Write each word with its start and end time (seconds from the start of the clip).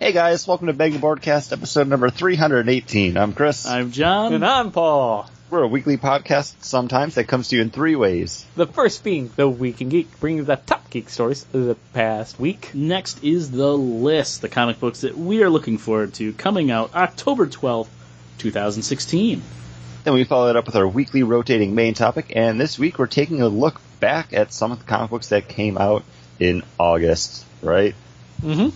Hey 0.00 0.12
guys, 0.12 0.46
welcome 0.46 0.68
to 0.68 0.72
Bang 0.72 0.92
the 0.92 1.00
Broadcast, 1.00 1.52
episode 1.52 1.88
number 1.88 2.08
318. 2.08 3.16
I'm 3.16 3.32
Chris. 3.32 3.66
I'm 3.66 3.90
John. 3.90 4.32
And 4.32 4.46
I'm 4.46 4.70
Paul. 4.70 5.28
We're 5.50 5.64
a 5.64 5.66
weekly 5.66 5.96
podcast 5.96 6.62
sometimes 6.62 7.16
that 7.16 7.24
comes 7.24 7.48
to 7.48 7.56
you 7.56 7.62
in 7.62 7.70
three 7.70 7.96
ways. 7.96 8.46
The 8.54 8.68
first 8.68 9.02
being 9.02 9.28
The 9.34 9.48
Week 9.48 9.80
in 9.80 9.88
Geek, 9.88 10.20
bringing 10.20 10.38
you 10.38 10.44
the 10.44 10.54
top 10.54 10.88
geek 10.90 11.08
stories 11.08 11.42
of 11.52 11.64
the 11.64 11.74
past 11.94 12.38
week. 12.38 12.70
Next 12.74 13.24
is 13.24 13.50
the 13.50 13.76
list, 13.76 14.40
the 14.40 14.48
comic 14.48 14.78
books 14.78 15.00
that 15.00 15.18
we 15.18 15.42
are 15.42 15.50
looking 15.50 15.78
forward 15.78 16.14
to 16.14 16.32
coming 16.32 16.70
out 16.70 16.94
October 16.94 17.48
12th, 17.48 17.88
2016. 18.38 19.42
Then 20.04 20.14
we 20.14 20.22
follow 20.22 20.48
it 20.48 20.54
up 20.54 20.66
with 20.66 20.76
our 20.76 20.86
weekly 20.86 21.24
rotating 21.24 21.74
main 21.74 21.94
topic, 21.94 22.34
and 22.36 22.60
this 22.60 22.78
week 22.78 23.00
we're 23.00 23.08
taking 23.08 23.42
a 23.42 23.48
look 23.48 23.80
back 23.98 24.32
at 24.32 24.52
some 24.52 24.70
of 24.70 24.78
the 24.78 24.84
comic 24.84 25.10
books 25.10 25.30
that 25.30 25.48
came 25.48 25.76
out 25.76 26.04
in 26.38 26.62
August, 26.78 27.44
right? 27.62 27.96
Mm-hmm. 28.40 28.68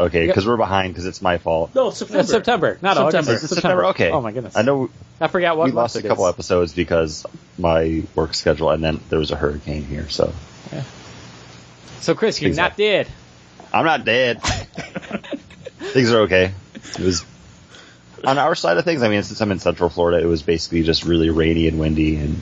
Okay, 0.00 0.26
Yep. 0.26 0.28
because 0.28 0.46
we're 0.46 0.56
behind 0.56 0.92
because 0.94 1.06
it's 1.06 1.20
my 1.20 1.38
fault. 1.38 1.74
No, 1.74 1.90
September. 1.90 2.22
September. 2.22 2.76
September, 2.76 2.78
not 2.82 2.96
September. 2.96 3.30
August. 3.30 3.44
Is 3.44 3.50
it 3.52 3.54
September? 3.56 3.84
Okay. 3.86 4.10
Oh 4.10 4.20
my 4.20 4.30
goodness. 4.32 4.56
I 4.56 4.62
know 4.62 4.90
I 5.20 5.26
forgot 5.26 5.56
what 5.56 5.64
we 5.66 5.72
lost 5.72 5.96
a 5.96 6.02
couple 6.02 6.26
is. 6.28 6.34
episodes 6.34 6.72
because 6.72 7.26
my 7.58 8.04
work 8.14 8.34
schedule, 8.34 8.70
and 8.70 8.82
then 8.84 9.00
there 9.08 9.18
was 9.18 9.32
a 9.32 9.36
hurricane 9.36 9.82
here, 9.84 10.08
so 10.08 10.32
So 12.00 12.14
Chris, 12.14 12.40
you're 12.40 12.50
not 12.50 12.78
Exactly. 12.78 12.84
dead. 12.84 13.08
I'm 13.72 13.84
not 13.84 14.04
dead. 14.04 14.40
things 15.78 16.12
are 16.12 16.20
okay. 16.22 16.52
It 16.74 17.00
was 17.00 17.24
on 18.24 18.38
our 18.38 18.54
side 18.54 18.78
of 18.78 18.84
things. 18.84 19.02
I 19.02 19.08
mean, 19.08 19.22
since 19.24 19.40
I'm 19.40 19.50
in 19.50 19.58
Central 19.58 19.88
Florida, 19.90 20.22
it 20.24 20.26
was 20.28 20.42
basically 20.42 20.84
just 20.84 21.04
really 21.04 21.30
rainy 21.30 21.66
and 21.68 21.78
windy 21.78 22.16
and 22.16 22.40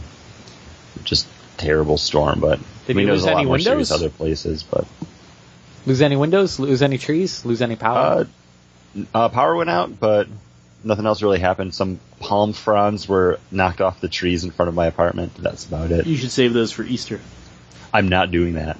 just 1.05 1.27
terrible 1.57 1.97
storm. 1.99 2.41
But 2.41 2.59
Did 2.87 2.95
I 2.95 2.99
mean, 2.99 3.07
you 3.07 3.13
it 3.13 3.13
was 3.17 3.23
lose 3.23 3.31
a 3.31 3.33
lot 3.33 3.39
any 3.41 3.47
more 3.49 3.59
serious 3.59 3.91
windows? 3.91 3.93
other 3.93 4.11
places. 4.11 4.63
But 4.63 4.87
Lose 5.87 6.03
any 6.03 6.17
windows? 6.17 6.59
Lose 6.59 6.83
any 6.83 6.99
trees? 6.99 7.45
Lose 7.45 7.63
any 7.63 7.77
power? 7.77 8.27
uh, 8.97 9.05
uh, 9.15 9.29
power 9.29 9.55
went 9.55 9.71
out, 9.71 9.99
but 9.99 10.29
nothing 10.83 11.07
else 11.07 11.23
really 11.23 11.39
happened. 11.39 11.75
Some 11.75 12.01
palm 12.19 12.53
fronds 12.53 13.09
were 13.09 13.39
knocked 13.51 13.81
off 13.81 14.01
the 14.01 14.09
trees 14.09 14.45
in 14.45 14.51
front 14.51 14.69
of 14.69 14.75
my 14.75 14.87
apartment. 14.87 15.35
That's 15.37 15.65
about 15.65 15.91
it. 15.93 16.07
You 16.07 16.17
should 16.17 16.31
save 16.31 16.53
those 16.53 16.73
for 16.73 16.83
Easter. 16.83 17.21
I'm 17.93 18.09
not 18.09 18.31
doing 18.31 18.55
that. 18.55 18.79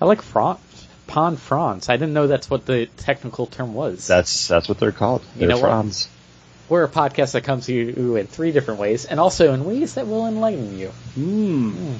I 0.00 0.04
like 0.04 0.22
fron- 0.22 0.58
pond 1.06 1.38
fronds. 1.38 1.88
I 1.88 1.96
didn't 1.96 2.12
know 2.14 2.26
that's 2.26 2.50
what 2.50 2.66
the 2.66 2.86
technical 2.86 3.46
term 3.46 3.74
was. 3.74 4.06
That's 4.06 4.48
that's 4.48 4.68
what 4.68 4.78
they're 4.78 4.92
called. 4.92 5.22
You 5.34 5.40
They're 5.40 5.48
know 5.48 5.56
what? 5.56 5.68
fronds. 5.68 6.08
We're 6.68 6.84
a 6.84 6.88
podcast 6.88 7.32
that 7.32 7.44
comes 7.44 7.66
to 7.66 7.74
you 7.74 8.16
in 8.16 8.26
three 8.26 8.50
different 8.52 8.80
ways, 8.80 9.04
and 9.04 9.20
also 9.20 9.52
in 9.52 9.64
ways 9.64 9.94
that 9.94 10.06
will 10.06 10.26
enlighten 10.26 10.78
you. 10.78 10.88
Hmm. 11.14 11.96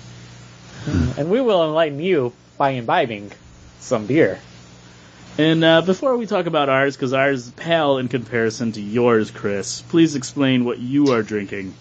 And 1.18 1.30
we 1.30 1.40
will 1.40 1.64
enlighten 1.64 2.00
you 2.00 2.32
by 2.56 2.70
imbibing 2.70 3.32
some 3.84 4.06
beer. 4.06 4.40
And 5.36 5.64
uh, 5.64 5.82
before 5.82 6.16
we 6.16 6.26
talk 6.26 6.46
about 6.46 6.68
ours, 6.68 6.96
because 6.96 7.12
ours 7.12 7.50
pale 7.50 7.98
in 7.98 8.08
comparison 8.08 8.72
to 8.72 8.80
yours, 8.80 9.30
Chris, 9.30 9.82
please 9.82 10.14
explain 10.14 10.64
what 10.64 10.78
you 10.78 11.12
are 11.12 11.22
drinking. 11.22 11.74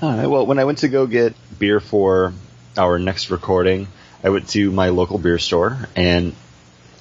All 0.00 0.16
right. 0.16 0.26
Well, 0.26 0.46
when 0.46 0.58
I 0.58 0.64
went 0.64 0.78
to 0.78 0.88
go 0.88 1.06
get 1.06 1.34
beer 1.58 1.80
for 1.80 2.32
our 2.76 2.98
next 2.98 3.30
recording, 3.30 3.88
I 4.24 4.30
went 4.30 4.48
to 4.50 4.70
my 4.70 4.88
local 4.88 5.18
beer 5.18 5.38
store, 5.38 5.76
and 5.94 6.34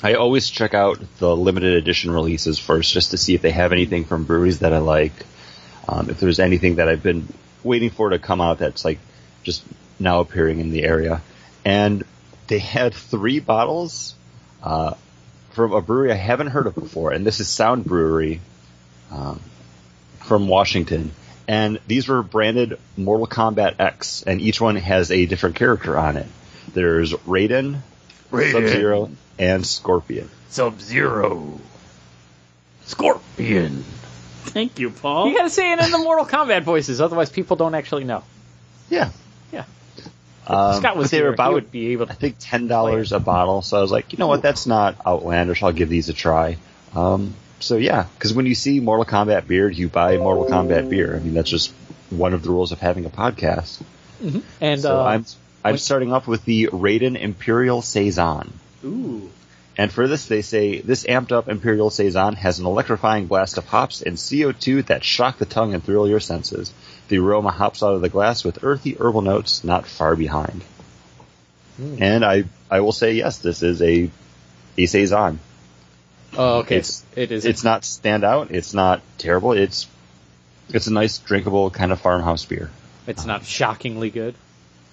I 0.04 0.16
always 0.16 0.50
check 0.50 0.74
out 0.74 1.00
the 1.20 1.36
limited 1.36 1.76
edition 1.76 2.12
releases 2.12 2.60
first, 2.60 2.94
just 2.94 3.12
to 3.12 3.18
see 3.18 3.34
if 3.34 3.42
they 3.42 3.52
have 3.52 3.72
anything 3.72 4.04
from 4.04 4.26
breweries 4.26 4.60
that 4.60 4.74
I 4.74 4.80
like. 4.80 5.14
Um, 5.88 6.10
if 6.10 6.20
there's 6.20 6.40
anything 6.40 6.76
that 6.76 6.90
I've 6.90 7.02
been 7.02 7.28
waiting 7.64 7.92
for 7.92 8.10
to 8.10 8.20
come 8.20 8.42
out 8.42 8.60
that's 8.60 8.84
like 8.84 9.00
just 9.44 9.64
now 10.00 10.20
appearing 10.20 10.60
in 10.60 10.72
the 10.72 10.84
area, 10.84 11.22
and 11.64 12.04
they 12.48 12.60
had 12.60 12.94
three 12.94 13.40
bottles 13.40 14.16
uh, 14.64 14.96
from 15.52 15.74
a 15.74 15.82
brewery 15.82 16.12
I 16.12 16.16
haven't 16.16 16.48
heard 16.48 16.68
of 16.68 16.76
before, 16.76 17.12
and 17.12 17.26
this 17.26 17.40
is 17.40 17.48
Sound 17.48 17.86
Brewery 17.86 18.42
um, 19.12 19.40
from 20.20 20.48
Washington. 20.48 21.12
And 21.48 21.80
these 21.88 22.08
were 22.08 22.24
branded 22.24 22.80
Mortal 22.96 23.28
Kombat 23.28 23.76
X, 23.80 24.24
and 24.24 24.40
each 24.40 24.62
one 24.62 24.76
has 24.78 25.12
a 25.12 25.26
different 25.26 25.56
character 25.56 25.98
on 25.98 26.18
it. 26.18 26.28
There's 26.74 27.12
Raiden, 27.12 27.80
Sub 28.30 28.64
Zero, 28.68 29.12
and 29.38 29.66
Scorpion. 29.66 30.30
Sub 30.50 30.80
Zero. 30.80 31.60
Scorpion. 32.86 33.84
Thank 34.44 34.80
you, 34.80 34.90
Paul. 34.90 35.30
You 35.30 35.38
gotta 35.38 35.50
say 35.50 35.72
it 35.74 35.80
in 35.80 35.92
the 35.92 35.98
Mortal 35.98 36.26
Kombat 36.26 36.64
voices, 36.64 37.02
otherwise 37.02 37.30
people 37.30 37.56
don't 37.58 37.76
actually 37.76 38.04
know. 38.04 38.24
Yeah. 38.90 39.10
Yeah. 39.52 39.66
Um, 40.48 40.76
Scott 40.76 40.98
was 40.98 41.06
but 41.06 41.12
they 41.12 41.18
were 41.20 41.24
here, 41.28 41.32
he 41.32 41.34
about, 41.36 41.54
would 41.54 41.72
be 41.72 41.94
able 41.94 42.06
I 42.06 42.14
to. 42.14 42.16
think, 42.16 42.36
ten 42.40 42.68
dollars 42.68 43.12
a 43.12 43.20
bottle. 43.20 43.62
So 43.62 43.78
I 43.78 43.82
was 43.82 43.92
like, 43.92 44.12
you 44.14 44.18
know 44.20 44.28
what? 44.28 44.42
That's 44.42 44.66
not 44.66 45.06
outlandish. 45.06 45.62
I'll 45.64 45.72
give 45.72 45.90
these 45.90 46.10
a 46.10 46.14
try. 46.14 46.58
Um, 46.96 47.36
so 47.60 47.78
yeah, 47.78 48.08
because 48.16 48.34
when 48.34 48.46
you 48.46 48.56
see 48.56 48.80
Mortal 48.80 49.06
Kombat 49.06 49.48
beer, 49.48 49.70
you 49.70 49.88
buy 49.88 50.18
Mortal 50.18 50.46
Kombat 50.46 50.90
beer. 50.90 51.16
I 51.16 51.20
mean, 51.20 51.34
that's 51.34 51.50
just 51.50 51.72
one 52.10 52.34
of 52.34 52.44
the 52.44 52.50
rules 52.50 52.72
of 52.72 52.80
having 52.80 53.06
a 53.06 53.10
podcast. 53.10 53.82
And 54.60 54.82
So 54.82 55.00
uh, 55.00 55.04
I'm 55.04 55.26
I'm 55.64 55.78
starting 55.78 56.12
off 56.12 56.28
with 56.28 56.44
the 56.46 56.68
Raiden 56.68 57.20
Imperial 57.20 57.82
Saison. 57.82 58.52
Ooh. 58.84 59.30
And 59.78 59.92
for 59.92 60.08
this, 60.08 60.26
they 60.26 60.42
say 60.42 60.82
this 60.82 61.06
amped 61.06 61.32
up 61.32 61.48
Imperial 61.48 61.90
Saison 61.90 62.36
has 62.36 62.60
an 62.60 62.66
electrifying 62.66 63.28
blast 63.28 63.58
of 63.58 63.66
hops 63.66 64.02
and 64.02 64.18
CO2 64.18 64.88
that 64.88 65.04
shock 65.04 65.38
the 65.38 65.46
tongue 65.46 65.74
and 65.74 65.84
thrill 65.84 66.08
your 66.08 66.20
senses. 66.20 66.74
The 67.12 67.18
aroma 67.20 67.52
hops 67.52 67.84
out 67.84 67.94
of 67.94 68.00
the 68.00 68.08
glass 68.08 68.46
with 68.46 68.64
earthy 68.64 68.96
herbal 68.98 69.22
notes 69.24 69.66
not 69.66 69.86
far 69.86 70.16
behind. 70.16 70.64
And 71.78 72.24
I, 72.24 72.46
I 72.70 72.80
will 72.80 72.94
say 72.94 73.16
yes, 73.16 73.40
this 73.40 73.64
is 73.64 73.82
a, 73.82 74.10
a 74.78 74.86
Saison. 74.86 75.40
oh, 76.38 76.60
okay, 76.60 76.76
it's- 76.78 77.04
it 77.18 77.34
is. 77.34 77.44
It's 77.44 77.66
not 77.66 77.82
standout. 77.82 78.52
It's 78.52 78.74
not 78.74 79.02
terrible. 79.18 79.52
It's, 79.52 79.88
it's 80.70 80.88
a 80.88 80.94
nice, 80.94 81.18
drinkable 81.18 81.70
kind 81.70 81.92
of 81.92 82.00
farmhouse 82.00 82.46
beer. 82.46 82.70
It's 83.08 83.26
not 83.26 83.44
shockingly 83.44 84.10
good. 84.10 84.34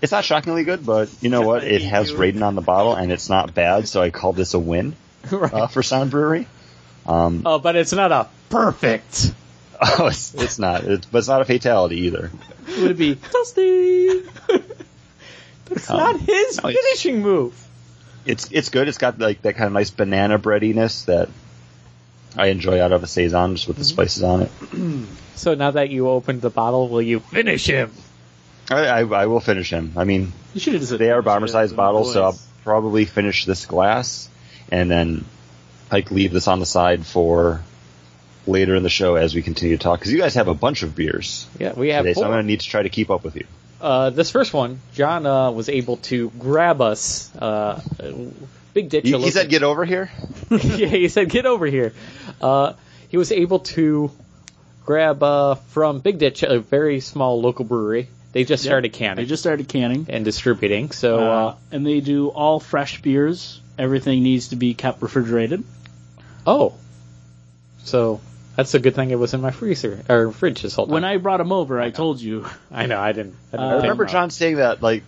It's 0.02 0.10
not 0.10 0.24
shockingly 0.24 0.64
good, 0.64 0.84
but 0.84 1.08
you 1.20 1.28
know 1.30 1.42
what? 1.42 1.62
It 1.62 1.82
has 1.82 2.10
Raiden 2.10 2.42
on 2.42 2.56
the 2.56 2.62
bottle 2.62 2.94
and 2.96 3.12
it's 3.12 3.28
not 3.28 3.54
bad, 3.54 3.86
so 3.86 4.02
I 4.02 4.10
call 4.10 4.32
this 4.32 4.54
a 4.54 4.58
win 4.58 4.96
right. 5.30 5.52
uh, 5.54 5.66
for 5.68 5.84
Sound 5.84 6.10
Brewery. 6.10 6.48
Um, 7.06 7.42
oh, 7.46 7.60
but 7.60 7.76
it's 7.76 7.92
not 7.92 8.10
a 8.10 8.28
perfect. 8.50 9.32
Oh, 9.80 10.06
it's, 10.08 10.34
it's 10.34 10.58
not. 10.58 10.84
It's, 10.84 11.06
but 11.06 11.18
it's 11.18 11.28
not 11.28 11.40
a 11.40 11.44
fatality 11.44 12.00
either. 12.06 12.30
Would 12.80 12.90
it 12.92 12.96
be 12.98 13.14
toasty? 13.14 14.26
It's 15.70 15.90
Um, 15.90 15.96
not 15.98 16.20
his 16.20 16.62
no, 16.62 16.70
finishing 16.70 17.20
move. 17.22 17.54
It's 18.26 18.50
it's 18.50 18.70
good. 18.70 18.88
It's 18.88 18.98
got 18.98 19.18
like 19.18 19.42
that 19.42 19.54
kind 19.54 19.66
of 19.66 19.72
nice 19.74 19.90
banana 19.90 20.38
breadiness 20.38 21.04
that 21.04 21.28
I 22.36 22.46
enjoy 22.48 22.80
out 22.80 22.92
of 22.92 23.02
a 23.02 23.06
saison, 23.06 23.54
just 23.56 23.68
with 23.68 23.76
the 23.76 23.84
spices 23.84 24.22
on 24.22 24.42
it. 24.42 24.50
So 25.38 25.54
now 25.54 25.70
that 25.70 25.88
you 25.90 26.08
opened 26.08 26.40
the 26.42 26.50
bottle, 26.50 26.88
will 26.88 27.00
you 27.00 27.20
finish 27.20 27.68
him? 27.68 27.92
I, 28.68 28.86
I, 28.88 29.00
I 29.04 29.26
will 29.26 29.38
finish 29.38 29.70
him. 29.70 29.92
I 29.96 30.02
mean, 30.02 30.32
You 30.52 30.58
should 30.60 30.72
have 30.72 30.82
just 30.82 30.98
they 30.98 31.12
are 31.12 31.22
bomber 31.22 31.46
sized 31.46 31.76
bottles, 31.76 32.12
so 32.12 32.24
I'll 32.24 32.38
probably 32.64 33.04
finish 33.04 33.44
this 33.44 33.64
glass 33.64 34.28
and 34.72 34.90
then 34.90 35.24
like 35.92 36.10
leave 36.10 36.32
this 36.32 36.48
on 36.48 36.58
the 36.58 36.66
side 36.66 37.06
for 37.06 37.62
later 38.48 38.74
in 38.74 38.82
the 38.82 38.88
show 38.90 39.14
as 39.16 39.34
we 39.34 39.42
continue 39.42 39.76
to 39.76 39.82
talk. 39.82 39.98
Because 40.00 40.12
you 40.12 40.18
guys 40.18 40.34
have 40.34 40.48
a 40.48 40.54
bunch 40.54 40.82
of 40.82 40.94
beers 40.96 41.46
Yeah, 41.58 41.72
we 41.74 41.88
have 41.90 42.04
today, 42.04 42.14
so 42.14 42.24
I'm 42.24 42.30
going 42.30 42.42
to 42.42 42.46
need 42.46 42.60
to 42.60 42.66
try 42.68 42.82
to 42.82 42.88
keep 42.88 43.10
up 43.10 43.22
with 43.24 43.36
you. 43.36 43.46
Uh, 43.80 44.10
this 44.10 44.30
first 44.32 44.52
one, 44.52 44.80
John 44.94 45.24
uh, 45.26 45.50
was 45.52 45.68
able 45.68 45.98
to 45.98 46.30
grab 46.38 46.80
us. 46.80 47.34
Uh, 47.36 47.80
Big 48.74 48.88
Ditch. 48.90 49.06
He, 49.06 49.16
he 49.16 49.30
said, 49.30 49.48
"Get 49.48 49.62
over 49.62 49.84
here." 49.84 50.10
yeah, 50.50 50.86
he 50.88 51.08
said, 51.08 51.30
"Get 51.30 51.46
over 51.46 51.64
here." 51.66 51.92
Uh, 52.40 52.72
he 53.08 53.16
was 53.16 53.30
able 53.32 53.60
to 53.60 54.10
grab 54.84 55.22
uh, 55.22 55.54
from 55.54 56.00
Big 56.00 56.18
Ditch, 56.18 56.42
a 56.42 56.58
very 56.58 57.00
small 57.00 57.40
local 57.40 57.64
brewery. 57.64 58.08
They 58.32 58.44
just 58.44 58.64
Yep. 58.64 58.68
started 58.70 58.92
canning 58.92 59.16
They 59.24 59.28
just 59.28 59.42
started 59.42 59.68
canning. 59.68 60.06
and 60.10 60.24
distributing. 60.24 60.90
So, 60.90 61.18
Uh, 61.18 61.22
uh, 61.22 61.54
and 61.72 61.86
they 61.86 62.00
do 62.00 62.28
all 62.28 62.60
fresh 62.60 63.00
beers. 63.00 63.60
Everything 63.78 64.22
needs 64.22 64.48
to 64.48 64.56
be 64.56 64.74
kept 64.74 65.00
refrigerated. 65.02 65.62
oh, 66.46 66.74
so 67.84 68.20
that's 68.58 68.74
a 68.74 68.80
good 68.80 68.96
thing 68.96 69.12
it 69.12 69.18
was 69.20 69.34
in 69.34 69.40
my 69.40 69.52
freezer 69.52 70.02
or 70.08 70.32
fridge 70.32 70.62
this 70.62 70.74
whole 70.74 70.86
time. 70.86 70.94
When 70.94 71.04
I 71.04 71.16
brought 71.18 71.36
them 71.36 71.52
over, 71.52 71.80
I 71.80 71.90
told 71.90 72.20
you. 72.20 72.44
I 72.72 72.86
know 72.86 72.98
I 72.98 73.12
didn't. 73.12 73.36
I, 73.52 73.56
didn't 73.56 73.66
Uh, 73.66 73.70
I 73.70 73.76
remember. 73.82 74.04
John 74.06 74.30
saying 74.30 74.56
that 74.56 74.82
like 74.82 75.04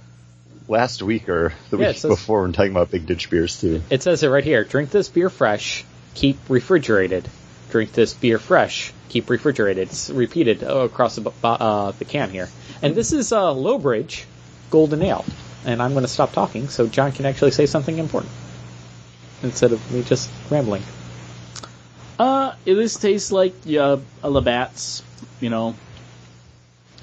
last 0.69 1.03
week 1.03 1.29
or 1.29 1.53
the 1.71 1.77
Yeah, 1.79 1.89
week 1.89 1.97
says- 1.97 2.09
before 2.11 2.43
when 2.43 2.53
talking 2.53 2.71
about 2.71 2.93
Big 2.93 3.07
Ditch 3.07 3.29
beers 3.29 3.61
too. 3.61 3.83
It 3.91 4.05
says 4.05 4.23
it 4.23 4.29
right 4.29 4.45
here. 4.45 4.63
Drink 4.63 4.91
this 4.91 5.09
beer 5.09 5.29
fresh. 5.29 5.85
Keep 6.15 6.39
refrigerated. 6.49 7.29
Drink 7.73 7.91
this 7.93 8.15
beer 8.15 8.39
fresh. 8.39 8.93
Keep 9.09 9.29
refrigerated. 9.31 9.89
It's 9.89 10.11
repeated 10.11 10.63
across 10.63 11.17
the, 11.17 11.33
uh, 11.43 11.91
the 11.91 12.05
can 12.05 12.31
here. 12.31 12.49
And 12.83 12.95
this 12.95 13.13
is 13.13 13.33
uh, 13.33 13.53
Lowbridge 13.53 14.27
Golden 14.71 15.03
Ale. 15.03 15.25
And 15.65 15.83
I'm 15.83 15.91
going 15.93 16.05
to 16.05 16.09
stop 16.09 16.33
talking 16.33 16.69
so 16.69 16.87
John 16.87 17.11
can 17.11 17.27
actually 17.27 17.51
say 17.51 17.67
something 17.67 17.99
important 17.99 18.31
instead 19.43 19.73
of 19.73 19.93
me 19.93 20.03
just 20.05 20.31
rambling. 20.51 20.83
Uh, 22.21 22.55
it 22.67 22.75
this 22.75 22.99
tastes 22.99 23.33
like 23.33 23.55
uh, 23.67 23.97
a 24.23 24.29
Labatt's, 24.29 25.03
you 25.41 25.49
know. 25.49 25.75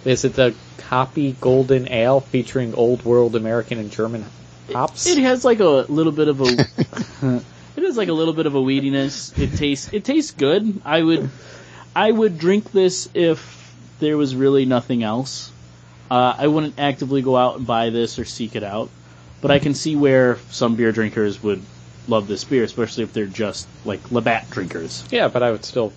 Is 0.05 0.23
it 0.25 0.33
the 0.35 0.53
Copy 0.77 1.35
Golden 1.41 1.91
Ale 1.91 2.19
featuring 2.19 2.75
Old 2.75 3.03
World 3.03 3.35
American 3.35 3.79
and 3.79 3.91
German 3.91 4.23
hops? 4.71 5.07
It 5.07 5.17
has 5.17 5.43
like 5.43 5.59
a 5.59 5.65
little 5.89 6.11
bit 6.11 6.27
of 6.27 6.41
a. 6.41 6.43
it 7.75 7.83
has 7.83 7.97
like 7.97 8.09
a 8.09 8.13
little 8.13 8.35
bit 8.35 8.45
of 8.45 8.53
a 8.53 8.61
weediness. 8.61 9.35
It 9.39 9.57
tastes 9.57 9.91
it 9.91 10.05
tastes 10.05 10.29
good. 10.29 10.83
I 10.85 11.01
would 11.01 11.31
I 11.95 12.11
would 12.11 12.37
drink 12.37 12.71
this 12.71 13.09
if 13.15 13.73
there 13.97 14.17
was 14.17 14.35
really 14.35 14.65
nothing 14.65 15.01
else. 15.01 15.51
Uh, 16.11 16.35
I 16.37 16.45
wouldn't 16.45 16.77
actively 16.77 17.23
go 17.23 17.35
out 17.35 17.57
and 17.57 17.65
buy 17.65 17.89
this 17.89 18.19
or 18.19 18.25
seek 18.25 18.55
it 18.55 18.63
out, 18.63 18.91
but 19.41 19.49
I 19.49 19.57
can 19.57 19.73
see 19.73 19.95
where 19.95 20.37
some 20.51 20.75
beer 20.75 20.91
drinkers 20.91 21.41
would 21.41 21.63
love 22.07 22.27
this 22.27 22.43
beer, 22.43 22.63
especially 22.63 23.03
if 23.03 23.13
they're 23.13 23.25
just 23.25 23.67
like 23.85 24.11
Labatt 24.11 24.49
drinkers. 24.49 25.03
Yeah, 25.11 25.27
but 25.27 25.43
I 25.43 25.51
would 25.51 25.65
still. 25.65 25.93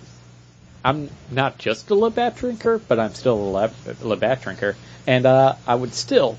I'm 0.83 1.09
not 1.29 1.57
just 1.57 1.89
a 1.91 1.95
Labatt 1.95 2.37
drinker, 2.37 2.79
but 2.79 2.99
I'm 2.99 3.13
still 3.13 3.35
a 3.35 3.49
Lab, 3.51 3.73
Labatt 4.01 4.41
drinker, 4.41 4.75
and 5.05 5.25
uh, 5.25 5.55
I 5.67 5.75
would 5.75 5.93
still 5.93 6.37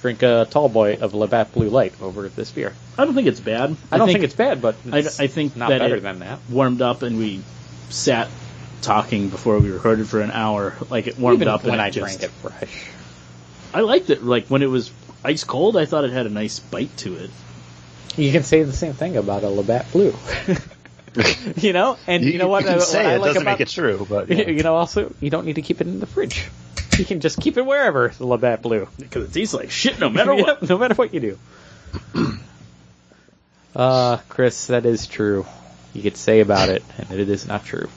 drink 0.00 0.22
a 0.22 0.46
tall 0.50 0.68
boy 0.68 0.98
of 1.00 1.14
Labatt 1.14 1.52
Blue 1.52 1.68
Light 1.68 1.94
over 2.00 2.28
this 2.28 2.50
beer. 2.50 2.74
I 2.98 3.04
don't 3.04 3.14
think 3.14 3.28
it's 3.28 3.40
bad. 3.40 3.76
I, 3.90 3.98
don't 3.98 4.08
think, 4.08 4.24
it's 4.24 4.34
bad, 4.34 4.60
but 4.60 4.76
I, 4.90 4.98
it's 4.98 5.20
I 5.20 5.26
think 5.26 5.56
not 5.56 5.70
that 5.70 5.78
better 5.78 6.00
than 6.00 6.20
that. 6.20 6.38
warmed 6.50 6.82
up 6.82 7.02
and 7.02 7.18
we 7.18 7.42
sat 7.90 8.28
talking 8.82 9.28
before 9.28 9.58
we 9.58 9.70
recorded 9.70 10.08
for 10.08 10.20
an 10.20 10.30
hour. 10.30 10.74
Like 10.88 11.06
it 11.06 11.18
warmed 11.18 11.38
Even 11.38 11.48
up 11.48 11.64
and 11.64 11.80
I 11.80 11.90
just, 11.90 12.18
drank 12.18 12.32
it 12.32 12.36
fresh. 12.36 12.86
I 13.72 13.80
liked 13.80 14.10
it. 14.10 14.22
Like 14.22 14.46
when 14.48 14.62
it 14.62 14.70
was 14.70 14.90
ice 15.24 15.44
cold, 15.44 15.76
I 15.76 15.84
thought 15.84 16.04
it 16.04 16.10
had 16.10 16.26
a 16.26 16.30
nice 16.30 16.60
bite 16.60 16.94
to 16.98 17.16
it. 17.16 17.30
You 18.20 18.32
can 18.32 18.42
say 18.42 18.62
the 18.62 18.72
same 18.72 18.92
thing 18.92 19.16
about 19.16 19.44
a 19.44 19.48
Labatt 19.48 19.90
Blue. 19.92 20.14
you 21.56 21.72
know, 21.72 21.96
and 22.06 22.22
you, 22.22 22.38
know 22.38 22.48
what? 22.48 22.64
You 22.64 22.68
can 22.68 22.78
uh, 22.78 22.80
say 22.80 23.02
what 23.02 23.06
I 23.06 23.14
it 23.14 23.18
like 23.18 23.28
doesn't 23.28 23.42
about, 23.42 23.52
make 23.52 23.60
it 23.60 23.68
true, 23.68 24.06
but 24.08 24.28
yeah. 24.28 24.48
You 24.48 24.62
know, 24.62 24.76
also 24.76 25.12
you 25.20 25.30
don't 25.30 25.46
need 25.46 25.54
to 25.54 25.62
keep 25.62 25.80
it 25.80 25.86
in 25.86 26.00
the 26.00 26.06
fridge. 26.06 26.48
You 26.98 27.04
can 27.04 27.20
just 27.20 27.40
keep 27.40 27.56
it 27.56 27.64
wherever 27.64 28.08
the 28.08 28.26
Labatt 28.26 28.62
Blue. 28.62 28.88
Because 28.98 29.24
it 29.24 29.32
tastes 29.32 29.54
like 29.54 29.70
shit 29.70 29.98
no 29.98 30.10
matter 30.10 30.34
what. 30.34 30.60
Yep, 30.60 30.70
no 30.70 30.78
matter 30.78 30.94
what 30.94 31.14
you 31.14 31.20
do. 31.20 31.38
uh, 33.74 34.18
Chris, 34.28 34.66
that 34.66 34.84
is 34.84 35.06
true. 35.06 35.46
You 35.94 36.02
could 36.02 36.16
say 36.16 36.40
about 36.40 36.68
it, 36.68 36.84
and 36.98 37.18
it 37.18 37.28
is 37.28 37.46
not 37.46 37.64
true. 37.64 37.88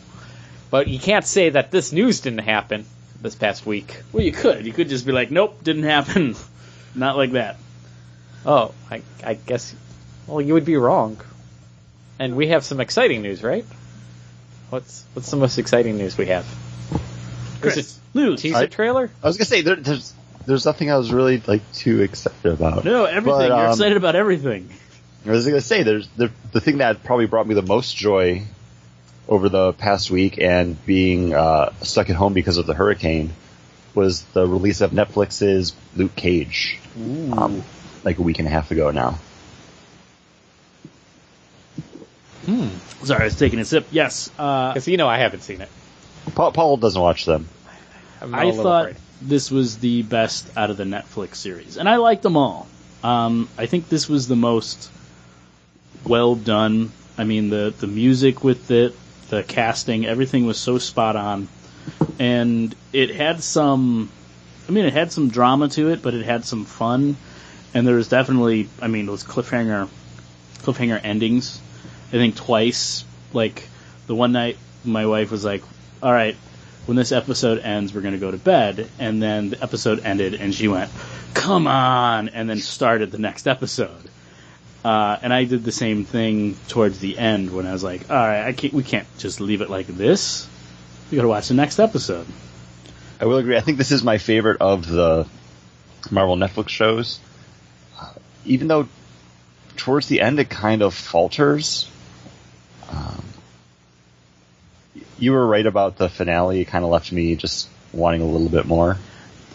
But 0.72 0.88
you 0.88 1.00
can't 1.00 1.26
say 1.26 1.50
that 1.50 1.70
this 1.70 1.92
news 1.92 2.22
didn't 2.22 2.40
happen 2.40 2.86
this 3.22 3.36
past 3.36 3.66
week. 3.66 4.02
Well, 4.12 4.24
you 4.24 4.32
could. 4.32 4.66
You 4.66 4.74
could 4.74 4.90
just 4.90 5.06
be 5.06 5.12
like, 5.12 5.30
nope, 5.32 5.64
didn't 5.64 5.84
happen. 5.84 6.36
Not 6.96 7.18
like 7.18 7.34
that. 7.34 7.58
Oh, 8.46 8.74
I, 8.90 9.02
I 9.24 9.36
guess. 9.36 9.76
Well, 10.28 10.42
you 10.42 10.54
would 10.54 10.66
be 10.66 10.78
wrong. 10.78 11.20
And 12.20 12.36
we 12.36 12.48
have 12.48 12.64
some 12.64 12.80
exciting 12.80 13.22
news, 13.22 13.44
right? 13.44 13.66
What's 14.70 15.04
what's 15.14 15.30
the 15.30 15.38
most 15.38 15.58
exciting 15.58 15.98
news 15.98 16.18
we 16.18 16.28
have? 16.28 16.46
Chris, 17.62 17.78
Is 17.78 18.00
news. 18.14 18.42
Teaser 18.42 18.58
I- 18.58 18.66
trailer? 18.68 19.10
I 19.22 19.28
was 19.28 19.38
gonna 19.38 19.46
say 19.46 19.62
there, 19.62 19.76
there's 19.76 20.14
there's 20.46 20.66
nothing 20.66 20.92
I 20.92 20.98
was 20.98 21.12
really 21.12 21.42
like 21.46 21.62
too 21.74 22.02
excited 22.02 22.54
about. 22.54 22.84
No, 22.84 23.06
everything. 23.06 23.40
But, 23.40 23.48
You're 23.50 23.66
um, 23.66 23.72
excited 23.72 23.98
about 23.98 24.16
everything. 24.16 24.70
I 25.26 25.32
was 25.32 25.46
gonna 25.46 25.62
say 25.62 25.84
there's 25.84 26.08
the 26.18 26.32
the 26.52 26.62
thing 26.62 26.80
that 26.80 27.04
probably 27.04 27.28
brought 27.28 27.48
me 27.48 27.56
the 27.56 27.62
most 27.62 27.96
joy 27.96 28.44
over 29.28 29.48
the 29.48 29.74
past 29.74 30.12
week 30.12 30.38
and 30.38 30.84
being 30.86 31.34
uh, 31.34 31.72
stuck 31.82 32.10
at 32.10 32.16
home 32.16 32.34
because 32.34 32.58
of 32.58 32.66
the 32.66 32.74
hurricane 32.74 33.32
was 33.96 34.24
the 34.34 34.46
release 34.46 34.82
of 34.82 34.92
Netflix's 34.92 35.74
Luke 35.96 36.16
Cage, 36.16 36.80
um, 37.32 37.64
like 38.04 38.18
a 38.18 38.22
week 38.22 38.40
and 38.40 38.48
a 38.48 38.52
half 38.52 38.72
ago 38.72 38.92
now. 38.92 39.20
Sorry, 42.46 43.22
I 43.22 43.26
was 43.26 43.36
taking 43.38 43.60
a 43.60 43.66
sip. 43.66 43.88
Yes. 43.92 44.30
Uh, 44.38 44.74
Because 44.74 44.88
you 44.88 44.98
know 44.98 45.08
I 45.08 45.18
haven't 45.18 45.42
seen 45.42 45.62
it. 45.62 45.70
Paul, 46.36 46.52
Paul 46.52 46.78
doesn't 46.78 47.02
watch 47.02 47.26
them. 47.26 47.48
I'm 48.22 48.34
a 48.34 48.38
I 48.38 48.52
thought 48.52 48.82
afraid. 48.92 48.98
this 49.22 49.52
was 49.52 49.78
the 49.80 50.02
best 50.04 50.50
out 50.58 50.70
of 50.70 50.78
the 50.78 50.84
Netflix 50.86 51.36
series, 51.36 51.78
and 51.78 51.88
I 51.90 51.98
liked 51.98 52.24
them 52.24 52.38
all. 52.38 52.68
Um, 53.04 53.50
I 53.58 53.66
think 53.66 53.90
this 53.90 54.08
was 54.08 54.28
the 54.28 54.36
most 54.38 54.90
well 56.06 56.36
done. 56.36 56.92
I 57.18 57.26
mean, 57.26 57.50
the 57.50 57.74
the 57.78 57.88
music 57.88 58.44
with 58.44 58.72
it, 58.72 58.96
the 59.30 59.44
casting, 59.44 60.06
everything 60.06 60.46
was 60.46 60.58
so 60.58 60.78
spot 60.78 61.16
on, 61.16 61.48
and 62.20 62.74
it 62.94 63.14
had 63.16 63.44
some. 63.44 64.10
I 64.68 64.72
mean, 64.72 64.86
it 64.86 64.94
had 64.94 65.12
some 65.12 65.30
drama 65.30 65.68
to 65.70 65.90
it, 65.90 66.02
but 66.02 66.14
it 66.14 66.24
had 66.26 66.46
some 66.46 66.64
fun, 66.64 67.18
and 67.74 67.86
there 67.86 67.96
was 67.96 68.08
definitely. 68.08 68.70
I 68.82 68.88
mean, 68.88 69.06
those 69.06 69.24
cliffhanger 69.26 69.90
cliffhanger 70.60 71.00
endings. 71.04 71.60
I 72.14 72.18
think 72.18 72.36
twice. 72.36 73.04
Like 73.34 73.68
the 74.08 74.16
one 74.16 74.32
night, 74.32 74.58
my 74.86 75.06
wife 75.06 75.32
was 75.32 75.44
like, 75.44 75.64
"All 76.02 76.14
right, 76.14 76.38
when 76.86 76.98
this 76.98 77.12
episode 77.12 77.60
ends, 77.60 77.94
we're 77.94 78.02
going 78.02 78.14
to 78.14 78.20
go 78.20 78.32
to 78.32 78.38
bed. 78.38 78.90
And 79.00 79.22
then 79.22 79.50
the 79.52 79.64
episode 79.64 80.06
ended, 80.06 80.36
and 80.36 80.54
she 80.54 80.68
went, 80.68 80.92
come 81.34 81.68
on, 81.68 82.30
and 82.30 82.50
then 82.50 82.60
started 82.60 83.12
the 83.12 83.18
next 83.18 83.48
episode. 83.48 84.10
Uh, 84.84 85.18
and 85.22 85.34
I 85.34 85.46
did 85.46 85.64
the 85.64 85.72
same 85.72 86.04
thing 86.04 86.58
towards 86.68 87.00
the 87.00 87.18
end 87.18 87.54
when 87.54 87.66
I 87.66 87.72
was 87.72 87.84
like, 87.84 88.10
all 88.10 88.18
right, 88.18 88.56
can't, 88.56 88.74
we 88.74 88.84
can't 88.84 89.08
just 89.18 89.40
leave 89.40 89.62
it 89.62 89.70
like 89.70 89.88
this. 89.88 90.48
We 91.10 91.16
got 91.16 91.24
to 91.24 91.30
watch 91.30 91.48
the 91.48 91.54
next 91.54 91.80
episode. 91.80 92.28
I 93.20 93.26
will 93.26 93.38
agree. 93.38 93.56
I 93.56 93.62
think 93.62 93.78
this 93.78 93.92
is 93.92 94.04
my 94.04 94.18
favorite 94.18 94.60
of 94.60 94.86
the 94.86 95.26
Marvel 96.12 96.36
Netflix 96.36 96.70
shows. 96.70 97.20
Even 98.46 98.68
though 98.68 98.90
towards 99.78 100.08
the 100.08 100.20
end 100.20 100.40
it 100.40 100.50
kind 100.50 100.82
of 100.82 100.94
falters. 100.94 101.90
Um, 102.90 103.24
you 105.18 105.32
were 105.32 105.46
right 105.46 105.66
about 105.66 105.98
the 105.98 106.10
finale. 106.10 106.62
It 106.62 106.66
kind 106.66 106.84
of 106.84 106.92
left 106.92 107.12
me 107.12 107.36
just 107.36 107.68
wanting 107.92 108.22
a 108.22 108.26
little 108.26 108.50
bit 108.50 108.66
more. 108.66 108.98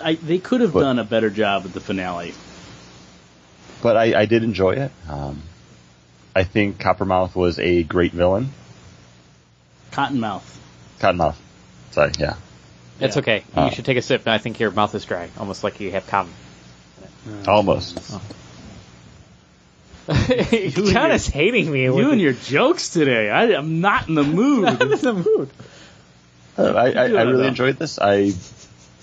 I, 0.02 0.14
they 0.14 0.38
could 0.38 0.60
have 0.60 0.72
But- 0.72 0.80
done 0.82 0.98
a 0.98 1.04
better 1.04 1.30
job 1.30 1.64
with 1.64 1.72
the 1.72 1.80
finale. 1.80 2.34
But 3.82 3.96
I, 3.96 4.20
I 4.22 4.26
did 4.26 4.42
enjoy 4.42 4.72
it. 4.72 4.92
Um, 5.08 5.42
I 6.34 6.42
think 6.44 6.78
Coppermouth 6.78 7.34
was 7.36 7.58
a 7.58 7.82
great 7.84 8.12
villain. 8.12 8.50
Cottonmouth. 9.92 10.42
Cottonmouth. 11.00 11.36
Sorry, 11.92 12.12
yeah. 12.18 12.34
It's 13.00 13.14
Yeah. 13.16 13.20
okay. 13.20 13.44
Uh, 13.56 13.66
you 13.70 13.74
should 13.76 13.84
take 13.84 13.96
a 13.96 14.02
sip. 14.02 14.26
I 14.26 14.38
think 14.38 14.58
your 14.58 14.70
mouth 14.72 14.94
is 14.94 15.04
dry, 15.04 15.30
almost 15.38 15.62
like 15.62 15.78
you 15.80 15.90
have 15.92 16.06
cotton. 16.08 16.32
Almost. 17.46 18.00
John 20.70 21.10
is 21.10 21.26
hating 21.26 21.70
me. 21.70 21.84
You 21.84 22.10
and 22.10 22.20
your 22.20 22.32
jokes 22.32 22.88
today. 22.90 23.28
I, 23.28 23.54
I'm 23.54 23.80
not 23.82 24.08
in 24.08 24.14
the 24.14 24.22
mood. 24.22 24.62
not 24.64 24.80
in 24.80 24.88
the 24.88 25.12
mood. 25.12 25.50
I, 26.56 26.62
I, 26.62 27.04
I 27.04 27.08
do 27.08 27.16
really 27.16 27.46
enjoyed 27.46 27.76
this. 27.76 27.98
I 28.00 28.32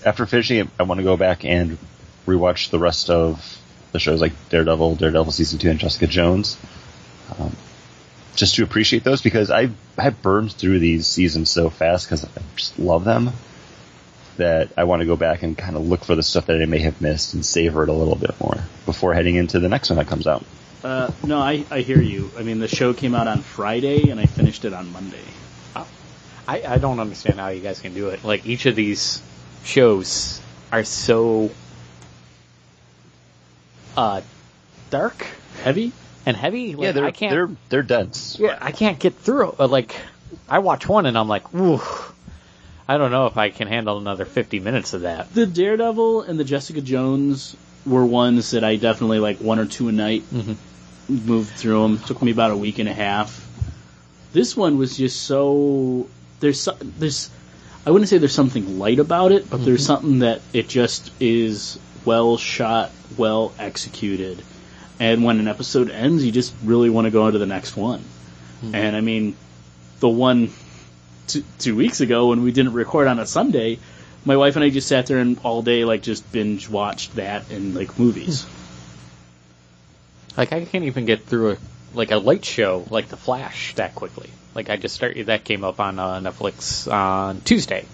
after 0.04 0.26
finishing 0.26 0.58
it, 0.58 0.68
I 0.80 0.82
want 0.82 0.98
to 0.98 1.04
go 1.04 1.16
back 1.16 1.44
and 1.44 1.78
rewatch 2.26 2.70
the 2.70 2.78
rest 2.78 3.08
of 3.08 3.58
the 3.92 4.00
shows 4.00 4.20
like 4.20 4.32
Daredevil, 4.48 4.96
Daredevil 4.96 5.32
season 5.32 5.58
two, 5.60 5.70
and 5.70 5.78
Jessica 5.78 6.08
Jones, 6.08 6.58
um, 7.38 7.54
just 8.34 8.56
to 8.56 8.64
appreciate 8.64 9.04
those 9.04 9.22
because 9.22 9.50
I 9.50 9.70
I 9.96 10.10
burned 10.10 10.52
through 10.52 10.80
these 10.80 11.06
seasons 11.06 11.50
so 11.50 11.70
fast 11.70 12.06
because 12.06 12.24
I 12.24 12.42
just 12.56 12.78
love 12.80 13.04
them 13.04 13.30
that 14.38 14.70
I 14.76 14.84
want 14.84 15.00
to 15.00 15.06
go 15.06 15.16
back 15.16 15.44
and 15.44 15.56
kind 15.56 15.76
of 15.76 15.86
look 15.86 16.04
for 16.04 16.14
the 16.16 16.22
stuff 16.22 16.46
that 16.46 16.60
I 16.60 16.66
may 16.66 16.80
have 16.80 17.00
missed 17.00 17.34
and 17.34 17.46
savor 17.46 17.84
it 17.84 17.88
a 17.88 17.92
little 17.92 18.16
bit 18.16 18.38
more 18.40 18.58
before 18.84 19.14
heading 19.14 19.36
into 19.36 19.60
the 19.60 19.68
next 19.68 19.88
one 19.88 19.98
that 19.98 20.08
comes 20.08 20.26
out. 20.26 20.44
Uh, 20.86 21.10
no, 21.26 21.40
I, 21.40 21.64
I 21.68 21.80
hear 21.80 22.00
you. 22.00 22.30
I 22.38 22.44
mean, 22.44 22.60
the 22.60 22.68
show 22.68 22.94
came 22.94 23.16
out 23.16 23.26
on 23.26 23.42
Friday, 23.42 24.10
and 24.10 24.20
I 24.20 24.26
finished 24.26 24.64
it 24.64 24.72
on 24.72 24.92
Monday. 24.92 25.18
I, 26.46 26.62
I 26.64 26.78
don't 26.78 27.00
understand 27.00 27.40
how 27.40 27.48
you 27.48 27.60
guys 27.60 27.80
can 27.80 27.92
do 27.92 28.10
it. 28.10 28.22
Like 28.22 28.46
each 28.46 28.66
of 28.66 28.76
these 28.76 29.20
shows 29.64 30.40
are 30.70 30.84
so 30.84 31.50
uh 33.96 34.20
dark 34.90 35.26
Heavy? 35.64 35.90
and 36.24 36.36
heavy. 36.36 36.76
Like, 36.76 36.84
yeah, 36.84 36.92
they're 36.92 37.04
I 37.06 37.10
can't. 37.10 37.32
they're 37.32 37.50
they're 37.68 37.82
dense. 37.82 38.38
yeah, 38.38 38.56
I 38.60 38.70
can't 38.70 39.00
get 39.00 39.16
through 39.16 39.56
it. 39.58 39.66
Like 39.66 39.96
I 40.48 40.60
watch 40.60 40.88
one 40.88 41.06
and 41.06 41.18
I'm 41.18 41.26
like, 41.26 41.52
ooh. 41.52 41.82
I 42.88 42.96
don't 42.96 43.10
know 43.10 43.26
if 43.26 43.36
I 43.36 43.50
can 43.50 43.66
handle 43.66 43.98
another 43.98 44.24
50 44.24 44.60
minutes 44.60 44.94
of 44.94 45.00
that. 45.00 45.34
The 45.34 45.46
Daredevil 45.46 46.22
and 46.22 46.38
the 46.38 46.44
Jessica 46.44 46.80
Jones 46.80 47.56
were 47.84 48.06
ones 48.06 48.52
that 48.52 48.62
I 48.62 48.76
definitely 48.76 49.18
like 49.18 49.38
one 49.38 49.58
or 49.58 49.66
two 49.66 49.88
a 49.88 49.92
night. 49.92 50.22
Mhm. 50.32 50.56
Moved 51.08 51.50
through 51.50 51.82
them. 51.82 51.98
Took 51.98 52.22
me 52.22 52.32
about 52.32 52.50
a 52.50 52.56
week 52.56 52.78
and 52.78 52.88
a 52.88 52.94
half. 52.94 53.42
This 54.32 54.56
one 54.56 54.76
was 54.78 54.96
just 54.96 55.22
so 55.22 56.08
there's 56.40 56.68
there's 56.98 57.30
I 57.86 57.90
wouldn't 57.90 58.08
say 58.08 58.18
there's 58.18 58.34
something 58.34 58.78
light 58.78 58.98
about 58.98 59.32
it, 59.32 59.48
but 59.48 59.64
there's 59.64 59.82
mm-hmm. 59.82 59.86
something 59.86 60.18
that 60.20 60.40
it 60.52 60.68
just 60.68 61.12
is 61.20 61.78
well 62.04 62.36
shot, 62.36 62.90
well 63.16 63.52
executed. 63.58 64.42
And 64.98 65.24
when 65.24 65.38
an 65.38 65.46
episode 65.46 65.90
ends, 65.90 66.24
you 66.24 66.32
just 66.32 66.52
really 66.64 66.90
want 66.90 67.04
to 67.04 67.10
go 67.10 67.24
on 67.24 67.32
to 67.34 67.38
the 67.38 67.46
next 67.46 67.76
one. 67.76 68.00
Mm-hmm. 68.00 68.74
And 68.74 68.96
I 68.96 69.00
mean, 69.00 69.36
the 70.00 70.08
one 70.08 70.50
two 71.58 71.76
weeks 71.76 72.00
ago 72.00 72.28
when 72.28 72.42
we 72.42 72.52
didn't 72.52 72.72
record 72.72 73.08
on 73.08 73.18
a 73.18 73.26
Sunday, 73.26 73.78
my 74.24 74.36
wife 74.36 74.56
and 74.56 74.64
I 74.64 74.70
just 74.70 74.88
sat 74.88 75.06
there 75.06 75.18
and 75.18 75.38
all 75.44 75.62
day 75.62 75.84
like 75.84 76.02
just 76.02 76.30
binge 76.32 76.68
watched 76.68 77.16
that 77.16 77.50
and 77.50 77.74
like 77.74 77.98
movies. 77.98 78.42
Hmm. 78.42 78.55
Like 80.36 80.52
I 80.52 80.64
can't 80.64 80.84
even 80.84 81.06
get 81.06 81.24
through 81.26 81.52
a 81.52 81.56
like 81.94 82.10
a 82.10 82.16
light 82.18 82.44
show 82.44 82.84
like 82.90 83.08
The 83.08 83.16
Flash 83.16 83.74
that 83.76 83.94
quickly. 83.94 84.28
Like 84.54 84.70
I 84.70 84.76
just 84.76 84.94
started 84.94 85.26
that 85.26 85.44
came 85.44 85.64
up 85.64 85.80
on 85.80 85.98
uh, 85.98 86.20
Netflix 86.20 86.90
on 86.92 87.40
Tuesday, 87.42 87.84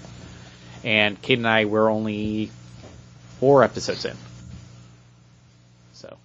and 0.84 1.20
Kate 1.20 1.38
and 1.38 1.46
I 1.46 1.64
were 1.66 1.88
only 1.90 2.50
four 3.40 3.62
episodes 3.64 4.04
in. 4.04 4.16
So 5.94 6.16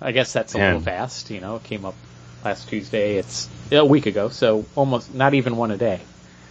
I 0.00 0.12
guess 0.12 0.32
that's 0.32 0.54
a 0.54 0.58
little 0.58 0.80
fast, 0.80 1.30
you 1.30 1.40
know. 1.40 1.56
It 1.56 1.64
came 1.64 1.84
up 1.84 1.94
last 2.44 2.68
Tuesday. 2.68 3.16
It's 3.16 3.48
a 3.72 3.84
week 3.84 4.06
ago, 4.06 4.28
so 4.28 4.64
almost 4.74 5.14
not 5.14 5.34
even 5.34 5.56
one 5.56 5.70
a 5.70 5.76
day. 5.76 6.00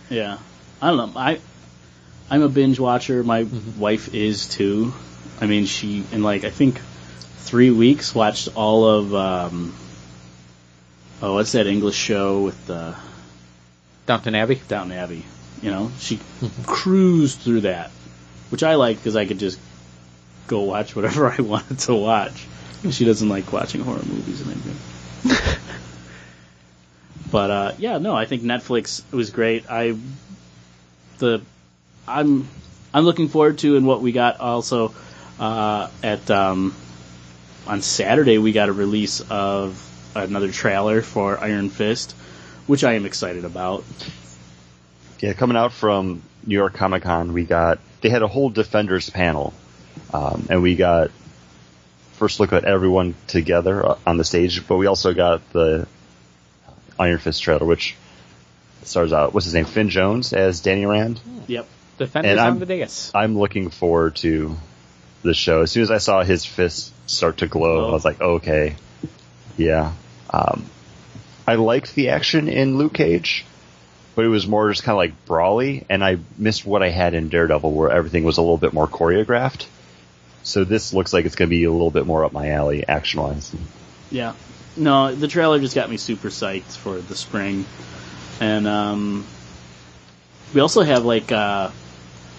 Yeah, 0.10 0.38
I 0.82 0.88
don't 0.92 0.98
know. 1.14 1.20
I 1.20 1.40
I'm 2.30 2.42
a 2.42 2.50
binge 2.50 2.80
watcher. 2.80 3.24
My 3.24 3.44
Mm-hmm. 3.44 3.80
wife 3.80 4.14
is 4.14 4.48
too. 4.48 4.94
I 5.42 5.48
mean, 5.48 5.66
she 5.66 6.04
and 6.12 6.24
like 6.24 6.44
I 6.44 6.50
think 6.50 6.80
three 7.40 7.72
weeks 7.72 8.14
watched 8.16 8.50
all 8.56 8.86
of 8.86 9.14
um, 9.16 9.74
oh, 11.22 11.34
what's 11.36 11.52
that 11.54 11.68
English 11.68 11.96
show 11.96 12.42
with 12.42 12.66
the 12.68 12.96
Downton 14.06 14.36
Abbey. 14.36 14.62
Downton 14.68 14.98
Abbey? 14.98 15.26
You 15.62 15.72
know, 15.72 15.92
she 16.00 16.18
Mm-hmm. 16.42 16.64
cruised 16.64 17.40
through 17.40 17.62
that, 17.62 17.90
which 18.50 18.62
I 18.64 18.76
like 18.76 18.98
because 18.98 19.16
I 19.16 19.26
could 19.26 19.40
just 19.40 19.60
go 20.48 20.62
watch 20.64 20.96
whatever 20.96 21.30
I 21.38 21.42
wanted 21.42 21.80
to 21.80 21.96
watch. 21.96 22.46
She 22.92 23.06
doesn't 23.06 23.30
like 23.30 23.52
watching 23.52 23.82
horror 23.82 24.04
movies 24.06 24.42
and 24.42 24.52
anything. 24.52 25.58
but 27.32 27.50
uh, 27.52 27.72
yeah, 27.80 27.98
no, 27.98 28.16
I 28.16 28.26
think 28.26 28.44
Netflix 28.44 29.02
was 29.12 29.32
great. 29.32 29.70
I 29.70 29.96
the 31.18 31.42
I'm 32.08 32.48
I'm 32.94 33.06
looking 33.06 33.28
forward 33.30 33.58
to 33.60 33.76
and 33.78 33.88
what 33.88 34.02
we 34.02 34.12
got 34.12 34.40
also 34.40 34.94
uh, 35.40 35.90
at 36.04 36.30
um, 36.30 36.76
on 37.68 37.82
Saturday 37.82 38.38
we 38.38 38.52
got 38.52 38.70
a 38.70 38.74
release 38.74 39.22
of 39.30 39.82
another 40.16 40.52
trailer 40.52 41.02
for 41.02 41.38
Iron 41.40 41.70
Fist, 41.70 42.14
which 42.68 42.84
I 42.84 42.94
am 42.94 43.06
excited 43.06 43.46
about. 43.46 43.84
Yeah, 45.20 45.34
coming 45.34 45.58
out 45.58 45.74
from 45.74 46.22
New 46.46 46.56
York 46.56 46.74
Comic 46.74 47.04
Con, 47.04 47.34
we 47.34 47.44
got 47.46 47.80
they 48.02 48.10
had 48.10 48.22
a 48.22 48.28
whole 48.28 48.50
Defenders 48.50 49.10
panel, 49.10 49.54
um, 50.14 50.46
and 50.50 50.62
we 50.62 50.76
got 50.76 51.12
first 52.14 52.40
look 52.40 52.54
at 52.54 52.64
everyone 52.66 53.16
together 53.28 53.86
uh, 53.86 53.98
on 54.06 54.18
the 54.18 54.24
stage. 54.24 54.68
But 54.68 54.78
we 54.78 54.86
also 54.86 55.14
got 55.14 55.42
the 55.52 55.88
Iron 57.00 57.18
Fist 57.18 57.42
trailer, 57.42 57.66
which 57.66 57.96
stars 58.84 59.12
out 59.14 59.34
what's 59.34 59.46
his 59.46 59.54
name, 59.54 59.66
Finn 59.66 59.90
Jones 59.90 60.32
as 60.34 60.62
Danny 60.62 60.86
Rand. 60.86 61.20
Yep. 61.48 61.68
Defenders 61.98 62.32
And 62.32 62.40
on 62.40 62.46
I'm- 62.46 62.60
the 62.60 62.66
dais. 62.66 63.12
I'm 63.16 63.38
looking 63.38 63.70
forward 63.70 64.18
to 64.18 64.56
the 65.26 65.34
show. 65.34 65.62
As 65.62 65.72
soon 65.72 65.84
as 65.84 65.92
I 65.92 65.98
saw 65.98 66.24
his 66.24 66.46
fist 66.46 66.94
start 67.10 67.38
to 67.38 67.48
glow, 67.48 67.80
Glow. 67.80 67.90
I 67.90 67.92
was 67.92 68.06
like, 68.06 68.22
okay, 68.22 68.76
yeah. 69.58 69.94
Um, 70.30 70.66
I 71.48 71.56
liked 71.56 71.96
the 71.96 72.10
action 72.10 72.48
in 72.50 72.78
Luke 72.78 72.94
Cage, 72.94 73.46
but 74.16 74.26
it 74.26 74.30
was 74.30 74.48
more 74.48 74.70
just 74.70 74.84
kind 74.84 74.94
of 74.94 74.98
like 74.98 75.26
brawly, 75.26 75.86
and 75.90 76.04
I 76.04 76.18
missed 76.38 76.66
what 76.66 76.82
I 76.82 76.90
had 76.90 77.14
in 77.14 77.30
Daredevil, 77.30 77.72
where 77.72 77.92
everything 77.92 78.24
was 78.24 78.38
a 78.38 78.42
little 78.42 78.58
bit 78.58 78.74
more 78.74 78.88
choreographed. 78.88 79.68
So 80.44 80.64
this 80.64 80.94
looks 80.94 81.12
like 81.12 81.26
it's 81.26 81.36
going 81.36 81.50
to 81.50 81.56
be 81.56 81.64
a 81.64 81.72
little 81.72 81.92
bit 81.92 82.06
more 82.06 82.24
up 82.24 82.32
my 82.32 82.52
alley, 82.52 82.88
action 82.88 83.20
wise. 83.22 83.54
Yeah. 84.12 84.34
No, 84.78 85.14
the 85.16 85.28
trailer 85.28 85.60
just 85.60 85.74
got 85.74 85.90
me 85.90 85.98
super 85.98 86.28
psyched 86.28 86.78
for 86.78 87.00
the 87.00 87.16
spring. 87.16 87.66
And 88.42 88.68
um 88.68 89.26
we 90.54 90.62
also 90.62 90.82
have 90.84 91.06
like 91.06 91.32
uh 91.32 91.72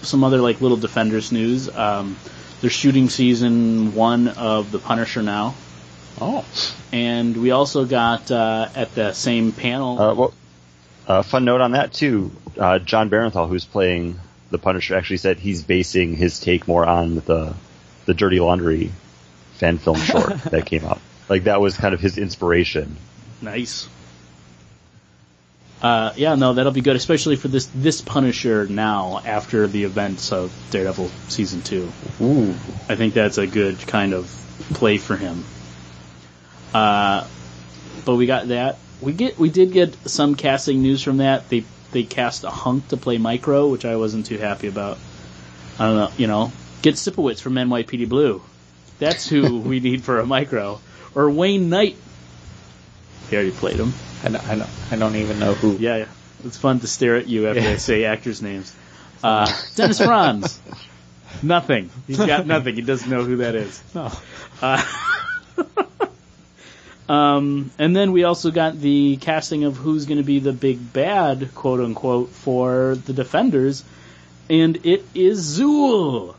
some 0.03 0.23
other 0.23 0.37
like 0.37 0.61
little 0.61 0.77
Defenders 0.77 1.31
news. 1.31 1.67
Um 1.75 2.15
they're 2.61 2.69
shooting 2.69 3.09
season 3.09 3.93
1 3.93 4.27
of 4.29 4.71
The 4.71 4.79
Punisher 4.79 5.21
now. 5.21 5.55
Oh, 6.19 6.43
And 6.91 7.37
we 7.37 7.51
also 7.51 7.85
got 7.85 8.31
uh 8.31 8.69
at 8.73 8.95
the 8.95 9.13
same 9.13 9.51
panel 9.51 10.01
Uh, 10.01 10.13
well, 10.15 10.33
uh, 11.07 11.21
fun 11.21 11.45
note 11.45 11.61
on 11.61 11.71
that 11.71 11.93
too. 11.93 12.31
Uh, 12.57 12.79
Jon 12.79 13.09
Bernthal, 13.09 13.47
who's 13.47 13.65
playing 13.65 14.19
the 14.49 14.57
Punisher, 14.57 14.95
actually 14.95 15.17
said 15.17 15.37
he's 15.37 15.61
basing 15.61 16.15
his 16.15 16.39
take 16.39 16.67
more 16.67 16.85
on 16.85 17.15
the 17.15 17.53
the 18.05 18.13
Dirty 18.13 18.39
Laundry 18.39 18.91
fan 19.53 19.77
film 19.77 19.97
short 19.97 20.37
that 20.51 20.65
came 20.65 20.85
out. 20.85 20.99
Like 21.29 21.43
that 21.43 21.61
was 21.61 21.77
kind 21.77 21.93
of 21.93 21.99
his 21.99 22.17
inspiration. 22.17 22.97
Nice. 23.41 23.87
Uh, 25.81 26.11
yeah, 26.15 26.35
no, 26.35 26.53
that'll 26.53 26.71
be 26.71 26.81
good, 26.81 26.95
especially 26.95 27.35
for 27.35 27.49
this 27.49 27.67
this 27.75 28.01
Punisher 28.01 28.65
now 28.67 29.21
after 29.23 29.67
the 29.67 29.83
events 29.83 30.31
of 30.31 30.51
Daredevil 30.71 31.09
season 31.27 31.61
two. 31.61 31.91
ooh, 32.19 32.51
I 32.89 32.95
think 32.95 33.13
that's 33.13 33.37
a 33.37 33.45
good 33.45 33.77
kind 33.85 34.13
of 34.13 34.25
play 34.73 34.97
for 34.97 35.15
him. 35.15 35.45
Uh, 36.73 37.27
but 38.05 38.15
we 38.15 38.25
got 38.25 38.47
that. 38.47 38.77
We 39.01 39.13
get 39.13 39.37
we 39.37 39.49
did 39.49 39.71
get 39.71 39.93
some 40.09 40.33
casting 40.33 40.81
news 40.81 41.03
from 41.03 41.17
that. 41.17 41.47
They 41.49 41.63
they 41.91 42.03
cast 42.03 42.43
a 42.43 42.49
hunk 42.49 42.87
to 42.87 42.97
play 42.97 43.19
Micro, 43.19 43.67
which 43.67 43.85
I 43.85 43.97
wasn't 43.97 44.25
too 44.25 44.37
happy 44.37 44.67
about. 44.67 44.97
I 45.77 45.85
don't 45.85 45.95
know, 45.95 46.11
you 46.17 46.25
know, 46.25 46.51
get 46.81 46.95
Sipowicz 46.95 47.39
from 47.39 47.53
NYPD 47.53 48.09
Blue. 48.09 48.41
That's 48.97 49.29
who 49.29 49.59
we 49.59 49.79
need 49.87 50.03
for 50.03 50.19
a 50.19 50.25
Micro. 50.25 50.81
Or 51.13 51.29
Wayne 51.29 51.69
Knight. 51.69 51.97
He 53.29 53.35
already 53.35 53.51
played 53.51 53.75
him. 53.77 53.93
I 54.23 54.29
don't, 54.29 54.47
I 54.49 54.55
don't, 54.55 54.69
I 54.91 54.95
don't 54.95 55.15
even 55.15 55.39
know 55.39 55.53
who. 55.53 55.77
Yeah, 55.77 55.97
yeah. 55.97 56.05
It's 56.43 56.57
fun 56.57 56.79
to 56.81 56.87
stare 56.87 57.15
at 57.15 57.27
you 57.27 57.47
after 57.47 57.61
Yeah. 57.61 57.69
I 57.71 57.75
say 57.77 58.05
actors' 58.05 58.41
names. 58.41 58.73
Uh, 59.23 59.51
Dennis 59.75 59.99
Franz. 59.99 60.59
nothing. 61.41 61.89
He's 62.05 62.17
got 62.17 62.45
nothing. 62.45 62.75
He 62.75 62.81
doesn't 62.81 63.09
know 63.09 63.23
who 63.23 63.37
that 63.37 63.55
is. 63.55 63.81
No. 63.95 64.11
Uh, 64.61 64.83
um, 67.09 67.71
and 67.79 67.95
then 67.95 68.11
we 68.11 68.23
also 68.23 68.51
got 68.51 68.79
the 68.79 69.17
casting 69.17 69.63
of 69.63 69.77
who's 69.77 70.05
going 70.05 70.17
to 70.17 70.23
be 70.23 70.39
the 70.39 70.53
big 70.53 70.93
bad, 70.93 71.53
quote 71.55 71.79
unquote, 71.79 72.29
for 72.29 72.95
the 72.95 73.13
Defenders, 73.13 73.83
and 74.49 74.85
it 74.85 75.05
is 75.15 75.59
Zuul. 75.59 76.35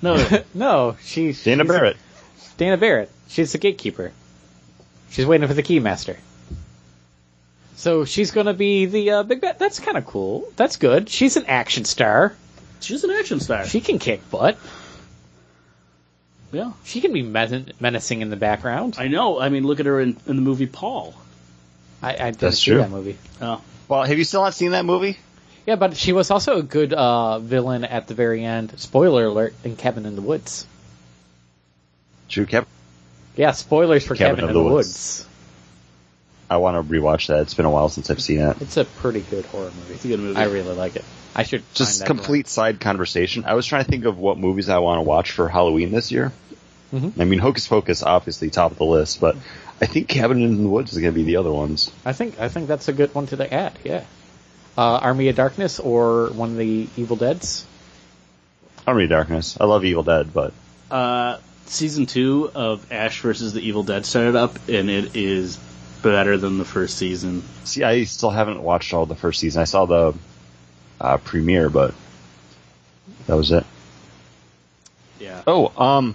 No, 0.00 0.42
no, 0.54 0.96
she's 1.02 1.42
Dana 1.44 1.64
she's- 1.64 1.76
Barrett. 1.76 1.96
Dana 2.56 2.76
Barrett. 2.76 3.10
She's 3.28 3.52
the 3.52 3.58
gatekeeper. 3.58 4.10
She's 5.10 5.26
waiting 5.26 5.46
for 5.46 5.54
the 5.54 5.62
keymaster. 5.62 6.16
So 7.78 8.04
she's 8.04 8.32
going 8.32 8.46
to 8.46 8.54
be 8.54 8.86
the 8.86 9.10
uh, 9.12 9.22
big 9.22 9.40
bad. 9.40 9.60
That's 9.60 9.78
kind 9.78 9.96
of 9.96 10.04
cool. 10.04 10.52
That's 10.56 10.78
good. 10.78 11.08
She's 11.08 11.36
an 11.36 11.46
action 11.46 11.84
star. 11.84 12.34
she's 12.80 13.04
an 13.04 13.10
action 13.12 13.38
star. 13.38 13.66
She 13.66 13.80
can 13.80 14.00
kick 14.00 14.28
butt. 14.32 14.58
yeah, 16.50 16.72
She 16.84 17.00
can 17.00 17.12
be 17.12 17.22
men- 17.22 17.72
menacing 17.78 18.20
in 18.20 18.30
the 18.30 18.36
background. 18.36 18.96
I 18.98 19.06
know. 19.06 19.38
I 19.38 19.48
mean, 19.48 19.64
look 19.64 19.78
at 19.78 19.86
her 19.86 20.00
in, 20.00 20.16
in 20.26 20.34
the 20.34 20.42
movie 20.42 20.66
Paul. 20.66 21.14
I, 22.02 22.14
I 22.14 22.16
didn't 22.16 22.38
That's 22.40 22.58
see 22.58 22.72
true. 22.72 22.78
that 22.78 22.90
movie. 22.90 23.16
Oh, 23.40 23.62
Well, 23.86 24.02
have 24.02 24.18
you 24.18 24.24
still 24.24 24.42
not 24.42 24.54
seen 24.54 24.72
that 24.72 24.84
movie? 24.84 25.16
Yeah, 25.64 25.76
but 25.76 25.96
she 25.96 26.12
was 26.12 26.32
also 26.32 26.58
a 26.58 26.62
good 26.64 26.92
uh, 26.92 27.38
villain 27.38 27.84
at 27.84 28.08
the 28.08 28.14
very 28.14 28.42
end. 28.44 28.76
Spoiler 28.80 29.26
alert! 29.26 29.54
In 29.62 29.76
Cabin 29.76 30.04
in 30.04 30.16
the 30.16 30.22
Woods. 30.22 30.66
True, 32.28 32.46
Cap. 32.46 32.66
Yeah, 33.36 33.52
spoilers 33.52 34.04
for 34.04 34.16
Cabin, 34.16 34.36
Cabin 34.36 34.44
in 34.50 34.50
of 34.50 34.54
the, 34.64 34.68
the 34.68 34.74
Woods. 34.74 35.28
I 36.50 36.56
want 36.58 36.76
to 36.76 36.92
rewatch 36.94 37.26
that. 37.28 37.40
It's 37.42 37.54
been 37.54 37.66
a 37.66 37.70
while 37.70 37.88
since 37.88 38.10
I've 38.10 38.22
seen 38.22 38.40
it. 38.40 38.60
It's 38.62 38.76
a 38.76 38.84
pretty 38.84 39.20
good 39.20 39.44
horror 39.46 39.70
movie. 39.70 39.94
it's 39.94 40.04
a 40.04 40.08
good 40.08 40.20
movie. 40.20 40.38
I 40.38 40.44
really 40.44 40.74
like 40.74 40.96
it. 40.96 41.04
I 41.36 41.42
should 41.42 41.62
Just 41.74 42.00
find 42.00 42.00
that 42.00 42.06
complete 42.06 42.48
side 42.48 42.80
conversation. 42.80 43.44
I 43.44 43.54
was 43.54 43.66
trying 43.66 43.84
to 43.84 43.90
think 43.90 44.04
of 44.06 44.18
what 44.18 44.38
movies 44.38 44.68
I 44.68 44.78
want 44.78 44.98
to 44.98 45.02
watch 45.02 45.32
for 45.32 45.48
Halloween 45.48 45.90
this 45.92 46.10
year. 46.10 46.32
Mhm. 46.92 47.20
I 47.20 47.24
mean, 47.24 47.38
Hocus 47.38 47.68
Pocus, 47.68 48.02
obviously 48.02 48.48
top 48.50 48.72
of 48.72 48.78
the 48.78 48.84
list, 48.84 49.20
but 49.20 49.36
I 49.80 49.86
think 49.86 50.08
Cabin 50.08 50.42
in 50.42 50.62
the 50.62 50.68
Woods 50.68 50.92
is 50.92 50.98
going 50.98 51.12
to 51.12 51.14
be 51.18 51.24
the 51.24 51.36
other 51.36 51.52
ones. 51.52 51.90
I 52.04 52.12
think 52.14 52.40
I 52.40 52.48
think 52.48 52.66
that's 52.66 52.88
a 52.88 52.92
good 52.94 53.14
one 53.14 53.26
to 53.26 53.54
add. 53.54 53.78
Yeah, 53.84 54.04
uh, 54.76 54.96
Army 54.96 55.28
of 55.28 55.36
Darkness 55.36 55.78
or 55.80 56.28
one 56.30 56.52
of 56.52 56.56
the 56.56 56.88
Evil 56.96 57.16
Dead's. 57.16 57.66
Army 58.86 59.04
of 59.04 59.10
Darkness. 59.10 59.58
I 59.60 59.66
love 59.66 59.84
Evil 59.84 60.02
Dead, 60.02 60.32
but 60.32 60.54
uh, 60.90 61.36
season 61.66 62.06
two 62.06 62.50
of 62.54 62.90
Ash 62.90 63.20
versus 63.20 63.52
the 63.52 63.60
Evil 63.60 63.82
Dead 63.82 64.06
started 64.06 64.34
up, 64.34 64.58
and 64.68 64.88
it 64.88 65.14
is 65.14 65.58
better 66.02 66.36
than 66.36 66.58
the 66.58 66.64
first 66.64 66.96
season. 66.96 67.42
see, 67.64 67.82
I 67.84 68.04
still 68.04 68.30
haven't 68.30 68.62
watched 68.62 68.94
all 68.94 69.06
the 69.06 69.14
first 69.14 69.40
season. 69.40 69.62
I 69.62 69.64
saw 69.64 69.86
the 69.86 70.14
uh, 71.00 71.16
premiere, 71.18 71.68
but 71.68 71.94
that 73.26 73.34
was 73.34 73.50
it. 73.50 73.64
Yeah. 75.20 75.42
Oh, 75.46 75.72
um, 75.76 76.14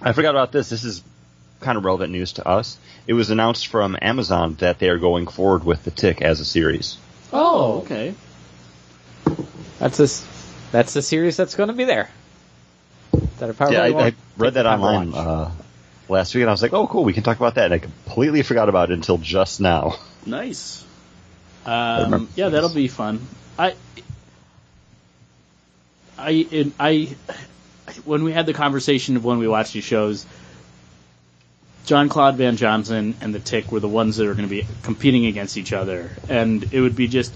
I 0.00 0.12
forgot 0.12 0.30
about 0.30 0.52
this. 0.52 0.68
This 0.68 0.84
is 0.84 1.02
kind 1.60 1.76
of 1.76 1.84
relevant 1.84 2.12
news 2.12 2.34
to 2.34 2.46
us. 2.46 2.78
It 3.06 3.14
was 3.14 3.30
announced 3.30 3.66
from 3.66 3.96
Amazon 4.00 4.54
that 4.60 4.78
they 4.78 4.88
are 4.88 4.98
going 4.98 5.26
forward 5.26 5.64
with 5.64 5.84
The 5.84 5.90
Tick 5.90 6.22
as 6.22 6.40
a 6.40 6.44
series. 6.44 6.96
Oh, 7.32 7.80
okay. 7.80 8.14
That's 9.78 9.96
this. 9.96 10.26
That's 10.72 10.94
the 10.94 11.02
series 11.02 11.36
that's 11.36 11.54
going 11.54 11.68
to 11.68 11.74
be 11.74 11.84
there. 11.84 12.08
That 13.38 13.50
I 13.50 13.52
probably 13.52 13.76
yeah, 13.76 13.82
I, 13.82 14.06
I 14.06 14.14
read 14.36 14.54
that 14.54 14.62
the 14.62 14.68
time 14.68 14.80
to 14.80 14.84
online 14.86 15.14
uh, 15.14 15.52
last 16.10 16.34
week, 16.34 16.42
and 16.42 16.50
I 16.50 16.52
was 16.52 16.62
like, 16.62 16.72
"Oh, 16.72 16.86
cool, 16.86 17.04
we 17.04 17.12
can 17.12 17.22
talk 17.22 17.36
about 17.36 17.54
that." 17.54 17.66
And 17.66 17.74
I 17.74 17.78
completely 17.78 18.42
forgot 18.42 18.68
about 18.68 18.90
it 18.90 18.94
until 18.94 19.18
just 19.18 19.60
now. 19.60 19.96
Nice. 20.26 20.84
Um, 21.64 22.28
yeah, 22.36 22.48
that'll 22.48 22.74
be 22.74 22.88
fun. 22.88 23.26
I, 23.58 23.74
I, 26.18 26.72
I, 26.78 27.16
when 28.04 28.24
we 28.24 28.32
had 28.32 28.46
the 28.46 28.54
conversation 28.54 29.16
of 29.16 29.24
when 29.24 29.38
we 29.38 29.48
watched 29.48 29.72
these 29.72 29.84
shows, 29.84 30.26
John 31.86 32.08
Claude 32.08 32.36
Van 32.36 32.56
Johnson 32.56 33.14
and 33.20 33.34
the 33.34 33.40
Tick 33.40 33.72
were 33.72 33.80
the 33.80 33.88
ones 33.88 34.16
that 34.16 34.26
are 34.26 34.34
going 34.34 34.48
to 34.48 34.50
be 34.50 34.66
competing 34.82 35.26
against 35.26 35.56
each 35.56 35.72
other, 35.72 36.10
and 36.28 36.72
it 36.72 36.80
would 36.80 36.96
be 36.96 37.08
just 37.08 37.32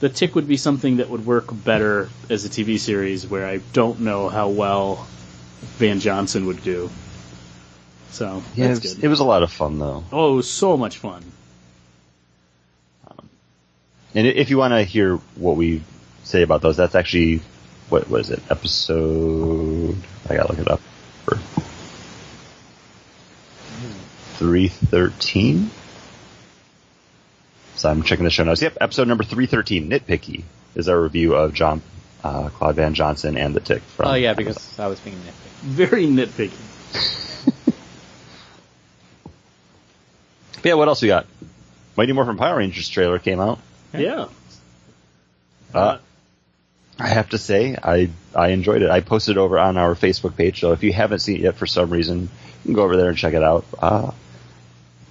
the 0.00 0.08
Tick 0.08 0.34
would 0.34 0.48
be 0.48 0.56
something 0.56 0.96
that 0.96 1.10
would 1.10 1.26
work 1.26 1.48
better 1.52 2.08
as 2.28 2.44
a 2.44 2.48
TV 2.48 2.78
series, 2.78 3.26
where 3.26 3.46
I 3.46 3.58
don't 3.72 4.00
know 4.00 4.28
how 4.28 4.48
well 4.48 5.06
Van 5.78 6.00
Johnson 6.00 6.46
would 6.46 6.62
do. 6.64 6.90
So 8.10 8.42
Yeah, 8.54 8.66
it 8.66 8.68
was, 8.70 8.94
good. 8.94 9.04
it 9.04 9.08
was 9.08 9.20
a 9.20 9.24
lot 9.24 9.42
of 9.42 9.52
fun 9.52 9.78
though. 9.78 10.04
oh, 10.12 10.32
it 10.32 10.36
was 10.36 10.50
so 10.50 10.76
much 10.76 10.98
fun. 10.98 11.22
And 14.12 14.26
if 14.26 14.50
you 14.50 14.58
want 14.58 14.72
to 14.72 14.82
hear 14.82 15.16
what 15.36 15.56
we 15.56 15.82
say 16.24 16.42
about 16.42 16.62
those, 16.62 16.76
that's 16.76 16.96
actually 16.96 17.42
what 17.88 18.08
was 18.10 18.30
it? 18.30 18.40
Episode 18.50 19.96
I 20.28 20.34
gotta 20.34 20.52
look 20.52 20.58
it 20.58 20.68
up. 20.68 20.80
Three 24.34 24.68
thirteen. 24.68 25.70
So 27.76 27.88
I'm 27.88 28.02
checking 28.02 28.24
the 28.24 28.30
show 28.30 28.44
notes. 28.44 28.62
Yep, 28.62 28.78
episode 28.80 29.06
number 29.08 29.24
three 29.24 29.46
thirteen. 29.46 29.88
Nitpicky 29.90 30.42
is 30.74 30.88
our 30.88 31.00
review 31.00 31.34
of 31.34 31.54
John 31.54 31.82
uh, 32.24 32.48
Claude 32.48 32.76
Van 32.76 32.94
Johnson 32.94 33.36
and 33.36 33.54
the 33.54 33.60
Tick. 33.60 33.82
From 33.82 34.08
Oh 34.08 34.14
yeah, 34.14 34.34
because 34.34 34.78
I 34.78 34.86
was 34.86 34.98
being 35.00 35.16
nitpicky. 35.16 35.50
Very 35.62 36.06
nitpicky. 36.06 37.66
But 40.62 40.68
yeah, 40.68 40.74
what 40.74 40.88
else 40.88 41.02
we 41.02 41.08
got? 41.08 41.26
Mighty 41.96 42.12
Morphin 42.12 42.36
Power 42.36 42.56
Rangers 42.58 42.88
trailer 42.88 43.18
came 43.18 43.40
out. 43.40 43.58
Yeah. 43.92 44.26
Uh, 45.74 45.98
I 46.98 47.08
have 47.08 47.30
to 47.30 47.38
say, 47.38 47.76
I 47.82 48.10
I 48.34 48.48
enjoyed 48.48 48.82
it. 48.82 48.90
I 48.90 49.00
posted 49.00 49.36
it 49.36 49.40
over 49.40 49.58
on 49.58 49.76
our 49.76 49.94
Facebook 49.94 50.36
page, 50.36 50.60
so 50.60 50.72
if 50.72 50.82
you 50.82 50.92
haven't 50.92 51.20
seen 51.20 51.36
it 51.36 51.42
yet 51.42 51.56
for 51.56 51.66
some 51.66 51.90
reason, 51.90 52.22
you 52.22 52.28
can 52.64 52.74
go 52.74 52.82
over 52.82 52.96
there 52.96 53.08
and 53.08 53.16
check 53.16 53.34
it 53.34 53.42
out. 53.42 53.64
Uh, 53.78 54.10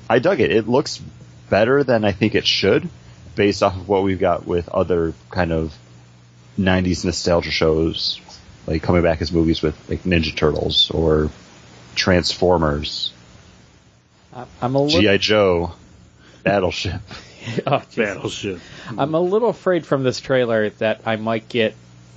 I 0.09 0.19
dug 0.19 0.39
it. 0.39 0.51
It 0.51 0.67
looks 0.67 1.01
better 1.49 1.83
than 1.83 2.05
I 2.05 2.11
think 2.11 2.35
it 2.35 2.45
should, 2.45 2.87
based 3.35 3.63
off 3.63 3.75
of 3.75 3.87
what 3.87 4.03
we've 4.03 4.19
got 4.19 4.45
with 4.45 4.69
other 4.69 5.13
kind 5.31 5.51
of 5.51 5.75
'90s 6.59 7.05
nostalgia 7.05 7.51
shows, 7.51 8.19
like 8.67 8.83
coming 8.83 9.01
back 9.01 9.21
as 9.21 9.31
movies 9.31 9.61
with 9.61 9.75
like 9.89 10.03
Ninja 10.03 10.35
Turtles 10.35 10.91
or 10.91 11.29
Transformers, 11.95 13.11
I- 13.13 13.18
I'm 14.33 14.75
a 14.75 14.81
little. 14.81 15.01
GI 15.01 15.17
Joe, 15.19 15.73
Battleship. 16.43 17.01
Oh, 17.65 17.81
Battleship. 17.95 18.59
I'm 18.97 19.15
a 19.15 19.19
little 19.19 19.47
afraid 19.49 19.85
from 19.85 20.03
this 20.03 20.19
trailer 20.19 20.69
that 20.71 21.01
I 21.05 21.15
might 21.15 21.47
get 21.47 21.73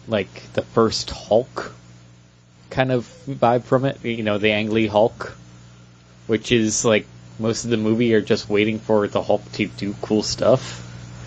like 0.08 0.52
the 0.52 0.62
first 0.62 1.10
Hulk 1.10 1.72
kind 2.70 2.90
of 2.90 3.04
vibe 3.28 3.62
from 3.62 3.84
it. 3.84 4.04
You 4.04 4.24
know, 4.24 4.38
the 4.38 4.50
Ang 4.50 4.70
Lee 4.70 4.88
Hulk, 4.88 5.36
which 6.26 6.50
is 6.50 6.84
like 6.84 7.06
most 7.38 7.64
of 7.64 7.70
the 7.70 7.76
movie 7.76 8.12
are 8.14 8.20
just 8.20 8.48
waiting 8.48 8.80
for 8.80 9.06
the 9.06 9.22
Hulk 9.22 9.42
to 9.52 9.68
do 9.68 9.94
cool 10.02 10.24
stuff. 10.24 10.80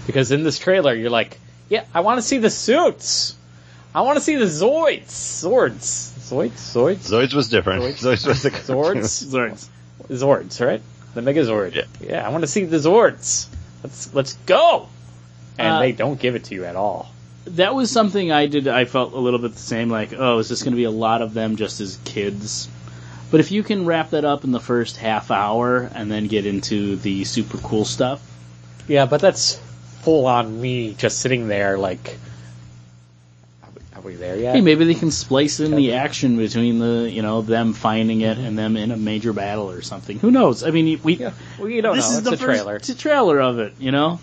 Because 0.06 0.32
in 0.32 0.44
this 0.44 0.60
trailer, 0.60 0.94
you're 0.94 1.10
like, 1.10 1.40
yeah, 1.70 1.86
I 1.94 2.02
want 2.02 2.18
to 2.18 2.22
see 2.22 2.38
the 2.38 2.50
suits. 2.50 3.36
I 3.94 4.02
want 4.02 4.18
to 4.18 4.24
see 4.24 4.36
the 4.36 4.46
Zoids, 4.46 5.10
swords, 5.10 6.14
Zoids, 6.20 6.52
Zoids, 6.52 7.10
Zoids 7.10 7.34
was 7.34 7.48
different. 7.48 7.82
Zoids 7.96 8.28
was 8.28 8.44
the 8.44 8.50
Zords, 8.52 9.24
Zords. 9.32 9.70
Zords, 10.10 10.66
right? 10.66 10.82
The 11.14 11.22
Megazord. 11.22 11.76
Yeah. 11.76 11.84
yeah, 12.02 12.26
I 12.28 12.30
want 12.30 12.42
to 12.44 12.48
see 12.48 12.66
the 12.66 12.78
Zords. 12.78 13.48
Let's 13.84 14.14
let's 14.14 14.34
go. 14.46 14.90
And 15.58 15.76
Uh, 15.76 15.80
they 15.80 15.92
don't 15.94 16.20
give 16.20 16.36
it 16.36 16.46
to 16.46 16.56
you 16.56 16.66
at 16.66 16.76
all. 16.76 17.10
That 17.48 17.76
was 17.76 17.92
something 17.92 18.32
I 18.32 18.48
did. 18.48 18.68
I 18.68 18.86
felt 18.86 19.14
a 19.14 19.20
little 19.20 19.40
bit 19.40 19.54
the 19.54 19.60
same. 19.60 19.90
Like, 19.90 20.14
oh, 20.18 20.40
is 20.40 20.50
this 20.50 20.64
going 20.64 20.72
to 20.74 20.78
be 20.78 20.84
a 20.86 20.92
lot 20.92 21.22
of 21.22 21.34
them 21.34 21.56
just 21.56 21.80
as 21.80 21.98
kids? 22.04 22.68
But 23.32 23.40
if 23.40 23.52
you 23.52 23.64
can 23.64 23.86
wrap 23.86 24.10
that 24.12 24.26
up 24.26 24.44
in 24.44 24.52
the 24.52 24.60
first 24.60 24.98
half 24.98 25.32
hour 25.32 25.90
and 25.94 26.12
then 26.12 26.28
get 26.28 26.46
into 26.46 26.96
the 26.98 27.24
super 27.24 27.58
cool 27.60 27.86
stuff, 27.86 28.22
Yeah, 28.88 29.06
but 29.06 29.22
that's 29.22 29.60
full 30.02 30.26
on 30.26 30.60
me 30.62 30.94
just 30.94 31.20
sitting 31.20 31.48
there 31.48 31.78
like. 31.78 32.18
Are 34.06 34.08
we, 34.08 34.16
there 34.16 34.36
yet? 34.38 34.56
hey, 34.56 34.62
maybe 34.62 34.86
they 34.86 34.94
can 34.94 35.10
splice 35.12 35.60
in 35.60 35.76
the 35.76 35.94
action 35.94 36.38
between 36.38 36.78
the, 36.80 37.10
you 37.12 37.22
know, 37.24 37.42
them 37.42 37.74
finding 37.74 38.22
it 38.22 38.38
and 38.38 38.58
them 38.58 38.78
in 38.78 38.92
a 38.92 38.98
major 38.98 39.34
battle 39.34 39.72
or 39.72 39.82
something. 39.82 40.20
Who 40.20 40.30
knows? 40.30 40.64
I 40.64 40.70
mean, 40.72 41.00
we. 41.04 41.16
Yeah. 41.16 41.34
Well, 41.58 41.70
you 41.70 41.82
don't 41.82 41.96
this 41.96 42.06
know. 42.06 42.12
is 42.12 42.18
It's 42.20 42.30
the 42.30 42.36
a 42.36 42.38
first 42.38 42.62
trailer. 42.62 42.80
t- 42.80 42.94
trailer 42.94 43.42
of 43.42 43.60
it, 43.60 43.74
you 43.80 43.92
know. 43.92 44.20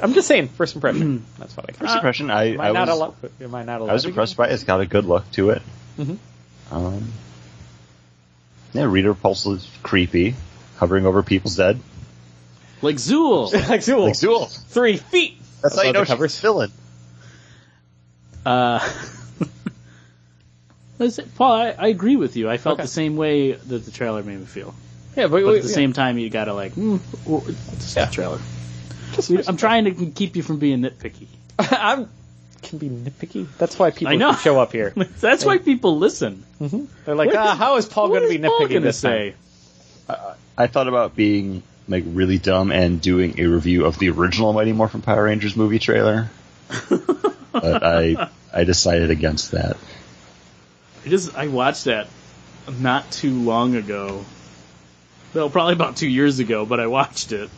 I'm 0.00 0.14
just 0.14 0.28
saying, 0.28 0.48
first 0.48 0.74
impression. 0.74 1.24
that's 1.38 1.56
what 1.56 1.66
I. 1.68 1.72
First 1.72 1.94
impression, 1.96 2.30
I, 2.30 2.54
Am 2.54 2.60
I, 2.60 2.68
I 2.68 2.72
not 2.72 2.88
was, 2.88 2.96
allowed? 2.96 3.14
Am 3.40 3.54
I 3.54 3.64
not 3.64 3.80
allowed? 3.80 3.90
I 3.90 3.92
was 3.94 4.02
to 4.02 4.08
impressed 4.10 4.36
by 4.36 4.48
it. 4.48 4.52
It's 4.52 4.64
got 4.64 4.80
a 4.80 4.86
good 4.86 5.04
look 5.06 5.28
to 5.32 5.50
it. 5.50 5.62
Mm-hmm. 5.98 6.74
Um, 6.74 7.12
yeah, 8.74 8.84
Rita 8.84 9.12
Repulsa 9.14 9.56
is 9.56 9.68
creepy, 9.82 10.34
hovering 10.76 11.04
over 11.06 11.22
people's 11.22 11.56
dead. 11.56 11.80
Like 12.82 12.96
Zuul. 12.96 13.52
like 13.68 13.80
Zuul, 13.80 14.04
Like 14.04 14.14
Zuul. 14.14 14.48
three 14.68 14.98
feet. 14.98 15.38
That's 15.62 15.76
how 15.76 15.82
you 15.82 15.90
above 15.90 15.94
know 16.00 16.04
she's 16.04 16.08
covers. 16.10 16.38
a 16.38 16.42
villain. 16.42 16.72
Uh, 18.44 18.78
listen, 18.80 19.15
Paul, 21.36 21.52
I, 21.52 21.74
I 21.78 21.86
agree 21.88 22.16
with 22.16 22.36
you. 22.36 22.48
I 22.48 22.56
felt 22.56 22.74
Okay. 22.74 22.82
the 22.84 22.88
same 22.88 23.16
way 23.16 23.52
that 23.52 23.84
the 23.84 23.90
trailer 23.90 24.22
made 24.22 24.38
me 24.38 24.46
feel. 24.46 24.74
Yeah, 25.16 25.28
but, 25.28 25.42
But 25.44 25.56
at 25.56 25.62
the 25.62 25.68
same 25.68 25.92
time, 25.92 26.18
you 26.18 26.28
gotta 26.30 26.52
like, 26.54 26.74
mm, 26.74 27.00
it's 27.48 27.94
just 27.94 27.96
a 27.96 28.10
trailer. 28.10 28.38
We- 29.30 29.42
I'm 29.46 29.56
trying 29.56 29.84
to 29.84 29.92
keep 30.10 30.36
you 30.36 30.42
from 30.42 30.58
being 30.58 30.80
nitpicky. 30.82 31.26
I'm 31.58 32.08
can 32.62 32.78
be 32.78 32.88
nitpicky. 32.88 33.46
That's 33.58 33.78
why 33.78 33.90
people 33.92 34.12
I 34.12 34.16
know. 34.16 34.32
show 34.34 34.58
up 34.60 34.72
here. 34.72 34.92
That's 35.20 35.44
why 35.44 35.58
people 35.58 35.98
listen. 35.98 36.44
They're 36.60 37.14
like, 37.14 37.28
What 37.28 37.36
ah, 37.36 37.52
is- 37.52 37.58
how 37.58 37.76
is 37.76 37.86
Paul 37.86 38.08
going 38.08 38.22
to 38.22 38.28
be 38.28 38.34
is 38.36 38.40
Paul 38.42 38.60
nitpicky 38.60 38.68
gonna 38.72 38.80
this 38.80 38.98
say? 38.98 39.34
time? 40.08 40.18
I 40.58 40.66
thought 40.66 40.88
about 40.88 41.14
being 41.16 41.62
like 41.88 42.04
really 42.06 42.38
dumb 42.38 42.72
and 42.72 43.00
doing 43.00 43.38
a 43.38 43.46
review 43.46 43.84
of 43.86 43.98
the 43.98 44.10
original 44.10 44.52
Mighty 44.52 44.72
Morphin 44.72 45.02
Power 45.02 45.24
Rangers 45.24 45.54
movie 45.56 45.78
trailer, 45.78 46.28
but 46.90 47.82
I 47.84 48.28
I 48.52 48.64
decided 48.64 49.10
against 49.10 49.52
that. 49.52 49.76
I 51.06 51.08
just 51.08 51.36
I 51.36 51.46
watched 51.46 51.84
that 51.84 52.08
not 52.80 53.12
too 53.12 53.32
long 53.32 53.76
ago. 53.76 54.24
Well, 55.32 55.48
probably 55.50 55.74
about 55.74 55.96
two 55.96 56.08
years 56.08 56.40
ago, 56.40 56.66
but 56.66 56.80
I 56.80 56.88
watched 56.88 57.30
it. 57.30 57.48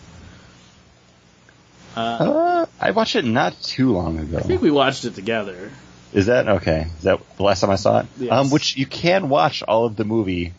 Uh, 1.96 2.00
Uh, 2.00 2.66
I 2.78 2.90
watched 2.90 3.16
it 3.16 3.24
not 3.24 3.60
too 3.62 3.92
long 3.92 4.18
ago. 4.18 4.36
I 4.36 4.42
think 4.42 4.60
we 4.60 4.70
watched 4.70 5.06
it 5.06 5.14
together. 5.14 5.70
Is 6.12 6.26
that 6.26 6.46
okay? 6.46 6.88
Is 6.98 7.04
that 7.04 7.20
the 7.38 7.42
last 7.42 7.60
time 7.60 7.70
I 7.70 7.76
saw 7.76 8.00
it? 8.00 8.06
Yes. 8.18 8.32
Um, 8.32 8.50
which 8.50 8.76
you 8.76 8.84
can 8.84 9.30
watch 9.30 9.62
all 9.62 9.86
of 9.86 9.96
the 9.96 10.04
movie 10.04 10.52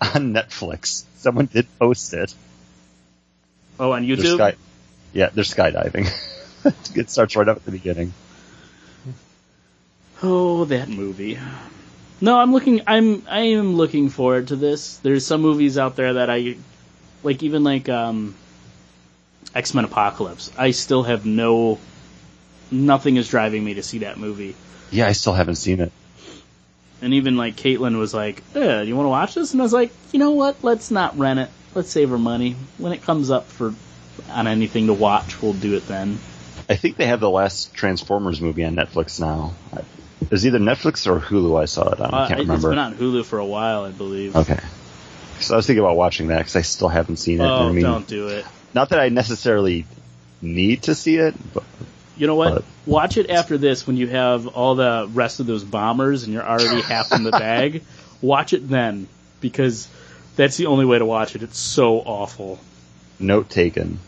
on 0.00 0.32
Netflix. 0.32 1.02
Someone 1.16 1.46
did 1.46 1.66
post 1.80 2.14
it. 2.14 2.32
Oh, 3.80 3.90
on 3.92 4.06
They're 4.06 4.16
YouTube. 4.16 4.36
sky- 4.36 4.56
yeah, 5.12 5.30
they're 5.34 5.42
skydiving. 5.42 6.08
it 6.96 7.10
starts 7.10 7.34
right 7.34 7.48
up 7.48 7.56
at 7.56 7.64
the 7.64 7.72
beginning. 7.72 8.12
Oh, 10.22 10.64
that 10.66 10.88
movie. 10.88 11.36
No, 12.20 12.38
I'm 12.38 12.52
looking. 12.52 12.82
I'm 12.86 13.22
I 13.28 13.40
am 13.40 13.76
looking 13.76 14.10
forward 14.10 14.48
to 14.48 14.56
this. 14.56 14.96
There's 14.98 15.24
some 15.24 15.40
movies 15.40 15.78
out 15.78 15.96
there 15.96 16.14
that 16.14 16.28
I 16.28 16.56
like, 17.22 17.42
even 17.42 17.64
like 17.64 17.88
um, 17.88 18.34
X 19.54 19.72
Men 19.74 19.84
Apocalypse. 19.84 20.50
I 20.58 20.72
still 20.72 21.02
have 21.02 21.24
no. 21.24 21.78
Nothing 22.70 23.16
is 23.16 23.28
driving 23.28 23.64
me 23.64 23.74
to 23.74 23.82
see 23.82 23.98
that 23.98 24.18
movie. 24.18 24.54
Yeah, 24.90 25.08
I 25.08 25.12
still 25.12 25.32
haven't 25.32 25.56
seen 25.56 25.80
it. 25.80 25.92
And 27.02 27.14
even 27.14 27.36
like 27.36 27.56
Caitlin 27.56 27.98
was 27.98 28.12
like, 28.12 28.42
eh, 28.54 28.82
"Do 28.82 28.86
you 28.86 28.94
want 28.94 29.06
to 29.06 29.10
watch 29.10 29.34
this?" 29.34 29.52
And 29.52 29.62
I 29.62 29.64
was 29.64 29.72
like, 29.72 29.90
"You 30.12 30.18
know 30.18 30.32
what? 30.32 30.62
Let's 30.62 30.90
not 30.90 31.18
rent 31.18 31.40
it. 31.40 31.50
Let's 31.74 31.90
save 31.90 32.12
our 32.12 32.18
money. 32.18 32.54
When 32.76 32.92
it 32.92 33.02
comes 33.02 33.30
up 33.30 33.48
for 33.48 33.74
on 34.30 34.46
anything 34.46 34.88
to 34.88 34.94
watch, 34.94 35.40
we'll 35.40 35.54
do 35.54 35.74
it 35.74 35.88
then." 35.88 36.18
I 36.68 36.76
think 36.76 36.96
they 36.96 37.06
have 37.06 37.18
the 37.18 37.30
last 37.30 37.74
Transformers 37.74 38.40
movie 38.40 38.64
on 38.64 38.76
Netflix 38.76 39.18
now. 39.18 39.54
It 40.20 40.30
was 40.30 40.46
either 40.46 40.58
Netflix 40.58 41.06
or 41.06 41.18
Hulu. 41.18 41.60
I 41.60 41.64
saw 41.64 41.88
it 41.90 42.00
on. 42.00 42.12
I 42.14 42.24
Uh, 42.24 42.28
can't 42.28 42.40
it's 42.40 42.48
remember. 42.48 42.68
It's 42.68 42.76
been 42.76 42.78
on 42.78 42.94
Hulu 42.94 43.24
for 43.24 43.38
a 43.38 43.46
while, 43.46 43.84
I 43.84 43.90
believe. 43.90 44.36
Okay. 44.36 44.60
So 45.40 45.54
I 45.54 45.56
was 45.56 45.66
thinking 45.66 45.82
about 45.82 45.96
watching 45.96 46.28
that 46.28 46.38
because 46.38 46.56
I 46.56 46.60
still 46.62 46.88
haven't 46.88 47.16
seen 47.16 47.40
it. 47.40 47.44
Oh, 47.44 47.68
I 47.68 47.72
mean, 47.72 47.82
don't 47.82 48.06
do 48.06 48.28
it. 48.28 48.44
not 48.74 48.90
that 48.90 49.00
I 49.00 49.08
necessarily 49.08 49.86
need 50.42 50.82
to 50.84 50.94
see 50.94 51.16
it, 51.16 51.34
but 51.54 51.64
You 52.18 52.26
know 52.26 52.34
what? 52.34 52.54
But- 52.56 52.64
Watch 52.86 53.16
it 53.16 53.30
after 53.30 53.56
this 53.56 53.86
when 53.86 53.96
you 53.96 54.06
have 54.08 54.46
all 54.46 54.74
the 54.74 55.08
rest 55.14 55.40
of 55.40 55.46
those 55.46 55.64
bombers 55.64 56.24
and 56.24 56.32
you're 56.34 56.46
already 56.46 56.82
half 56.82 57.12
in 57.12 57.22
the 57.22 57.30
bag. 57.30 57.82
Watch 58.20 58.52
it 58.52 58.68
then 58.68 59.06
because 59.40 59.88
that's 60.36 60.56
the 60.58 60.66
only 60.66 60.84
way 60.84 60.98
to 60.98 61.06
watch 61.06 61.34
it. 61.34 61.42
It's 61.42 61.58
so 61.58 61.98
awful. 61.98 62.58
note 63.18 63.48
taken. 63.48 63.98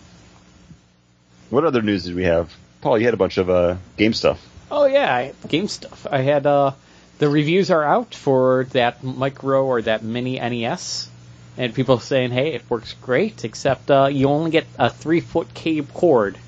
What 1.50 1.64
other 1.64 1.80
news 1.82 2.04
did 2.04 2.14
we 2.14 2.24
have? 2.24 2.52
Paul, 2.82 2.98
you 2.98 3.04
had 3.06 3.14
a 3.14 3.18
bunch 3.18 3.38
of 3.38 3.48
uh, 3.48 3.76
game 3.96 4.12
stuff. 4.12 4.38
Oh 4.74 4.86
yeah, 4.86 5.14
I, 5.14 5.34
game 5.48 5.68
stuff. 5.68 6.06
I 6.10 6.22
had 6.22 6.46
uh, 6.46 6.72
the 7.18 7.28
reviews 7.28 7.70
are 7.70 7.84
out 7.84 8.14
for 8.14 8.66
that 8.70 9.04
micro 9.04 9.66
or 9.66 9.82
that 9.82 10.02
mini 10.02 10.38
NES, 10.38 11.10
and 11.58 11.74
people 11.74 11.98
saying, 11.98 12.30
"Hey, 12.30 12.54
it 12.54 12.62
works 12.70 12.94
great," 13.02 13.44
except 13.44 13.90
uh, 13.90 14.08
you 14.10 14.30
only 14.30 14.50
get 14.50 14.66
a 14.78 14.88
three 14.88 15.20
foot 15.20 15.52
cable 15.52 15.92
cord, 15.92 16.38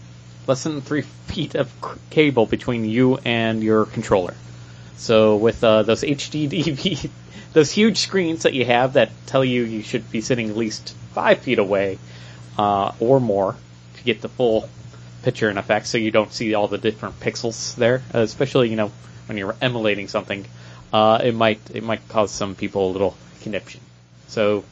less 0.47 0.63
than 0.63 0.81
three 0.81 1.03
feet 1.27 1.55
of 1.55 1.71
c- 1.85 2.01
cable 2.09 2.47
between 2.47 2.87
you 2.87 3.19
and 3.27 3.63
your 3.63 3.85
controller. 3.85 4.33
So 4.97 5.37
with 5.37 5.63
uh, 5.63 5.83
those 5.83 6.01
HD 6.01 6.49
DV, 6.49 7.11
those 7.53 7.71
huge 7.73 7.99
screens 7.99 8.45
that 8.45 8.55
you 8.55 8.65
have 8.65 8.95
that 8.95 9.11
tell 9.27 9.45
you 9.45 9.65
you 9.65 9.83
should 9.83 10.11
be 10.11 10.23
sitting 10.23 10.49
at 10.49 10.57
least 10.57 10.97
five 11.13 11.41
feet 11.41 11.59
away 11.59 11.99
uh, 12.57 12.93
or 13.01 13.21
more 13.21 13.55
to 13.99 14.03
get 14.03 14.23
the 14.23 14.31
full 14.31 14.67
picture 15.25 15.51
in 15.51 15.59
effect, 15.59 15.87
so 15.87 15.99
you 15.99 16.11
don't 16.11 16.33
see 16.33 16.55
all 16.55 16.69
the 16.69 16.79
different 16.79 17.19
pixels 17.21 17.75
there. 17.77 18.03
Uh, 18.15 18.21
especially 18.21 18.69
you 18.69 18.77
know 18.77 18.93
when 19.27 19.39
you're 19.39 19.57
emulating 19.61 20.09
something, 20.09 20.45
uh, 20.93 21.21
it 21.23 21.35
might 21.35 21.61
it 21.73 21.83
might 21.83 22.07
cause 22.09 22.31
some 22.31 22.55
people 22.55 22.91
a 22.91 22.93
little 22.93 23.17
conniption. 23.43 23.81
So 24.29 24.65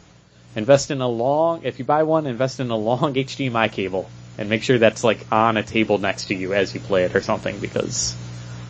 invest 0.55 0.91
in 0.91 1.01
a 1.01 1.09
long. 1.09 1.63
If 1.65 1.79
you 1.79 1.85
buy 1.85 2.03
one, 2.03 2.27
invest 2.27 2.61
in 2.61 2.71
a 2.71 2.77
long 2.77 3.15
HDMI 3.27 3.73
cable 3.73 4.09
and 4.39 4.49
make 4.49 4.63
sure 4.63 4.79
that's 4.79 5.05
like 5.05 5.27
on 5.31 5.57
a 5.57 5.63
table 5.63 5.99
next 5.99 6.27
to 6.27 6.35
you 6.35 6.55
as 6.55 6.75
you 6.75 6.81
play 6.81 7.05
it 7.05 7.15
or 7.15 7.21
something, 7.21 7.59
because 7.59 8.17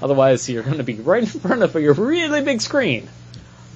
otherwise 0.00 0.48
you're 0.48 0.62
going 0.62 0.78
to 0.78 0.84
be 0.84 0.94
right 0.94 1.22
in 1.22 1.40
front 1.40 1.62
of 1.62 1.74
your 1.74 1.94
really 1.94 2.42
big 2.42 2.60
screen. 2.60 3.08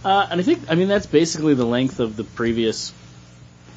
Uh, 0.04 0.26
and 0.30 0.40
I 0.40 0.44
think, 0.44 0.70
I 0.70 0.74
mean, 0.74 0.88
that's 0.88 1.06
basically 1.06 1.54
the 1.54 1.64
length 1.64 1.98
of 1.98 2.16
the 2.16 2.24
previous 2.24 2.92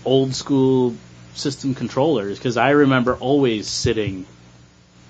old 0.06 0.36
school 0.36 0.96
system 1.36 1.74
controllers, 1.76 2.38
because 2.38 2.58
I 2.58 2.72
remember 2.72 3.16
always 3.16 3.68
sitting 3.68 4.26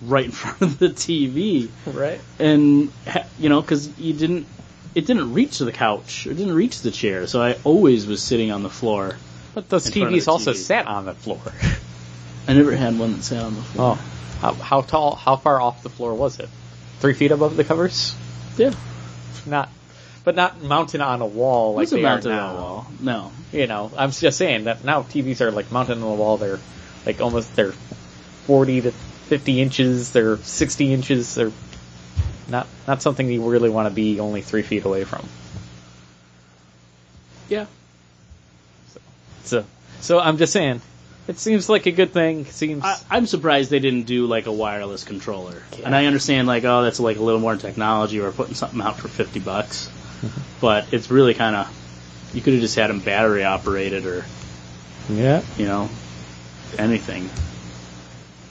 right 0.02 0.26
in 0.26 0.32
front 0.44 0.62
of 0.62 0.80
the 0.80 0.90
TV, 0.90 1.70
Right. 1.86 2.22
and 2.40 2.92
you 3.40 3.50
know, 3.50 3.62
because 3.62 3.98
you 4.00 4.14
didn't, 4.14 4.48
it 4.96 5.06
didn't 5.06 5.34
reach 5.34 5.60
the 5.60 5.72
couch, 5.72 6.26
it 6.28 6.36
didn't 6.36 6.54
reach 6.56 6.82
the 6.82 6.92
chair, 6.92 7.28
so 7.28 7.42
I 7.42 7.58
always 7.64 8.06
was 8.08 8.22
sitting 8.22 8.52
on 8.52 8.64
the 8.64 8.70
floor. 8.70 9.16
But 9.56 9.70
those 9.70 9.88
In 9.88 9.94
front 9.94 10.16
of 10.16 10.22
TVs 10.22 10.28
also 10.28 10.54
TV. 10.54 10.56
sat 10.58 10.88
on 10.88 11.06
the 11.06 11.14
floor. 11.14 11.42
I 12.48 12.54
never 12.54 12.76
had 12.76 12.98
one 12.98 13.14
that 13.14 13.24
sat 13.24 13.44
on 13.44 13.56
the 13.56 13.62
floor. 13.62 13.98
Oh, 14.00 14.06
how, 14.42 14.54
how 14.54 14.82
tall? 14.82 15.16
How 15.16 15.36
far 15.36 15.60
off 15.62 15.84
the 15.84 15.90
floor 15.90 16.14
was 16.16 16.40
it? 16.40 16.50
Three 17.00 17.14
feet 17.14 17.32
above 17.32 17.56
the 17.58 17.64
covers? 17.64 18.16
yeah, 18.58 18.72
Not, 19.46 19.70
but 20.30 20.36
not 20.36 20.62
mounted 20.62 21.02
on 21.02 21.24
a 21.24 21.26
wall 21.26 21.74
like 21.74 21.86
wasn't 21.92 22.04
they 22.04 22.08
are 22.08 22.22
now. 22.22 22.50
on 22.50 22.56
a 22.56 22.60
wall. 22.62 22.88
No, 23.00 23.32
You 23.52 23.66
know, 23.66 23.90
I'm 23.98 24.12
just 24.12 24.38
saying 24.38 24.66
that 24.66 24.84
now 24.84 25.02
TVs 25.02 25.42
are 25.42 25.50
like 25.50 25.72
mounted 25.72 25.94
on 25.94 26.02
the 26.02 26.06
wall. 26.08 26.38
They're 26.38 26.60
like 27.04 27.20
almost 27.20 27.56
they're 27.56 27.72
40 27.72 28.82
to 28.82 28.92
50 28.92 29.60
inches. 29.60 30.12
They're 30.12 30.38
60 30.38 30.94
inches. 30.94 31.34
They're 31.34 31.52
not 32.48 32.68
not 32.88 33.02
something 33.02 33.28
you 33.28 33.50
really 33.50 33.72
want 33.72 33.90
to 33.90 33.92
be 33.96 34.20
only 34.20 34.44
three 34.44 34.62
feet 34.62 34.86
away 34.86 35.04
from. 35.04 35.28
yeah, 37.48 37.66
So, 39.46 39.66
so 40.00 40.20
I'm 40.20 40.38
just 40.38 40.54
saying, 40.54 40.80
it 41.28 41.40
seems 41.40 41.70
like 41.70 41.88
a 41.88 41.92
good 41.92 42.12
thing. 42.12 42.42
It 42.42 42.52
seems 42.54 42.84
I, 42.84 42.98
I'm 43.10 43.26
surprised 43.26 43.72
they 43.72 43.80
didn't 43.80 44.04
do 44.04 44.28
like 44.28 44.46
a 44.46 44.52
wireless 44.52 45.04
controller. 45.04 45.62
Yeah. 45.78 45.86
And 45.88 45.96
I 45.96 46.06
understand 46.06 46.48
like, 46.48 46.66
oh, 46.66 46.84
that's 46.84 47.00
like 47.00 47.18
a 47.18 47.24
little 47.24 47.42
more 47.42 47.56
technology. 47.56 48.20
We're 48.20 48.32
putting 48.32 48.54
something 48.54 48.80
out 48.80 48.98
for 49.00 49.08
fifty 49.08 49.40
bucks, 49.40 49.90
but 50.62 50.94
it's 50.94 51.10
really 51.10 51.34
kind 51.34 51.56
of 51.56 52.32
you 52.34 52.42
could 52.42 52.54
have 52.54 52.62
just 52.62 52.76
had 52.76 52.90
them 52.90 53.00
battery 53.00 53.44
operated 53.44 54.06
or 54.06 54.26
yeah. 55.10 55.42
you 55.58 55.66
know 55.66 55.90
anything. 56.78 57.30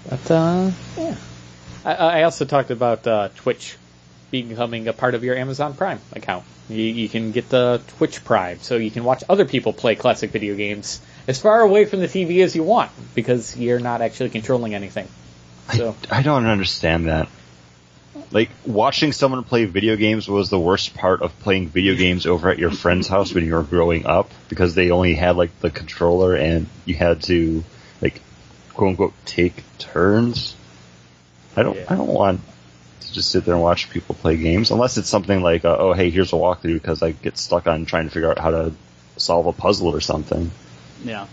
But 0.09 0.31
uh, 0.31 0.70
yeah. 0.96 1.16
I, 1.85 1.94
I 1.94 2.22
also 2.24 2.44
talked 2.44 2.70
about 2.70 3.07
uh, 3.07 3.28
Twitch 3.37 3.76
becoming 4.31 4.88
a 4.88 4.92
part 4.92 5.14
of 5.14 5.24
your 5.24 5.37
Amazon 5.37 5.74
Prime 5.74 6.00
account. 6.12 6.44
You, 6.68 6.83
you 6.83 7.09
can 7.09 7.33
get 7.33 7.48
the 7.48 7.81
Twitch 7.96 8.24
Prime, 8.24 8.59
so 8.61 8.76
you 8.76 8.90
can 8.90 9.04
watch 9.04 9.24
other 9.28 9.44
people 9.44 9.72
play 9.72 9.94
classic 9.94 10.31
video 10.31 10.54
games 10.54 11.00
as 11.26 11.40
far 11.40 11.61
away 11.61 11.85
from 11.85 12.00
the 12.00 12.09
TV 12.09 12.42
as 12.42 12.54
you 12.54 12.62
want 12.62 12.90
because 13.14 13.57
you're 13.57 13.81
not 13.81 14.02
actually 14.02 14.31
controlling 14.31 14.74
anything. 14.74 15.09
So 15.74 15.94
I, 16.11 16.18
I 16.18 16.22
don't 16.22 16.46
understand 16.46 17.07
that. 17.07 17.28
Like 18.31 18.51
watching 18.66 19.12
someone 19.12 19.42
play 19.44 19.64
video 19.64 19.97
games 19.97 20.29
was 20.29 20.51
the 20.51 20.59
worst 20.59 20.94
part 20.94 21.23
of 21.23 21.38
playing 21.40 21.68
video 21.68 21.94
games 21.94 22.27
over 22.27 22.51
at 22.51 22.59
your 22.59 22.71
friend's 22.71 23.09
house 23.09 23.33
when 23.33 23.44
you 23.44 23.55
were 23.55 23.62
growing 23.62 24.07
up 24.07 24.31
because 24.49 24.75
they 24.75 24.90
only 24.90 25.14
had 25.14 25.37
like 25.37 25.59
the 25.61 25.71
controller 25.71 26.35
and 26.35 26.66
you 26.85 26.94
had 26.94 27.23
to 27.23 27.64
like 28.03 28.21
quote 28.75 28.90
unquote 28.90 29.14
take 29.25 29.62
turns. 29.79 30.55
I 31.57 31.62
don't 31.62 31.77
Yeah. 31.77 31.87
I 31.88 31.97
don't 31.97 32.09
want 32.09 32.40
to 33.01 33.12
just 33.12 33.31
sit 33.31 33.44
there 33.44 33.55
and 33.55 33.62
watch 33.62 33.88
people 33.90 34.14
play 34.14 34.37
games 34.37 34.71
unless 34.71 34.99
it's 34.99 35.09
something 35.09 35.42
like 35.42 35.64
uh, 35.64 35.77
oh 35.79 35.92
hey 35.92 36.11
here's 36.11 36.33
a 36.33 36.37
walkthrough 36.37 36.75
because 36.75 37.03
I 37.03 37.12
get 37.12 37.38
stuck 37.38 37.66
on 37.66 37.87
trying 37.87 38.05
to 38.05 38.11
figure 38.11 38.31
out 38.31 38.38
how 38.38 38.51
to 38.51 38.73
solve 39.16 39.47
a 39.47 39.53
puzzle 39.53 39.88
or 39.88 40.01
something. 40.01 40.51
Yeah, 41.05 41.27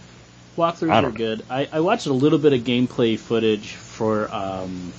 walkthroughs 0.57 0.93
are 0.93 1.01
know. 1.01 1.11
good. 1.11 1.45
I, 1.49 1.67
I 1.71 1.79
watched 1.81 2.07
a 2.07 2.13
little 2.13 2.39
bit 2.39 2.53
of 2.53 2.61
gameplay 2.61 3.19
footage 3.19 3.73
for 3.73 4.33
um, 4.33 4.93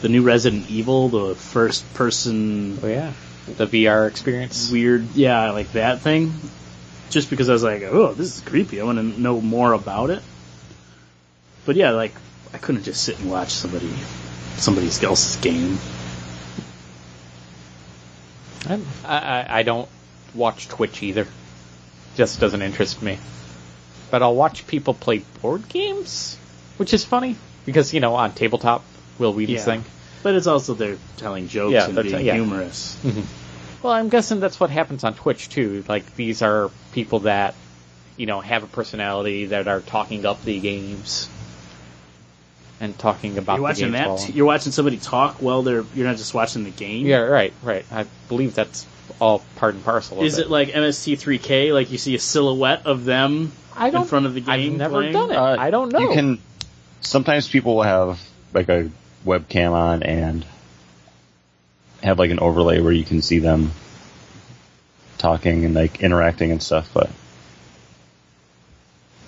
the 0.00 0.08
new 0.08 0.22
Resident 0.22 0.70
Evil, 0.70 1.08
the 1.08 1.34
first 1.34 1.92
person 1.94 2.78
oh 2.82 2.86
yeah, 2.86 3.12
the 3.46 3.66
VR 3.66 4.08
experience. 4.08 4.70
weird, 4.70 5.14
yeah, 5.14 5.50
like 5.50 5.72
that 5.72 6.00
thing. 6.00 6.32
Just 7.10 7.28
because 7.28 7.48
I 7.48 7.52
was 7.52 7.64
like, 7.64 7.82
oh, 7.82 8.12
this 8.12 8.36
is 8.36 8.40
creepy. 8.42 8.80
I 8.80 8.84
want 8.84 8.98
to 8.98 9.20
know 9.20 9.40
more 9.40 9.72
about 9.72 10.10
it. 10.10 10.22
But 11.64 11.76
yeah, 11.76 11.90
like 11.90 12.14
I 12.54 12.58
couldn't 12.58 12.84
just 12.84 13.02
sit 13.02 13.18
and 13.18 13.30
watch 13.30 13.50
somebody, 13.50 13.92
somebody 14.56 14.86
else's 14.86 15.36
game. 15.36 15.78
I, 18.66 18.80
I, 19.04 19.46
I 19.60 19.62
don't 19.62 19.88
watch 20.34 20.68
Twitch 20.68 21.02
either. 21.02 21.26
Just 22.16 22.40
doesn't 22.40 22.62
interest 22.62 23.02
me. 23.02 23.18
But 24.10 24.22
I'll 24.22 24.34
watch 24.34 24.66
people 24.66 24.94
play 24.94 25.18
board 25.40 25.68
games, 25.68 26.36
which 26.76 26.92
is 26.92 27.04
funny 27.04 27.36
because 27.64 27.94
you 27.94 28.00
know 28.00 28.14
on 28.14 28.32
tabletop, 28.32 28.84
Wil 29.20 29.32
Wheaton's 29.32 29.58
Yeah. 29.60 29.64
thing. 29.64 29.84
But 30.24 30.34
it's 30.34 30.46
also 30.48 30.74
they're 30.74 30.98
telling 31.18 31.46
jokes 31.48 31.72
Yeah, 31.72 31.86
and 31.86 31.94
being 31.94 32.08
t- 32.18 32.24
yeah. 32.24 32.34
humorous. 32.34 32.98
Well, 33.82 33.94
I'm 33.94 34.10
guessing 34.10 34.40
that's 34.40 34.60
what 34.60 34.68
happens 34.68 35.04
on 35.04 35.14
Twitch 35.14 35.48
too. 35.48 35.82
Like 35.88 36.14
these 36.14 36.42
are 36.42 36.70
people 36.92 37.20
that 37.20 37.54
you 38.18 38.26
know 38.26 38.40
have 38.42 38.62
a 38.62 38.66
personality 38.66 39.46
that 39.46 39.68
are 39.68 39.80
talking 39.80 40.26
up 40.26 40.44
the 40.44 40.60
games 40.60 41.30
and 42.78 42.98
talking 42.98 43.38
about 43.38 43.54
You're 43.54 43.62
watching 43.62 43.86
the 43.92 43.98
that. 43.98 44.06
games. 44.08 44.20
t- 44.20 44.26
while- 44.32 44.36
you're 44.36 44.46
watching 44.46 44.72
somebody 44.72 44.98
talk 44.98 45.36
while 45.40 45.62
they're. 45.62 45.84
You're 45.94 46.06
not 46.06 46.18
just 46.18 46.34
watching 46.34 46.64
the 46.64 46.70
game. 46.70 47.06
yeah, 47.06 47.20
right, 47.20 47.54
right. 47.62 47.86
I 47.90 48.04
believe 48.28 48.54
that's 48.54 48.86
all 49.18 49.42
part 49.56 49.74
and 49.76 49.84
parcel. 49.84 50.18
Of 50.20 50.26
Is 50.26 50.38
it 50.38 50.50
like 50.50 50.68
MST3K? 50.68 51.72
Like 51.72 51.90
you 51.90 51.96
see 51.96 52.14
a 52.14 52.18
silhouette 52.18 52.84
of 52.84 53.06
them 53.06 53.50
I 53.74 53.88
don't, 53.88 54.02
in 54.02 54.08
front 54.08 54.26
of 54.26 54.34
the 54.34 54.40
game? 54.40 54.72
I've 54.72 54.78
never 54.78 54.94
playing? 54.96 55.12
done 55.14 55.30
it. 55.30 55.36
Uh, 55.36 55.56
I 55.58 55.70
don't 55.70 55.90
know. 55.90 56.00
You 56.00 56.10
can. 56.12 56.38
Sometimes 57.00 57.48
people 57.48 57.76
will 57.76 57.82
have 57.84 58.20
like 58.52 58.68
a 58.68 58.90
webcam 59.24 59.72
on 59.72 60.02
and 60.02 60.44
have 62.02 62.18
like 62.18 62.30
an 62.30 62.38
overlay 62.40 62.80
where 62.80 62.92
you 62.92 63.04
can 63.04 63.20
see 63.22 63.38
them 63.40 63.72
talking 65.18 65.64
and 65.64 65.74
like 65.74 66.00
interacting 66.02 66.50
and 66.50 66.62
stuff. 66.62 66.90
But 66.94 67.10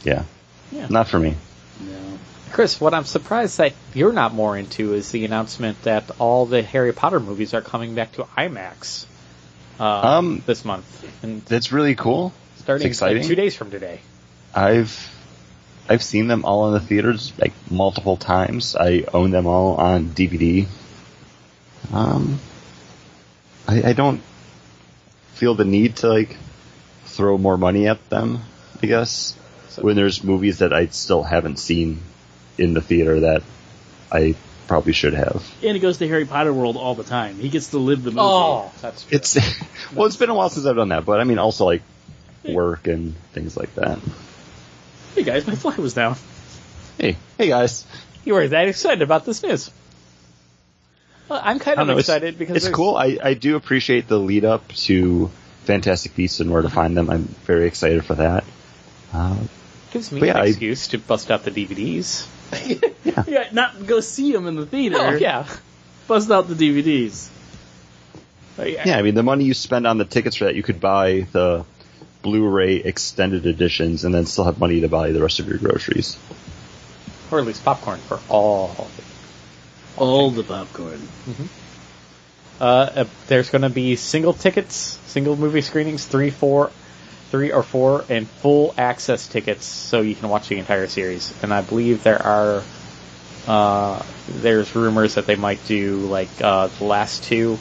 yeah, 0.05 0.25
Yeah. 0.71 0.87
not 0.89 1.09
for 1.09 1.19
me. 1.19 1.37
No. 1.81 2.19
Chris, 2.53 2.81
what 2.81 2.95
I'm 2.95 3.05
surprised 3.05 3.59
that 3.59 3.73
you're 3.95 4.13
not 4.13 4.35
more 4.35 4.57
into 4.57 4.95
is 4.95 5.11
the 5.11 5.25
announcement 5.25 5.83
that 5.83 6.11
all 6.19 6.47
the 6.47 6.63
Harry 6.63 6.93
Potter 6.93 7.21
movies 7.21 7.55
are 7.55 7.61
coming 7.63 7.95
back 7.95 8.13
to 8.13 8.25
IMAX 8.37 9.05
uh, 9.81 9.85
Um, 10.19 10.43
this 10.47 10.65
month, 10.65 10.85
and 11.23 11.43
That's 11.47 11.73
really 11.73 11.95
cool. 11.95 12.33
starting 12.57 12.87
it's 12.89 12.97
exciting. 12.99 13.23
like 13.23 13.29
two 13.29 13.35
days 13.37 13.55
from 13.57 13.71
today. 13.71 14.01
I've 14.55 15.11
I've 15.89 16.03
seen 16.03 16.29
them 16.29 16.45
all 16.45 16.69
in 16.69 16.75
the 16.75 16.81
theaters 16.81 17.33
like 17.39 17.53
multiple 17.71 18.17
times. 18.17 18.77
I 18.77 19.05
own 19.13 19.31
them 19.31 19.47
all 19.47 19.77
on 19.77 20.07
DVD. 20.07 20.67
Um, 21.93 22.39
I, 23.67 23.91
I 23.91 23.93
don't 23.93 24.23
feel 25.35 25.55
the 25.55 25.65
need 25.65 25.97
to 25.97 26.09
like 26.09 26.37
throw 27.07 27.37
more 27.37 27.59
money 27.59 27.89
at 27.89 28.09
them. 28.11 28.41
I 28.83 28.87
guess 28.87 29.37
when 29.81 29.97
there's 29.97 30.23
movies 30.23 30.59
that 30.59 30.73
I 30.73 30.87
still 30.87 31.23
haven't 31.23 31.59
seen 31.59 32.01
in 32.59 32.75
the 32.75 32.81
theater 32.81 33.21
that 33.21 33.43
I 34.11 34.35
probably 34.69 34.93
should 34.93 35.15
have. 35.15 35.45
And 35.63 35.75
he 35.75 35.81
goes 35.81 35.99
to 35.99 36.09
Harry 36.09 36.25
Potter 36.25 36.53
World 36.53 36.77
all 36.77 36.95
the 36.95 37.05
time. 37.05 37.37
He 37.39 37.49
gets 37.49 37.69
to 37.69 37.79
live 37.79 38.03
the 38.03 38.11
movie. 38.11 38.21
Oh, 38.23 38.73
that's 38.81 39.05
true. 39.05 39.17
It's 39.17 39.37
well, 39.95 40.07
it's 40.07 40.17
been 40.17 40.31
a 40.31 40.35
while 40.35 40.49
since 40.49 40.67
I've 40.67 40.77
done 40.77 40.91
that, 40.91 41.05
but 41.05 41.21
I 41.21 41.25
mean 41.25 41.39
also 41.39 41.65
like 41.65 41.83
work 42.45 42.87
and 42.87 43.17
things 43.33 43.57
like 43.57 43.75
that. 43.77 43.99
Hey 45.15 45.23
guys, 45.25 45.47
my 45.47 45.55
fly 45.55 45.77
was 45.77 45.95
down. 45.95 46.17
Hey, 46.99 47.17
hey 47.39 47.49
guys. 47.49 47.85
you 48.25 48.35
were 48.35 48.47
that 48.49 48.69
excited 48.69 49.03
about 49.03 49.25
this 49.25 49.43
news. 49.43 49.71
Well, 51.29 51.41
I'm 51.43 51.59
kind 51.59 51.75
of 51.79 51.81
don't 51.81 51.87
know, 51.89 51.93
it's- 51.99 52.09
excited 52.09 52.39
because 52.39 52.57
it's 52.57 52.65
there's- 52.67 52.77
cool. 52.77 52.97
I, 52.97 53.19
I 53.23 53.35
do 53.35 53.57
appreciate 53.57 54.09
the 54.09 54.19
lead 54.19 54.45
up 54.45 54.69
to 54.69 55.31
Fantastic 55.65 56.15
Beasts 56.17 56.41
and 56.41 56.51
where 56.51 56.63
to 56.63 56.69
find 56.71 56.97
them. 56.97 57.11
I'm 57.11 57.23
very 57.47 57.67
excited 57.67 58.05
for 58.05 58.15
that. 58.17 58.45
Uh, 59.13 59.37
Gives 59.93 60.11
me 60.11 60.21
But 60.21 60.27
yeah, 60.27 60.37
an 60.39 60.43
I- 60.43 60.47
excuse 60.47 60.89
to 60.89 60.99
bust 60.99 61.31
out 61.31 61.45
the 61.45 61.51
DVDs. 61.51 62.27
Yeah, 63.27 63.49
not 63.53 63.87
go 63.87 64.01
see 64.01 64.33
them 64.33 64.47
in 64.47 64.57
the 64.57 64.65
theater. 64.67 64.97
Oh 64.99 65.11
yeah. 65.15 65.47
Bust 66.09 66.31
out 66.31 66.49
the 66.49 66.55
DVDs. 66.55 67.29
Yeah. 68.59 68.83
yeah, 68.87 68.99
I 68.99 69.03
mean 69.03 69.15
the 69.15 69.23
money 69.23 69.45
you 69.45 69.55
spend 69.55 69.87
on 69.87 69.99
the 69.99 70.05
tickets 70.05 70.37
for 70.37 70.45
that, 70.45 70.55
you 70.55 70.63
could 70.63 70.81
buy 70.81 71.27
the 71.33 71.65
Blu-ray 72.23 72.77
extended 72.77 73.47
editions 73.47 74.05
and 74.05 74.15
then 74.15 74.27
still 74.27 74.45
have 74.45 74.59
money 74.59 74.81
to 74.81 74.89
buy 74.89 75.13
the 75.13 75.21
rest 75.21 75.41
of 75.41 75.49
your 75.49 75.59
groceries. 75.59 76.17
Or 77.31 77.41
at 77.41 77.47
least 77.47 77.65
popcorn 77.65 77.99
for 77.99 78.21
all. 78.29 78.89
All 79.97 80.31
the 80.31 80.43
popcorn. 80.43 81.01
Uh, 82.61 82.65
uh, 82.65 83.05
there's 83.27 83.51
going 83.51 83.63
to 83.63 83.71
be 83.71 83.97
single 83.97 84.33
tickets, 84.33 84.99
single 85.07 85.37
movie 85.37 85.63
screenings, 85.63 86.05
three, 86.07 86.31
four, 86.31 86.71
three 87.31 87.51
or 87.51 87.63
four, 87.63 88.05
and 88.09 88.29
full 88.29 88.75
access 88.79 89.27
tickets, 89.27 89.65
so 89.65 90.01
you 90.01 90.15
can 90.15 90.29
watch 90.29 90.49
the 90.49 90.59
entire 90.59 90.87
series. 90.87 91.35
And 91.43 91.53
I 91.53 91.63
believe 91.63 92.03
there 92.03 92.23
are, 92.23 92.63
uh, 93.49 94.03
there's 94.29 94.77
rumors 94.77 95.15
that 95.15 95.27
they 95.27 95.37
might 95.37 95.65
do 95.67 95.97
like 95.97 96.29
uh, 96.41 96.69
the 96.69 96.85
last 96.85 97.25
two, 97.25 97.59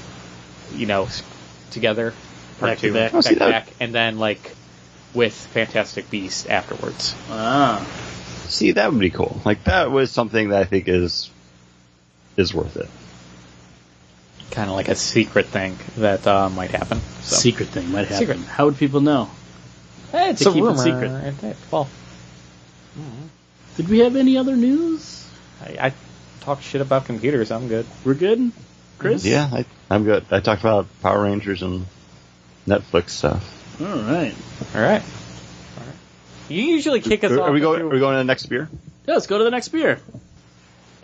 you 0.73 0.85
know, 0.85 1.07
together, 1.71 2.11
part 2.11 2.30
Back 2.61 2.77
to 2.79 2.93
back. 2.93 3.13
Oh, 3.13 3.21
back, 3.21 3.37
back, 3.39 3.67
and 3.79 3.93
then 3.93 4.17
like 4.19 4.55
with 5.13 5.33
Fantastic 5.33 6.09
Beast 6.09 6.49
afterwards. 6.49 7.15
Ah, 7.29 7.85
See, 8.51 8.73
that 8.73 8.91
would 8.91 8.99
be 8.99 9.09
cool. 9.09 9.41
Like 9.45 9.63
that 9.63 9.91
was 9.91 10.11
something 10.11 10.49
that 10.49 10.61
I 10.61 10.65
think 10.65 10.87
is 10.89 11.29
is 12.37 12.53
worth 12.53 12.75
it. 12.77 12.89
Kind 14.51 14.69
of 14.69 14.75
like 14.75 14.89
a 14.89 14.95
secret 14.95 15.45
thing 15.45 15.77
that 15.97 16.27
uh, 16.27 16.49
might 16.49 16.71
happen. 16.71 16.99
So. 17.21 17.37
secret 17.37 17.69
thing 17.69 17.89
might 17.91 18.07
happen. 18.07 18.17
Secret. 18.17 18.39
How 18.47 18.65
would 18.65 18.77
people 18.77 18.99
know? 18.99 19.29
Eh, 20.11 20.31
it's 20.31 20.43
to 20.43 20.49
a 20.49 20.53
keep 20.53 20.63
it 20.63 20.65
rumor. 20.65 20.77
secret. 20.83 21.11
isn't? 21.11 21.57
Well, 21.71 21.87
Did 23.77 23.87
we 23.87 23.99
have 23.99 24.17
any 24.17 24.37
other 24.37 24.57
news? 24.57 25.25
I, 25.61 25.87
I 25.87 25.93
talk 26.41 26.61
shit 26.61 26.81
about 26.81 27.05
computers. 27.05 27.51
I'm 27.51 27.69
good. 27.69 27.85
We're 28.03 28.15
good, 28.15 28.51
Chris. 28.99 29.23
Yeah, 29.23 29.49
I, 29.51 29.65
I'm 29.89 30.03
good. 30.03 30.25
I 30.29 30.41
talked 30.41 30.61
about 30.61 30.87
Power 31.01 31.23
Rangers 31.23 31.61
and 31.61 31.85
Netflix 32.67 33.09
stuff. 33.09 33.79
All 33.81 33.87
right. 33.87 34.35
All 34.75 34.81
right. 34.81 35.01
All 35.01 35.85
right. 35.85 35.95
You 36.49 36.63
usually 36.63 37.01
kick 37.01 37.23
us 37.23 37.31
Are, 37.31 37.41
off. 37.41 37.49
are 37.49 37.51
we 37.51 37.59
going? 37.59 37.79
your- 37.79 37.89
Are 37.89 37.93
we 37.93 37.99
going 37.99 38.13
to 38.13 38.17
the 38.19 38.23
next 38.23 38.45
beer? 38.47 38.69
Yeah, 39.07 39.15
let's 39.15 39.27
go 39.27 39.37
to 39.39 39.43
the 39.43 39.51
next 39.51 39.69
beer. 39.69 39.99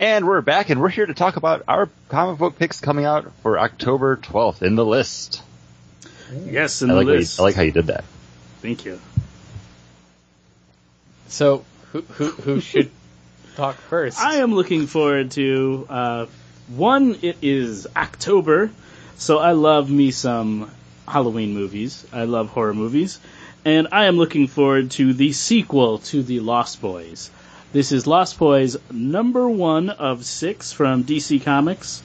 And 0.00 0.26
we're 0.28 0.40
back, 0.42 0.70
and 0.70 0.80
we're 0.80 0.90
here 0.90 1.06
to 1.06 1.14
talk 1.14 1.36
about 1.36 1.64
our 1.66 1.88
comic 2.08 2.38
book 2.38 2.56
picks 2.58 2.78
coming 2.80 3.04
out 3.04 3.32
for 3.42 3.58
October 3.58 4.16
12th 4.16 4.62
in 4.62 4.76
the 4.76 4.84
list. 4.84 5.42
Yes, 6.46 6.82
in 6.82 6.90
I 6.90 6.92
the 6.92 6.98
like, 6.98 7.06
how 7.06 7.12
you, 7.14 7.18
list. 7.18 7.40
I 7.40 7.42
like 7.42 7.54
how 7.56 7.62
you 7.62 7.72
did 7.72 7.86
that. 7.88 8.04
Thank 8.62 8.84
you. 8.84 9.00
So 11.28 11.64
who 11.92 12.02
who 12.02 12.26
who 12.30 12.60
should 12.60 12.90
talk 13.56 13.76
first? 13.76 14.20
I 14.20 14.36
am 14.36 14.54
looking 14.54 14.86
forward 14.86 15.32
to 15.32 15.86
uh, 15.88 16.26
one. 16.68 17.16
It 17.22 17.38
is 17.42 17.86
October, 17.96 18.70
so 19.16 19.38
I 19.38 19.52
love 19.52 19.90
me 19.90 20.10
some 20.10 20.70
Halloween 21.08 21.54
movies. 21.54 22.06
I 22.12 22.24
love 22.24 22.50
horror 22.50 22.74
movies, 22.74 23.18
and 23.64 23.88
I 23.92 24.04
am 24.04 24.16
looking 24.16 24.46
forward 24.46 24.90
to 24.92 25.12
the 25.12 25.32
sequel 25.32 25.98
to 25.98 26.22
the 26.22 26.40
Lost 26.40 26.80
Boys. 26.80 27.30
This 27.72 27.92
is 27.92 28.06
Lost 28.06 28.38
Boys 28.38 28.76
number 28.90 29.48
one 29.48 29.90
of 29.90 30.24
six 30.24 30.72
from 30.72 31.04
DC 31.04 31.42
Comics, 31.44 32.02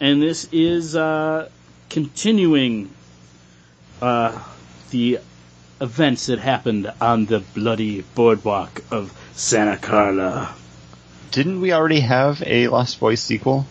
and 0.00 0.22
this 0.22 0.48
is 0.52 0.96
uh, 0.96 1.48
continuing 1.90 2.90
uh, 4.02 4.38
the 4.90 5.20
events 5.80 6.26
that 6.26 6.38
happened 6.38 6.92
on 7.00 7.26
the 7.26 7.40
bloody 7.54 8.02
boardwalk 8.14 8.82
of 8.90 9.12
Santa 9.34 9.76
Carla. 9.76 10.54
Didn't 11.30 11.60
we 11.60 11.72
already 11.72 12.00
have 12.00 12.42
a 12.46 12.68
Lost 12.68 12.98
Boys 12.98 13.20
sequel? 13.20 13.66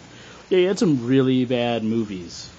Yeah, 0.50 0.60
you 0.60 0.68
had 0.68 0.80
some 0.80 1.08
really 1.08 1.46
bad 1.46 1.84
movies. 1.84 2.50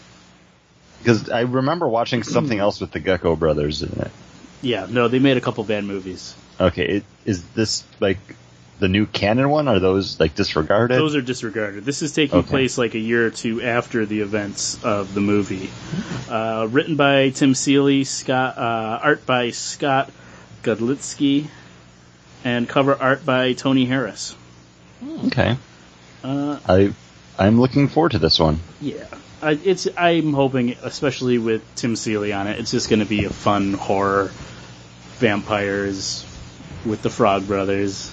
Because 1.07 1.31
I 1.31 1.43
remember 1.43 1.87
watching 1.89 2.23
something 2.25 2.59
else 2.59 2.81
with 2.81 2.91
the 2.91 2.99
Gecko 2.99 3.37
Brothers 3.37 3.83
in 3.85 3.93
it. 4.01 4.11
Yeah, 4.61 4.87
no, 4.91 5.07
they 5.07 5.21
made 5.21 5.37
a 5.37 5.41
couple 5.41 5.63
bad 5.63 5.85
movies. 5.85 6.35
Okay, 6.59 6.85
it, 6.97 7.05
is 7.25 7.45
this 7.51 7.85
like 8.01 8.19
the 8.81 8.89
new 8.89 9.07
canon 9.07 9.49
one? 9.49 9.69
Are 9.69 9.79
those 9.79 10.19
like 10.19 10.35
disregarded? 10.35 10.99
Those 10.99 11.15
are 11.15 11.21
disregarded. 11.23 11.85
This 11.85 12.03
is 12.03 12.13
taking 12.13 12.41
Okay. 12.41 12.49
place 12.49 12.77
like 12.77 12.95
a 12.95 12.99
year 12.99 13.25
or 13.27 13.31
two 13.31 13.63
after 13.63 14.05
the 14.05 14.21
events 14.21 14.83
of 14.83 15.15
the 15.15 15.21
movie. 15.21 15.71
Uh, 16.29 16.67
written 16.69 16.97
by 16.97 17.31
Tim 17.31 17.55
Seeley, 17.55 18.03
Scott, 18.03 18.59
uh, 18.59 18.99
art 19.01 19.25
by 19.27 19.51
Scott 19.51 20.11
Godlewski, 20.65 21.47
and 22.43 22.69
cover 22.69 22.97
art 23.01 23.25
by 23.25 23.53
Tony 23.53 23.85
Harris. 23.85 24.35
okay, 25.27 25.57
Uh, 26.25 26.59
I 26.67 26.93
I'm 27.39 27.61
looking 27.61 27.87
forward 27.89 28.13
to 28.13 28.19
this 28.19 28.41
one. 28.41 28.59
yeah, 28.81 29.05
I, 29.43 29.53
it's. 29.63 29.87
I'm 29.97 30.33
hoping, 30.33 30.71
especially 30.83 31.39
with 31.39 31.63
Tim 31.75 31.95
Seeley 31.97 32.33
on 32.33 32.47
it, 32.47 32.59
it's 32.59 32.71
just 32.71 32.89
going 32.89 33.01
to 33.01 33.07
be 33.07 33.25
a 33.25 33.31
fun 33.31 33.75
horror 33.75 34.31
vampires 35.19 36.25
with 36.85 37.03
the 37.03 37.11
Frog 37.11 37.47
Brothers. 37.47 38.13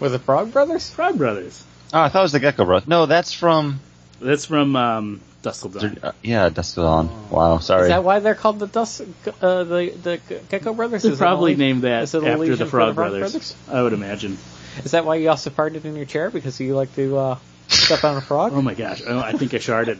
Was 0.00 0.12
the 0.12 0.18
Frog 0.18 0.52
Brothers? 0.52 0.90
Frog 0.90 1.18
Brothers. 1.18 1.64
Oh, 1.92 2.00
I 2.00 2.08
thought 2.08 2.20
it 2.20 2.22
was 2.22 2.32
the 2.32 2.40
Gecko 2.40 2.64
Brothers. 2.64 2.88
No, 2.88 3.06
that's 3.06 3.32
from 3.32 3.80
That's 4.20 4.44
from 4.44 4.76
um, 4.76 5.20
Dusk 5.42 5.62
Till 5.62 5.70
Dawn. 5.70 5.98
uh, 6.02 6.12
yeah, 6.22 6.48
Dusk 6.50 6.74
Till 6.74 6.84
Dawn. 6.84 7.30
Wow, 7.30 7.58
sorry. 7.58 7.82
Is 7.82 7.88
that 7.88 8.04
why 8.04 8.20
they're 8.20 8.34
called 8.34 8.58
the 8.58 8.66
Dust, 8.66 9.02
uh, 9.40 9.64
the 9.64 9.90
the 9.90 10.40
Gecko 10.50 10.74
Brothers? 10.74 11.02
They 11.02 11.16
probably 11.16 11.54
a- 11.54 11.56
named 11.56 11.82
that 11.82 12.02
after 12.02 12.20
the 12.20 12.28
Frog, 12.28 12.58
the 12.58 12.66
Frog 12.66 12.94
Brothers. 12.94 13.32
Brothers? 13.32 13.56
I 13.70 13.82
would 13.82 13.92
imagine. 13.92 14.38
Is 14.84 14.92
that 14.92 15.04
why 15.04 15.16
you 15.16 15.28
also 15.30 15.50
farted 15.50 15.84
in 15.84 15.96
your 15.96 16.04
chair 16.04 16.30
because 16.30 16.60
you 16.60 16.76
like 16.76 16.94
to 16.94 17.16
uh, 17.16 17.38
step 17.68 18.04
on 18.04 18.16
a 18.16 18.20
frog? 18.20 18.52
Oh 18.54 18.62
my 18.62 18.74
gosh, 18.74 19.02
I, 19.04 19.18
I 19.28 19.32
think 19.32 19.54
I 19.54 19.56
sharded. 19.58 19.98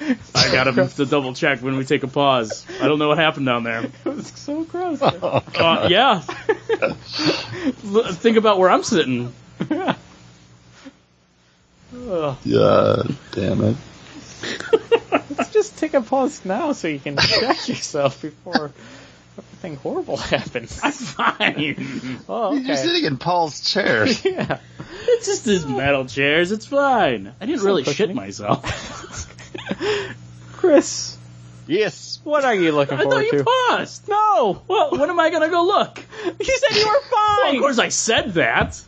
I 0.34 0.50
gotta 0.52 0.88
to 0.88 1.06
double 1.06 1.34
check 1.34 1.60
when 1.60 1.76
we 1.76 1.84
take 1.84 2.02
a 2.02 2.08
pause. 2.08 2.66
I 2.80 2.88
don't 2.88 2.98
know 2.98 3.08
what 3.08 3.18
happened 3.18 3.46
down 3.46 3.64
there. 3.64 3.84
it 4.04 4.04
was 4.04 4.26
so 4.28 4.64
gross. 4.64 5.00
Uh, 5.02 5.86
yeah. 5.90 6.22
L- 7.84 8.12
Think 8.12 8.36
about 8.36 8.58
where 8.58 8.70
I'm 8.70 8.82
sitting. 8.82 9.32
Ugh. 9.70 9.96
yeah, 12.44 13.02
damn 13.32 13.62
it. 13.62 13.76
Let's 15.36 15.50
just 15.52 15.78
take 15.78 15.94
a 15.94 16.00
pause 16.02 16.44
now 16.44 16.72
so 16.72 16.88
you 16.88 16.98
can 16.98 17.16
check 17.16 17.68
yourself 17.68 18.20
before 18.20 18.72
everything 19.38 19.76
horrible 19.76 20.16
happens. 20.32 20.80
I'm 20.82 20.92
fine. 20.92 22.20
Oh, 22.28 22.54
You're 22.54 22.76
sitting 22.76 23.04
in 23.04 23.18
Paul's 23.18 23.60
chair. 23.60 24.06
yeah. 24.06 24.58
It's 25.06 25.26
just 25.26 25.44
these 25.44 25.66
metal 25.66 26.06
chairs. 26.06 26.52
It's 26.52 26.66
fine. 26.66 27.32
I 27.40 27.46
didn't 27.46 27.60
So 27.60 27.66
really 27.66 27.84
cushiony. 27.84 28.08
shit 28.14 28.16
myself. 28.16 29.30
Chris, 30.54 31.16
yes. 31.66 32.20
what 32.24 32.44
are 32.44 32.54
you 32.54 32.72
looking 32.72 32.96
for? 32.96 33.06
I 33.06 33.10
thought 33.10 33.24
you 33.24 33.30
to? 33.38 33.44
paused. 33.44 34.08
No! 34.08 34.62
Well, 34.66 34.90
when 34.92 35.10
am 35.10 35.20
I 35.20 35.30
gonna 35.30 35.48
go 35.50 35.64
look? 35.64 36.00
You 36.24 36.44
said 36.44 36.76
you 36.76 36.86
were 36.86 37.00
Well, 37.12 37.40
fine! 37.42 37.56
of 37.56 37.60
course 37.60 37.78
I 37.78 37.88
said 37.90 38.34
that. 38.34 38.80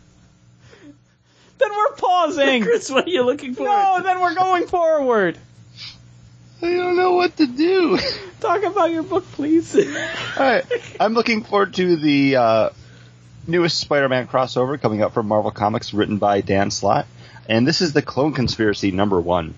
Then 1.58 1.70
we're 1.70 1.92
pausing! 1.96 2.62
Chris, 2.62 2.90
what 2.90 3.06
are 3.06 3.10
you 3.10 3.22
looking 3.24 3.54
for? 3.54 3.64
no, 3.64 4.00
then 4.02 4.20
we're 4.20 4.34
going 4.34 4.66
forward! 4.66 5.38
I 6.62 6.68
don't 6.70 6.96
know 6.96 7.12
what 7.12 7.36
to 7.36 7.46
do. 7.46 7.98
Talk 8.46 8.62
about 8.62 8.92
your 8.92 9.02
book, 9.02 9.24
please. 9.32 9.74
Alright, 10.36 10.66
I'm 11.00 11.14
looking 11.14 11.42
forward 11.42 11.74
to 11.74 11.96
the 11.96 12.36
uh, 12.36 12.70
newest 13.44 13.80
Spider-Man 13.80 14.28
crossover 14.28 14.80
coming 14.80 15.02
up 15.02 15.14
from 15.14 15.26
Marvel 15.26 15.50
Comics, 15.50 15.92
written 15.92 16.18
by 16.18 16.42
Dan 16.42 16.70
Slott, 16.70 17.06
and 17.48 17.66
this 17.66 17.80
is 17.80 17.92
the 17.92 18.02
Clone 18.02 18.34
Conspiracy 18.34 18.92
number 18.92 19.20
one. 19.20 19.54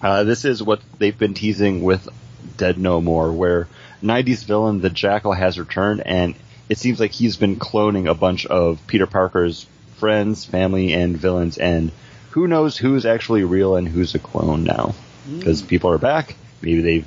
Uh, 0.00 0.24
this 0.24 0.46
is 0.46 0.62
what 0.62 0.80
they've 0.98 1.18
been 1.18 1.34
teasing 1.34 1.82
with 1.82 2.08
Dead 2.56 2.78
No 2.78 3.02
More, 3.02 3.30
where 3.30 3.68
90s 4.02 4.46
villain 4.46 4.80
the 4.80 4.88
Jackal 4.88 5.34
has 5.34 5.58
returned, 5.58 6.00
and 6.06 6.34
it 6.70 6.78
seems 6.78 6.98
like 6.98 7.12
he's 7.12 7.36
been 7.36 7.56
cloning 7.56 8.08
a 8.08 8.14
bunch 8.14 8.46
of 8.46 8.80
Peter 8.86 9.06
Parker's 9.06 9.66
friends, 9.96 10.46
family, 10.46 10.94
and 10.94 11.14
villains, 11.14 11.58
and 11.58 11.92
who 12.30 12.48
knows 12.48 12.78
who's 12.78 13.04
actually 13.04 13.44
real 13.44 13.76
and 13.76 13.86
who's 13.86 14.14
a 14.14 14.18
clone 14.18 14.64
now. 14.64 14.94
Because 15.30 15.60
people 15.60 15.90
are 15.90 15.98
back, 15.98 16.36
maybe 16.62 16.80
they've 16.80 17.06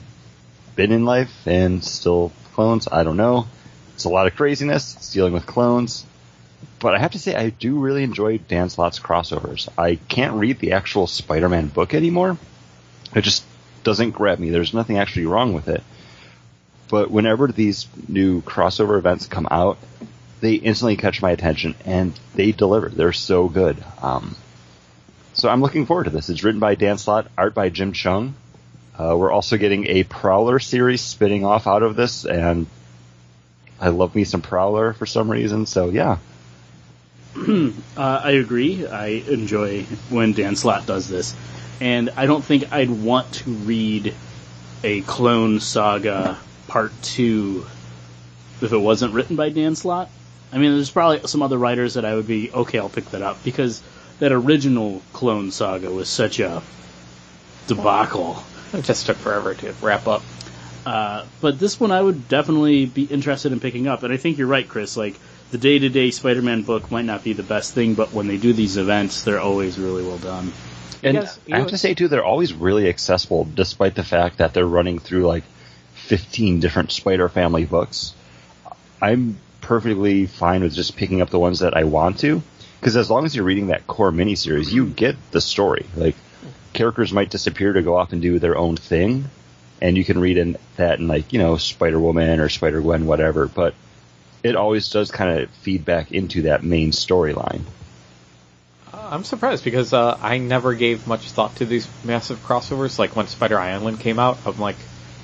been 0.77 0.93
in 0.93 1.03
life 1.03 1.45
and 1.45 1.83
still 1.83 2.31
clones. 2.53 2.87
I 2.89 3.03
don't 3.03 3.17
know. 3.17 3.47
It's 3.95 4.05
a 4.05 4.09
lot 4.09 4.27
of 4.27 4.35
craziness. 4.35 4.95
It's 4.95 5.11
dealing 5.11 5.33
with 5.33 5.45
clones. 5.45 6.05
But 6.79 6.95
I 6.95 6.99
have 6.99 7.11
to 7.11 7.19
say, 7.19 7.35
I 7.35 7.49
do 7.49 7.79
really 7.79 8.03
enjoy 8.03 8.37
Dan 8.37 8.69
Slott's 8.69 8.99
crossovers. 8.99 9.67
I 9.77 9.95
can't 9.95 10.35
read 10.35 10.59
the 10.59 10.73
actual 10.73 11.07
Spider-Man 11.07 11.67
book 11.67 11.93
anymore. 11.93 12.37
It 13.15 13.21
just 13.21 13.43
doesn't 13.83 14.11
grab 14.11 14.39
me. 14.39 14.51
There's 14.51 14.73
nothing 14.73 14.97
actually 14.97 15.25
wrong 15.25 15.53
with 15.53 15.67
it. 15.67 15.83
But 16.89 17.11
whenever 17.11 17.47
these 17.47 17.87
new 18.07 18.41
crossover 18.41 18.97
events 18.97 19.27
come 19.27 19.47
out, 19.51 19.77
they 20.39 20.53
instantly 20.53 20.95
catch 20.95 21.21
my 21.21 21.31
attention 21.31 21.75
and 21.85 22.17
they 22.35 22.51
deliver. 22.51 22.89
They're 22.89 23.13
so 23.13 23.49
good. 23.49 23.83
Um, 24.01 24.35
so 25.33 25.49
I'm 25.49 25.61
looking 25.61 25.85
forward 25.85 26.05
to 26.05 26.09
this. 26.11 26.29
It's 26.29 26.43
written 26.43 26.59
by 26.59 26.75
Dan 26.75 26.97
Slott, 26.97 27.27
art 27.37 27.53
by 27.53 27.69
Jim 27.69 27.93
Cheung. 27.93 28.33
Uh, 28.99 29.15
we're 29.15 29.31
also 29.31 29.57
getting 29.57 29.85
a 29.87 30.03
Prowler 30.03 30.59
series 30.59 31.01
spinning 31.01 31.45
off 31.45 31.67
out 31.67 31.83
of 31.83 31.95
this, 31.95 32.25
and 32.25 32.65
I 33.79 33.89
love 33.89 34.15
me 34.15 34.23
some 34.23 34.41
Prowler 34.41 34.93
for 34.93 35.05
some 35.05 35.29
reason. 35.29 35.65
So 35.65 35.89
yeah, 35.89 36.17
Uh, 37.37 37.71
I 37.97 38.31
agree. 38.31 38.87
I 38.87 39.07
enjoy 39.07 39.83
when 40.09 40.33
Dan 40.33 40.55
Slott 40.55 40.85
does 40.87 41.07
this, 41.07 41.35
and 41.79 42.09
I 42.15 42.25
don't 42.25 42.43
think 42.43 42.71
I'd 42.71 42.89
want 42.89 43.31
to 43.35 43.51
read 43.51 44.13
a 44.83 45.01
Clone 45.01 45.59
Saga 45.59 46.37
Part 46.67 46.91
Two 47.03 47.65
if 48.61 48.71
it 48.73 48.77
wasn't 48.77 49.13
written 49.13 49.35
by 49.35 49.49
Dan 49.49 49.75
Slott. 49.75 50.09
I 50.51 50.57
mean, 50.57 50.73
there's 50.73 50.89
probably 50.89 51.27
some 51.27 51.43
other 51.43 51.57
writers 51.57 51.95
that 51.95 52.05
I 52.05 52.15
would 52.15 52.27
be 52.27 52.51
okay. 52.51 52.79
I'll 52.79 52.89
pick 52.89 53.05
that 53.11 53.21
up 53.21 53.43
because 53.43 53.83
that 54.19 54.31
original 54.31 55.01
Clone 55.13 55.51
Saga 55.51 55.91
was 55.91 56.09
such 56.09 56.39
a 56.39 56.63
debacle. 57.67 58.43
It 58.73 58.83
just 58.85 59.05
took 59.05 59.17
forever 59.17 59.53
to 59.55 59.73
wrap 59.81 60.07
up. 60.07 60.23
Uh, 60.85 61.25
but 61.41 61.59
this 61.59 61.79
one 61.79 61.91
I 61.91 62.01
would 62.01 62.27
definitely 62.29 62.85
be 62.85 63.03
interested 63.03 63.51
in 63.51 63.59
picking 63.59 63.87
up. 63.87 64.03
And 64.03 64.13
I 64.13 64.17
think 64.17 64.37
you're 64.37 64.47
right, 64.47 64.67
Chris. 64.67 64.95
Like, 64.95 65.15
the 65.51 65.57
day 65.57 65.79
to 65.79 65.89
day 65.89 66.11
Spider 66.11 66.41
Man 66.41 66.61
book 66.63 66.91
might 66.91 67.05
not 67.05 67.23
be 67.23 67.33
the 67.33 67.43
best 67.43 67.73
thing, 67.73 67.93
but 67.93 68.13
when 68.13 68.27
they 68.27 68.37
do 68.37 68.53
these 68.53 68.77
events, 68.77 69.23
they're 69.23 69.39
always 69.39 69.77
really 69.79 70.03
well 70.03 70.17
done. 70.17 70.51
and 71.03 71.17
Because 71.17 71.39
you 71.45 71.55
I 71.55 71.57
have 71.59 71.67
know- 71.67 71.71
to 71.71 71.77
say 71.77 71.93
too, 71.93 72.07
they're 72.07 72.23
always 72.25 72.53
really 72.53 72.87
accessible, 72.89 73.45
despite 73.53 73.95
the 73.95 74.03
fact 74.03 74.37
that 74.37 74.53
they're 74.53 74.65
running 74.65 74.99
through 74.99 75.27
like 75.27 75.43
15 75.93 76.59
different 76.59 76.91
Spider 76.91 77.27
Family 77.29 77.65
books. 77.65 78.13
I'm 79.01 79.37
perfectly 79.61 80.25
fine 80.25 80.61
with 80.63 80.73
just 80.73 80.95
picking 80.95 81.21
up 81.21 81.29
the 81.29 81.39
ones 81.39 81.59
that 81.59 81.75
I 81.75 81.83
want 81.83 82.19
to. 82.19 82.41
Because 82.79 82.95
as 82.95 83.09
long 83.09 83.25
as 83.25 83.35
you're 83.35 83.43
reading 83.45 83.67
that 83.67 83.87
core 83.87 84.11
miniseries, 84.11 84.71
you 84.71 84.85
get 84.85 85.15
the 85.31 85.41
story. 85.41 85.85
Like 85.95 86.15
characters 86.73 87.13
might 87.13 87.29
disappear 87.29 87.73
to 87.73 87.81
go 87.81 87.95
off 87.95 88.13
and 88.13 88.21
do 88.21 88.39
their 88.39 88.57
own 88.57 88.77
thing, 88.77 89.29
and 89.81 89.97
you 89.97 90.05
can 90.05 90.19
read 90.19 90.37
in 90.37 90.57
that 90.75 90.99
in 90.99 91.07
like 91.07 91.33
you 91.33 91.39
know 91.39 91.57
Spider 91.57 91.99
Woman 91.99 92.39
or 92.39 92.49
Spider 92.49 92.81
Gwen, 92.81 93.05
whatever. 93.05 93.47
But 93.47 93.73
it 94.43 94.55
always 94.55 94.89
does 94.89 95.11
kind 95.11 95.39
of 95.39 95.49
feed 95.49 95.85
back 95.85 96.11
into 96.11 96.43
that 96.43 96.63
main 96.63 96.91
storyline. 96.91 97.61
Uh, 98.93 99.09
I'm 99.11 99.23
surprised 99.23 99.63
because 99.63 99.93
uh, 99.93 100.17
I 100.21 100.37
never 100.37 100.73
gave 100.73 101.07
much 101.07 101.29
thought 101.31 101.55
to 101.57 101.65
these 101.65 101.87
massive 102.03 102.39
crossovers. 102.45 102.99
Like 102.99 103.15
when 103.15 103.27
Spider 103.27 103.59
Island 103.59 103.99
came 103.99 104.19
out, 104.19 104.39
I'm 104.45 104.59
like, 104.59 104.77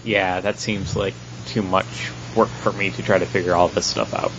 yeah, 0.04 0.42
that 0.42 0.60
seems 0.60 0.96
like 0.96 1.14
too 1.48 1.62
much 1.62 2.12
work 2.36 2.50
for 2.50 2.72
me 2.72 2.90
to 2.92 3.04
try 3.04 3.18
to 3.18 3.26
figure 3.26 3.56
all 3.56 3.68
this 3.68 3.86
stuff 3.86 4.14
out. 4.14 4.32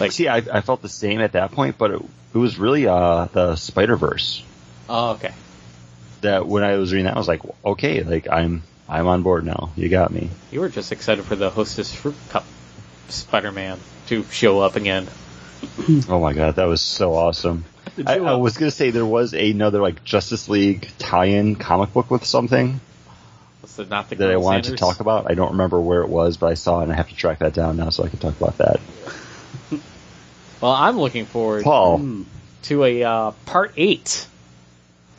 Like, 0.00 0.12
see, 0.12 0.28
I, 0.28 0.38
I 0.38 0.60
felt 0.60 0.82
the 0.82 0.88
same 0.88 1.20
at 1.20 1.32
that 1.32 1.52
point, 1.52 1.78
but 1.78 1.92
it, 1.92 2.02
it 2.34 2.38
was 2.38 2.58
really 2.58 2.86
uh, 2.86 3.26
the 3.26 3.54
Spider 3.56 3.96
Verse 3.96 4.42
Oh, 4.88 5.12
okay. 5.12 5.32
That 6.24 6.46
when 6.46 6.62
I 6.64 6.76
was 6.76 6.92
reading 6.92 7.06
that, 7.06 7.14
I 7.14 7.18
was 7.18 7.28
like, 7.28 7.40
okay, 7.64 8.02
like 8.02 8.28
I'm 8.30 8.62
I'm 8.88 9.06
on 9.06 9.22
board 9.22 9.46
now. 9.46 9.70
You 9.76 9.88
got 9.88 10.10
me. 10.12 10.28
You 10.52 10.60
were 10.60 10.68
just 10.68 10.92
excited 10.92 11.24
for 11.24 11.36
the 11.36 11.48
Hostess 11.50 11.94
Fruit 11.94 12.16
Cup 12.28 12.44
Spider-Man 13.08 13.78
to 14.08 14.24
show 14.24 14.60
up 14.60 14.76
again. 14.76 15.06
Oh 16.08 16.20
my 16.20 16.32
god, 16.34 16.56
that 16.56 16.64
was 16.66 16.82
so 16.82 17.14
awesome. 17.14 17.64
I, 18.06 18.16
I 18.16 18.34
uh, 18.34 18.38
was 18.38 18.56
gonna 18.58 18.70
say 18.70 18.90
there 18.90 19.06
was 19.06 19.32
another 19.34 19.80
like 19.80 20.04
Justice 20.04 20.48
League 20.48 20.88
tie-in 20.98 21.56
comic 21.56 21.92
book 21.92 22.10
with 22.10 22.24
something 22.24 22.80
Was 23.62 23.78
it 23.78 23.88
not 23.88 24.08
the 24.10 24.16
that 24.16 24.30
I 24.30 24.36
wanted 24.36 24.64
Sanders? 24.64 24.80
to 24.80 24.84
talk 24.86 25.00
about. 25.00 25.30
I 25.30 25.34
don't 25.34 25.52
remember 25.52 25.80
where 25.80 26.02
it 26.02 26.08
was, 26.08 26.36
but 26.36 26.46
I 26.48 26.54
saw 26.54 26.80
it 26.80 26.84
and 26.84 26.92
I 26.92 26.96
have 26.96 27.08
to 27.08 27.14
track 27.16 27.38
that 27.38 27.54
down 27.54 27.76
now 27.76 27.88
so 27.90 28.04
I 28.04 28.08
can 28.08 28.18
talk 28.18 28.36
about 28.40 28.58
that. 28.58 28.80
Well, 30.60 30.72
I'm 30.72 30.96
looking 30.98 31.26
forward 31.26 31.64
Paul, 31.64 31.98
Hmm. 31.98 32.22
to 32.64 32.84
a 32.84 33.02
uh, 33.04 33.30
part 33.44 33.74
eight 33.76 34.26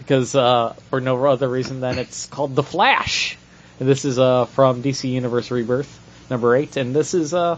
because 0.05 0.35
uh, 0.35 0.73
for 0.91 1.01
no 1.01 1.25
other 1.25 1.49
reason 1.49 1.79
than 1.79 1.97
it's 1.97 2.27
called 2.27 2.55
The 2.55 2.61
Flash. 2.61 3.37
And 3.79 3.89
this 3.89 4.05
is 4.05 4.19
uh, 4.19 4.45
from 4.45 4.83
DC 4.83 5.09
Universe 5.09 5.49
Rebirth 5.49 5.99
number 6.29 6.55
eight, 6.55 6.77
and 6.77 6.95
this 6.95 7.13
is 7.15 7.33
uh, 7.33 7.57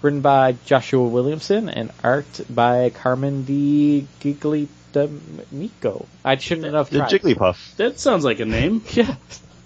written 0.00 0.22
by 0.22 0.56
Joshua 0.64 1.06
Williamson 1.06 1.68
and 1.68 1.92
art 2.02 2.40
by 2.48 2.90
Carmen 2.90 3.44
D. 3.44 4.06
Di 4.20 4.34
Giglitamico. 4.34 6.06
I 6.24 6.36
shouldn't 6.38 6.74
have 6.74 6.90
the 6.90 6.98
tried. 6.98 7.10
Jigglypuff. 7.10 7.76
That 7.76 8.00
sounds 8.00 8.24
like 8.24 8.40
a 8.40 8.46
name. 8.46 8.82
Yeah, 8.92 9.14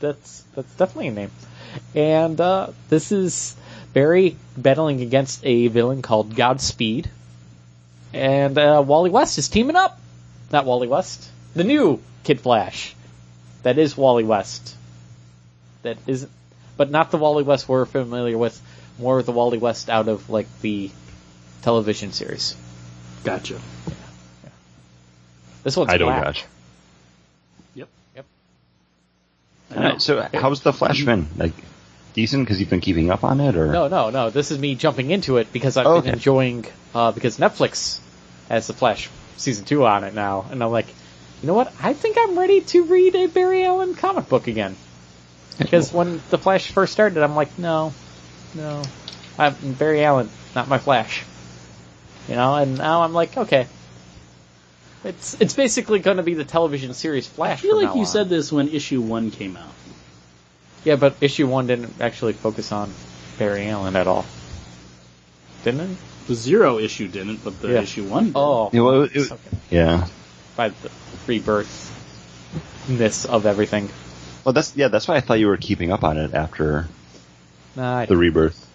that's 0.01 0.45
that's 0.55 0.75
definitely 0.75 1.09
a 1.09 1.13
name. 1.13 1.31
And 1.95 2.39
uh, 2.41 2.71
this 2.91 3.13
is 3.13 3.57
Barry 3.95 4.37
battling 4.57 5.01
against 5.01 5.47
a 5.47 5.69
villain 5.69 6.03
called 6.03 6.35
Godspeed, 6.35 7.09
and 8.13 8.59
uh, 8.59 8.83
Wally 8.85 9.11
West 9.11 9.39
is 9.39 9.49
teaming 9.49 9.77
up. 9.77 9.99
Not 10.51 10.67
Wally 10.67 10.89
West, 10.89 11.31
the 11.55 11.65
new 11.65 12.01
Kid 12.25 12.41
Flash. 12.41 12.95
That 13.63 13.79
is 13.79 13.97
Wally 13.97 14.25
West. 14.25 14.75
That 15.83 15.97
isn't, 16.07 16.31
but 16.77 16.91
not 16.91 17.11
the 17.11 17.19
Wally 17.19 17.45
West 17.45 17.69
we're 17.69 17.85
familiar 17.87 18.37
with. 18.39 18.61
More 18.99 19.19
of 19.19 19.27
the 19.27 19.33
Wally 19.33 19.59
West 19.59 19.89
out 19.89 20.09
of 20.09 20.29
like 20.31 20.47
the 20.61 20.91
television 21.63 22.13
series. 22.13 22.57
Gotcha. 23.25 23.59
This 25.63 25.77
one's 25.77 25.91
I 25.91 25.97
don't 25.97 26.09
black. 26.09 26.25
gotcha. 26.25 26.47
Yep. 27.75 27.89
Yep. 28.17 28.25
I 29.71 29.75
know. 29.75 29.81
Alright, 29.83 30.03
so 30.03 30.29
how's 30.35 30.61
the 30.63 30.73
Flash 30.73 31.05
been? 31.05 31.29
Like 31.37 31.53
decent 32.15 32.45
because 32.45 32.59
you've 32.61 32.69
been 32.71 32.81
keeping 32.81 33.11
up 33.11 33.23
on 33.25 33.41
it, 33.41 33.57
or 33.57 33.67
No, 33.73 33.89
no, 33.89 34.11
no. 34.11 34.31
This 34.31 34.51
is 34.51 34.59
me 34.59 34.75
jumping 34.75 35.11
into 35.11 35.37
it 35.39 35.53
because 35.53 35.77
I've 35.77 35.87
Oh, 35.87 35.95
been 36.01 36.09
okay. 36.09 36.13
enjoying 36.13 36.67
uh, 36.95 37.13
because 37.13 37.39
Netflix 37.39 38.01
has 38.49 38.67
the 38.67 38.73
Flash 38.75 39.09
season 39.37 39.65
two 39.65 39.87
on 39.87 40.05
it 40.05 40.15
now, 40.15 40.45
and 40.51 40.63
I'm 40.63 40.71
like, 40.71 40.87
you 41.43 41.47
know 41.49 41.55
what? 41.55 41.73
I 41.81 41.93
think 41.93 42.17
I'm 42.21 42.39
ready 42.39 42.61
to 42.61 42.85
read 42.85 43.15
a 43.17 43.27
Barry 43.27 43.65
Allen 43.65 43.95
comic 43.95 44.29
book 44.29 44.47
again. 44.47 44.77
Because 45.59 45.93
when 45.93 46.23
the 46.31 46.39
Flash 46.39 46.71
first 46.71 46.93
started, 46.93 47.23
I'm 47.23 47.35
like, 47.35 47.59
no, 47.59 47.93
no, 48.55 48.83
I'm 49.39 49.55
Barry 49.75 50.05
Allen, 50.05 50.31
not 50.55 50.69
my 50.69 50.79
Flash. 50.79 51.25
You 52.29 52.37
know, 52.37 52.55
and 52.55 52.79
now 52.79 53.03
I'm 53.03 53.13
like, 53.13 53.37
okay. 53.37 53.67
It's 55.05 55.35
it's 55.41 55.55
basically 55.55 55.99
going 55.99 56.19
to 56.19 56.23
be 56.23 56.35
the 56.35 56.45
television 56.45 56.95
series 56.95 57.27
Flash. 57.27 57.59
I 57.59 57.63
feel 57.63 57.73
from 57.73 57.79
like 57.81 57.89
now 57.91 57.95
you 57.97 58.01
on. 58.03 58.07
said 58.07 58.29
this 58.29 58.53
when 58.53 58.69
issue 58.69 59.01
one 59.01 59.31
came 59.33 59.57
out. 59.57 59.73
Yeah, 60.85 60.95
but 60.97 61.17
issue 61.21 61.47
one 61.49 61.67
didn't 61.67 62.01
actually 62.01 62.33
focus 62.35 62.71
on 62.73 62.93
Barry 63.39 63.69
Allen 63.69 63.97
at 63.97 64.07
all, 64.07 64.25
didn't 65.65 65.81
it? 65.91 65.99
The 66.29 66.35
zero 66.37 66.79
issue 66.79 67.09
didn't, 67.09 67.43
but 67.45 67.61
the 67.61 67.73
Yeah. 67.73 67.81
issue 67.81 68.05
one. 68.05 68.27
Did. 68.27 68.33
Oh, 68.37 68.71
Yeah, 68.73 68.81
well, 68.83 69.03
it- 69.03 69.17
okay. 69.17 69.37
yeah. 69.71 70.07
By 70.57 70.71
the 70.71 70.91
rebirthness 71.27 73.27
of 73.27 73.47
everything. 73.47 73.89
Well, 74.45 74.53
that's 74.53 74.77
yeah. 74.77 74.89
That's 74.89 75.07
why 75.09 75.17
I 75.17 75.21
thought 75.21 75.39
you 75.39 75.47
were 75.47 75.57
keeping 75.57 75.93
up 75.93 76.05
on 76.05 76.19
it 76.19 76.35
after 76.35 76.89
Nah, 77.77 78.05
the 78.07 78.17
rebirth. 78.17 78.69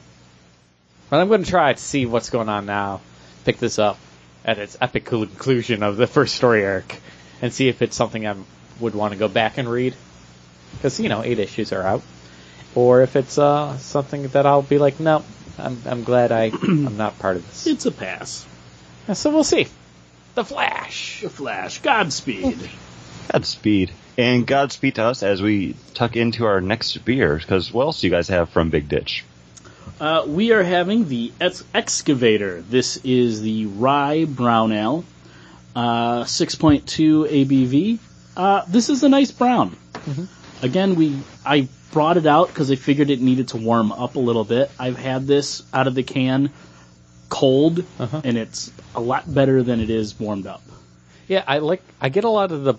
but 1.09 1.19
I'm 1.19 1.27
going 1.27 1.43
to 1.43 1.49
try 1.49 1.73
to 1.73 1.79
see 1.79 2.05
what's 2.05 2.29
going 2.29 2.49
on 2.49 2.65
now. 2.65 3.01
Pick 3.45 3.57
this 3.59 3.79
up 3.79 3.97
at 4.45 4.57
its 4.59 4.77
epic 4.79 5.05
conclusion 5.05 5.83
of 5.83 5.97
the 5.97 6.07
first 6.07 6.35
story 6.35 6.65
arc, 6.65 6.95
and 7.41 7.53
see 7.53 7.67
if 7.67 7.81
it's 7.81 7.95
something 7.95 8.25
I 8.25 8.35
would 8.79 8.95
want 8.95 9.13
to 9.13 9.19
go 9.19 9.27
back 9.27 9.57
and 9.57 9.69
read. 9.69 9.93
Because 10.73 10.99
you 10.99 11.09
know, 11.09 11.23
eight 11.23 11.39
issues 11.39 11.73
are 11.73 11.83
out, 11.83 12.01
or 12.75 13.01
if 13.01 13.15
it's 13.15 13.37
uh, 13.37 13.77
something 13.77 14.27
that 14.29 14.45
I'll 14.45 14.61
be 14.61 14.79
like, 14.79 14.99
no, 14.99 15.23
I'm 15.57 15.77
I'm 15.85 16.03
glad 16.03 16.31
I 16.31 16.45
I'm 16.63 16.97
not 16.97 17.19
part 17.19 17.35
of 17.35 17.45
this. 17.47 17.67
It's 17.67 17.85
a 17.85 17.91
pass. 17.91 18.45
And 19.07 19.17
so 19.17 19.31
we'll 19.31 19.43
see. 19.43 19.67
The 20.37 20.45
Flash. 20.45 21.21
The 21.21 21.31
Flash. 21.31 21.79
Godspeed. 21.79 22.69
Godspeed. 23.31 23.89
And 24.19 24.45
Godspeed 24.45 24.93
to 24.93 25.05
us 25.05 25.23
as 25.23 25.41
we 25.41 25.75
tuck 25.95 26.15
into 26.15 26.45
our 26.45 26.61
next 26.61 26.95
beer, 27.03 27.37
because 27.37 27.73
what 27.73 27.85
else 27.85 28.01
do 28.01 28.05
you 28.05 28.11
guys 28.11 28.27
have 28.27 28.49
from 28.49 28.69
Big 28.69 28.87
Ditch? 28.87 29.25
Uh, 29.99 30.25
we 30.27 30.51
are 30.51 30.61
having 30.61 31.07
the 31.07 31.31
ex- 31.41 31.63
excavator. 31.73 32.61
This 32.61 32.97
is 32.97 33.41
the 33.41 33.65
rye 33.65 34.25
brown 34.25 34.73
ale, 34.73 35.05
uh, 35.75 36.21
6.2 36.25 36.83
ABV. 37.27 37.97
Uh, 38.37 38.61
this 38.67 38.89
is 38.89 39.01
a 39.01 39.09
nice 39.09 39.31
brown. 39.31 39.75
Again, 40.61 40.93
we 40.93 41.17
I 41.47 41.67
brought 41.91 42.17
it 42.17 42.27
out 42.27 42.49
because 42.49 42.69
I 42.69 42.75
figured 42.75 43.09
it 43.09 43.21
needed 43.21 43.47
to 43.49 43.57
warm 43.57 43.91
up 43.91 44.15
a 44.15 44.19
little 44.19 44.43
bit. 44.43 44.69
I've 44.77 44.99
had 44.99 45.25
this 45.25 45.63
out 45.73 45.87
of 45.87 45.95
the 45.95 46.03
can 46.03 46.51
cold, 47.29 47.83
Uh-huh. 47.99 48.21
and 48.23 48.37
it's 48.37 48.71
a 48.95 49.01
lot 49.01 49.31
better 49.31 49.63
than 49.63 49.79
it 49.79 49.89
is 49.89 50.19
warmed 50.19 50.47
up. 50.47 50.61
Yeah, 51.27 51.43
I 51.45 51.59
like. 51.59 51.81
I 51.99 52.09
get 52.09 52.23
a 52.23 52.29
lot 52.29 52.51
of 52.51 52.63
the 52.63 52.75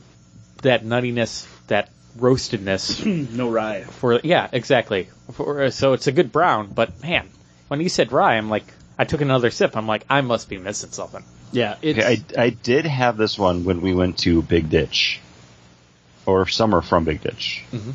that 0.62 0.84
nuttiness, 0.84 1.46
that 1.68 1.90
roastedness 2.18 3.04
no 3.32 3.48
rye. 3.50 3.82
for 3.84 4.20
yeah, 4.24 4.48
exactly. 4.52 5.08
For, 5.32 5.70
so 5.70 5.92
it's 5.92 6.06
a 6.06 6.12
good 6.12 6.32
brown, 6.32 6.68
but 6.74 7.02
man, 7.02 7.28
when 7.68 7.80
you 7.80 7.88
said 7.88 8.10
rye, 8.12 8.36
I'm 8.36 8.48
like, 8.48 8.64
I 8.98 9.04
took 9.04 9.20
another 9.20 9.50
sip. 9.50 9.76
I'm 9.76 9.86
like, 9.86 10.04
I 10.08 10.22
must 10.22 10.48
be 10.48 10.56
missing 10.58 10.90
something. 10.90 11.22
Yeah, 11.52 11.76
it's 11.82 11.98
Okay, 11.98 12.22
I, 12.36 12.42
I 12.44 12.50
did 12.50 12.86
have 12.86 13.16
this 13.16 13.38
one 13.38 13.64
when 13.64 13.80
we 13.82 13.94
went 13.94 14.18
to 14.20 14.42
Big 14.42 14.68
Ditch, 14.70 15.20
or 16.26 16.46
summer 16.48 16.80
from 16.82 17.04
Big 17.04 17.20
Ditch. 17.22 17.62
Mhm. 17.72 17.92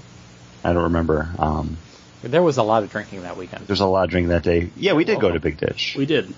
I 0.64 0.74
don't 0.74 0.84
remember. 0.84 1.30
Um, 1.38 1.78
There 2.24 2.42
was 2.42 2.58
a 2.58 2.64
lot 2.64 2.84
of 2.84 2.92
drinking 2.92 3.24
that 3.24 3.36
weekend. 3.38 3.68
there's 3.68 3.82
a 3.82 3.86
lot 3.86 4.06
of 4.06 4.10
drinking 4.10 4.30
that 4.30 4.44
day. 4.44 4.70
Yeah, 4.78 4.94
we 4.94 5.04
did 5.04 5.20
go 5.20 5.30
to 5.32 5.40
Big 5.40 5.58
Ditch. 5.58 5.96
we 5.98 6.06
did. 6.06 6.34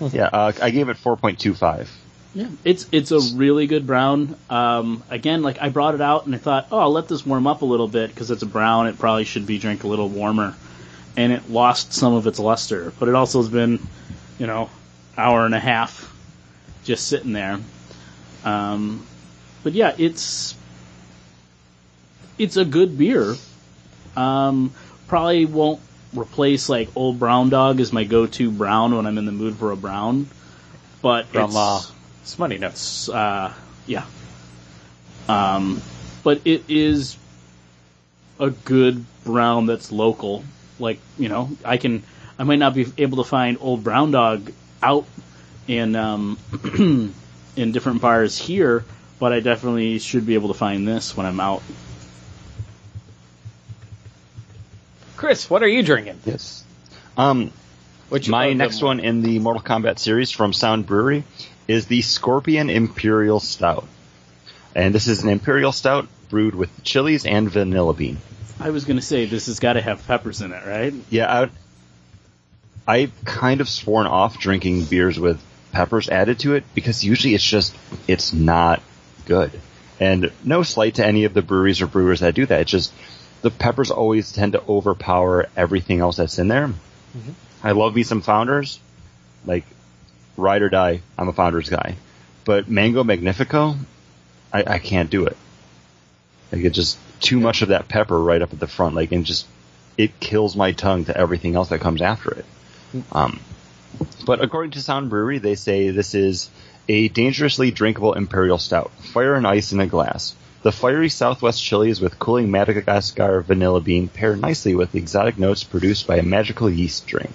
Yeah, 0.00 0.24
uh, 0.32 0.52
I 0.60 0.70
gave 0.70 0.88
it 0.88 0.96
4.25. 0.96 1.88
Yeah, 2.34 2.48
it's 2.64 2.86
it's 2.92 3.12
a 3.12 3.20
really 3.36 3.66
good 3.66 3.86
brown. 3.86 4.36
Um, 4.50 5.02
again, 5.08 5.42
like 5.42 5.56
I 5.62 5.70
brought 5.70 5.94
it 5.94 6.02
out 6.02 6.26
and 6.26 6.34
I 6.34 6.38
thought, 6.38 6.66
oh, 6.70 6.78
I'll 6.78 6.92
let 6.92 7.08
this 7.08 7.24
warm 7.24 7.46
up 7.46 7.62
a 7.62 7.64
little 7.64 7.88
bit 7.88 8.10
because 8.10 8.30
it's 8.30 8.42
a 8.42 8.46
brown. 8.46 8.88
It 8.88 8.98
probably 8.98 9.24
should 9.24 9.46
be 9.46 9.58
drank 9.58 9.84
a 9.84 9.86
little 9.86 10.08
warmer, 10.10 10.54
and 11.16 11.32
it 11.32 11.48
lost 11.48 11.94
some 11.94 12.12
of 12.12 12.26
its 12.26 12.38
luster. 12.38 12.92
But 12.98 13.08
it 13.08 13.14
also 13.14 13.38
has 13.38 13.48
been, 13.48 13.80
you 14.38 14.46
know, 14.46 14.68
hour 15.16 15.46
and 15.46 15.54
a 15.54 15.58
half 15.58 16.12
just 16.84 17.08
sitting 17.08 17.32
there. 17.32 17.58
Um, 18.44 19.06
but 19.64 19.72
yeah, 19.72 19.94
it's 19.96 20.54
it's 22.38 22.58
a 22.58 22.66
good 22.66 22.98
beer. 22.98 23.34
Um, 24.14 24.72
probably 25.06 25.44
won't 25.44 25.80
replace 26.14 26.68
like 26.68 26.88
Old 26.96 27.18
Brown 27.18 27.50
Dog 27.50 27.80
as 27.80 27.92
my 27.92 28.04
go-to 28.04 28.50
brown 28.50 28.94
when 28.96 29.06
I'm 29.06 29.18
in 29.18 29.26
the 29.26 29.32
mood 29.32 29.56
for 29.56 29.72
a 29.72 29.76
brown. 29.76 30.28
But 31.02 31.26
From 31.26 31.50
it's, 31.50 31.56
uh, 31.56 31.80
Smuttynose. 32.24 33.14
uh, 33.14 33.52
yeah. 33.86 34.04
Um, 35.28 35.82
but 36.22 36.40
it 36.44 36.64
is 36.68 37.16
a 38.38 38.50
good 38.50 39.04
brown 39.24 39.66
that's 39.66 39.92
local. 39.92 40.44
Like, 40.78 40.98
you 41.18 41.28
know, 41.28 41.50
I 41.64 41.76
can, 41.76 42.02
I 42.38 42.44
might 42.44 42.58
not 42.58 42.74
be 42.74 42.86
able 42.98 43.18
to 43.22 43.28
find 43.28 43.58
Old 43.60 43.84
Brown 43.84 44.10
Dog 44.10 44.52
out 44.82 45.06
in, 45.68 45.96
um, 45.96 46.38
in 47.56 47.72
different 47.72 48.00
bars 48.00 48.38
here, 48.38 48.84
but 49.18 49.32
I 49.32 49.40
definitely 49.40 49.98
should 49.98 50.26
be 50.26 50.34
able 50.34 50.48
to 50.48 50.54
find 50.54 50.86
this 50.86 51.16
when 51.16 51.26
I'm 51.26 51.40
out. 51.40 51.62
Chris, 55.26 55.50
what 55.50 55.60
are 55.64 55.68
you 55.68 55.82
drinking? 55.82 56.20
Yes. 56.24 56.62
Um, 57.16 57.50
Which 58.10 58.28
My 58.28 58.52
next 58.52 58.80
one 58.80 59.00
in 59.00 59.22
the 59.22 59.40
Mortal 59.40 59.60
Kombat 59.60 59.98
series 59.98 60.30
from 60.30 60.52
Sound 60.52 60.86
Brewery 60.86 61.24
is 61.66 61.88
the 61.88 62.00
Scorpion 62.02 62.70
Imperial 62.70 63.40
Stout. 63.40 63.88
And 64.76 64.94
this 64.94 65.08
is 65.08 65.24
an 65.24 65.28
Imperial 65.28 65.72
Stout 65.72 66.06
brewed 66.28 66.54
with 66.54 66.70
chilies 66.84 67.26
and 67.26 67.50
vanilla 67.50 67.92
bean. 67.92 68.18
I 68.60 68.70
was 68.70 68.84
gonna 68.84 69.02
say 69.02 69.26
this 69.26 69.46
has 69.46 69.58
got 69.58 69.72
to 69.72 69.80
have 69.80 70.06
peppers 70.06 70.42
in 70.42 70.52
it, 70.52 70.64
right? 70.64 70.94
Yeah, 71.10 71.48
I, 72.86 73.00
I 73.00 73.10
kind 73.24 73.60
of 73.60 73.68
sworn 73.68 74.06
off 74.06 74.38
drinking 74.38 74.84
beers 74.84 75.18
with 75.18 75.42
peppers 75.72 76.08
added 76.08 76.38
to 76.38 76.54
it 76.54 76.62
because 76.72 77.04
usually 77.04 77.34
it's 77.34 77.42
just, 77.42 77.74
it's 78.06 78.32
not 78.32 78.80
good. 79.24 79.50
And 79.98 80.30
no 80.44 80.62
slight 80.62 80.94
to 80.96 81.04
any 81.04 81.24
of 81.24 81.34
the 81.34 81.42
breweries 81.42 81.82
or 81.82 81.88
brewers 81.88 82.20
that 82.20 82.36
do 82.36 82.46
that. 82.46 82.60
It's 82.60 82.70
just, 82.70 82.92
the 83.42 83.50
peppers 83.50 83.90
always 83.90 84.32
tend 84.32 84.52
to 84.52 84.62
overpower 84.68 85.46
everything 85.56 86.00
else 86.00 86.16
that's 86.16 86.38
in 86.38 86.48
there. 86.48 86.70
I 87.62 87.72
love 87.72 87.94
me 87.94 88.02
some 88.02 88.22
founders. 88.22 88.80
Like, 89.44 89.64
ride 90.36 90.62
or 90.62 90.68
die, 90.68 91.02
I'm 91.16 91.28
a 91.28 91.32
founders 91.32 91.68
guy. 91.68 91.96
But 92.44 92.68
Mango 92.68 93.04
Magnifico, 93.04 93.76
I, 94.52 94.64
I 94.66 94.78
can't 94.78 95.10
do 95.10 95.26
it. 95.26 95.36
Like, 96.52 96.64
it's 96.64 96.76
just 96.76 96.98
too 97.20 97.40
much 97.40 97.62
of 97.62 97.68
that 97.68 97.88
pepper 97.88 98.18
right 98.20 98.42
up 98.42 98.52
at 98.52 98.60
the 98.60 98.66
front. 98.66 98.94
Like, 98.94 99.12
and 99.12 99.24
just, 99.24 99.46
it 99.96 100.20
kills 100.20 100.56
my 100.56 100.72
tongue 100.72 101.04
to 101.06 101.16
everything 101.16 101.54
else 101.54 101.70
that 101.70 101.80
comes 101.80 102.02
after 102.02 102.32
it. 102.32 102.44
Um, 103.12 103.40
but 104.24 104.42
according 104.42 104.72
to 104.72 104.82
Sound 104.82 105.10
Brewery, 105.10 105.38
they 105.38 105.54
say 105.54 105.90
this 105.90 106.14
is 106.14 106.50
a 106.88 107.08
dangerously 107.08 107.70
drinkable 107.70 108.12
imperial 108.12 108.58
stout, 108.58 108.90
fire 109.12 109.34
and 109.34 109.46
ice 109.46 109.72
in 109.72 109.80
a 109.80 109.86
glass. 109.86 110.34
The 110.66 110.72
fiery 110.72 111.10
Southwest 111.10 111.62
chilies 111.62 112.00
with 112.00 112.18
cooling 112.18 112.50
Madagascar 112.50 113.40
vanilla 113.40 113.80
bean 113.80 114.08
pair 114.08 114.34
nicely 114.34 114.74
with 114.74 114.90
the 114.90 114.98
exotic 114.98 115.38
notes 115.38 115.62
produced 115.62 116.08
by 116.08 116.16
a 116.16 116.24
magical 116.24 116.68
yeast 116.68 117.06
drink. 117.06 117.30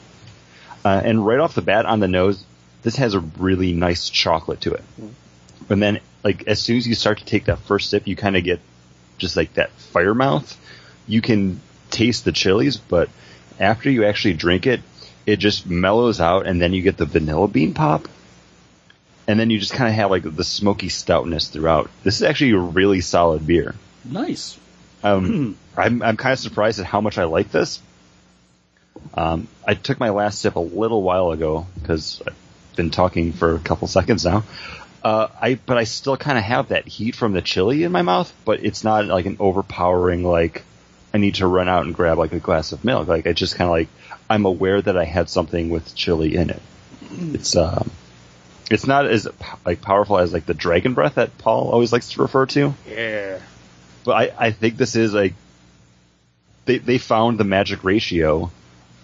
Uh, 0.83 1.01
and 1.01 1.25
right 1.25 1.39
off 1.39 1.55
the 1.55 1.61
bat 1.61 1.85
on 1.85 2.01
the 2.01 2.09
nose, 2.09 2.43
this 2.81 2.97
has 2.97 3.13
a 3.13 3.21
really 3.21 3.71
nice 3.71 4.09
chocolate 4.09 4.59
to 4.59 4.73
it. 4.73 4.83
And 5.69 5.81
then, 5.81 6.01
like, 6.25 6.45
as 6.45 6.59
soon 6.59 6.75
as 6.75 6.85
you 6.85 6.93
start 6.93 7.19
to 7.19 7.25
take 7.25 7.45
that 7.45 7.59
first 7.59 7.89
sip, 7.89 8.05
you 8.05 8.17
kind 8.17 8.35
of 8.35 8.43
get 8.43 8.59
just 9.17 9.37
like 9.37 9.53
that 9.53 9.71
fire 9.71 10.13
mouth. 10.13 10.59
You 11.07 11.21
can 11.21 11.61
taste 11.89 12.25
the 12.25 12.33
chilies, 12.33 12.75
but 12.75 13.07
after 13.61 13.89
you 13.89 14.03
actually 14.03 14.33
drink 14.33 14.67
it, 14.67 14.81
it 15.25 15.37
just 15.37 15.65
mellows 15.65 16.19
out, 16.19 16.47
and 16.47 16.61
then 16.61 16.73
you 16.73 16.81
get 16.81 16.97
the 16.97 17.05
vanilla 17.05 17.47
bean 17.47 17.73
pop, 17.73 18.09
and 19.31 19.39
then 19.39 19.49
you 19.49 19.59
just 19.59 19.71
kind 19.71 19.87
of 19.87 19.95
have 19.95 20.11
like 20.11 20.23
the 20.23 20.43
smoky 20.43 20.89
stoutness 20.89 21.47
throughout. 21.47 21.89
This 22.03 22.17
is 22.17 22.23
actually 22.23 22.51
a 22.51 22.57
really 22.59 22.99
solid 22.99 23.47
beer. 23.47 23.75
Nice. 24.03 24.59
Um, 25.03 25.57
I'm 25.77 26.03
I'm 26.03 26.17
kind 26.17 26.33
of 26.33 26.39
surprised 26.39 26.79
at 26.81 26.85
how 26.85 26.99
much 26.99 27.17
I 27.17 27.23
like 27.23 27.49
this. 27.49 27.81
Um, 29.13 29.47
I 29.65 29.73
took 29.73 30.01
my 30.01 30.09
last 30.09 30.39
sip 30.39 30.57
a 30.57 30.59
little 30.59 31.01
while 31.01 31.31
ago 31.31 31.65
because 31.75 32.21
I've 32.27 32.35
been 32.75 32.89
talking 32.89 33.31
for 33.31 33.55
a 33.55 33.59
couple 33.59 33.87
seconds 33.87 34.25
now. 34.25 34.43
Uh, 35.01 35.29
I 35.41 35.55
but 35.55 35.77
I 35.77 35.85
still 35.85 36.17
kind 36.17 36.37
of 36.37 36.43
have 36.43 36.67
that 36.67 36.85
heat 36.85 37.15
from 37.15 37.31
the 37.31 37.41
chili 37.41 37.83
in 37.83 37.91
my 37.93 38.01
mouth, 38.01 38.31
but 38.43 38.65
it's 38.65 38.83
not 38.83 39.05
like 39.05 39.25
an 39.25 39.37
overpowering 39.39 40.23
like 40.23 40.63
I 41.13 41.19
need 41.19 41.35
to 41.35 41.47
run 41.47 41.69
out 41.69 41.85
and 41.85 41.95
grab 41.95 42.17
like 42.17 42.33
a 42.33 42.39
glass 42.39 42.73
of 42.73 42.83
milk. 42.83 43.07
Like 43.07 43.27
I 43.27 43.33
just 43.33 43.55
kind 43.55 43.69
of 43.69 43.71
like 43.71 43.87
I'm 44.29 44.45
aware 44.45 44.81
that 44.81 44.97
I 44.97 45.05
had 45.05 45.29
something 45.29 45.69
with 45.69 45.95
chili 45.95 46.35
in 46.35 46.49
it. 46.49 46.61
It's 47.33 47.55
um, 47.55 47.89
it's 48.71 48.87
not 48.87 49.05
as 49.05 49.27
like 49.65 49.81
powerful 49.81 50.17
as 50.17 50.33
like 50.33 50.45
the 50.45 50.53
dragon 50.53 50.93
breath 50.93 51.15
that 51.15 51.37
Paul 51.37 51.69
always 51.71 51.91
likes 51.91 52.09
to 52.11 52.21
refer 52.21 52.45
to 52.47 52.73
Yeah. 52.89 53.39
but 54.03 54.11
I, 54.11 54.47
I 54.47 54.51
think 54.51 54.77
this 54.77 54.95
is 54.95 55.13
like 55.13 55.33
they 56.65 56.77
they 56.77 56.97
found 56.97 57.37
the 57.39 57.43
magic 57.43 57.83
ratio 57.83 58.51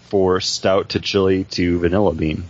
for 0.10 0.40
stout 0.40 0.90
to 0.90 1.00
chili 1.00 1.44
to 1.46 1.80
vanilla 1.80 2.14
bean. 2.14 2.46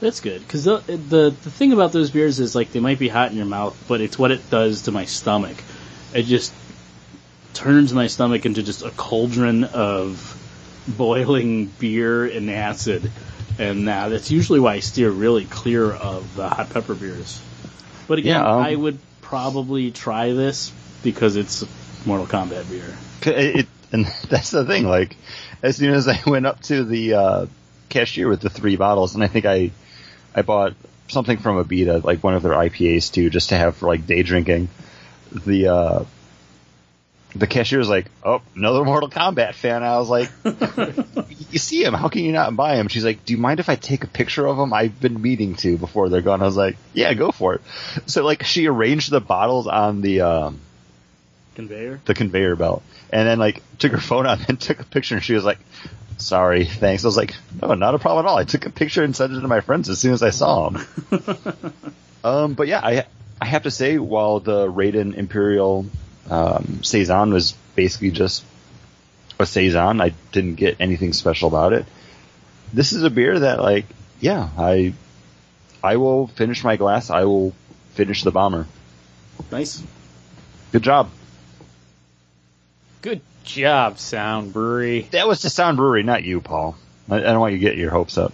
That's 0.00 0.20
good 0.20 0.40
because 0.42 0.64
the, 0.64 0.78
the 0.78 1.30
the 1.30 1.50
thing 1.50 1.72
about 1.72 1.92
those 1.92 2.10
beers 2.10 2.40
is 2.40 2.54
like 2.54 2.72
they 2.72 2.80
might 2.80 2.98
be 2.98 3.08
hot 3.08 3.30
in 3.30 3.36
your 3.36 3.46
mouth, 3.46 3.82
but 3.88 4.00
it's 4.00 4.18
what 4.18 4.30
it 4.32 4.50
does 4.50 4.82
to 4.82 4.92
my 4.92 5.04
stomach. 5.04 5.56
It 6.12 6.24
just 6.24 6.52
turns 7.54 7.94
my 7.94 8.08
stomach 8.08 8.44
into 8.44 8.62
just 8.62 8.82
a 8.82 8.90
cauldron 8.90 9.64
of 9.64 10.40
boiling 10.88 11.66
beer 11.66 12.26
and 12.26 12.50
acid, 12.50 13.10
and 13.58 13.88
uh, 13.88 14.08
that's 14.08 14.30
usually 14.30 14.60
why 14.60 14.74
I 14.74 14.80
steer 14.80 15.10
really 15.10 15.44
clear 15.44 15.92
of 15.92 16.34
the 16.34 16.48
hot 16.48 16.70
pepper 16.70 16.94
beers. 16.94 17.42
But 18.06 18.18
again, 18.18 18.40
Yeah, 18.40 18.54
um, 18.54 18.62
I 18.62 18.74
would 18.74 18.98
probably 19.22 19.90
try 19.90 20.32
this 20.32 20.72
because 21.02 21.36
it's 21.36 21.64
Mortal 22.04 22.26
Kombat 22.26 22.68
beer. 22.68 22.96
It, 23.26 23.66
and 23.92 24.06
that's 24.28 24.50
the 24.50 24.64
thing. 24.64 24.84
Like 24.84 25.16
as 25.62 25.76
soon 25.76 25.94
as 25.94 26.08
I 26.08 26.20
went 26.26 26.46
up 26.46 26.62
to 26.62 26.84
the 26.84 27.14
uh, 27.14 27.46
cashier 27.88 28.28
with 28.28 28.40
the 28.40 28.50
three 28.50 28.76
bottles, 28.76 29.14
and 29.14 29.24
I 29.24 29.28
think 29.28 29.46
I 29.46 29.70
I 30.34 30.42
bought 30.42 30.74
something 31.08 31.38
from 31.38 31.62
Abita, 31.62 32.02
like 32.02 32.22
one 32.22 32.34
of 32.34 32.42
their 32.42 32.52
IPAs 32.52 33.12
too, 33.12 33.30
just 33.30 33.50
to 33.50 33.56
have 33.56 33.76
for 33.76 33.86
like 33.86 34.06
day 34.06 34.22
drinking. 34.22 34.68
The 35.32 35.68
uh, 35.68 36.04
the 37.34 37.46
cashier 37.46 37.78
was 37.78 37.88
like, 37.88 38.06
"Oh, 38.22 38.42
another 38.54 38.84
Mortal 38.84 39.08
Kombat 39.10 39.54
fan." 39.54 39.82
I 39.82 39.98
was 39.98 40.08
like, 40.08 40.30
"You 41.50 41.58
see 41.58 41.82
him? 41.84 41.94
How 41.94 42.08
can 42.08 42.22
you 42.22 42.32
not 42.32 42.54
buy 42.54 42.76
him?" 42.76 42.88
She's 42.88 43.04
like, 43.04 43.24
"Do 43.24 43.32
you 43.32 43.38
mind 43.38 43.60
if 43.60 43.68
I 43.68 43.74
take 43.76 44.04
a 44.04 44.06
picture 44.06 44.46
of 44.46 44.58
him? 44.58 44.72
I've 44.72 45.00
been 45.00 45.20
meaning 45.20 45.56
to 45.56 45.76
before 45.76 46.08
they're 46.08 46.22
gone." 46.22 46.42
I 46.42 46.46
was 46.46 46.56
like, 46.56 46.76
"Yeah, 46.92 47.12
go 47.14 47.32
for 47.32 47.54
it." 47.54 47.62
So 48.06 48.24
like, 48.24 48.44
she 48.44 48.68
arranged 48.68 49.10
the 49.10 49.20
bottles 49.20 49.66
on 49.66 50.00
the 50.00 50.20
um, 50.22 50.60
Conveyor. 51.56 52.00
the 52.04 52.14
conveyor 52.14 52.56
belt, 52.56 52.82
and 53.10 53.26
then 53.28 53.38
like 53.38 53.62
took 53.78 53.92
her 53.92 54.00
phone 54.00 54.26
out 54.26 54.48
and 54.48 54.60
took 54.60 54.80
a 54.80 54.84
picture. 54.84 55.16
And 55.16 55.24
she 55.24 55.34
was 55.34 55.44
like, 55.44 55.58
"Sorry, 56.18 56.64
thanks." 56.64 57.04
I 57.04 57.08
was 57.08 57.16
like, 57.16 57.34
"No, 57.60 57.74
not 57.74 57.94
a 57.94 57.98
problem 57.98 58.26
at 58.26 58.28
all." 58.28 58.38
I 58.38 58.44
took 58.44 58.66
a 58.66 58.70
picture 58.70 59.02
and 59.02 59.14
sent 59.14 59.32
it 59.32 59.40
to 59.40 59.48
my 59.48 59.60
friends 59.60 59.88
as 59.88 59.98
soon 59.98 60.12
as 60.12 60.22
I 60.22 60.30
saw 60.30 60.70
them. 61.10 61.74
um, 62.22 62.54
but 62.54 62.68
yeah, 62.68 62.80
I 62.82 63.06
I 63.40 63.46
have 63.46 63.64
to 63.64 63.70
say, 63.70 63.98
while 63.98 64.38
the 64.40 64.66
Raiden 64.68 65.14
Imperial 65.16 65.86
um, 66.30 66.82
saison 66.82 67.32
was 67.32 67.52
basically 67.74 68.10
just 68.10 68.44
a 69.38 69.46
saison, 69.46 70.00
I 70.00 70.14
didn't 70.32 70.54
get 70.54 70.76
anything 70.80 71.12
special 71.12 71.48
about 71.48 71.72
it. 71.72 71.86
This 72.72 72.92
is 72.92 73.02
a 73.02 73.10
beer 73.10 73.38
that, 73.38 73.60
like, 73.60 73.86
yeah, 74.20 74.48
I 74.56 74.94
I 75.82 75.96
will 75.96 76.28
finish 76.28 76.64
my 76.64 76.76
glass. 76.76 77.10
I 77.10 77.24
will 77.24 77.52
finish 77.92 78.22
the 78.22 78.30
bomber. 78.30 78.66
Nice. 79.50 79.82
Good 80.72 80.82
job. 80.82 81.10
Good 83.02 83.20
job, 83.44 83.98
Sound 83.98 84.52
Brewery. 84.52 85.02
That 85.10 85.28
was 85.28 85.42
to 85.42 85.50
Sound 85.50 85.76
Brewery, 85.76 86.02
not 86.02 86.24
you, 86.24 86.40
Paul. 86.40 86.76
I, 87.10 87.16
I 87.16 87.20
don't 87.20 87.40
want 87.40 87.52
you 87.52 87.58
to 87.58 87.64
get 87.64 87.76
your 87.76 87.90
hopes 87.90 88.16
up. 88.16 88.32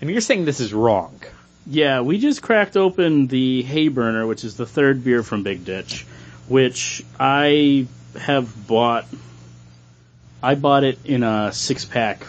And 0.00 0.10
you're 0.10 0.20
saying 0.20 0.46
this 0.46 0.60
is 0.60 0.72
wrong. 0.72 1.20
Yeah, 1.66 2.00
we 2.00 2.18
just 2.18 2.42
cracked 2.42 2.76
open 2.76 3.28
the 3.28 3.62
Hayburner, 3.62 4.26
which 4.26 4.42
is 4.42 4.56
the 4.56 4.66
third 4.66 5.04
beer 5.04 5.22
from 5.22 5.44
Big 5.44 5.64
Ditch, 5.64 6.06
which 6.52 7.02
I 7.18 7.86
have 8.20 8.66
bought. 8.66 9.06
I 10.42 10.54
bought 10.54 10.84
it 10.84 10.98
in 11.06 11.22
a 11.22 11.50
six 11.50 11.86
pack 11.86 12.26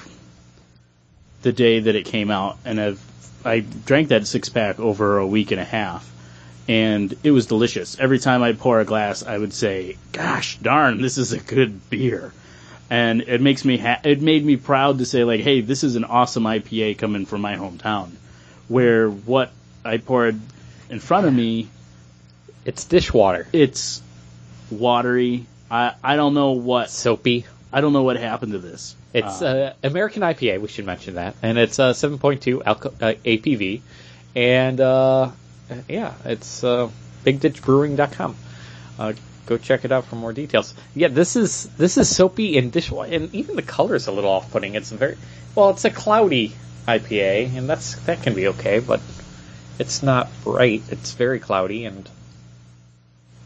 the 1.42 1.52
day 1.52 1.82
that 1.82 1.96
it 1.96 2.06
came 2.06 2.32
out, 2.32 2.58
and 2.64 2.80
I've 2.80 3.02
I 3.44 3.60
drank 3.60 4.08
that 4.08 4.26
six 4.26 4.48
pack 4.48 4.80
over 4.80 5.18
a 5.18 5.28
week 5.28 5.52
and 5.52 5.60
a 5.60 5.66
half, 5.66 6.10
and 6.70 7.14
it 7.24 7.32
was 7.32 7.48
delicious. 7.48 8.00
Every 8.00 8.18
time 8.18 8.42
I'd 8.44 8.60
pour 8.60 8.80
a 8.80 8.86
glass, 8.86 9.24
I 9.24 9.38
would 9.38 9.52
say, 9.52 9.98
"Gosh 10.14 10.58
darn, 10.60 11.02
this 11.02 11.18
is 11.18 11.34
a 11.34 11.40
good 11.40 11.90
beer." 11.90 12.32
and 12.90 13.22
it 13.22 13.42
makes 13.42 13.66
me 13.66 13.78
ha- 13.78 14.02
it 14.04 14.22
made 14.22 14.46
me 14.46 14.56
proud 14.58 15.00
to 15.00 15.06
say 15.06 15.24
like, 15.24 15.40
hey, 15.42 15.62
this 15.62 15.84
is 15.84 15.96
an 15.96 16.04
awesome 16.04 16.44
IPA 16.44 16.98
coming 16.98 17.26
from 17.26 17.42
my 17.42 17.56
hometown, 17.56 18.12
where 18.68 19.10
what 19.10 19.52
I 19.84 19.98
poured 19.98 20.40
in 20.90 21.00
front 21.00 21.26
of 21.26 21.34
me, 21.34 21.70
It's 22.66 22.84
dishwater. 22.86 23.48
it's 23.52 24.02
watery. 24.80 25.46
I 25.72 25.94
I 26.04 26.16
don't 26.16 26.34
know 26.34 26.52
what 26.52 26.90
Soapy. 26.90 27.46
I 27.72 27.82
don't 27.82 27.94
know 27.94 28.04
what 28.04 28.18
happened 28.18 28.52
to 28.54 28.60
this. 28.60 28.96
It's 29.14 29.42
Uh, 29.42 29.46
uh, 29.46 29.88
American 29.88 30.22
IPA. 30.22 30.60
We 30.62 30.68
should 30.68 30.86
mention 30.86 31.16
that, 31.16 31.36
and 31.42 31.58
it's 31.58 31.80
uh, 31.80 31.94
7.2 31.94 32.64
alco- 32.64 32.94
uh, 33.02 33.14
ABV, 33.26 33.82
and 34.36 34.80
uh, 34.80 35.30
yeah, 35.88 36.14
it's 36.26 36.64
uh, 36.64 36.90
BigDitchBrewing.com. 37.26 38.36
Uh, 39.00 39.14
go 39.46 39.58
check 39.58 39.86
it 39.86 39.92
out 39.92 40.06
for 40.06 40.16
more 40.16 40.34
details. 40.34 40.74
Yeah, 40.96 41.08
this 41.10 41.36
is 41.36 41.66
this 41.78 41.98
is 41.98 42.14
soapy 42.16 42.58
and 42.58 42.72
dishwater, 42.72 43.14
and 43.14 43.34
even 43.34 43.56
the 43.56 43.62
color 43.62 43.96
is 43.96 44.08
a 44.08 44.12
little 44.12 44.30
off-putting. 44.32 44.76
It's 44.76 44.92
very 44.92 45.18
well, 45.56 45.70
it's 45.72 45.86
a 45.86 45.90
cloudy 45.90 46.54
IPA, 46.88 47.56
and 47.58 47.70
that's 47.70 47.96
that 48.06 48.22
can 48.24 48.34
be 48.36 48.48
okay, 48.50 48.80
but 48.80 49.02
it's 49.80 50.04
not 50.04 50.30
bright. 50.44 50.84
It's 50.90 51.14
very 51.14 51.40
cloudy, 51.40 51.86
and 51.86 52.08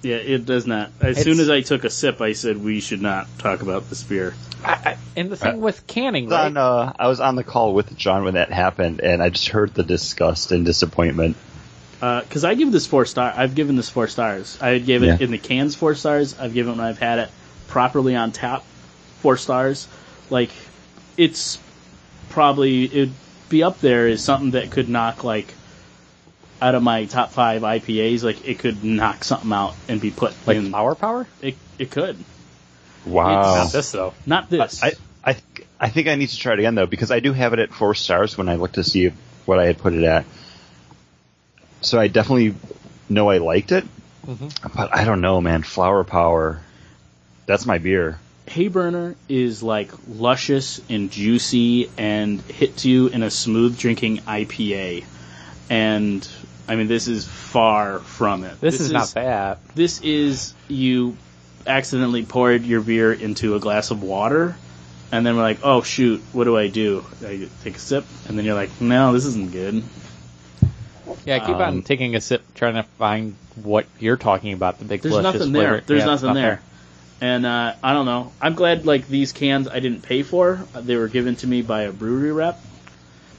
yeah, 0.07 0.15
it 0.15 0.45
does 0.45 0.65
not. 0.65 0.91
As 1.01 1.17
It's- 1.19 1.23
soon 1.23 1.39
as 1.39 1.49
I 1.49 1.61
took 1.61 1.83
a 1.83 1.89
sip, 1.89 2.21
I 2.21 2.33
said 2.33 2.63
we 2.63 2.79
should 2.79 3.01
not 3.01 3.27
talk 3.39 3.61
about 3.61 3.89
this 3.89 4.03
beer. 4.03 4.33
I, 4.63 4.71
I, 4.71 4.97
and 5.15 5.29
the 5.29 5.35
thing 5.35 5.55
Uh, 5.55 5.57
with 5.57 5.85
canning, 5.87 6.25
I 6.25 6.27
was, 6.27 6.31
right? 6.31 6.45
on, 6.45 6.57
uh, 6.57 6.93
I 6.97 7.07
was 7.07 7.19
on 7.19 7.35
the 7.35 7.43
call 7.43 7.73
with 7.73 7.95
John 7.95 8.23
when 8.23 8.33
that 8.35 8.51
happened, 8.51 9.01
and 9.01 9.21
I 9.21 9.29
just 9.29 9.49
heard 9.49 9.73
the 9.73 9.83
disgust 9.83 10.51
and 10.51 10.65
disappointment. 10.65 11.35
because 11.99 12.43
I 12.45 12.53
give 12.55 12.71
this 12.71 12.85
four 12.85 13.05
star. 13.05 13.33
I've 13.35 13.55
given 13.55 13.75
this 13.75 13.89
four 13.89 14.07
stars. 14.07 14.57
I 14.61 14.77
gave 14.77 15.01
it 15.03 15.07
Yeah. 15.07 15.17
in 15.19 15.31
the 15.31 15.37
cans 15.39 15.75
four 15.75 15.95
stars. 15.95 16.35
I've 16.39 16.53
given 16.53 16.73
it 16.73 16.77
when 16.77 16.85
I've 16.85 16.99
had 16.99 17.17
it 17.19 17.29
properly 17.67 18.15
on 18.15 18.31
tap 18.31 18.63
four 19.21 19.35
stars. 19.37 19.87
Like 20.29 20.51
it's 21.17 21.57
probably 22.29 22.85
it'd 22.85 23.13
be 23.49 23.63
up 23.63 23.79
there 23.81 24.07
as 24.07 24.23
something 24.23 24.51
that 24.51 24.69
could 24.71 24.89
knock 24.89 25.23
like 25.23 25.47
out 26.61 26.75
of 26.75 26.83
my 26.83 27.05
top 27.05 27.31
five 27.31 27.61
IPAs. 27.61 28.23
Like 28.23 28.47
it 28.47 28.59
could 28.59 28.83
knock 28.83 29.23
something 29.23 29.51
out 29.51 29.75
and 29.87 30.01
be 30.01 30.11
put 30.11 30.33
Like 30.47 30.57
in. 30.57 30.69
flower 30.69 30.95
power? 30.95 31.27
It 31.41 31.55
it 31.79 31.91
could. 31.91 32.17
Wow. 33.05 33.55
Not 33.55 33.71
this 33.71 33.91
though. 33.91 34.13
Not 34.25 34.49
this. 34.49 34.83
I, 34.83 34.93
I, 35.23 35.33
th- 35.33 35.67
I 35.79 35.89
think 35.89 36.07
I 36.07 36.15
need 36.15 36.29
to 36.29 36.37
try 36.37 36.53
it 36.53 36.59
again 36.59 36.75
though 36.75 36.85
because 36.87 37.11
I 37.11 37.19
do 37.19 37.33
have 37.33 37.53
it 37.53 37.59
at 37.59 37.71
four 37.73 37.95
stars 37.95 38.37
when 38.37 38.49
I 38.49 38.55
looked 38.55 38.75
to 38.75 38.83
see 38.83 39.11
what 39.45 39.59
I 39.59 39.65
had 39.65 39.77
put 39.77 39.93
it 39.93 40.03
at. 40.03 40.25
So 41.81 41.99
I 41.99 42.07
definitely 42.07 42.55
know 43.07 43.29
I 43.29 43.37
liked 43.37 43.71
it, 43.71 43.85
mm-hmm. 44.25 44.47
but 44.75 44.93
I 44.93 45.05
don't 45.05 45.21
know, 45.21 45.39
man. 45.39 45.63
Flower 45.63 46.03
Power, 46.03 46.59
that's 47.45 47.65
my 47.65 47.77
beer. 47.77 48.19
Hayburner 48.47 49.15
is 49.29 49.61
like 49.61 49.91
luscious 50.07 50.81
and 50.89 51.11
juicy 51.11 51.89
and 51.97 52.41
hits 52.41 52.85
you 52.85 53.07
in 53.07 53.21
a 53.21 53.29
smooth 53.29 53.77
drinking 53.77 54.17
IPA. 54.19 55.03
And 55.69 56.27
I 56.67 56.75
mean, 56.75 56.87
this 56.87 57.07
is 57.07 57.27
far 57.27 57.99
from 57.99 58.43
it. 58.43 58.59
This, 58.59 58.79
is, 58.79 58.91
not 58.91 59.13
bad. 59.13 59.57
This 59.73 60.01
is 60.01 60.53
you 60.67 61.15
accidentally 61.65 62.25
poured 62.25 62.65
your 62.65 62.81
beer 62.81 63.13
into 63.13 63.55
a 63.55 63.59
glass 63.59 63.91
of 63.91 64.03
water, 64.03 64.55
and 65.11 65.25
then 65.25 65.35
we're 65.35 65.43
like, 65.43 65.59
oh 65.63 65.81
shoot, 65.81 66.21
what 66.33 66.43
do 66.43 66.57
I 66.57 66.67
do? 66.67 67.05
I 67.25 67.47
take 67.63 67.75
a 67.75 67.79
sip, 67.79 68.05
and 68.27 68.37
then 68.37 68.45
you're 68.45 68.55
like, 68.55 68.81
no, 68.81 69.13
this 69.13 69.25
isn't 69.25 69.51
good. 69.51 69.83
Yeah, 71.25 71.39
keep 71.39 71.55
on 71.55 71.61
Um, 71.61 71.81
taking 71.83 72.15
a 72.15 72.21
sip, 72.21 72.43
trying 72.53 72.75
to 72.75 72.83
find 72.83 73.35
what 73.63 73.85
you're 73.99 74.17
talking 74.17 74.53
about. 74.53 74.79
The 74.79 74.85
big 74.85 75.01
There's 75.01 75.17
nothing 75.17 75.51
there. 75.51 75.69
flavor. 75.69 75.83
There's 75.85 76.05
Yeah, 76.05 76.13
it's 76.13 76.21
nothing 76.23 76.41
there. 76.41 76.61
And 77.19 77.45
uh, 77.45 77.73
I 77.81 77.93
don't 77.93 78.05
know. 78.05 78.31
I'm 78.41 78.53
glad 78.53 78.85
like 78.85 79.07
these 79.07 79.31
cans 79.31 79.67
I 79.67 79.79
didn't 79.79 80.01
pay 80.03 80.23
for. 80.23 80.59
They 80.75 80.95
were 80.95 81.07
given 81.07 81.35
to 81.37 81.47
me 81.47 81.61
by 81.61 81.83
a 81.83 81.91
brewery 81.91 82.31
rep. 82.31 82.61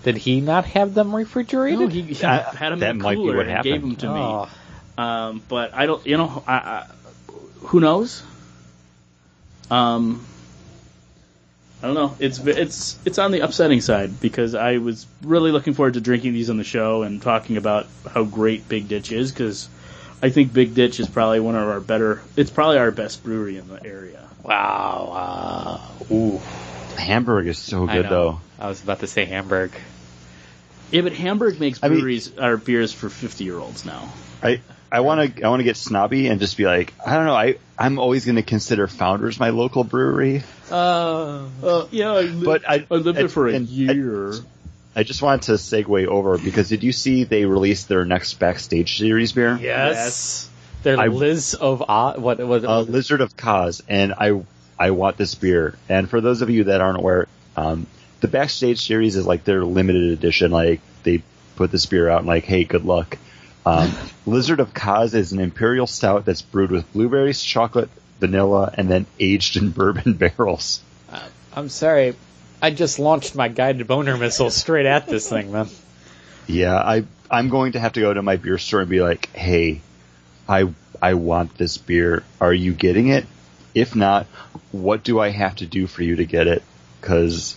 Did 0.05 0.17
he 0.17 0.41
not 0.41 0.65
have 0.67 0.95
them 0.95 1.15
refrigerated? 1.15 1.81
No, 1.81 1.87
he, 1.89 2.03
he 2.03 2.25
Uh, 2.25 2.43
had 2.53 2.71
them 2.73 2.79
that 2.81 2.91
in 2.91 3.01
a 3.01 3.03
might 3.03 3.11
be 3.15 3.17
cooler 3.17 3.37
what 3.37 3.49
and 3.49 3.63
gave 3.65 3.81
them 3.81 3.91
happened. 3.91 4.01
to 4.01 4.07
me. 4.15 4.21
Oh. 4.21 5.03
Um, 5.03 5.43
but 5.49 5.75
I 5.75 5.87
don't, 5.87 6.05
you 6.07 6.17
know, 6.17 6.43
I, 6.47 6.55
I, 6.55 6.87
who 7.67 7.81
knows? 7.81 8.23
Um, 9.71 10.25
I 11.83 11.87
don't 11.87 11.95
know. 11.95 12.17
It's 12.19 12.39
it's 12.41 12.97
it's 13.05 13.19
on 13.19 13.31
the 13.31 13.41
upsetting 13.41 13.81
side 13.81 14.19
because 14.21 14.55
I 14.57 14.79
was 14.79 15.07
really 15.23 15.53
looking 15.53 15.75
forward 15.75 15.95
to 15.95 16.01
drinking 16.01 16.33
these 16.33 16.51
on 16.51 16.57
the 16.57 16.65
show 16.65 17.03
and 17.03 17.23
talking 17.23 17.57
about 17.57 17.87
how 18.13 18.25
great 18.25 18.69
Big 18.69 18.89
Ditch 18.89 19.13
is 19.13 19.31
because 19.31 19.69
I 20.21 20.31
think 20.31 20.53
Big 20.53 20.75
Ditch 20.75 20.99
is 20.99 21.09
probably 21.09 21.39
one 21.39 21.55
of 21.55 21.69
our 21.69 21.79
better. 21.81 22.21
It's 22.37 22.51
probably 22.51 22.79
our 22.79 22.91
best 22.91 23.23
brewery 23.23 23.59
in 23.59 23.69
the 23.69 23.85
area. 23.85 24.27
Wow. 24.43 25.81
Uh, 26.11 26.15
ooh. 26.15 26.41
Hamburg 26.99 27.47
is 27.47 27.59
so 27.59 27.87
good 27.87 28.05
know. 28.05 28.11
though. 28.11 28.41
I 28.59 28.69
was 28.69 28.83
about 28.83 29.01
to 29.01 29.07
say 29.07 29.25
Hamburg. 29.25 29.73
Yeah, 30.91 31.03
but 31.03 31.13
Hamburg 31.13 31.61
makes 31.61 31.81
I 31.83 31.89
mean- 31.89 31.99
breweries 32.01 32.37
or 32.39 32.57
beers 32.57 32.93
for 32.93 33.09
fifty 33.09 33.45
year 33.45 33.59
olds 33.59 33.85
now. 33.85 34.13
I 34.43 34.61
I 34.91 35.01
want 35.01 35.37
to 35.37 35.43
I 35.45 35.49
want 35.49 35.61
to 35.61 35.65
get 35.65 35.77
snobby 35.77 36.29
and 36.29 36.41
just 36.41 36.57
be 36.57 36.65
like 36.65 36.95
I 37.05 37.15
don't 37.15 37.27
know 37.27 37.35
I 37.35 37.57
I'm 37.79 37.99
always 37.99 38.25
going 38.25 38.37
to 38.37 38.43
consider 38.43 38.87
Founders 38.89 39.39
my 39.39 39.51
local 39.51 39.85
brewery, 39.85 40.43
Uh, 40.71 41.47
Uh, 41.63 41.87
yeah, 41.91 42.11
I 42.13 42.23
lived, 42.23 42.45
but 42.45 42.69
I 42.69 42.87
I 42.91 42.95
lived 42.95 43.19
there 43.19 43.29
for 43.29 43.49
a 43.49 43.55
and 43.55 43.69
year. 43.69 44.33
I 44.97 45.05
just 45.05 45.23
wanted 45.23 45.43
to 45.43 45.53
segue 45.53 46.07
over 46.07 46.39
because 46.39 46.69
did 46.71 46.83
you 46.83 46.91
see 46.93 47.23
they 47.25 47.45
released 47.45 47.87
their 47.89 48.05
next 48.05 48.35
backstage 48.41 48.99
series 48.99 49.33
beer? 49.33 49.57
yes. 49.61 50.49
They're 50.83 50.97
Liz 51.09 51.55
of 51.55 51.83
Oz. 51.89 52.19
What 52.19 52.39
was 52.39 52.65
uh, 52.65 52.81
Lizard 52.81 53.21
of 53.21 53.37
Koz, 53.37 53.83
and 53.89 54.15
I 54.17 54.41
I 54.79 54.91
want 54.91 55.17
this 55.17 55.35
beer. 55.35 55.77
And 55.89 56.09
for 56.09 56.21
those 56.21 56.43
of 56.43 56.51
you 56.51 56.65
that 56.65 56.81
aren't 56.81 56.99
aware, 56.99 57.27
um, 57.57 57.87
the 58.21 58.29
Backstage 58.29 58.87
series 58.87 59.17
is 59.17 59.27
like 59.27 59.45
their 59.45 59.65
limited 59.65 60.11
edition. 60.11 60.51
Like 60.51 60.81
they 61.03 61.23
put 61.57 61.71
this 61.71 61.87
beer 61.87 62.09
out 62.09 62.19
and 62.19 62.27
like, 62.27 62.45
hey, 62.45 62.65
good 62.65 62.85
luck. 62.85 63.19
Um, 63.67 63.93
Lizard 64.27 64.61
of 64.61 64.75
Koz 64.75 65.15
is 65.15 65.33
an 65.33 65.41
imperial 65.41 65.87
stout 65.87 66.25
that's 66.25 66.43
brewed 66.43 66.71
with 66.71 66.91
blueberries, 66.93 67.43
chocolate, 67.43 67.91
vanilla, 68.21 68.73
and 68.77 68.89
then 68.89 69.07
aged 69.19 69.57
in 69.57 69.71
bourbon 69.73 70.15
barrels. 70.15 70.83
I'm 71.59 71.69
sorry. 71.69 72.15
I 72.61 72.71
just 72.71 72.99
launched 72.99 73.35
my 73.35 73.49
guided 73.49 73.87
boner 73.87 74.17
missile 74.17 74.51
straight 74.51 74.87
at 74.87 75.07
this 75.07 75.29
thing, 75.29 75.53
man. 75.53 75.69
Yeah, 76.47 76.77
I 76.77 77.05
I'm 77.31 77.49
going 77.49 77.73
to 77.73 77.81
have 77.81 77.95
to 77.95 78.01
go 78.01 78.13
to 78.13 78.23
my 78.23 78.37
beer 78.37 78.59
store 78.59 78.81
and 78.81 78.91
be 78.91 79.01
like, 79.01 79.29
hey, 79.35 79.81
I 80.49 80.73
I 81.01 81.15
want 81.15 81.57
this 81.57 81.79
beer. 81.79 82.25
Are 82.41 82.53
you 82.53 82.73
getting 82.73 83.09
it? 83.09 83.27
If 83.79 83.95
not, 83.95 84.27
what 84.73 85.05
do 85.05 85.21
I 85.21 85.29
have 85.31 85.57
to 85.57 85.67
do 85.67 85.87
for 85.87 86.03
you 86.03 86.17
to 86.17 86.25
get 86.25 86.47
it? 86.47 86.63
Because 87.01 87.57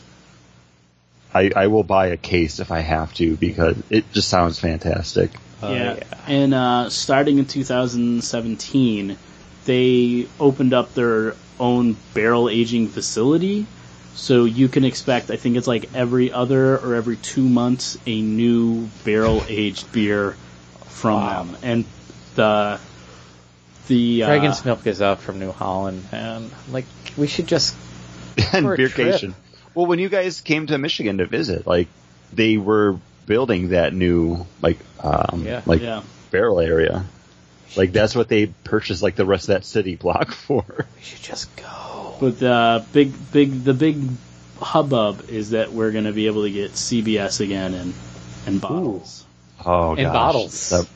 I 1.34 1.52
I 1.56 1.68
will 1.68 1.84
buy 1.84 2.08
a 2.08 2.18
case 2.18 2.60
if 2.60 2.72
I 2.72 2.80
have 2.80 3.14
to 3.16 3.36
because 3.36 3.78
it 3.90 4.12
just 4.12 4.30
sounds 4.30 4.60
fantastic. 4.60 5.32
Uh, 5.64 5.72
yeah. 5.74 6.04
And 6.28 6.54
uh, 6.54 6.90
starting 6.90 7.38
in 7.38 7.46
2017, 7.46 9.18
they 9.66 10.28
opened 10.40 10.74
up 10.74 10.94
their 10.94 11.36
own 11.60 11.96
barrel 12.14 12.50
aging 12.50 12.88
facility. 12.88 13.66
So 14.14 14.46
you 14.46 14.68
can 14.68 14.84
expect, 14.84 15.32
I 15.32 15.38
think 15.38 15.56
it's 15.58 15.68
like 15.68 15.94
every 15.96 16.32
other 16.32 16.78
or 16.78 16.96
every 16.96 17.16
two 17.16 17.48
months, 17.48 17.98
a 18.06 18.22
new 18.22 18.90
barrel 19.06 19.44
aged 19.48 19.92
beer 19.92 20.36
from 20.88 21.22
Wow. 21.22 21.44
them. 21.44 21.58
And 21.64 21.86
the 22.36 22.80
the 23.88 24.24
uh, 24.24 24.28
Dragon's 24.28 24.64
Milk 24.66 24.86
is 24.88 25.02
out 25.02 25.20
from 25.22 25.40
New 25.40 25.52
Holland, 25.52 26.04
and 26.12 26.50
like 26.70 26.86
we 27.18 27.28
should 27.28 27.48
just 27.48 27.76
and 28.54 28.66
For 28.66 28.74
a 28.74 28.78
Beercation. 28.78 29.34
Well, 29.74 29.86
when 29.86 30.00
you 30.00 30.10
guys 30.10 30.42
came 30.42 30.68
to 30.68 30.78
Michigan 30.78 31.18
to 31.20 31.26
visit, 31.26 31.66
like 31.68 31.88
they 32.34 32.58
were 32.58 32.98
building 33.26 33.70
that 33.70 33.94
new 33.94 34.46
like 34.62 34.78
um 35.02 35.44
Yeah. 35.46 35.62
like 35.66 35.82
yeah. 35.82 36.04
barrel 36.32 36.60
area. 36.60 37.06
Like 37.78 37.94
that's 37.94 38.16
what 38.16 38.28
they 38.28 38.48
purchased 38.48 39.02
like 39.02 39.16
the 39.16 39.26
rest 39.26 39.46
of 39.46 39.48
that 39.56 39.66
city 39.66 39.96
block 39.96 40.32
for. 40.48 40.66
we 40.68 41.02
should 41.02 41.22
just 41.22 41.56
go. 41.56 42.18
But 42.20 42.38
the 42.40 42.86
big, 42.94 43.14
big, 43.32 43.64
the 43.64 43.74
big 43.74 43.98
hubbub 44.60 45.30
is 45.30 45.52
that 45.52 45.72
we're 45.72 45.92
going 45.92 46.04
to 46.04 46.12
be 46.12 46.28
able 46.28 46.44
to 46.44 46.52
get 46.52 46.74
CBS 46.74 47.40
again 47.40 47.74
and 47.74 47.94
and 48.46 48.60
bottles. 48.62 49.24
Oh, 49.66 49.94
In 49.96 50.04
gosh. 50.04 50.14
bottles. 50.14 50.70
That- 50.70 50.88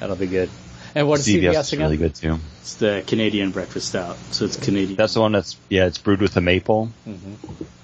That'll 0.00 0.16
be 0.16 0.26
good. 0.26 0.48
And 0.94 1.08
what 1.08 1.20
is 1.20 1.26
CVS 1.26 1.52
CBS 1.52 1.60
is 1.60 1.72
again? 1.72 1.84
really 1.84 1.96
good 1.96 2.14
too. 2.14 2.38
It's 2.60 2.74
the 2.74 3.04
Canadian 3.06 3.50
breakfast 3.50 3.88
stout, 3.88 4.16
so 4.32 4.44
it's 4.44 4.56
Canadian. 4.56 4.96
That's 4.96 5.14
the 5.14 5.20
one 5.20 5.32
that's 5.32 5.56
yeah, 5.68 5.86
it's 5.86 5.98
brewed 5.98 6.20
with 6.20 6.34
the 6.34 6.40
maple. 6.40 6.90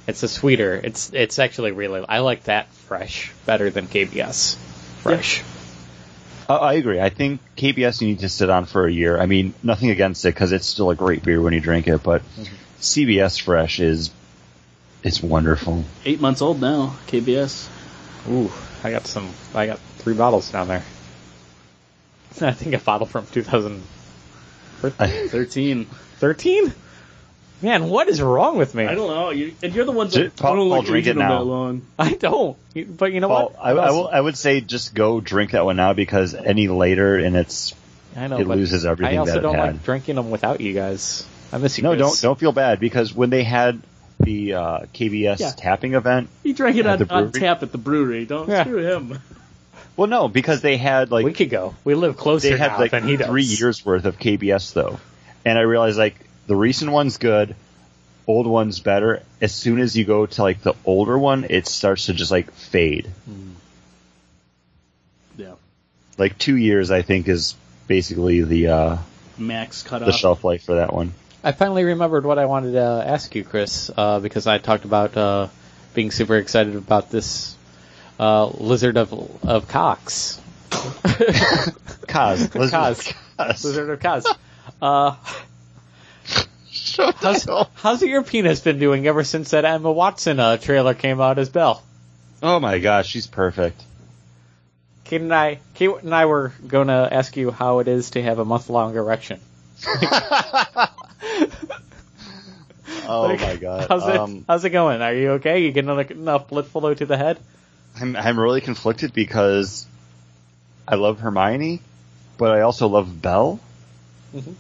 It's 0.07 0.23
a 0.23 0.29
sweeter. 0.29 0.81
It's 0.83 1.13
it's 1.13 1.39
actually 1.39 1.73
really. 1.73 2.05
I 2.09 2.21
like 2.21 2.45
that 2.45 2.73
fresh 2.73 3.33
better 3.45 3.71
than 3.71 3.87
KBS 3.87 4.57
fresh. 5.03 5.43
Uh, 6.49 6.55
I 6.55 6.75
agree. 6.75 7.01
I 7.01 7.11
think 7.11 7.41
KBS 7.57 8.01
you 8.01 8.09
need 8.09 8.21
to 8.21 8.29
sit 8.29 8.51
on 8.51 8.67
for 8.67 8.87
a 8.87 8.93
year. 8.93 9.19
I 9.19 9.27
mean, 9.27 9.53
nothing 9.63 9.91
against 9.91 10.25
it 10.25 10.29
because 10.29 10.53
it's 10.53 10.67
still 10.67 10.91
a 10.91 10.95
great 10.95 11.25
beer 11.25 11.41
when 11.41 11.53
you 11.53 11.61
drink 11.61 11.89
it, 11.89 12.03
but 12.05 12.23
CBS 12.81 13.41
Fresh 13.41 13.81
is 13.81 14.11
it's 15.03 15.23
wonderful. 15.23 15.85
eight 16.05 16.21
months 16.21 16.43
old 16.43 16.61
now. 16.61 16.97
KBS. 17.09 17.69
Ooh, 18.29 18.51
I 18.83 18.91
got 18.91 19.07
some. 19.07 19.29
I 19.55 19.67
got 19.67 19.79
three 19.99 20.15
bottles 20.15 20.51
down 20.51 20.69
there. 20.69 20.85
I 22.43 22.53
think 22.53 22.75
a 22.75 22.79
bottle 22.79 23.07
from 23.07 23.27
2013. 24.83 25.85
Thirteen. 26.19 26.73
Man, 27.63 27.89
what 27.89 28.07
is 28.09 28.21
wrong 28.21 28.59
with 28.59 28.75
me? 28.75 28.85
I 28.85 28.95
don't 28.95 29.09
know. 29.09 29.31
You, 29.31 29.55
and 29.63 29.75
you're 29.75 29.87
the 29.87 29.93
ones 29.93 30.13
that 30.13 30.37
Paul- 30.37 30.53
I 30.53 30.57
don't 30.57 30.69
Paul, 30.69 30.79
like 30.79 30.87
drink 30.87 31.07
it 31.07 31.17
now. 31.17 31.39
that 31.39 31.45
long. 31.45 31.83
I 31.99 32.13
don't. 32.13 32.57
But 32.99 33.13
you 33.13 33.21
know 33.21 33.29
Well, 33.29 33.49
what? 33.49 33.57
I, 33.59 33.71
I 33.71 33.91
will. 33.93 34.09
I 34.09 34.21
would 34.21 34.37
say 34.37 34.61
just 34.61 34.95
go 34.95 35.21
drink 35.23 35.53
that 35.53 35.65
one 35.65 35.77
now 35.77 35.95
because 35.95 36.35
any 36.35 36.69
later 36.69 37.17
and 37.17 37.35
it's 37.35 37.75
I 38.15 38.27
know. 38.29 38.37
it 38.39 38.47
but 38.47 38.59
loses 38.59 38.85
everything 38.85 39.15
I 39.17 39.21
also 39.21 39.33
that 39.35 39.41
don't 39.41 39.55
had. 39.55 39.73
like 39.75 39.85
drinking 39.85 40.17
them 40.17 40.31
without 40.31 40.61
you 40.61 40.75
guys. 40.75 41.27
I 41.51 41.57
miss 41.59 41.79
you. 41.79 41.85
no. 41.85 41.91
Chris. 41.97 42.01
Don't 42.01 42.21
don't 42.29 42.39
feel 42.39 42.53
bad 42.53 42.79
because 42.79 43.15
when 43.15 43.31
they 43.31 43.43
had 43.43 43.81
the 44.21 44.53
uh, 44.55 44.79
KBS 44.93 45.41
Yeah. 45.41 45.53
tapping 45.57 45.95
event, 45.95 46.29
He 46.43 46.53
drank 46.53 46.77
it 46.77 46.87
on, 46.87 47.03
on 47.11 47.33
tap 47.33 47.63
at 47.63 47.73
the 47.73 47.79
brewery. 47.79 48.27
Don't 48.27 48.49
Yeah. 48.51 48.65
screw 48.65 48.79
him. 48.85 49.19
Well, 49.97 50.09
no, 50.09 50.29
because 50.29 50.61
they 50.61 50.77
had 50.77 51.11
like 51.11 51.25
we 51.25 51.33
could 51.33 51.51
go. 51.51 51.75
We 51.85 51.95
live 51.95 52.17
closer 52.17 52.51
they 52.51 52.57
had 52.57 52.73
now 52.73 52.79
like 52.79 52.91
than 52.91 53.09
he 53.09 53.17
does. 53.17 53.29
three 53.29 53.45
years 53.45 53.85
worth 53.85 54.05
of 54.05 54.19
KBS 54.19 54.75
though, 54.75 55.01
and 55.45 55.59
I 55.59 55.63
realized 55.63 55.99
like 55.99 56.17
the 56.47 56.57
recent 56.57 56.91
one's 56.91 57.17
good, 57.17 57.57
old 58.27 58.47
one's 58.47 58.81
better. 58.81 59.23
As 59.41 59.55
soon 59.55 59.81
as 59.81 59.97
you 59.97 60.05
go 60.05 60.27
to 60.27 60.43
like 60.43 60.63
the 60.63 60.75
older 60.85 61.19
one, 61.19 61.47
it 61.49 61.67
starts 61.67 62.07
to 62.07 62.15
just 62.15 62.31
like 62.31 62.53
fade. 62.53 63.11
Yeah. 65.37 65.55
Like 66.19 66.39
two 66.39 66.57
years, 66.57 66.91
I 66.91 67.03
think, 67.03 67.29
is 67.29 67.55
basically 67.87 68.43
the 68.43 68.69
uh, 68.69 68.99
Max 69.39 69.83
cut 69.83 70.05
the 70.05 70.13
shelf 70.13 70.45
life 70.45 70.65
for 70.65 70.77
that 70.77 70.93
one. 70.93 71.15
I 71.43 71.53
finally 71.53 71.85
remembered 71.85 72.25
what 72.25 72.39
I 72.39 72.47
wanted 72.47 72.73
to 72.73 73.05
ask 73.07 73.35
you, 73.35 73.45
Chris, 73.45 73.91
uh, 73.97 74.21
because 74.21 74.47
I 74.47 74.59
talked 74.59 74.85
about 74.85 75.17
uh, 75.17 75.49
being 75.95 76.11
super 76.11 76.37
excited 76.37 76.75
about 76.75 77.11
this 77.11 77.56
uh, 78.19 78.47
lizard 78.47 78.97
of 78.97 79.13
of 79.45 79.69
Cox. 79.69 80.41
Koz, 80.71 82.55
Lizard 82.55 82.71
Koz. 83.39 83.65
Lizard 83.65 83.91
of 83.91 84.01
Cox. 84.01 84.27
Uh, 84.83 85.15
how's, 87.21 87.47
how's 87.75 88.03
your 88.03 88.23
penis 88.23 88.61
been 88.61 88.79
doing 88.79 89.07
ever 89.07 89.25
since 89.25 89.51
that 89.51 89.65
Emma 89.65 89.91
Watson 89.91 90.39
uh, 90.41 90.57
trailer 90.57 90.95
came 90.95 91.21
out 91.21 91.39
as 91.39 91.49
Belle? 91.49 91.83
oh 92.43 92.61
my 92.61 92.79
gosh, 92.79 93.09
she's 93.09 93.27
perfect. 93.27 93.83
Kate 95.05 95.21
and 95.21 95.33
I, 95.33 95.61
Kate 95.75 95.91
and 96.03 96.15
I 96.15 96.27
were 96.27 96.53
going 96.67 96.89
to 96.89 97.09
ask 97.13 97.37
you 97.37 97.51
how 97.51 97.79
it 97.79 97.89
is 97.89 98.11
to 98.11 98.23
have 98.23 98.39
a 98.41 98.45
month 98.45 98.69
long 98.69 98.95
erection. 98.97 99.41
Oh 103.09 103.23
Like, 103.23 103.41
my 103.41 103.57
god. 103.57 103.87
How's 103.89 104.09
it? 104.09 104.17
Um, 104.17 104.45
how's 104.49 104.65
it 104.65 104.71
going? 104.71 105.01
Are 105.01 105.15
you 105.15 105.31
okay? 105.33 105.61
You 105.63 105.71
getting 105.71 105.91
enough 106.19 106.49
blood 106.49 106.67
flow 106.67 106.93
to 106.93 107.07
the 107.07 107.17
head? 107.17 107.39
I'm 108.01 108.17
I'm 108.17 108.39
really 108.39 108.61
conflicted 108.61 109.13
because 109.13 109.87
I 110.87 110.97
love 110.97 111.21
Hermione, 111.21 111.81
but 112.39 112.51
I 112.53 112.61
also 112.63 112.89
love 112.89 113.21
Belle. 113.23 113.59
Mhm. 114.35 114.55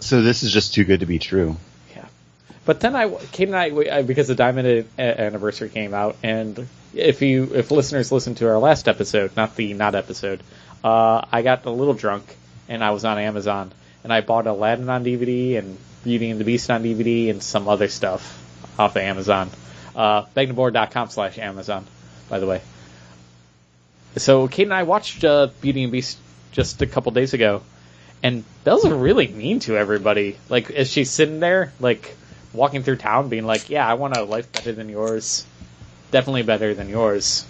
So 0.00 0.22
this 0.22 0.42
is 0.42 0.52
just 0.52 0.74
too 0.74 0.84
good 0.84 1.00
to 1.00 1.06
be 1.06 1.18
true. 1.18 1.56
Yeah. 1.94 2.06
But 2.64 2.80
then 2.80 2.96
I, 2.96 3.08
Kate 3.32 3.48
and 3.48 3.56
I, 3.56 4.02
because 4.02 4.28
the 4.28 4.34
Diamond 4.34 4.86
anniversary 4.98 5.68
came 5.68 5.92
out, 5.92 6.16
and 6.22 6.66
if 6.94 7.20
you, 7.22 7.50
if 7.54 7.70
listeners 7.70 8.10
listen 8.10 8.34
to 8.36 8.48
our 8.48 8.58
last 8.58 8.88
episode, 8.88 9.36
not 9.36 9.56
the 9.56 9.74
not 9.74 9.94
episode, 9.94 10.42
uh, 10.82 11.24
I 11.30 11.42
got 11.42 11.66
a 11.66 11.70
little 11.70 11.94
drunk 11.94 12.24
and 12.68 12.82
I 12.82 12.90
was 12.90 13.04
on 13.04 13.18
Amazon 13.18 13.72
and 14.02 14.12
I 14.12 14.22
bought 14.22 14.46
Aladdin 14.46 14.88
on 14.88 15.04
DVD 15.04 15.58
and 15.58 15.76
Beauty 16.02 16.30
and 16.30 16.40
the 16.40 16.44
Beast 16.44 16.70
on 16.70 16.82
DVD 16.82 17.30
and 17.30 17.42
some 17.42 17.68
other 17.68 17.88
stuff 17.88 18.22
off 18.78 18.96
of 18.96 19.02
Amazon. 19.02 19.50
Uh, 19.94 20.22
bagnaboard.com 20.36 21.10
slash 21.10 21.36
Amazon, 21.38 21.84
by 22.30 22.38
the 22.38 22.46
way. 22.46 22.62
So 24.16 24.48
Kate 24.48 24.64
and 24.64 24.74
I 24.74 24.84
watched 24.84 25.24
uh, 25.24 25.48
Beauty 25.60 25.82
and 25.82 25.92
Beast 25.92 26.16
just 26.52 26.80
a 26.82 26.86
couple 26.86 27.12
days 27.12 27.34
ago, 27.34 27.62
and 28.22 28.44
Belle's 28.64 28.88
really 28.88 29.28
mean 29.28 29.60
to 29.60 29.76
everybody. 29.76 30.36
Like 30.48 30.70
as 30.70 30.90
she's 30.90 31.10
sitting 31.10 31.40
there, 31.40 31.72
like 31.80 32.16
walking 32.54 32.82
through 32.82 32.96
town, 32.96 33.28
being 33.28 33.44
like, 33.44 33.68
"Yeah, 33.70 33.86
I 33.86 33.94
want 33.94 34.14
a 34.14 34.22
life 34.22 34.50
better 34.52 34.72
than 34.72 34.88
yours, 34.88 35.44
definitely 36.10 36.42
better 36.42 36.74
than 36.74 36.88
yours. 36.88 37.44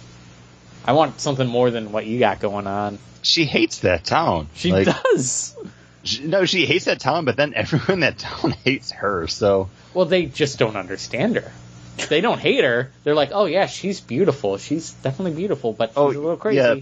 I 0.85 0.93
want 0.93 1.19
something 1.21 1.47
more 1.47 1.71
than 1.71 1.91
what 1.91 2.05
you 2.05 2.19
got 2.19 2.39
going 2.39 2.67
on." 2.67 2.99
She 3.23 3.45
hates 3.45 3.79
that 3.79 4.03
town. 4.03 4.49
She 4.55 4.71
Like, 4.71 4.85
does. 4.85 5.55
she- 6.03 6.23
no, 6.23 6.45
she 6.45 6.65
hates 6.65 6.85
that 6.85 6.99
town, 6.99 7.25
but 7.25 7.37
then 7.37 7.53
everyone 7.55 7.89
in 7.91 7.99
that 8.01 8.17
town 8.19 8.51
hates 8.63 8.91
her. 8.91 9.27
So 9.27 9.69
Well, 9.93 10.05
they 10.05 10.25
just 10.25 10.57
don't 10.59 10.75
understand 10.75 11.35
her. 11.37 11.51
They 12.09 12.21
don't 12.21 12.39
hate 12.39 12.63
her. 12.63 12.91
They're 13.03 13.15
like, 13.15 13.29
"Oh 13.33 13.45
yeah, 13.45 13.65
she's 13.67 14.01
beautiful. 14.01 14.57
She's 14.57 14.91
definitely 14.91 15.35
beautiful, 15.35 15.73
but 15.73 15.89
she's 15.91 15.97
Oh, 15.97 16.07
a 16.07 16.11
little 16.11 16.37
crazy." 16.37 16.57
yeah. 16.57 16.75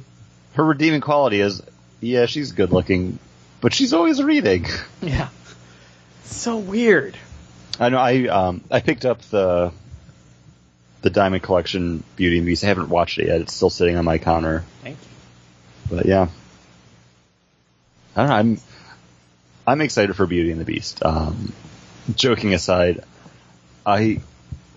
her 0.53 0.63
redeeming 0.63 1.01
quality 1.01 1.39
is, 1.41 1.61
yeah, 2.01 2.25
she's 2.25 2.51
good 2.53 2.71
looking, 2.71 3.19
but 3.61 3.73
she's 3.73 3.93
always 3.93 4.21
reading. 4.23 4.65
yeah. 5.01 5.29
So 6.23 6.57
weird. 6.57 7.17
I 7.79 7.89
know. 7.89 7.97
I 7.99 8.27
um 8.27 8.61
I 8.71 8.79
picked 8.81 9.05
up 9.05 9.21
the 9.23 9.71
the 11.01 11.09
Diamond 11.09 11.43
Collection 11.43 12.03
Beauty 12.15 12.37
and 12.37 12.45
the 12.45 12.51
Beast. 12.51 12.63
I 12.63 12.67
haven't 12.67 12.89
watched 12.89 13.19
it 13.19 13.27
yet. 13.27 13.41
It's 13.41 13.53
still 13.53 13.69
sitting 13.69 13.97
on 13.97 14.05
my 14.05 14.17
counter. 14.17 14.63
Thank 14.83 14.97
you. 15.89 15.95
But 15.97 16.05
yeah, 16.05 16.27
I 18.15 18.21
don't 18.21 18.29
know. 18.29 18.35
I'm 18.35 18.59
I'm 19.67 19.81
excited 19.81 20.15
for 20.15 20.25
Beauty 20.25 20.51
and 20.51 20.59
the 20.59 20.65
Beast. 20.65 21.03
Um, 21.05 21.53
joking 22.15 22.53
aside, 22.53 23.03
I 23.85 24.19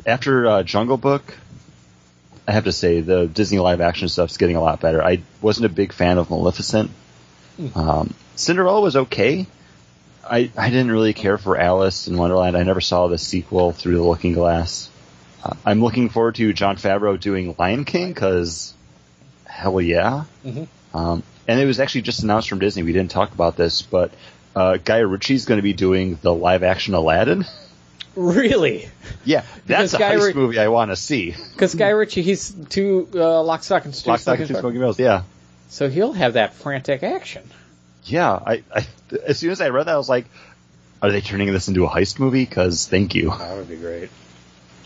after 0.07 0.47
uh, 0.47 0.63
Jungle 0.63 0.97
Book, 0.97 1.37
I 2.47 2.53
have 2.53 2.65
to 2.65 2.73
say 2.73 3.01
the 3.01 3.27
Disney 3.27 3.59
live 3.59 3.81
action 3.81 4.09
stuff's 4.09 4.37
getting 4.37 4.57
a 4.57 4.61
lot 4.61 4.81
better. 4.81 5.03
I 5.03 5.23
wasn't 5.41 5.67
a 5.67 5.69
big 5.69 5.93
fan 5.93 6.19
of 6.19 6.31
Maleficent. 6.31 6.91
Um, 7.75 8.15
Cinderella 8.35 8.81
was 8.81 8.97
okay. 8.97 9.47
I 10.25 10.51
I 10.57 10.71
didn't 10.71 10.91
really 10.91 11.13
care 11.13 11.39
for 11.39 11.57
Alice 11.57 12.09
in 12.09 12.17
Wonderland. 12.17 12.57
I 12.57 12.63
never 12.63 12.81
saw 12.81 13.09
the 13.09 13.19
sequel 13.19 13.73
Through 13.73 13.97
the 13.97 14.03
Looking 14.03 14.33
Glass. 14.33 14.89
Uh, 15.45 15.55
I'm 15.65 15.83
looking 15.83 16.09
forward 16.09 16.37
to 16.37 16.53
Jon 16.53 16.77
Favreau 16.77 17.19
doing 17.21 17.55
Lion 17.59 17.85
King 17.85 18.09
because 18.13 18.75
hell 19.45 19.81
yeah. 19.81 20.25
Mhm. 20.45 20.67
Um, 20.95 21.23
and 21.47 21.61
it 21.61 21.67
was 21.67 21.79
actually 21.81 22.03
just 22.03 22.23
announced 22.23 22.49
from 22.49 22.59
Disney. 22.59 22.83
We 22.83 22.93
didn't 22.93 23.11
talk 23.11 23.33
about 23.33 23.57
this, 23.57 23.83
but 23.83 24.13
uh, 24.55 24.79
Guy 24.83 24.99
Ritchie's 24.99 25.45
going 25.45 25.59
to 25.59 25.63
be 25.63 25.73
doing 25.73 26.19
the 26.23 26.33
live 26.33 26.63
action 26.63 26.95
Aladdin. 26.95 27.45
Really? 28.15 28.89
Yeah, 29.25 29.45
that's 29.67 29.95
a 29.95 29.99
Guy 29.99 30.17
heist 30.17 30.25
Rit- 30.27 30.37
movie 30.37 30.59
I 30.59 30.69
want 30.69 30.91
to 30.91 30.97
see. 30.97 31.35
Because 31.53 31.75
Guy 31.75 31.89
Ritchie, 31.91 32.23
he's 32.23 32.51
too 32.51 33.09
uh, 33.15 33.43
lock, 33.43 33.63
stock, 33.63 33.85
and 33.85 33.95
two 33.95 34.11
Lock, 34.11 34.21
Stock, 34.21 34.39
and 34.39 34.49
Two 34.49 34.55
Smoking 34.55 34.79
Barrels. 34.81 34.99
Yeah, 34.99 35.23
So 35.69 35.89
he'll 35.89 36.13
have 36.13 36.35
that 36.35 36.55
frantic 36.55 37.03
action. 37.03 37.43
yeah. 38.05 38.33
I, 38.33 38.63
I 38.75 38.87
as 39.27 39.39
soon 39.39 39.51
as 39.51 39.61
I 39.61 39.69
read 39.71 39.87
that, 39.87 39.95
I 39.95 39.97
was 39.99 40.09
like, 40.09 40.27
"Are 41.01 41.11
they 41.11 41.21
turning 41.21 41.53
this 41.53 41.69
into 41.69 41.85
a 41.85 41.89
heist 41.89 42.19
movie?" 42.19 42.45
Because 42.45 42.87
thank 42.87 43.15
you. 43.15 43.31
That 43.31 43.57
would 43.57 43.69
be 43.69 43.77
great. 43.77 44.11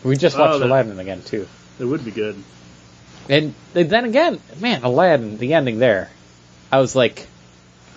We 0.04 0.16
just 0.16 0.36
Oh, 0.36 0.40
watched 0.40 0.60
that- 0.60 0.66
Aladdin 0.66 0.98
again 0.98 1.22
too, 1.22 1.48
It 1.80 1.84
would 1.84 2.04
be 2.04 2.10
good. 2.12 2.36
and 3.28 3.54
then 3.72 4.04
again, 4.04 4.38
man, 4.60 4.84
Aladdin, 4.84 5.36
the 5.38 5.54
ending 5.54 5.78
there, 5.80 6.10
I 6.70 6.78
was 6.78 6.94
like, 6.94 7.26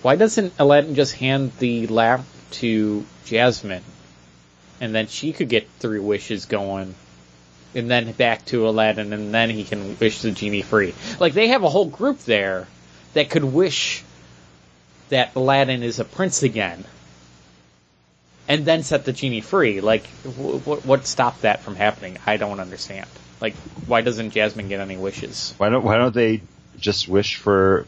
why 0.02 0.16
doesn't 0.16 0.54
Aladdin 0.58 0.94
just 0.96 1.14
hand 1.14 1.52
the 1.60 1.86
lamp 1.86 2.24
to 2.52 3.04
Jasmine, 3.26 3.84
and 4.80 4.94
then 4.94 5.06
she 5.06 5.32
could 5.32 5.48
get 5.48 5.68
three 5.78 6.00
wishes 6.00 6.46
going, 6.46 6.94
and 7.74 7.90
then 7.90 8.12
back 8.12 8.44
to 8.46 8.68
Aladdin, 8.68 9.12
and 9.12 9.32
then 9.32 9.50
he 9.50 9.64
can 9.64 9.96
wish 9.98 10.22
the 10.22 10.30
genie 10.30 10.62
free. 10.62 10.94
Like 11.18 11.34
they 11.34 11.48
have 11.48 11.62
a 11.62 11.68
whole 11.68 11.86
group 11.86 12.18
there 12.20 12.66
that 13.14 13.30
could 13.30 13.44
wish 13.44 14.02
that 15.10 15.34
Aladdin 15.36 15.82
is 15.82 15.98
a 15.98 16.04
prince 16.04 16.42
again. 16.42 16.84
And 18.48 18.64
then 18.64 18.82
set 18.82 19.04
the 19.04 19.12
genie 19.12 19.42
free. 19.42 19.80
Like, 19.80 20.06
wh- 20.24 20.58
wh- 20.58 20.84
what 20.84 21.06
stopped 21.06 21.42
that 21.42 21.60
from 21.60 21.76
happening? 21.76 22.18
I 22.26 22.36
don't 22.36 22.58
understand. 22.58 23.06
Like, 23.40 23.54
why 23.86 24.00
doesn't 24.00 24.30
Jasmine 24.30 24.68
get 24.68 24.80
any 24.80 24.96
wishes? 24.96 25.54
Why 25.58 25.68
don't 25.68 25.84
Why 25.84 25.98
don't 25.98 26.14
they 26.14 26.40
just 26.78 27.06
wish 27.08 27.36
for 27.36 27.86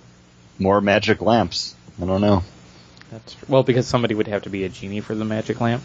more 0.61 0.81
magic 0.81 1.21
lamps? 1.21 1.75
I 2.01 2.07
don't 2.07 2.21
know. 2.21 2.45
That's. 3.11 3.37
Well, 3.49 3.65
because 3.65 3.89
somebody 3.89 4.15
would 4.15 4.29
have 4.29 4.43
to 4.43 4.51
be 4.51 4.63
a 4.65 4.69
genie 4.69 5.01
for 5.01 5.17
the 5.17 5.25
magic 5.25 5.61
lamp. 5.61 5.83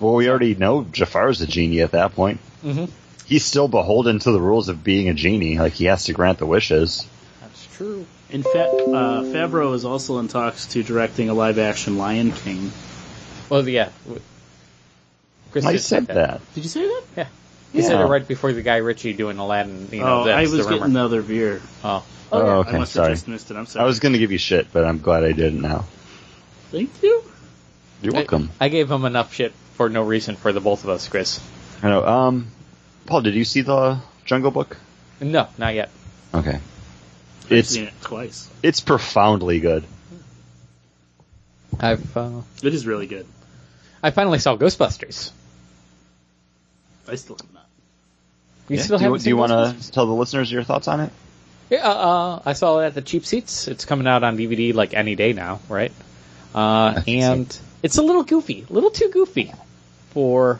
Well, 0.00 0.14
we 0.14 0.28
already 0.28 0.54
know 0.54 0.84
Jafar's 0.84 1.40
a 1.40 1.46
genie 1.46 1.80
at 1.80 1.92
that 1.92 2.14
point. 2.14 2.40
Mm-hmm. 2.64 2.86
He's 3.26 3.44
still 3.44 3.68
beholden 3.68 4.18
to 4.20 4.32
the 4.32 4.40
rules 4.40 4.68
of 4.68 4.84
being 4.84 5.08
a 5.08 5.14
genie. 5.14 5.58
Like 5.58 5.72
he 5.72 5.86
has 5.86 6.04
to 6.04 6.12
grant 6.12 6.38
the 6.38 6.46
wishes. 6.46 7.06
That's 7.40 7.66
true. 7.76 8.06
In 8.30 8.42
fact, 8.42 8.74
uh, 8.74 9.22
Favreau 9.22 9.74
is 9.74 9.84
also 9.84 10.18
in 10.18 10.28
talks 10.28 10.66
to 10.68 10.82
directing 10.82 11.28
a 11.28 11.34
live-action 11.34 11.98
Lion 11.98 12.32
King. 12.32 12.72
Well, 13.48 13.68
yeah. 13.68 13.90
Chris 15.52 15.64
I 15.64 15.72
just 15.72 15.88
said 15.88 16.06
that. 16.08 16.40
Did 16.54 16.64
you 16.64 16.70
say 16.70 16.86
that? 16.86 17.02
Yeah. 17.16 17.26
He 17.72 17.82
said 17.82 18.00
it 18.00 18.04
right 18.04 18.26
before 18.26 18.52
the 18.52 18.62
guy 18.62 18.78
Ritchie 18.78 19.14
doing 19.14 19.38
Aladdin. 19.38 19.88
You 19.90 20.00
know, 20.00 20.24
oh, 20.24 20.28
I 20.28 20.42
was 20.42 20.52
the 20.52 20.62
getting 20.64 20.82
another 20.82 21.22
beer. 21.22 21.60
Oh. 21.82 22.04
Oh, 22.32 22.40
I 22.40 22.54
okay. 22.58 22.78
must 22.78 22.92
Sorry. 22.92 23.08
have 23.08 23.16
just 23.16 23.28
missed 23.28 23.50
it. 23.50 23.56
I'm 23.56 23.66
sorry. 23.66 23.84
I 23.84 23.86
was 23.86 24.00
going 24.00 24.14
to 24.14 24.18
give 24.18 24.32
you 24.32 24.38
shit, 24.38 24.72
but 24.72 24.84
I'm 24.84 24.98
glad 24.98 25.24
I 25.24 25.32
didn't 25.32 25.60
now. 25.60 25.84
Thank 26.70 26.90
you. 27.02 27.22
You're 28.02 28.14
welcome. 28.14 28.50
I, 28.60 28.66
I 28.66 28.68
gave 28.68 28.90
him 28.90 29.04
enough 29.04 29.32
shit 29.32 29.52
for 29.74 29.88
no 29.88 30.02
reason 30.02 30.36
for 30.36 30.52
the 30.52 30.60
both 30.60 30.84
of 30.84 30.90
us, 30.90 31.08
Chris. 31.08 31.40
I 31.82 31.88
know. 31.90 32.06
Um, 32.06 32.48
Paul, 33.06 33.22
did 33.22 33.34
you 33.34 33.44
see 33.44 33.60
the 33.62 33.98
Jungle 34.24 34.50
Book? 34.50 34.76
No, 35.20 35.48
not 35.58 35.74
yet. 35.74 35.90
Okay. 36.32 36.56
I've 36.56 37.52
It's 37.52 37.68
seen 37.70 37.84
it 37.84 37.94
twice. 38.00 38.48
it's 38.62 38.80
profoundly 38.80 39.60
good. 39.60 39.84
I've 41.78 42.16
uh, 42.16 42.40
It 42.62 42.72
is 42.74 42.86
really 42.86 43.06
good. 43.06 43.26
I 44.02 44.10
finally 44.10 44.38
saw 44.38 44.56
Ghostbusters. 44.56 45.30
I 47.08 47.16
still 47.16 47.36
have 47.36 47.52
not. 47.52 47.66
You 48.68 48.76
Yeah? 48.76 48.82
still 48.82 48.98
do 48.98 49.04
you, 49.04 49.06
haven't 49.08 49.18
do 49.18 49.24
seen 49.24 49.28
you 49.30 49.36
want 49.36 49.52
to 49.80 49.92
tell 49.92 50.06
the 50.06 50.12
listeners 50.14 50.50
your 50.50 50.62
thoughts 50.62 50.88
on 50.88 51.00
it? 51.00 51.10
Yeah, 51.70 51.88
uh, 51.88 52.42
I 52.44 52.52
saw 52.52 52.78
it 52.80 52.86
at 52.86 52.94
the 52.94 53.02
cheap 53.02 53.26
seats. 53.26 53.68
It's 53.68 53.84
coming 53.84 54.06
out 54.06 54.22
on 54.22 54.36
DVD 54.36 54.72
like 54.74 54.94
any 54.94 55.16
day 55.16 55.32
now, 55.32 55.60
right? 55.68 55.92
Uh, 56.54 57.00
think 57.00 57.22
and 57.22 57.58
it's 57.84 57.98
a 57.98 58.02
little 58.02 58.22
goofy, 58.24 58.64
a 58.68 58.72
little 58.72 58.90
too 58.90 59.10
goofy 59.10 59.52
for 60.10 60.58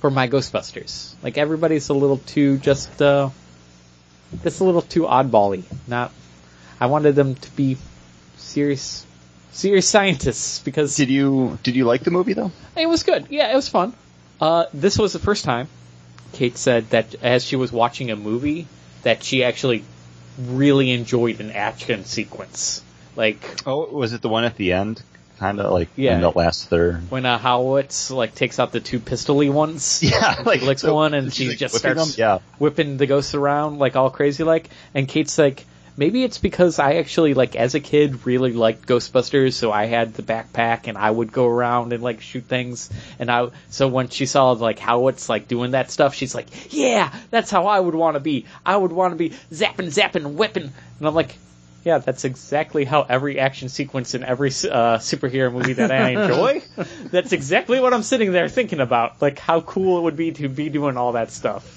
for 0.00 0.10
my 0.10 0.28
Ghostbusters. 0.28 1.14
Like 1.22 1.38
everybody's 1.38 1.88
a 1.88 1.94
little 1.94 2.18
too 2.18 2.58
just 2.58 3.00
uh, 3.02 3.30
just 4.42 4.60
a 4.60 4.64
little 4.64 4.82
too 4.82 5.02
oddbally. 5.02 5.64
Not, 5.88 6.12
I 6.78 6.86
wanted 6.86 7.14
them 7.14 7.34
to 7.34 7.50
be 7.52 7.76
serious, 8.36 9.06
serious 9.52 9.88
scientists 9.88 10.58
because 10.60 10.94
Did 10.96 11.08
you 11.10 11.58
did 11.62 11.76
you 11.76 11.84
like 11.86 12.02
the 12.04 12.10
movie 12.10 12.34
though? 12.34 12.52
it 12.76 12.86
was 12.86 13.02
good. 13.04 13.26
Yeah, 13.30 13.50
it 13.50 13.56
was 13.56 13.68
fun. 13.68 13.94
Uh, 14.40 14.66
this 14.74 14.98
was 14.98 15.12
the 15.12 15.18
first 15.18 15.44
time 15.44 15.68
Kate 16.32 16.56
said 16.56 16.88
that 16.90 17.14
as 17.22 17.44
she 17.44 17.56
was 17.56 17.72
watching 17.72 18.10
a 18.10 18.16
movie 18.16 18.66
that 19.02 19.22
she 19.24 19.44
actually 19.44 19.82
really 20.38 20.90
enjoyed 20.90 21.40
an 21.40 21.50
action 21.52 22.04
sequence. 22.04 22.82
Like 23.16 23.42
Oh, 23.66 23.86
was 23.90 24.12
it 24.12 24.20
the 24.22 24.28
one 24.28 24.44
at 24.44 24.56
the 24.56 24.72
end? 24.72 25.02
Kind 25.40 25.58
of 25.58 25.72
like 25.72 25.88
Yeah. 25.96 26.14
in 26.16 26.20
the 26.20 26.30
last 26.30 26.68
third. 26.68 27.10
when 27.10 27.24
uh, 27.26 27.38
Howitz 27.38 28.10
like 28.10 28.34
takes 28.34 28.58
out 28.60 28.72
the 28.72 28.80
two 28.80 29.00
pistoly 29.00 29.50
ones, 29.52 30.02
Yeah, 30.04 30.42
like 30.44 30.62
licks 30.62 30.82
one 30.84 31.14
and 31.14 31.32
she 31.32 31.48
like, 31.48 31.58
just 31.58 31.74
starts 31.74 32.14
them? 32.14 32.14
Yeah, 32.16 32.38
whipping 32.58 32.98
the 32.98 33.06
ghosts 33.06 33.34
around 33.34 33.78
like 33.78 33.96
all 33.96 34.10
crazy 34.10 34.44
like, 34.44 34.68
and 34.94 35.08
Kate's 35.08 35.38
like, 35.38 35.64
maybe 35.96 36.22
it's 36.24 36.36
because 36.38 36.78
I 36.78 36.94
actually 36.96 37.32
like 37.34 37.56
as 37.56 37.74
a 37.74 37.80
kid 37.80 38.26
really 38.26 38.52
liked 38.52 38.86
Ghostbusters, 38.86 39.54
so 39.54 39.72
I 39.72 39.86
had 39.86 40.12
the 40.12 40.22
backpack 40.22 40.88
and 40.88 40.98
I 40.98 41.10
would 41.10 41.32
go 41.32 41.46
around 41.46 41.94
and 41.94 42.02
like 42.02 42.20
shoot 42.20 42.44
things. 42.44 42.90
And 43.18 43.30
I 43.30 43.48
so 43.70 43.88
when 43.88 44.08
she 44.10 44.26
saw 44.26 44.50
like 44.52 44.78
how 44.78 45.08
it's 45.08 45.30
like 45.30 45.48
doing 45.48 45.70
that 45.70 45.90
stuff, 45.90 46.14
she's 46.14 46.34
like, 46.34 46.48
"Yeah, 46.70 47.10
that's 47.30 47.50
how 47.50 47.66
I 47.66 47.80
would 47.80 47.94
want 47.94 48.14
to 48.16 48.20
be. 48.20 48.44
I 48.64 48.76
would 48.76 48.92
want 48.92 49.12
to 49.12 49.16
be 49.16 49.30
zapping, 49.50 49.88
zapping, 49.88 50.34
whipping." 50.34 50.64
And 50.98 51.08
I'm 51.08 51.14
like, 51.14 51.34
yeah, 51.84 51.98
that's 51.98 52.24
exactly 52.24 52.84
how 52.84 53.02
every 53.08 53.38
action 53.38 53.68
sequence 53.68 54.14
in 54.14 54.22
every 54.24 54.48
uh, 54.50 54.98
superhero 54.98 55.52
movie 55.52 55.74
that 55.74 55.90
I 55.90 56.10
enjoy. 56.10 56.62
that's 57.10 57.32
exactly 57.32 57.80
what 57.80 57.94
I'm 57.94 58.02
sitting 58.02 58.32
there 58.32 58.48
thinking 58.48 58.80
about. 58.80 59.20
Like 59.22 59.38
how 59.38 59.60
cool 59.60 59.98
it 59.98 60.02
would 60.02 60.16
be 60.16 60.32
to 60.32 60.48
be 60.48 60.68
doing 60.68 60.96
all 60.96 61.12
that 61.12 61.30
stuff. 61.30 61.76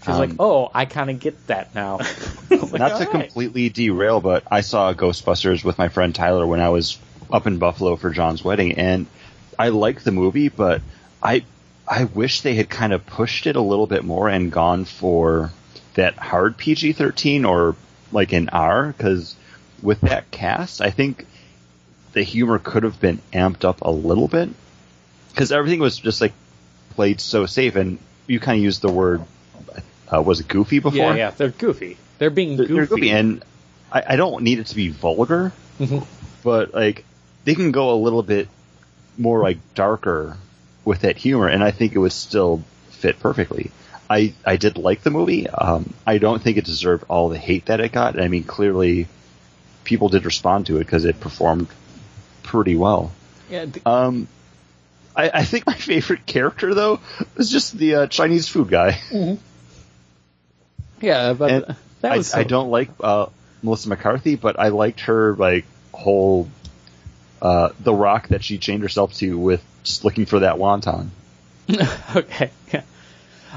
She's 0.00 0.08
Um, 0.14 0.18
like, 0.20 0.30
"Oh, 0.38 0.70
I 0.74 0.84
kind 0.84 1.10
of 1.10 1.18
get 1.20 1.46
that 1.46 1.74
now." 1.74 2.00
Like, 2.50 2.80
Not 2.80 2.88
to 2.98 3.04
right. 3.04 3.10
completely 3.10 3.68
derail, 3.68 4.20
but 4.20 4.44
I 4.50 4.60
saw 4.62 4.92
Ghostbusters 4.94 5.64
with 5.64 5.78
my 5.78 5.88
friend 5.88 6.14
Tyler 6.14 6.46
when 6.46 6.60
I 6.60 6.68
was 6.70 6.98
up 7.32 7.46
in 7.46 7.58
Buffalo 7.58 7.96
for 7.96 8.10
John's 8.10 8.42
wedding, 8.44 8.72
and 8.72 9.06
I 9.58 9.68
liked 9.68 10.04
the 10.04 10.12
movie, 10.12 10.48
but 10.48 10.82
I 11.22 11.44
I 11.86 12.04
wish 12.04 12.40
they 12.40 12.54
had 12.54 12.68
kind 12.68 12.92
of 12.92 13.06
pushed 13.06 13.46
it 13.46 13.56
a 13.56 13.60
little 13.60 13.86
bit 13.86 14.04
more 14.04 14.28
and 14.28 14.50
gone 14.52 14.84
for 14.84 15.50
that 15.94 16.14
hard 16.14 16.56
PG 16.56 16.92
thirteen 16.94 17.44
or 17.44 17.76
like 18.14 18.32
an 18.32 18.48
R, 18.50 18.94
because 18.96 19.36
with 19.82 20.00
that 20.02 20.30
cast, 20.30 20.80
I 20.80 20.90
think 20.90 21.26
the 22.12 22.22
humor 22.22 22.58
could 22.58 22.84
have 22.84 22.98
been 23.00 23.20
amped 23.32 23.64
up 23.64 23.82
a 23.82 23.90
little 23.90 24.28
bit, 24.28 24.48
because 25.30 25.52
everything 25.52 25.80
was 25.80 25.98
just 25.98 26.20
like 26.20 26.32
played 26.94 27.20
so 27.20 27.44
safe, 27.46 27.76
and 27.76 27.98
you 28.26 28.40
kind 28.40 28.56
of 28.58 28.64
used 28.64 28.80
the 28.82 28.90
word. 28.92 29.22
Uh, 30.12 30.22
was 30.22 30.40
it 30.40 30.48
goofy 30.48 30.78
before? 30.78 30.96
Yeah, 31.10 31.14
yeah, 31.16 31.30
they're 31.30 31.48
goofy. 31.50 31.96
They're 32.18 32.30
being 32.30 32.56
They're- 32.56 32.66
goofy. 32.66 32.74
they're 32.76 32.86
goofy, 32.86 33.10
and 33.10 33.44
I, 33.90 34.02
I 34.10 34.16
don't 34.16 34.42
need 34.44 34.58
it 34.60 34.66
to 34.68 34.76
be 34.76 34.88
vulgar, 34.88 35.52
Mhm. 35.80 36.06
but 36.44 36.72
like 36.72 37.04
they 37.44 37.54
can 37.54 37.72
go 37.72 37.92
a 37.94 37.98
little 38.00 38.22
bit 38.22 38.48
more 39.18 39.42
like 39.42 39.58
darker 39.74 40.36
with 40.84 41.00
that 41.00 41.16
humor, 41.16 41.48
and 41.48 41.64
I 41.64 41.70
think 41.72 41.94
it 41.94 41.98
would 41.98 42.12
still 42.12 42.62
fit 42.90 43.18
perfectly. 43.18 43.70
I 44.10 44.34
I 44.44 44.56
did 44.56 44.76
like 44.78 45.02
the 45.02 45.10
movie. 45.10 45.48
Um, 45.48 45.92
I 46.06 46.18
don't 46.18 46.42
think 46.42 46.56
it 46.58 46.64
deserved 46.64 47.04
all 47.08 47.28
the 47.30 47.38
hate 47.38 47.66
that 47.66 47.80
it 47.80 47.92
got. 47.92 48.20
I 48.20 48.28
mean, 48.28 48.44
clearly 48.44 49.06
people 49.84 50.08
did 50.08 50.24
respond 50.24 50.66
to 50.66 50.76
it 50.76 50.80
because 50.80 51.04
it 51.04 51.20
performed 51.20 51.68
pretty 52.42 52.76
well. 52.76 53.12
Yeah, 53.50 53.66
th- 53.66 53.84
Um, 53.86 54.28
I, 55.16 55.30
I 55.32 55.44
think 55.44 55.66
my 55.66 55.74
favorite 55.90 56.26
character 56.26 56.74
though 56.74 57.00
was 57.36 57.50
just 57.50 57.76
the 57.76 57.94
uh, 57.94 58.06
Chinese 58.06 58.48
food 58.48 58.68
guy. 58.68 58.98
yeah, 61.00 61.32
but 61.32 61.50
And 61.50 61.76
that 62.00 62.12
I, 62.12 62.20
so- 62.22 62.38
I 62.38 62.44
don't 62.44 62.70
like 62.70 62.90
uh, 63.02 63.26
Melissa 63.62 63.88
McCarthy, 63.88 64.36
but 64.36 64.58
I 64.58 64.68
liked 64.68 65.00
her 65.00 65.34
like 65.34 65.64
whole 65.92 66.48
uh, 67.42 67.70
the 67.80 67.92
rock 67.94 68.28
that 68.28 68.42
she 68.42 68.58
chained 68.58 68.82
herself 68.82 69.14
to 69.14 69.38
with 69.38 69.62
just 69.82 70.04
looking 70.04 70.26
for 70.26 70.40
that 70.40 70.56
wonton. 70.56 71.08
okay. 72.16 72.50
yeah. 72.72 72.82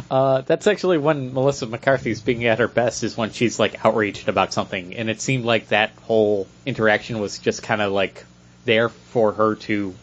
Uh, 0.09 0.41
that's 0.41 0.67
actually 0.67 0.97
when 0.97 1.33
Melissa 1.33 1.65
McCarthy's 1.65 2.21
being 2.21 2.45
at 2.45 2.59
her 2.59 2.67
best 2.67 3.03
is 3.03 3.17
when 3.17 3.31
she's 3.31 3.59
like 3.59 3.83
outraged 3.85 4.29
about 4.29 4.53
something, 4.53 4.95
and 4.95 5.09
it 5.09 5.21
seemed 5.21 5.45
like 5.45 5.69
that 5.69 5.91
whole 6.03 6.47
interaction 6.65 7.19
was 7.19 7.39
just 7.39 7.63
kind 7.63 7.81
of 7.81 7.91
like 7.91 8.25
there 8.65 8.89
for 8.89 9.31
her 9.33 9.55
to 9.55 9.93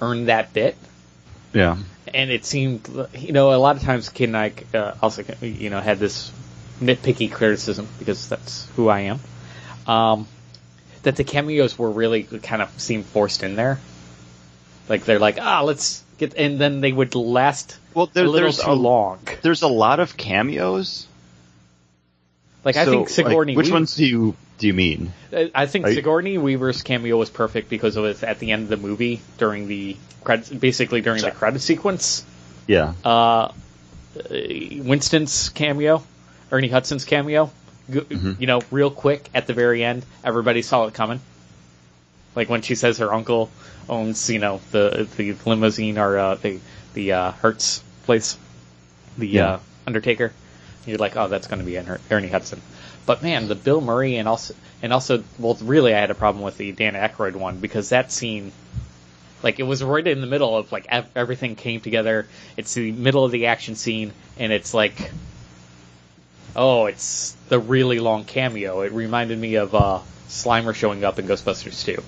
earn 0.00 0.26
that 0.26 0.52
bit. 0.52 0.76
Yeah, 1.52 1.76
and 2.12 2.30
it 2.30 2.44
seemed, 2.44 2.88
you 3.14 3.32
know, 3.32 3.54
a 3.54 3.56
lot 3.56 3.76
of 3.76 3.82
times 3.82 4.08
Kid 4.08 4.28
and 4.28 4.36
I 4.36 4.52
uh, 4.74 4.94
also, 5.02 5.24
you 5.40 5.70
know, 5.70 5.80
had 5.80 5.98
this 5.98 6.32
nitpicky 6.80 7.30
criticism 7.30 7.88
because 7.98 8.28
that's 8.28 8.68
who 8.76 8.88
I 8.88 9.00
am. 9.00 9.20
Um, 9.86 10.26
that 11.02 11.16
the 11.16 11.24
cameos 11.24 11.78
were 11.78 11.90
really 11.90 12.22
kind 12.24 12.62
of 12.62 12.80
seemed 12.80 13.06
forced 13.06 13.42
in 13.42 13.56
there. 13.56 13.78
Like 14.88 15.04
they're 15.04 15.18
like, 15.18 15.38
ah, 15.40 15.62
let's 15.62 16.02
and 16.36 16.58
then 16.58 16.80
they 16.80 16.92
would 16.92 17.14
last 17.14 17.76
well, 17.94 18.06
there, 18.12 18.24
a 18.24 18.28
little 18.28 18.46
there's 18.46 18.58
too 18.62 18.70
a 18.70 18.74
long. 18.74 19.18
there's 19.42 19.62
a 19.62 19.68
lot 19.68 20.00
of 20.00 20.16
cameos. 20.16 21.06
Like 22.64 22.76
I 22.76 22.84
think 22.84 23.08
Sigourney, 23.08 23.52
like, 23.52 23.56
which 23.58 23.66
Weaver, 23.66 23.74
ones 23.76 23.96
do 23.96 24.06
you 24.06 24.36
do 24.58 24.66
you 24.68 24.74
mean? 24.74 25.12
I 25.54 25.66
think 25.66 25.86
Are 25.86 25.88
you- 25.90 25.96
Sigourney 25.96 26.38
Weaver's 26.38 26.82
cameo 26.82 27.16
was 27.16 27.28
perfect 27.30 27.68
because 27.68 27.96
it 27.96 28.00
was 28.00 28.22
at 28.22 28.38
the 28.38 28.52
end 28.52 28.64
of 28.64 28.68
the 28.68 28.76
movie 28.76 29.20
during 29.38 29.66
the 29.66 29.96
credits, 30.22 30.48
basically 30.48 31.00
during 31.00 31.22
the 31.22 31.32
credit 31.32 31.60
sequence. 31.60 32.24
Yeah, 32.68 32.94
uh, 33.04 33.50
Winston's 34.30 35.48
cameo, 35.50 36.02
Ernie 36.50 36.68
Hudson's 36.68 37.04
cameo. 37.04 37.50
Mhm. 37.90 38.40
You 38.40 38.46
know, 38.46 38.60
real 38.70 38.90
quick 38.90 39.28
at 39.34 39.46
the 39.48 39.54
very 39.54 39.82
end, 39.82 40.04
everybody 40.22 40.62
saw 40.62 40.86
it 40.86 40.94
coming. 40.94 41.20
Like 42.36 42.48
when 42.48 42.62
she 42.62 42.76
says 42.76 42.98
her 42.98 43.12
uncle 43.12 43.50
owns, 43.88 44.30
you 44.30 44.38
know, 44.38 44.60
the 44.70 45.08
the 45.16 45.34
limousine 45.46 45.98
or 45.98 46.18
uh, 46.18 46.34
the 46.36 46.60
the 46.94 47.12
uh, 47.12 47.30
Hertz 47.32 47.82
place, 48.04 48.36
the 49.18 49.28
Yeah. 49.28 49.46
uh, 49.46 49.60
Undertaker. 49.86 50.32
You're 50.86 50.98
like, 50.98 51.16
oh, 51.16 51.28
that's 51.28 51.46
going 51.46 51.60
to 51.60 51.64
be 51.64 51.78
Ernie 52.10 52.28
Hudson. 52.28 52.60
But 53.06 53.22
man, 53.22 53.48
the 53.48 53.54
Bill 53.54 53.80
Murray 53.80 54.16
and 54.16 54.28
also 54.28 54.54
and 54.82 54.92
also, 54.92 55.22
well, 55.38 55.56
really, 55.62 55.94
I 55.94 56.00
had 56.00 56.10
a 56.10 56.14
problem 56.14 56.44
with 56.44 56.56
the 56.56 56.72
Dan 56.72 56.94
Aykroyd 56.94 57.36
one 57.36 57.58
because 57.58 57.90
that 57.90 58.10
scene 58.12 58.52
like 59.42 59.58
it 59.58 59.64
was 59.64 59.82
right 59.82 60.06
in 60.06 60.20
the 60.20 60.26
middle 60.26 60.56
of 60.56 60.70
like 60.72 60.86
everything 61.14 61.56
came 61.56 61.80
together. 61.80 62.26
It's 62.56 62.74
the 62.74 62.92
middle 62.92 63.24
of 63.24 63.32
the 63.32 63.46
action 63.46 63.74
scene, 63.74 64.12
and 64.38 64.52
it's 64.52 64.72
like, 64.74 65.10
oh, 66.54 66.86
it's 66.86 67.32
the 67.48 67.58
really 67.58 67.98
long 67.98 68.24
cameo. 68.24 68.82
It 68.82 68.92
reminded 68.92 69.38
me 69.38 69.56
of 69.56 69.74
uh, 69.74 70.00
Slimer 70.28 70.74
showing 70.74 71.04
up 71.04 71.18
in 71.18 71.26
Ghostbusters 71.26 71.84
2. 71.84 72.02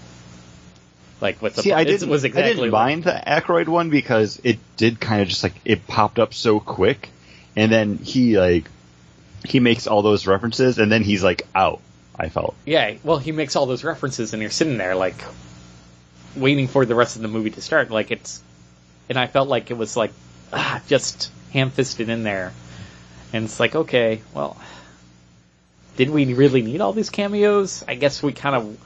Like 1.21 1.41
with 1.41 1.55
the 1.55 1.63
see, 1.63 1.73
I 1.73 1.85
didn't 1.85 2.09
was 2.09 2.25
exactly 2.25 2.45
I 2.45 2.55
didn't 2.55 2.63
like- 2.63 2.73
mind 2.73 3.05
the 3.05 3.23
Aykroyd 3.27 3.69
one 3.69 3.91
because 3.91 4.41
it 4.45 4.59
did 4.77 5.01
kind 5.01 5.23
of 5.23 5.29
just 5.29 5.43
like 5.43 5.55
it 5.65 5.87
popped 5.87 6.19
up 6.19 6.35
so 6.35 6.61
quick, 6.61 7.09
and 7.57 7.71
then 7.71 7.99
he 7.99 8.39
like 8.39 8.65
he 9.47 9.61
makes 9.61 9.87
all 9.87 10.03
those 10.03 10.27
references, 10.27 10.79
and 10.79 10.91
then 10.91 11.03
he's 11.03 11.23
like 11.23 11.43
out. 11.55 11.81
I 12.17 12.29
felt. 12.29 12.55
Yeah, 12.65 12.95
well, 13.03 13.19
he 13.19 13.33
makes 13.33 13.57
all 13.57 13.67
those 13.67 13.83
references, 13.83 14.33
and 14.33 14.41
you're 14.43 14.51
sitting 14.51 14.77
there 14.79 14.95
like 14.95 15.17
waiting 16.37 16.69
for 16.69 16.87
the 16.87 16.95
rest 16.95 17.17
of 17.17 17.23
the 17.23 17.29
movie 17.29 17.51
to 17.51 17.61
start. 17.61 17.91
Like 17.91 18.11
it's, 18.13 18.41
and 19.09 19.19
I 19.19 19.27
felt 19.27 19.49
like 19.49 19.71
it 19.71 19.77
was 19.77 19.97
like 19.97 20.13
ah, 20.53 20.81
just 20.87 21.31
ham-fisted 21.53 22.09
in 22.09 22.23
there, 22.23 22.53
and 23.33 23.45
it's 23.45 23.59
like 23.59 23.75
okay, 23.75 24.21
well, 24.33 24.57
did 25.97 26.11
we 26.11 26.35
really 26.35 26.63
need 26.63 26.81
all 26.81 26.93
these 26.93 27.11
cameos? 27.11 27.85
I 27.87 27.95
guess 27.97 28.23
we 28.23 28.33
kind 28.33 28.55
of 28.57 28.79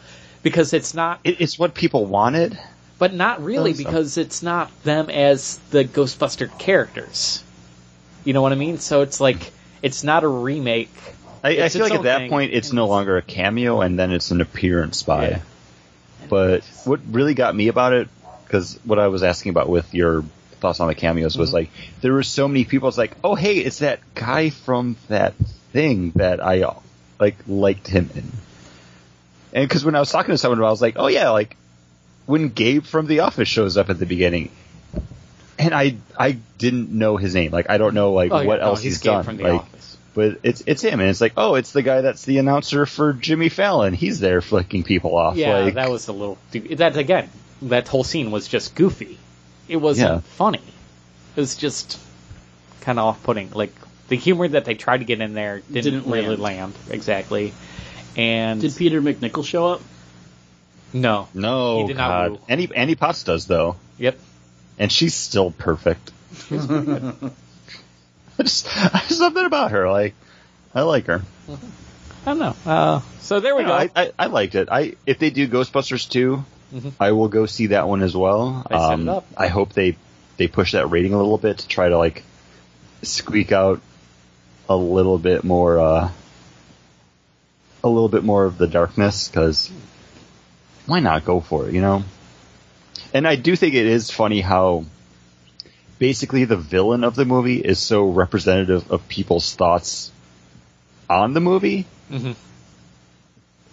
because 0.42 0.72
it's 0.72 0.94
not, 0.94 1.20
It, 1.24 1.40
it's 1.40 1.58
what 1.58 1.74
people 1.74 2.06
wanted. 2.06 2.58
but 2.98 3.12
not 3.14 3.42
really 3.42 3.74
so. 3.74 3.84
because 3.84 4.18
it's 4.18 4.42
not 4.42 4.70
them 4.84 5.10
as 5.10 5.58
the 5.70 5.84
Ghostbuster 5.84 6.56
characters. 6.58 7.42
You 8.24 8.32
know 8.32 8.42
what 8.42 8.52
I 8.52 8.56
mean? 8.56 8.78
So 8.78 9.02
it's 9.02 9.20
like 9.20 9.52
it's 9.82 10.02
not 10.04 10.24
a 10.24 10.28
remake. 10.28 10.90
I, 11.42 11.62
I 11.62 11.68
feel 11.68 11.82
like 11.82 11.92
at 11.92 12.02
that 12.02 12.18
thing. 12.18 12.30
point 12.30 12.52
it's 12.52 12.72
no 12.72 12.86
longer 12.88 13.16
a 13.16 13.22
cameo, 13.22 13.80
and 13.80 13.98
then 13.98 14.10
it's 14.12 14.30
an 14.32 14.40
appearance 14.40 15.02
by. 15.04 15.28
Yeah. 15.30 15.40
But 16.28 16.64
what 16.84 17.00
really 17.10 17.34
got 17.34 17.54
me 17.54 17.68
about 17.68 17.92
it, 17.92 18.08
because 18.44 18.74
what 18.84 18.98
I 18.98 19.06
was 19.08 19.22
asking 19.22 19.50
about 19.50 19.68
with 19.68 19.94
your 19.94 20.24
thoughts 20.60 20.80
on 20.80 20.88
the 20.88 20.94
cameos 20.96 21.34
Mm-hmm. 21.34 21.40
was 21.40 21.52
like 21.52 21.70
there 22.00 22.12
were 22.12 22.24
so 22.24 22.48
many 22.48 22.64
people. 22.64 22.88
It's 22.88 22.98
like, 22.98 23.16
oh 23.22 23.34
hey, 23.36 23.58
it's 23.58 23.78
that 23.78 24.00
guy 24.14 24.50
from 24.50 24.96
that 25.08 25.34
thing 25.72 26.10
that 26.16 26.44
I 26.44 26.64
like 27.20 27.36
liked 27.46 27.86
him 27.86 28.10
in. 28.14 28.30
And 29.52 29.66
because 29.68 29.84
when 29.84 29.94
I 29.94 30.00
was 30.00 30.10
talking 30.10 30.32
to 30.32 30.38
someone, 30.38 30.62
I 30.62 30.70
was 30.70 30.82
like, 30.82 30.94
oh 30.98 31.06
yeah, 31.08 31.30
like 31.30 31.56
when 32.26 32.48
Gabe 32.50 32.84
from 32.84 33.06
The 33.06 33.20
Office 33.20 33.48
shows 33.48 33.76
up 33.76 33.88
at 33.90 33.98
the 33.98 34.06
beginning, 34.06 34.50
and 35.58 35.74
I 35.74 35.96
I 36.18 36.32
didn't 36.58 36.90
know 36.90 37.16
his 37.16 37.34
name. 37.34 37.50
Like 37.52 37.70
I 37.70 37.78
don't 37.78 37.94
know 37.94 38.12
like 38.12 38.30
Oh, 38.32 38.40
yeah, 38.40 38.46
what 38.46 38.60
no, 38.60 38.66
else 38.66 38.82
he's 38.82 38.94
he's 38.94 39.02
Gabe 39.02 39.24
done. 39.24 39.38
like, 39.38 39.52
Office. 39.62 39.96
but 40.14 40.38
it's 40.42 40.62
it's 40.66 40.82
him, 40.82 41.00
and 41.00 41.08
it's 41.08 41.20
like, 41.20 41.32
oh, 41.36 41.54
it's 41.54 41.72
the 41.72 41.82
guy 41.82 42.02
that's 42.02 42.24
the 42.24 42.38
announcer 42.38 42.84
for 42.86 43.12
Jimmy 43.14 43.48
Fallon. 43.48 43.94
He's 43.94 44.20
there 44.20 44.40
flicking 44.42 44.82
people 44.84 45.16
off. 45.16 45.36
Yeah, 45.36 45.58
like, 45.60 45.74
that 45.74 45.90
was 45.90 46.08
a 46.08 46.12
little. 46.12 46.38
That 46.52 46.96
again, 46.96 47.28
that 47.62 47.88
whole 47.88 48.04
scene 48.04 48.30
was 48.30 48.46
just 48.48 48.74
goofy. 48.74 49.18
It 49.66 49.76
wasn't 49.76 50.10
Yeah. 50.10 50.20
funny. 50.20 50.62
It 51.36 51.40
was 51.40 51.56
just 51.56 51.98
kind 52.82 52.98
of 52.98 53.04
off-putting. 53.06 53.50
Like 53.50 53.72
the 54.08 54.16
humor 54.16 54.48
that 54.48 54.64
they 54.64 54.74
tried 54.74 54.98
to 54.98 55.04
get 55.04 55.20
in 55.20 55.34
there 55.34 55.60
didn't, 55.60 55.72
Didn't 56.04 56.10
really 56.10 56.36
land. 56.36 56.40
land 56.40 56.74
exactly. 56.90 57.52
And 58.16 58.60
Did 58.60 58.74
Peter 58.76 59.00
MacNicol 59.00 59.44
show 59.44 59.66
up? 59.66 59.80
no, 60.92 61.28
no, 61.34 61.82
He 61.82 61.88
did 61.88 61.96
not 61.96 62.08
God. 62.08 62.30
woo. 62.32 62.38
Annie 62.48 62.68
Annie 62.74 62.94
Potts 62.94 63.24
does 63.24 63.46
though, 63.46 63.76
yep. 63.98 64.18
and 64.78 64.90
she's 64.90 65.14
still 65.14 65.50
perfect. 65.50 66.12
just 66.50 66.68
there's 68.38 68.52
something 69.18 69.44
about 69.44 69.72
her. 69.72 69.90
Like 69.90 70.14
I 70.74 70.82
like 70.82 71.06
her. 71.06 71.22
I 72.26 72.34
don't 72.34 72.38
know. 72.38 72.56
Uh, 72.66 73.00
so 73.20 73.40
there 73.40 73.56
we 73.56 73.64
go. 73.64 73.72
I, 73.72 73.90
I, 73.94 74.12
I 74.18 74.26
liked 74.26 74.54
it. 74.54 74.68
I 74.70 74.94
if 75.06 75.18
they 75.18 75.30
do 75.30 75.48
Ghostbusters 75.48 76.08
2 76.08 76.44
Mhm. 76.74 76.92
I 77.00 77.12
will 77.12 77.28
go 77.28 77.46
see 77.46 77.68
that 77.68 77.88
one 77.88 78.02
as 78.02 78.14
well. 78.14 78.62
I 78.70 78.78
set 78.78 78.90
it 78.98 79.02
Um, 79.02 79.08
up. 79.08 79.26
I 79.36 79.48
hope 79.48 79.72
they 79.72 79.96
they 80.36 80.48
push 80.48 80.72
that 80.72 80.90
rating 80.90 81.14
a 81.14 81.16
little 81.16 81.38
bit 81.38 81.58
to 81.58 81.68
try 81.68 81.88
to 81.88 81.96
like 81.96 82.24
squeak 83.02 83.52
out 83.52 83.80
a 84.68 84.76
little 84.76 85.18
bit 85.18 85.44
more 85.44 85.78
uh 85.78 86.10
a 87.84 87.88
little 87.88 88.08
bit 88.08 88.24
more 88.24 88.44
of 88.44 88.58
the 88.58 88.66
darkness 88.66 89.28
because 89.28 89.70
why 90.86 91.00
not 91.00 91.24
go 91.24 91.40
for 91.40 91.68
it, 91.68 91.74
you 91.74 91.80
know? 91.80 92.02
And 93.14 93.26
I 93.26 93.36
do 93.36 93.54
think 93.56 93.74
it 93.74 93.86
is 93.86 94.10
funny 94.10 94.40
how 94.40 94.84
basically 95.98 96.44
the 96.44 96.56
villain 96.56 97.04
of 97.04 97.14
the 97.14 97.24
movie 97.24 97.58
is 97.58 97.78
so 97.78 98.08
representative 98.10 98.90
of 98.90 99.06
people's 99.08 99.54
thoughts 99.54 100.10
on 101.08 101.34
the 101.34 101.40
movie 101.40 101.86
Mhm. 102.10 102.34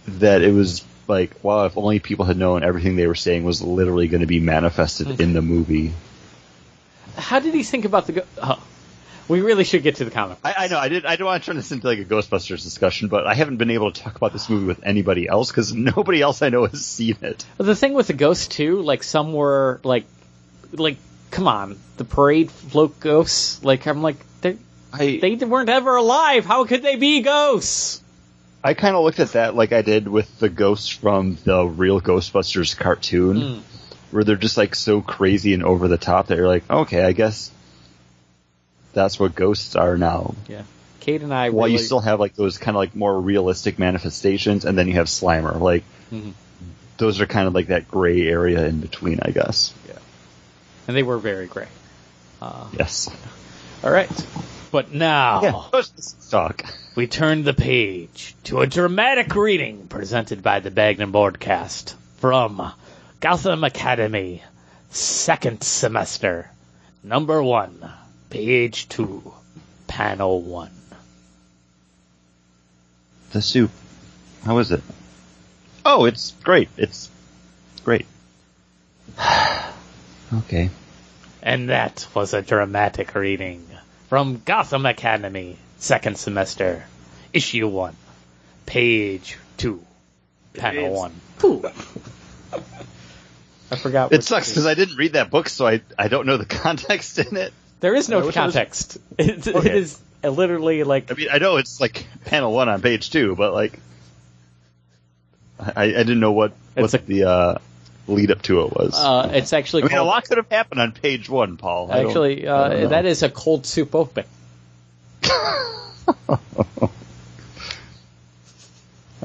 that 0.07 0.41
it 0.41 0.53
was 0.53 0.83
like, 1.07 1.43
wow, 1.43 1.65
if 1.65 1.77
only 1.77 1.99
people 1.99 2.25
had 2.25 2.37
known 2.37 2.63
everything 2.63 2.95
they 2.95 3.07
were 3.07 3.15
saying 3.15 3.43
was 3.43 3.61
literally 3.61 4.07
going 4.07 4.21
to 4.21 4.27
be 4.27 4.39
manifested 4.39 5.19
in 5.19 5.33
the 5.33 5.41
movie. 5.41 5.93
How 7.15 7.39
did 7.39 7.53
he 7.53 7.63
think 7.63 7.85
about 7.85 8.07
the? 8.07 8.13
Go- 8.13 8.25
oh, 8.41 8.61
we 9.27 9.41
really 9.41 9.63
should 9.63 9.83
get 9.83 9.95
to 9.97 10.05
the 10.05 10.11
comic. 10.11 10.37
I, 10.43 10.53
I 10.57 10.67
know 10.67 10.77
I 10.77 10.89
did. 10.89 11.05
I 11.05 11.15
don't 11.15 11.25
want 11.25 11.41
to 11.43 11.45
turn 11.47 11.55
this 11.55 11.71
into 11.71 11.87
like 11.87 11.99
a 11.99 12.05
Ghostbusters 12.05 12.63
discussion, 12.63 13.07
but 13.07 13.25
I 13.27 13.33
haven't 13.33 13.57
been 13.57 13.71
able 13.71 13.91
to 13.91 14.01
talk 14.01 14.15
about 14.15 14.33
this 14.33 14.49
movie 14.49 14.65
with 14.65 14.83
anybody 14.83 15.27
else 15.27 15.49
because 15.51 15.73
nobody 15.73 16.21
else 16.21 16.41
I 16.41 16.49
know 16.49 16.65
has 16.65 16.85
seen 16.85 17.17
it. 17.21 17.45
The 17.57 17.75
thing 17.75 17.93
with 17.93 18.07
the 18.07 18.13
ghosts 18.13 18.47
too, 18.47 18.81
like 18.81 19.03
some 19.03 19.33
were 19.33 19.79
like, 19.83 20.05
like 20.73 20.97
come 21.31 21.47
on, 21.47 21.77
the 21.97 22.05
parade 22.05 22.51
float 22.51 22.99
ghosts. 22.99 23.63
Like 23.63 23.87
I'm 23.87 24.01
like 24.01 24.17
they 24.41 24.57
I 24.93 25.19
they 25.21 25.35
weren't 25.35 25.69
ever 25.69 25.95
alive. 25.95 26.45
How 26.45 26.65
could 26.65 26.81
they 26.83 26.95
be 26.95 27.21
ghosts? 27.21 28.01
I 28.63 28.73
kind 28.73 28.95
of 28.95 29.03
looked 29.03 29.19
at 29.19 29.33
that 29.33 29.55
like 29.55 29.73
I 29.73 29.81
did 29.83 30.07
with 30.07 30.39
the 30.39 30.49
ghosts 30.49 30.89
from 30.89 31.37
the 31.43 31.65
real 31.65 32.01
Ghostbusters 32.01 32.75
cartoon, 32.75 33.37
Mm. 33.37 33.59
where 34.11 34.23
they're 34.23 34.35
just 34.37 34.57
like 34.57 34.73
so 34.75 35.01
crazy 35.01 35.53
and 35.53 35.63
over 35.63 35.87
the 35.87 35.97
top 35.99 36.27
that 36.27 36.37
you're 36.37 36.47
like, 36.47 36.69
okay, 36.69 37.03
I 37.03 37.11
guess 37.11 37.51
that's 38.95 39.19
what 39.19 39.35
ghosts 39.35 39.75
are 39.75 39.97
now. 39.97 40.33
Yeah, 40.49 40.63
Kate 41.01 41.21
and 41.21 41.31
I. 41.33 41.49
While 41.51 41.65
really, 41.67 41.73
you 41.73 41.77
still 41.77 41.99
have 41.99 42.19
like 42.19 42.35
those 42.35 42.57
kind 42.57 42.75
of 42.75 42.79
like 42.79 42.95
more 42.95 43.19
realistic 43.21 43.77
manifestations, 43.77 44.65
and 44.65 44.75
then 44.77 44.87
you 44.87 44.95
have 44.95 45.05
Slimer. 45.07 45.59
Like 45.59 45.83
Mhm. 46.11 46.33
those 46.97 47.21
are 47.21 47.27
kind 47.27 47.47
of 47.47 47.53
like 47.53 47.67
that 47.67 47.87
gray 47.87 48.27
area 48.27 48.65
in 48.65 48.79
between, 48.79 49.19
I 49.21 49.29
guess. 49.31 49.73
Yeah. 49.87 49.93
And 50.87 50.97
they 50.97 51.03
were 51.03 51.17
very 51.19 51.45
gray. 51.47 51.67
Uh, 52.41 52.65
Yes. 52.77 53.09
all 53.83 53.91
right, 53.91 54.09
but 54.71 54.91
now 54.93 55.41
Yeah. 55.73 55.81
Talk. 56.31 56.63
we 56.95 57.07
turn 57.07 57.43
the 57.43 57.53
page 57.53 58.35
to 58.45 58.59
a 58.61 58.67
dramatic 58.67 59.33
reading 59.35 59.87
presented 59.87 60.41
by 60.43 60.59
the 60.59 60.71
Bagnum 60.71 61.11
Broadcast 61.11 61.95
from 62.17 62.71
Gotham 63.19 63.63
Academy, 63.63 64.43
second 64.91 65.63
semester, 65.63 66.49
number 67.03 67.41
one, 67.41 67.89
page 68.35 68.89
two, 68.89 69.33
panel 69.87 70.41
one. 70.41 70.71
The 73.31 73.41
soup. 73.41 73.71
How 74.43 74.57
is 74.57 74.71
it? 74.71 74.81
Oh, 75.85 76.03
it's 76.03 76.33
great. 76.43 76.67
It's 76.75 77.09
great. 77.85 78.05
okay. 80.33 80.69
And 81.41 81.69
that 81.69 82.07
was 82.13 82.33
a 82.33 82.41
dramatic 82.41 83.15
reading 83.15 83.65
from 84.09 84.41
Gotham 84.43 84.85
Academy, 84.85 85.57
second 85.77 86.17
semester, 86.17 86.83
issue 87.31 87.69
one, 87.69 87.95
page 88.65 89.37
two, 89.55 89.81
panel 90.55 90.83
It's- 90.83 90.97
one. 90.97 91.71
I 93.71 93.77
forgot. 93.77 94.11
It 94.11 94.25
sucks 94.25 94.49
because 94.49 94.65
I 94.65 94.73
didn't 94.73 94.97
read 94.97 95.13
that 95.13 95.31
book, 95.31 95.47
so 95.47 95.65
I 95.65 95.81
I 95.97 96.09
don't 96.09 96.25
know 96.25 96.35
the 96.35 96.45
context 96.63 97.17
in 97.17 97.37
it. 97.37 97.53
There 97.85 97.93
is 97.93 98.09
no 98.09 98.17
wish 98.17 98.25
was- 98.27 98.33
context. 98.35 98.97
It, 99.19 99.45
it 99.45 99.55
Okay. 99.55 99.77
is 99.77 99.99
literally 100.23 100.83
like 100.83 101.11
I 101.11 101.13
mean, 101.13 101.27
I 101.31 101.37
know 101.37 101.57
it's 101.57 101.79
like 101.79 102.07
panel 102.25 102.51
one 102.51 102.67
on 102.67 102.81
page 102.81 103.11
two, 103.11 103.35
but 103.35 103.53
like, 103.53 103.79
I, 105.59 105.83
I 105.83 105.87
didn't 105.91 106.19
know 106.19 106.31
what 106.31 106.53
what 106.73 106.91
a- 106.95 106.97
the 106.97 107.25
uh, 107.25 107.57
lead 108.07 108.31
up 108.31 108.41
to 108.43 108.61
it 108.61 108.71
was. 108.73 108.95
uh, 108.97 109.29
it's 109.35 109.53
actually 109.53 109.83
I 109.83 109.87
mean, 109.89 109.97
a 109.99 110.03
lot 110.03 110.27
could 110.27 110.37
have 110.37 110.49
happened 110.49 110.81
on 110.81 110.93
page 110.93 111.29
one, 111.29 111.57
Paul. 111.57 111.91
I 111.91 111.99
actually 112.05 112.47
uh, 112.47 112.69
don't 112.69 112.89
that 112.89 113.05
is 113.05 113.21
a 113.21 113.29
cold 113.29 113.67
soup 113.67 113.93
open. 113.93 114.25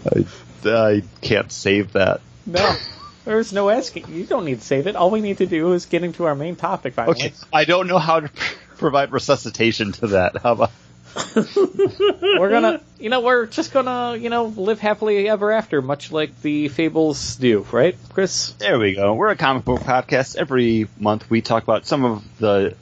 I, 0.05 0.25
I 0.67 1.03
can't 1.23 1.51
save 1.51 1.93
that. 1.93 2.21
No, 2.47 2.77
there's 3.31 3.53
no 3.53 3.71
asking. 3.71 4.07
You 4.09 4.25
don't 4.25 4.45
need 4.45 4.59
to 4.59 4.65
save 4.65 4.89
it. 4.89 4.97
All 4.97 5.11
we 5.11 5.21
need 5.21 5.39
to 5.39 5.47
do 5.47 5.73
is 5.73 5.87
get 5.87 6.03
into 6.03 6.25
our 6.25 6.35
main 6.35 6.57
topic. 6.57 6.95
Finally. 6.95 7.15
Okay, 7.15 7.33
I 7.53 7.65
don't 7.65 7.87
know 7.87 7.99
how 7.99 8.21
to 8.21 8.31
provide 8.77 9.13
resuscitation 9.13 9.93
to 9.93 10.09
that. 10.09 10.37
How 10.39 10.53
about? 10.53 10.73
we're 11.37 12.51
gonna, 12.51 12.81
you 12.99 13.09
know, 13.09 13.21
we're 13.21 13.47
just 13.47 13.73
gonna, 13.73 14.17
you 14.17 14.31
know, 14.31 14.47
live 14.47 14.81
happily 14.81 15.29
ever 15.29 15.53
after, 15.53 15.81
much 15.81 16.11
like 16.11 16.41
the 16.43 16.69
fables 16.69 17.37
do, 17.37 17.67
right, 17.71 17.97
Chris? 18.11 18.51
There 18.59 18.79
we 18.79 18.95
go. 18.95 19.15
We're 19.15 19.31
a 19.31 19.37
comic 19.37 19.65
book 19.65 19.81
podcast. 19.81 20.37
Every 20.37 20.89
month 20.99 21.31
we 21.31 21.41
talk 21.41 21.63
about 21.63 21.87
some 21.87 22.05
of 22.05 22.39
the 22.39 22.75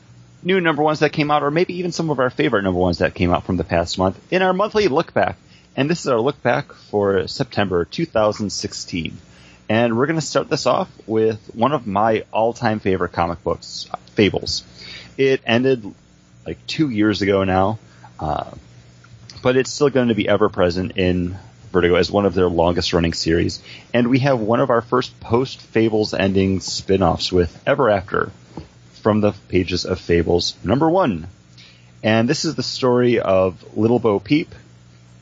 new 0.42 0.60
number 0.60 0.82
ones 0.82 1.00
that 1.00 1.12
came 1.12 1.30
out, 1.30 1.42
or 1.42 1.50
maybe 1.50 1.74
even 1.78 1.92
some 1.92 2.10
of 2.10 2.20
our 2.20 2.30
favorite 2.30 2.62
number 2.62 2.80
ones 2.80 2.98
that 2.98 3.14
came 3.14 3.32
out 3.32 3.44
from 3.44 3.58
the 3.58 3.64
past 3.64 3.98
month 3.98 4.18
in 4.30 4.40
our 4.40 4.52
monthly 4.54 4.88
look 4.88 5.12
back. 5.12 5.36
And 5.76 5.90
this 5.90 6.00
is 6.00 6.08
our 6.08 6.20
look 6.20 6.42
back 6.42 6.72
for 6.72 7.28
September 7.28 7.84
2016. 7.84 9.18
And 9.68 9.98
we're 9.98 10.06
going 10.06 10.18
to 10.18 10.24
start 10.24 10.48
this 10.48 10.66
off 10.66 10.90
with 11.06 11.50
one 11.54 11.72
of 11.72 11.86
my 11.86 12.24
all-time 12.32 12.80
favorite 12.80 13.12
comic 13.12 13.42
books, 13.44 13.88
Fables. 14.14 14.64
It 15.16 15.42
ended 15.44 15.84
like 16.46 16.66
two 16.66 16.88
years 16.88 17.20
ago 17.20 17.44
now, 17.44 17.78
uh, 18.18 18.50
but 19.42 19.56
it's 19.56 19.70
still 19.70 19.90
going 19.90 20.08
to 20.08 20.14
be 20.14 20.28
ever 20.28 20.48
present 20.48 20.96
in 20.96 21.36
Vertigo 21.70 21.96
as 21.96 22.10
one 22.10 22.24
of 22.24 22.34
their 22.34 22.48
longest 22.48 22.94
running 22.94 23.12
series. 23.12 23.62
And 23.92 24.08
we 24.08 24.20
have 24.20 24.40
one 24.40 24.60
of 24.60 24.70
our 24.70 24.80
first 24.80 25.20
post 25.20 25.60
Fables 25.60 26.14
ending 26.14 26.60
spin 26.60 27.02
offs 27.02 27.30
with 27.30 27.62
Ever 27.66 27.90
After 27.90 28.32
from 29.02 29.20
the 29.20 29.32
pages 29.48 29.84
of 29.84 30.00
Fables 30.00 30.56
number 30.64 30.88
one. 30.88 31.28
And 32.02 32.28
this 32.28 32.44
is 32.44 32.54
the 32.54 32.62
story 32.62 33.20
of 33.20 33.76
Little 33.76 33.98
Bo 33.98 34.18
Peep, 34.18 34.54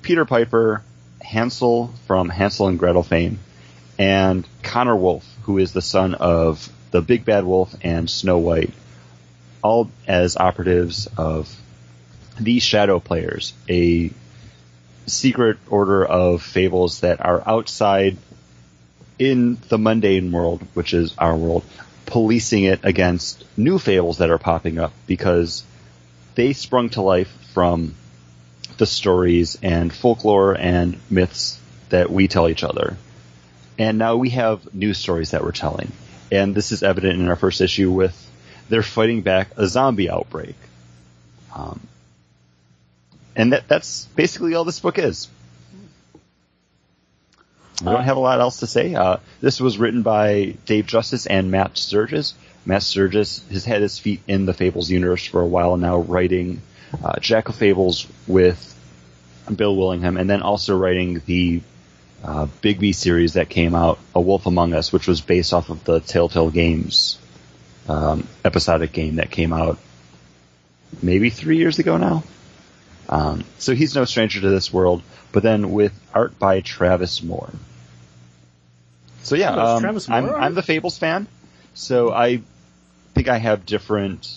Peter 0.02 0.24
Piper, 0.24 0.82
Hansel 1.20 1.92
from 2.06 2.28
Hansel 2.28 2.68
and 2.68 2.78
Gretel 2.78 3.02
fame, 3.02 3.40
and 3.98 4.46
Connor 4.62 4.96
Wolf, 4.96 5.26
who 5.42 5.58
is 5.58 5.72
the 5.72 5.82
son 5.82 6.14
of 6.14 6.70
the 6.90 7.00
Big 7.00 7.24
Bad 7.24 7.44
Wolf 7.44 7.74
and 7.82 8.08
Snow 8.08 8.38
White, 8.38 8.72
all 9.62 9.90
as 10.06 10.36
operatives 10.36 11.08
of 11.16 11.54
the 12.38 12.58
Shadow 12.58 13.00
Players, 13.00 13.54
a 13.68 14.10
secret 15.06 15.58
order 15.68 16.04
of 16.04 16.42
fables 16.42 17.00
that 17.00 17.24
are 17.24 17.42
outside 17.46 18.16
in 19.18 19.58
the 19.68 19.78
mundane 19.78 20.30
world, 20.32 20.62
which 20.74 20.92
is 20.92 21.14
our 21.16 21.34
world, 21.34 21.64
policing 22.04 22.64
it 22.64 22.80
against 22.82 23.44
new 23.56 23.78
fables 23.78 24.18
that 24.18 24.30
are 24.30 24.38
popping 24.38 24.78
up 24.78 24.92
because 25.06 25.64
they 26.34 26.52
sprung 26.52 26.90
to 26.90 27.02
life 27.02 27.32
from 27.52 27.94
the 28.78 28.86
stories 28.86 29.58
and 29.62 29.92
folklore 29.92 30.54
and 30.56 30.98
myths 31.08 31.58
that 31.88 32.10
we 32.10 32.28
tell 32.28 32.48
each 32.48 32.62
other. 32.62 32.96
And 33.78 33.98
now 33.98 34.16
we 34.16 34.30
have 34.30 34.74
new 34.74 34.94
stories 34.94 35.32
that 35.32 35.42
we're 35.42 35.52
telling. 35.52 35.92
And 36.32 36.54
this 36.54 36.72
is 36.72 36.82
evident 36.82 37.20
in 37.20 37.28
our 37.28 37.36
first 37.36 37.60
issue 37.60 37.90
with 37.90 38.22
they're 38.68 38.82
fighting 38.82 39.22
back 39.22 39.48
a 39.56 39.66
zombie 39.66 40.10
outbreak. 40.10 40.56
Um, 41.54 41.80
and 43.36 43.52
that, 43.52 43.68
that's 43.68 44.06
basically 44.16 44.54
all 44.54 44.64
this 44.64 44.80
book 44.80 44.98
is. 44.98 45.28
I 47.82 47.92
don't 47.92 48.04
have 48.04 48.16
a 48.16 48.20
lot 48.20 48.40
else 48.40 48.60
to 48.60 48.66
say. 48.66 48.94
Uh, 48.94 49.18
this 49.42 49.60
was 49.60 49.76
written 49.76 50.02
by 50.02 50.56
Dave 50.64 50.86
Justus 50.86 51.26
and 51.26 51.50
Matt 51.50 51.76
Sturges. 51.76 52.34
Matt 52.64 52.82
Sturges 52.82 53.44
has 53.50 53.66
had 53.66 53.82
his 53.82 53.98
feet 53.98 54.22
in 54.26 54.46
the 54.46 54.54
Fables 54.54 54.90
universe 54.90 55.26
for 55.26 55.42
a 55.42 55.46
while 55.46 55.76
now, 55.76 55.98
writing 55.98 56.62
uh, 57.04 57.20
Jack 57.20 57.50
of 57.50 57.54
Fables 57.54 58.06
with 58.26 58.74
Bill 59.54 59.76
Willingham, 59.76 60.16
and 60.16 60.28
then 60.28 60.40
also 60.40 60.76
writing 60.76 61.20
the 61.26 61.60
uh, 62.26 62.46
Big 62.60 62.80
B 62.80 62.92
series 62.92 63.34
that 63.34 63.48
came 63.48 63.74
out, 63.74 63.98
A 64.14 64.20
Wolf 64.20 64.46
Among 64.46 64.74
Us, 64.74 64.92
which 64.92 65.06
was 65.06 65.20
based 65.20 65.52
off 65.52 65.70
of 65.70 65.84
the 65.84 66.00
Telltale 66.00 66.50
Games 66.50 67.18
um, 67.88 68.26
episodic 68.44 68.92
game 68.92 69.16
that 69.16 69.30
came 69.30 69.52
out 69.52 69.78
maybe 71.02 71.30
three 71.30 71.58
years 71.58 71.78
ago 71.78 71.96
now. 71.96 72.24
Um, 73.08 73.44
so 73.58 73.74
he's 73.74 73.94
no 73.94 74.04
stranger 74.04 74.40
to 74.40 74.48
this 74.48 74.72
world, 74.72 75.02
but 75.30 75.44
then 75.44 75.70
with 75.70 75.92
art 76.12 76.36
by 76.38 76.60
Travis 76.60 77.22
Moore. 77.22 77.50
So 79.22 79.36
yeah, 79.36 79.50
um, 79.50 79.82
Travis 79.82 80.08
I'm, 80.08 80.28
I'm 80.28 80.54
the 80.54 80.62
Fables 80.62 80.98
fan, 80.98 81.28
so 81.74 82.12
I 82.12 82.40
think 83.14 83.28
I 83.28 83.38
have 83.38 83.64
different 83.66 84.28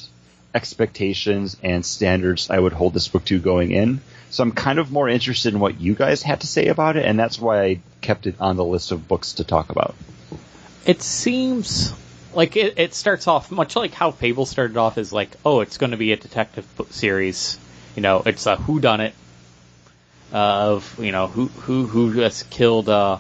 expectations 0.54 1.58
and 1.64 1.84
standards 1.84 2.52
I 2.52 2.60
would 2.60 2.74
hold 2.74 2.94
this 2.94 3.08
book 3.08 3.26
to 3.26 3.40
going 3.40 3.72
in. 3.72 4.02
So 4.32 4.44
I'm 4.44 4.52
kind 4.52 4.80
of 4.80 4.92
more 4.92 5.10
interested 5.10 5.54
in 5.54 5.60
what 5.60 5.80
you 5.82 5.96
guys 5.96 6.22
had 6.22 6.42
to 6.42 6.48
say 6.48 6.68
about 6.68 6.98
it, 6.98 7.06
and 7.06 7.18
that's 7.18 7.40
why 7.40 7.64
I 7.64 7.80
kept 8.02 8.28
it 8.28 8.36
on 8.40 8.58
the 8.58 8.66
list 8.66 8.92
of 8.92 9.08
books 9.08 9.34
to 9.34 9.44
talk 9.44 9.70
about. 9.70 9.96
It 10.86 11.02
seems 11.02 11.94
like 12.34 12.56
it, 12.56 12.78
it 12.78 12.94
starts 12.94 13.28
off 13.28 13.52
much 13.52 13.76
like 13.76 13.94
how 13.94 14.12
Fable 14.12 14.46
started 14.46 14.78
off 14.78 14.98
as 14.98 15.12
like, 15.12 15.30
oh, 15.44 15.62
it's 15.62 15.78
going 15.78 15.92
to 15.92 15.98
be 15.98 16.12
a 16.12 16.18
detective 16.18 16.66
series. 16.92 17.58
You 17.96 18.02
know, 18.02 18.22
it's 18.26 18.46
a 18.46 18.56
whodunit. 18.56 19.14
of 20.32 21.00
you 21.00 21.12
know 21.12 21.28
who 21.28 21.48
who 21.48 21.88
who 21.88 22.14
just 22.14 22.50
killed. 22.50 22.88
Uh, 22.90 23.18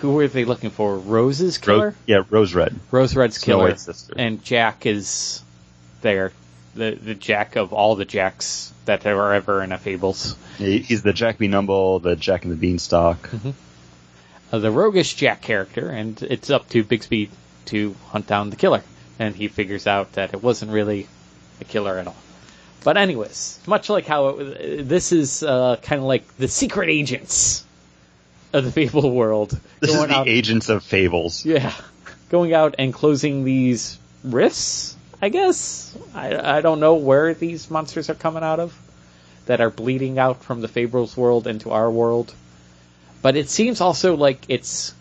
who 0.00 0.14
were 0.14 0.26
they 0.26 0.44
looking 0.44 0.70
for? 0.70 0.98
Rose's 0.98 1.58
killer. 1.58 1.90
Ro- 1.90 1.94
yeah, 2.06 2.22
Rose 2.28 2.54
Red. 2.54 2.74
Rose 2.90 3.14
Red's 3.14 3.36
Snow 3.36 3.58
killer, 3.58 3.76
sister. 3.76 4.14
and 4.16 4.42
Jack 4.42 4.84
is 4.84 5.42
there, 6.00 6.32
the 6.74 6.92
the 7.00 7.14
Jack 7.14 7.56
of 7.56 7.72
all 7.72 7.96
the 7.96 8.04
Jacks 8.04 8.72
that 8.86 9.02
there 9.02 9.16
were 9.16 9.32
ever 9.34 9.62
in 9.62 9.72
a 9.72 9.78
Fables. 9.78 10.36
He- 10.58 10.78
He's 10.80 11.02
the 11.02 11.12
Jack 11.12 11.38
B. 11.38 11.48
Numble, 11.48 12.02
the 12.02 12.16
Jack 12.16 12.44
and 12.44 12.52
the 12.52 12.56
Beanstalk. 12.56 13.30
Uh, 14.52 14.58
the 14.58 14.70
roguish 14.70 15.14
Jack 15.14 15.40
character, 15.42 15.88
and 15.88 16.20
it's 16.22 16.50
up 16.50 16.68
to 16.70 16.84
Bigby 16.84 17.30
to 17.66 17.94
hunt 18.08 18.26
down 18.26 18.50
the 18.50 18.56
killer. 18.56 18.82
And 19.18 19.34
he 19.36 19.48
figures 19.48 19.86
out 19.86 20.12
that 20.14 20.34
it 20.34 20.42
wasn't 20.42 20.72
really 20.72 21.06
a 21.60 21.64
killer 21.64 21.96
at 21.98 22.06
all. 22.06 22.16
But 22.84 22.96
anyways, 22.96 23.60
much 23.66 23.88
like 23.88 24.04
how 24.06 24.28
it, 24.40 24.88
this 24.88 25.12
is 25.12 25.42
uh, 25.42 25.76
kind 25.82 26.00
of 26.00 26.06
like 26.06 26.36
the 26.36 26.48
secret 26.48 26.88
agents 26.90 27.64
of 28.52 28.64
the 28.64 28.72
Fable 28.72 29.10
world 29.12 29.58
This 29.80 29.90
is 29.94 29.96
the 30.06 30.12
out. 30.14 30.28
Agents 30.28 30.68
of 30.68 30.82
Fables. 30.82 31.46
Yeah, 31.46 31.72
going 32.28 32.52
out 32.52 32.74
and 32.78 32.92
closing 32.92 33.44
these 33.44 33.98
rifts. 34.24 34.96
I 35.22 35.28
guess 35.28 35.96
I 36.14 36.58
I 36.58 36.60
don't 36.60 36.80
know 36.80 36.94
where 36.94 37.32
these 37.32 37.70
monsters 37.70 38.10
are 38.10 38.14
coming 38.14 38.42
out 38.42 38.58
of 38.60 38.76
that 39.46 39.60
are 39.60 39.70
bleeding 39.70 40.18
out 40.18 40.42
from 40.42 40.60
the 40.60 40.68
Fables 40.68 41.16
world 41.16 41.46
into 41.46 41.70
our 41.70 41.90
world. 41.90 42.34
But 43.22 43.36
it 43.36 43.48
seems 43.48 43.80
also 43.80 44.16
like 44.16 44.44
it's 44.48 44.92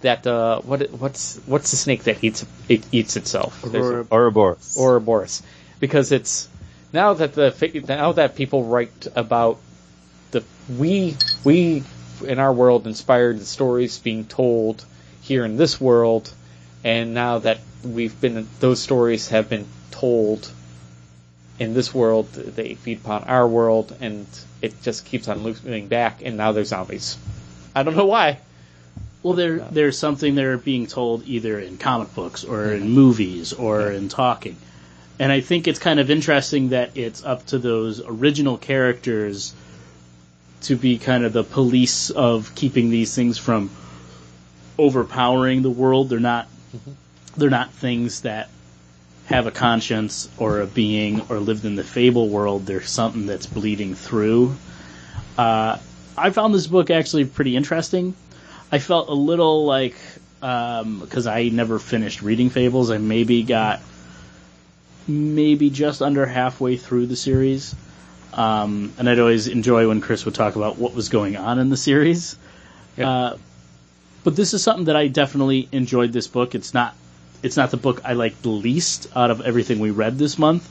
that 0.00 0.26
uh 0.26 0.60
what 0.62 0.90
what's 0.92 1.36
what's 1.46 1.70
the 1.70 1.76
snake 1.76 2.04
that 2.04 2.24
eats 2.24 2.44
it 2.68 2.84
eats 2.90 3.16
itself? 3.16 3.62
There's 3.62 4.06
a- 4.06 4.14
Ouroboros. 4.14 4.76
Ouroboros, 4.78 5.42
because 5.78 6.10
it's 6.10 6.48
now 6.92 7.12
that 7.14 7.34
the 7.34 7.54
now 7.86 8.12
that 8.12 8.36
people 8.36 8.64
write 8.64 9.06
about 9.14 9.58
the 10.30 10.42
we 10.78 11.16
we 11.44 11.82
in 12.26 12.38
our 12.38 12.52
world 12.52 12.86
inspired 12.86 13.38
the 13.38 13.44
stories 13.44 13.98
being 13.98 14.24
told 14.24 14.84
here 15.20 15.44
in 15.44 15.56
this 15.58 15.80
world, 15.80 16.32
and 16.84 17.14
now 17.14 17.38
that 17.38 17.58
we've 17.82 18.20
been 18.20 18.46
those 18.60 18.80
stories 18.80 19.28
have 19.28 19.48
been 19.48 19.66
told 19.90 20.50
in 21.58 21.72
this 21.72 21.94
world, 21.94 22.32
they 22.32 22.74
feed 22.74 22.98
upon 22.98 23.24
our 23.24 23.46
world, 23.46 23.96
and 24.00 24.26
it 24.60 24.82
just 24.82 25.04
keeps 25.04 25.28
on 25.28 25.42
looping 25.42 25.88
back, 25.88 26.20
and 26.24 26.36
now 26.36 26.52
they're 26.52 26.64
zombies. 26.64 27.16
I 27.74 27.84
don't 27.84 27.96
know 27.96 28.06
why. 28.06 28.38
Well, 29.22 29.34
there 29.34 29.58
there's 29.58 29.98
something 29.98 30.34
they're 30.34 30.58
being 30.58 30.86
told 30.86 31.26
either 31.26 31.58
in 31.58 31.78
comic 31.78 32.14
books 32.14 32.44
or 32.44 32.72
in 32.72 32.90
movies 32.90 33.52
or 33.54 33.90
in 33.90 34.08
talking, 34.08 34.56
and 35.18 35.32
I 35.32 35.40
think 35.40 35.66
it's 35.66 35.78
kind 35.78 35.98
of 35.98 36.10
interesting 36.10 36.70
that 36.70 36.96
it's 36.96 37.24
up 37.24 37.46
to 37.46 37.58
those 37.58 38.04
original 38.04 38.58
characters 38.58 39.54
to 40.62 40.76
be 40.76 40.98
kind 40.98 41.24
of 41.24 41.32
the 41.32 41.44
police 41.44 42.10
of 42.10 42.54
keeping 42.54 42.90
these 42.90 43.14
things 43.14 43.38
from 43.38 43.70
overpowering 44.78 45.62
the 45.62 45.70
world. 45.70 46.08
They're 46.08 46.20
not 46.20 46.48
they're 47.36 47.50
not 47.50 47.70
things 47.72 48.22
that 48.22 48.48
have 49.26 49.46
a 49.46 49.50
conscience 49.50 50.28
or 50.38 50.60
a 50.60 50.66
being 50.66 51.22
or 51.28 51.38
lived 51.38 51.64
in 51.64 51.76
the 51.76 51.84
fable 51.84 52.28
world. 52.28 52.66
They're 52.66 52.82
something 52.82 53.26
that's 53.26 53.46
bleeding 53.46 53.94
through. 53.94 54.54
Uh, 55.38 55.78
I 56.16 56.30
found 56.30 56.54
this 56.54 56.66
book 56.66 56.90
actually 56.90 57.24
pretty 57.24 57.56
interesting. 57.56 58.14
I 58.70 58.78
felt 58.78 59.08
a 59.08 59.14
little 59.14 59.64
like 59.64 59.96
because 60.40 61.26
I 61.26 61.48
never 61.48 61.78
finished 61.78 62.20
reading 62.20 62.50
Fables. 62.50 62.90
I 62.90 62.98
maybe 62.98 63.42
got 63.44 63.80
maybe 65.08 65.70
just 65.70 66.02
under 66.02 66.26
halfway 66.26 66.76
through 66.76 67.06
the 67.06 67.16
series, 67.16 67.74
um, 68.34 68.92
and 68.98 69.08
I'd 69.08 69.18
always 69.18 69.48
enjoy 69.48 69.88
when 69.88 70.02
Chris 70.02 70.26
would 70.26 70.34
talk 70.34 70.56
about 70.56 70.76
what 70.76 70.94
was 70.94 71.08
going 71.08 71.36
on 71.36 71.58
in 71.58 71.70
the 71.70 71.76
series. 71.78 72.36
Yeah. 72.96 73.08
Uh, 73.08 73.36
but 74.24 74.34
this 74.34 74.54
is 74.54 74.62
something 74.62 74.86
that 74.86 74.96
I 74.96 75.08
definitely 75.08 75.68
enjoyed. 75.70 76.12
This 76.12 76.26
book. 76.26 76.54
It's 76.54 76.74
not 76.74 76.94
it's 77.42 77.56
not 77.56 77.70
the 77.70 77.76
book 77.76 78.00
I 78.04 78.14
like 78.14 78.40
the 78.42 78.48
least 78.48 79.06
out 79.14 79.30
of 79.30 79.42
everything 79.42 79.78
we 79.78 79.90
read 79.90 80.18
this 80.18 80.38
month. 80.38 80.68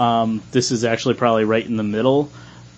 Um, 0.00 0.42
this 0.52 0.70
is 0.70 0.84
actually 0.84 1.14
probably 1.14 1.44
right 1.44 1.64
in 1.64 1.76
the 1.76 1.82
middle 1.82 2.30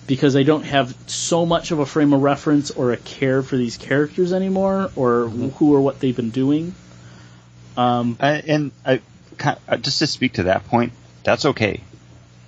because 0.06 0.34
I 0.34 0.42
don't 0.42 0.64
have 0.64 0.94
so 1.06 1.46
much 1.46 1.70
of 1.70 1.78
a 1.78 1.86
frame 1.86 2.12
of 2.12 2.22
reference 2.22 2.72
or 2.72 2.92
a 2.92 2.96
care 2.96 3.42
for 3.42 3.56
these 3.56 3.76
characters 3.76 4.32
anymore 4.32 4.90
or 4.96 5.28
who 5.28 5.72
or 5.74 5.80
what 5.80 6.00
they've 6.00 6.16
been 6.16 6.30
doing. 6.30 6.74
Um, 7.76 8.16
I- 8.20 8.42
and 8.46 8.72
I, 8.84 9.00
uh, 9.68 9.76
just 9.76 10.00
to 10.00 10.06
speak 10.08 10.34
to 10.34 10.44
that 10.44 10.66
point, 10.66 10.92
that's 11.22 11.44
okay. 11.44 11.82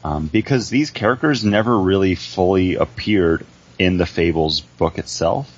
Um, 0.03 0.27
because 0.27 0.69
these 0.69 0.91
characters 0.91 1.45
never 1.45 1.79
really 1.79 2.17
fully 2.17 2.75
appeared 2.75 3.47
in 3.79 3.99
the 3.99 4.07
Fables 4.07 4.61
book 4.61 4.99
itself. 4.99 5.49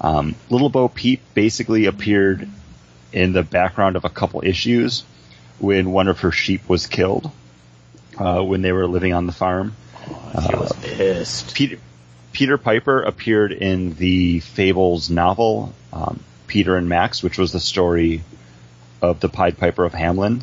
Um, 0.00 0.34
Little 0.48 0.68
Bo 0.68 0.88
Peep 0.88 1.20
basically 1.34 1.86
appeared 1.86 2.48
in 3.12 3.32
the 3.32 3.42
background 3.42 3.96
of 3.96 4.04
a 4.04 4.10
couple 4.10 4.42
issues 4.44 5.04
when 5.58 5.90
one 5.90 6.08
of 6.08 6.20
her 6.20 6.30
sheep 6.30 6.68
was 6.68 6.86
killed 6.86 7.30
uh, 8.18 8.42
when 8.42 8.62
they 8.62 8.72
were 8.72 8.86
living 8.86 9.12
on 9.12 9.26
the 9.26 9.32
farm. 9.32 9.74
she 10.06 10.56
was 10.56 10.72
pissed. 10.80 11.54
Peter, 11.54 11.78
Peter 12.32 12.58
Piper 12.58 13.02
appeared 13.02 13.52
in 13.52 13.94
the 13.94 14.40
Fables 14.40 15.10
novel, 15.10 15.74
um, 15.92 16.20
Peter 16.46 16.76
and 16.76 16.88
Max, 16.88 17.22
which 17.22 17.38
was 17.38 17.52
the 17.52 17.60
story 17.60 18.22
of 19.02 19.20
the 19.20 19.28
Pied 19.28 19.58
Piper 19.58 19.84
of 19.84 19.92
Hamelin. 19.92 20.42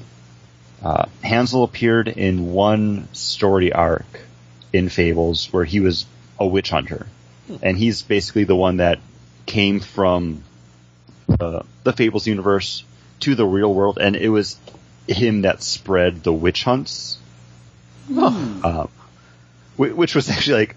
Uh, 0.83 1.05
Hansel 1.23 1.63
appeared 1.63 2.07
in 2.07 2.51
one 2.51 3.07
story 3.13 3.71
arc 3.71 4.05
in 4.73 4.89
Fables 4.89 5.51
where 5.51 5.63
he 5.63 5.79
was 5.79 6.05
a 6.39 6.45
witch 6.45 6.69
hunter. 6.69 7.07
And 7.61 7.77
he's 7.77 8.01
basically 8.01 8.43
the 8.43 8.55
one 8.55 8.77
that 8.77 8.99
came 9.45 9.79
from 9.79 10.43
uh, 11.39 11.63
the 11.83 11.93
Fables 11.93 12.27
universe 12.27 12.83
to 13.21 13.35
the 13.35 13.45
real 13.45 13.73
world, 13.73 13.97
and 13.99 14.15
it 14.15 14.29
was 14.29 14.57
him 15.07 15.43
that 15.43 15.61
spread 15.61 16.23
the 16.23 16.33
witch 16.33 16.63
hunts. 16.63 17.17
Um, 18.63 18.89
whi- 19.77 19.93
which 19.93 20.15
was 20.15 20.29
actually 20.29 20.57
like 20.59 20.75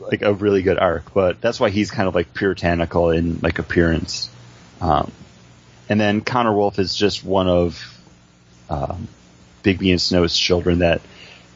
like 0.00 0.22
a 0.22 0.32
really 0.32 0.62
good 0.62 0.78
arc, 0.78 1.12
but 1.12 1.40
that's 1.40 1.60
why 1.60 1.68
he's 1.70 1.90
kind 1.90 2.08
of 2.08 2.14
like 2.14 2.32
puritanical 2.32 3.10
in 3.10 3.40
like 3.42 3.58
appearance. 3.58 4.30
Um, 4.80 5.12
and 5.88 6.00
then 6.00 6.22
Connor 6.22 6.54
Wolf 6.54 6.78
is 6.78 6.94
just 6.94 7.24
one 7.24 7.48
of 7.48 7.98
um, 8.70 9.08
Bigby 9.62 9.90
and 9.90 10.00
Snow's 10.00 10.36
children 10.36 10.78
that 10.78 11.02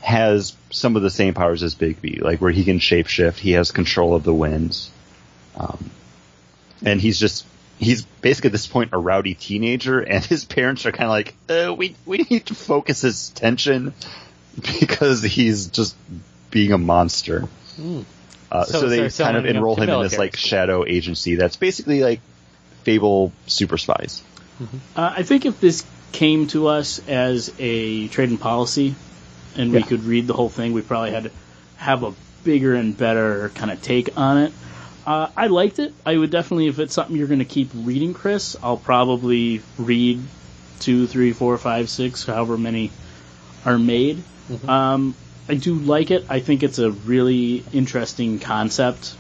has 0.01 0.55
some 0.71 0.97
of 0.97 1.03
the 1.03 1.11
same 1.11 1.33
powers 1.33 1.63
as 1.63 1.75
Bigby, 1.75 2.21
like 2.21 2.41
where 2.41 2.51
he 2.51 2.65
can 2.65 2.79
shapeshift, 2.79 3.39
he 3.39 3.53
has 3.53 3.71
control 3.71 4.15
of 4.15 4.25
the 4.25 4.35
winds, 4.35 4.91
um, 5.57 5.91
and 6.85 7.01
he's 7.01 7.19
just 7.19 7.47
he's 7.79 8.03
basically 8.03 8.49
at 8.49 8.53
this 8.53 8.67
point 8.67 8.91
a 8.93 8.99
rowdy 8.99 9.35
teenager, 9.35 10.01
and 10.01 10.25
his 10.25 10.45
parents 10.45 10.87
are 10.87 10.93
kind 10.93 11.05
of 11.05 11.11
like, 11.11 11.35
uh, 11.49 11.75
we 11.75 11.97
we 12.07 12.19
need 12.19 12.47
to 12.47 12.55
focus 12.55 13.03
his 13.03 13.31
attention 13.31 13.93
because 14.81 15.23
he's 15.23 15.67
just 15.69 15.97
being 16.51 16.73
a 16.73 16.79
monster. 16.79 17.49
Uh, 18.51 18.65
So 18.65 18.81
so, 18.81 18.89
they 18.89 19.01
they're 19.01 19.11
kind 19.11 19.37
of 19.37 19.47
enroll 19.47 19.77
him 19.77 19.89
in 19.89 20.03
this 20.03 20.19
like 20.19 20.37
school. 20.37 20.49
shadow 20.49 20.85
agency 20.87 21.37
that's 21.37 21.57
basically 21.57 22.03
like 22.03 22.21
Fable 22.85 23.33
super 23.47 23.79
spies. 23.79 24.23
Uh, 24.97 25.15
I 25.17 25.23
think 25.23 25.47
if 25.47 25.61
this 25.61 25.85
came 26.11 26.47
to 26.49 26.67
us 26.67 27.01
as 27.09 27.53
a 27.59 28.09
trade 28.09 28.29
and 28.29 28.41
policy, 28.41 28.95
and 29.57 29.73
we 29.73 29.83
could 29.83 30.05
read 30.05 30.27
the 30.27 30.35
whole 30.35 30.49
thing, 30.49 30.73
we 30.73 30.83
probably 30.83 31.13
had 31.13 31.25
to 31.25 31.31
have 31.77 32.03
a 32.03 32.13
bigger 32.45 32.75
and 32.75 32.97
better 32.97 33.51
kind 33.55 33.71
of 33.71 33.81
take 33.83 34.19
on 34.19 34.39
it. 34.39 34.53
Uh, 35.07 35.29
I 35.37 35.49
liked 35.49 35.79
it. 35.79 35.93
I 36.07 36.17
would 36.17 36.31
definitely, 36.31 36.69
if 36.69 36.79
it's 36.79 36.95
something 36.95 37.17
you're 37.17 37.27
going 37.27 37.41
to 37.41 37.45
keep 37.45 37.71
reading, 37.75 38.15
Chris, 38.15 38.57
I'll 38.63 38.77
probably 38.77 39.61
read 39.79 40.21
two, 40.79 41.07
three, 41.07 41.33
four, 41.33 41.59
five, 41.59 41.89
six, 41.91 42.25
however 42.25 42.57
many 42.57 42.91
are 43.65 43.79
made. 43.79 44.23
Um, 44.69 45.15
I 45.49 45.55
do 45.55 45.75
like 45.75 46.11
it. 46.11 46.27
I 46.29 46.41
think 46.41 46.63
it's 46.63 46.79
a 46.79 46.91
really 46.91 47.65
interesting 47.73 48.39
concept, 48.39 49.15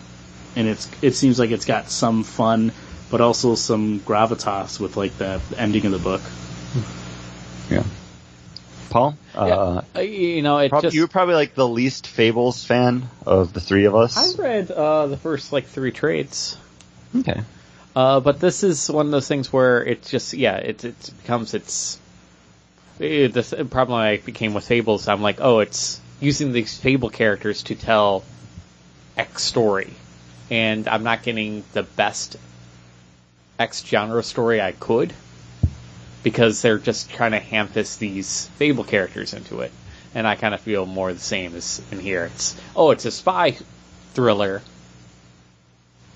and 0.56 0.68
it's 0.68 0.88
it 1.02 1.12
seems 1.12 1.38
like 1.38 1.50
it's 1.50 1.64
got 1.64 1.88
some 1.90 2.22
fun, 2.22 2.72
but 3.10 3.20
also 3.20 3.54
some 3.54 4.00
gravitas 4.00 4.78
with 4.78 4.96
like 4.96 5.16
the 5.18 5.40
ending 5.56 5.86
of 5.86 5.92
the 5.92 5.98
book. 5.98 6.22
Yeah. 7.70 7.84
Paul, 8.92 9.16
uh, 9.34 9.82
Uh, 9.96 10.00
you 10.00 10.42
know, 10.42 10.58
it 10.58 10.68
prob- 10.68 10.82
just 10.82 10.94
you 10.94 11.00
were 11.02 11.08
probably 11.08 11.34
like 11.34 11.54
the 11.54 11.66
least 11.66 12.06
Fables 12.06 12.64
fan 12.64 13.08
of 13.26 13.52
the 13.52 13.60
three 13.60 13.86
of 13.86 13.94
us. 13.94 14.16
I 14.38 14.42
read 14.42 14.70
uh, 14.70 15.06
the 15.06 15.16
first 15.16 15.52
like 15.52 15.66
three 15.66 15.92
trades. 15.92 16.56
okay. 17.16 17.40
Uh, 17.96 18.20
but 18.20 18.40
this 18.40 18.62
is 18.62 18.90
one 18.90 19.06
of 19.06 19.12
those 19.12 19.28
things 19.28 19.52
where 19.52 19.84
it 19.84 20.02
just 20.04 20.32
yeah 20.32 20.56
it 20.56 20.84
it 20.84 21.10
becomes 21.22 21.52
it's 21.52 21.98
it, 22.98 23.34
the 23.34 23.66
problem 23.70 23.98
I 23.98 24.16
became 24.18 24.54
with 24.54 24.66
fables 24.66 25.08
I'm 25.08 25.20
like 25.20 25.40
oh 25.40 25.58
it's 25.58 26.00
using 26.20 26.52
these 26.52 26.78
fable 26.78 27.10
characters 27.10 27.64
to 27.64 27.74
tell 27.74 28.24
X 29.16 29.42
story 29.42 29.92
and 30.50 30.88
I'm 30.88 31.02
not 31.02 31.22
getting 31.22 31.64
the 31.74 31.82
best 31.82 32.36
X 33.58 33.84
genre 33.84 34.22
story 34.22 34.62
I 34.62 34.72
could 34.72 35.12
because 36.22 36.62
they're 36.62 36.78
just 36.78 37.10
trying 37.10 37.32
to 37.32 37.38
ham 37.38 37.68
fist 37.68 37.98
these 37.98 38.46
fable 38.56 38.84
characters 38.84 39.34
into 39.34 39.60
it. 39.60 39.72
And 40.14 40.26
I 40.26 40.36
kind 40.36 40.54
of 40.54 40.60
feel 40.60 40.84
more 40.86 41.12
the 41.12 41.18
same 41.18 41.54
as 41.54 41.80
in 41.90 41.98
here. 41.98 42.26
It's 42.26 42.60
oh 42.76 42.90
it's 42.90 43.06
a 43.06 43.10
spy 43.10 43.56
thriller, 44.14 44.62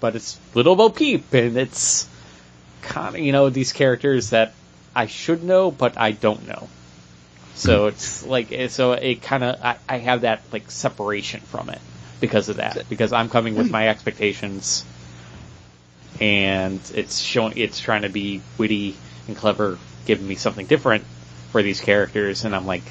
but 0.00 0.14
it's 0.16 0.38
Little 0.54 0.76
Bo 0.76 0.90
Peep, 0.90 1.32
and 1.32 1.56
it's 1.56 2.06
kind 2.82 3.16
of 3.16 3.20
you 3.20 3.32
know 3.32 3.48
these 3.48 3.72
characters 3.72 4.30
that 4.30 4.52
I 4.94 5.06
should 5.06 5.42
know, 5.42 5.70
but 5.70 5.98
I 5.98 6.12
don't 6.12 6.46
know. 6.46 6.68
So 7.54 7.86
it's 7.86 8.24
like 8.24 8.52
eh, 8.52 8.68
so 8.68 8.92
it 8.92 9.22
kind 9.22 9.42
of 9.42 9.62
I, 9.62 9.76
I 9.88 9.98
have 9.98 10.20
that 10.22 10.42
like 10.52 10.70
separation 10.70 11.40
from 11.40 11.70
it 11.70 11.80
because 12.20 12.48
of 12.50 12.56
that 12.56 12.86
because 12.88 13.12
I'm 13.12 13.30
coming 13.30 13.56
with 13.56 13.70
my 13.70 13.88
expectations, 13.88 14.84
and 16.20 16.80
it's 16.94 17.18
showing 17.18 17.54
it's 17.56 17.80
trying 17.80 18.02
to 18.02 18.10
be 18.10 18.42
witty 18.58 18.96
and 19.26 19.36
clever, 19.36 19.78
giving 20.06 20.26
me 20.26 20.36
something 20.36 20.66
different 20.66 21.04
for 21.50 21.62
these 21.62 21.80
characters, 21.80 22.44
and 22.44 22.54
I'm 22.54 22.66
like, 22.66 22.82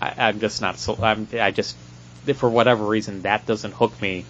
I, 0.00 0.14
I'm 0.16 0.40
just 0.40 0.60
not 0.60 0.78
so 0.78 0.96
I'm 1.02 1.28
I 1.32 1.50
just 1.50 1.76
for 2.34 2.48
whatever 2.48 2.84
reason 2.84 3.22
that 3.22 3.46
doesn't 3.46 3.72
hook 3.72 4.00
me, 4.00 4.24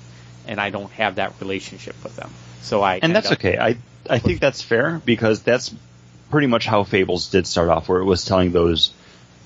and 0.47 0.61
I 0.61 0.71
don't 0.71 0.91
have 0.93 1.17
that 1.17 1.35
relationship 1.41 1.97
with 2.03 2.17
them. 2.17 2.31
So 2.63 2.83
I 2.83 3.01
and 3.03 3.15
that's 3.15 3.33
okay. 3.33 3.59
I 3.59 3.77
I 4.09 4.19
think 4.19 4.41
that's 4.41 4.63
fair 4.63 5.01
because 5.05 5.43
that's 5.43 5.75
pretty 6.31 6.47
much 6.47 6.67
how 6.67 6.85
Fables 6.85 7.31
did 7.31 7.47
start 7.47 7.69
off, 7.69 7.89
where 7.89 8.01
it 8.01 8.05
was 8.05 8.25
telling 8.25 8.53
those 8.53 8.93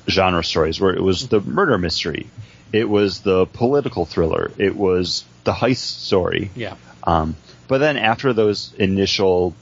genre 0.09 0.45
stories, 0.45 0.81
where 0.81 0.95
it 0.95 1.03
was 1.03 1.29
the 1.29 1.41
murder 1.41 1.79
mystery, 1.79 2.27
it 2.73 2.89
was 2.89 3.21
the 3.21 3.47
political 3.47 4.05
thriller, 4.05 4.51
it 4.59 4.77
was 4.77 5.25
the 5.45 5.53
heist 5.53 5.77
story. 5.77 6.51
Yeah. 6.55 6.77
Um, 7.05 7.37
but 7.69 7.79
then 7.79 7.97
after 7.97 8.33
those 8.33 8.73
initial 8.79 9.55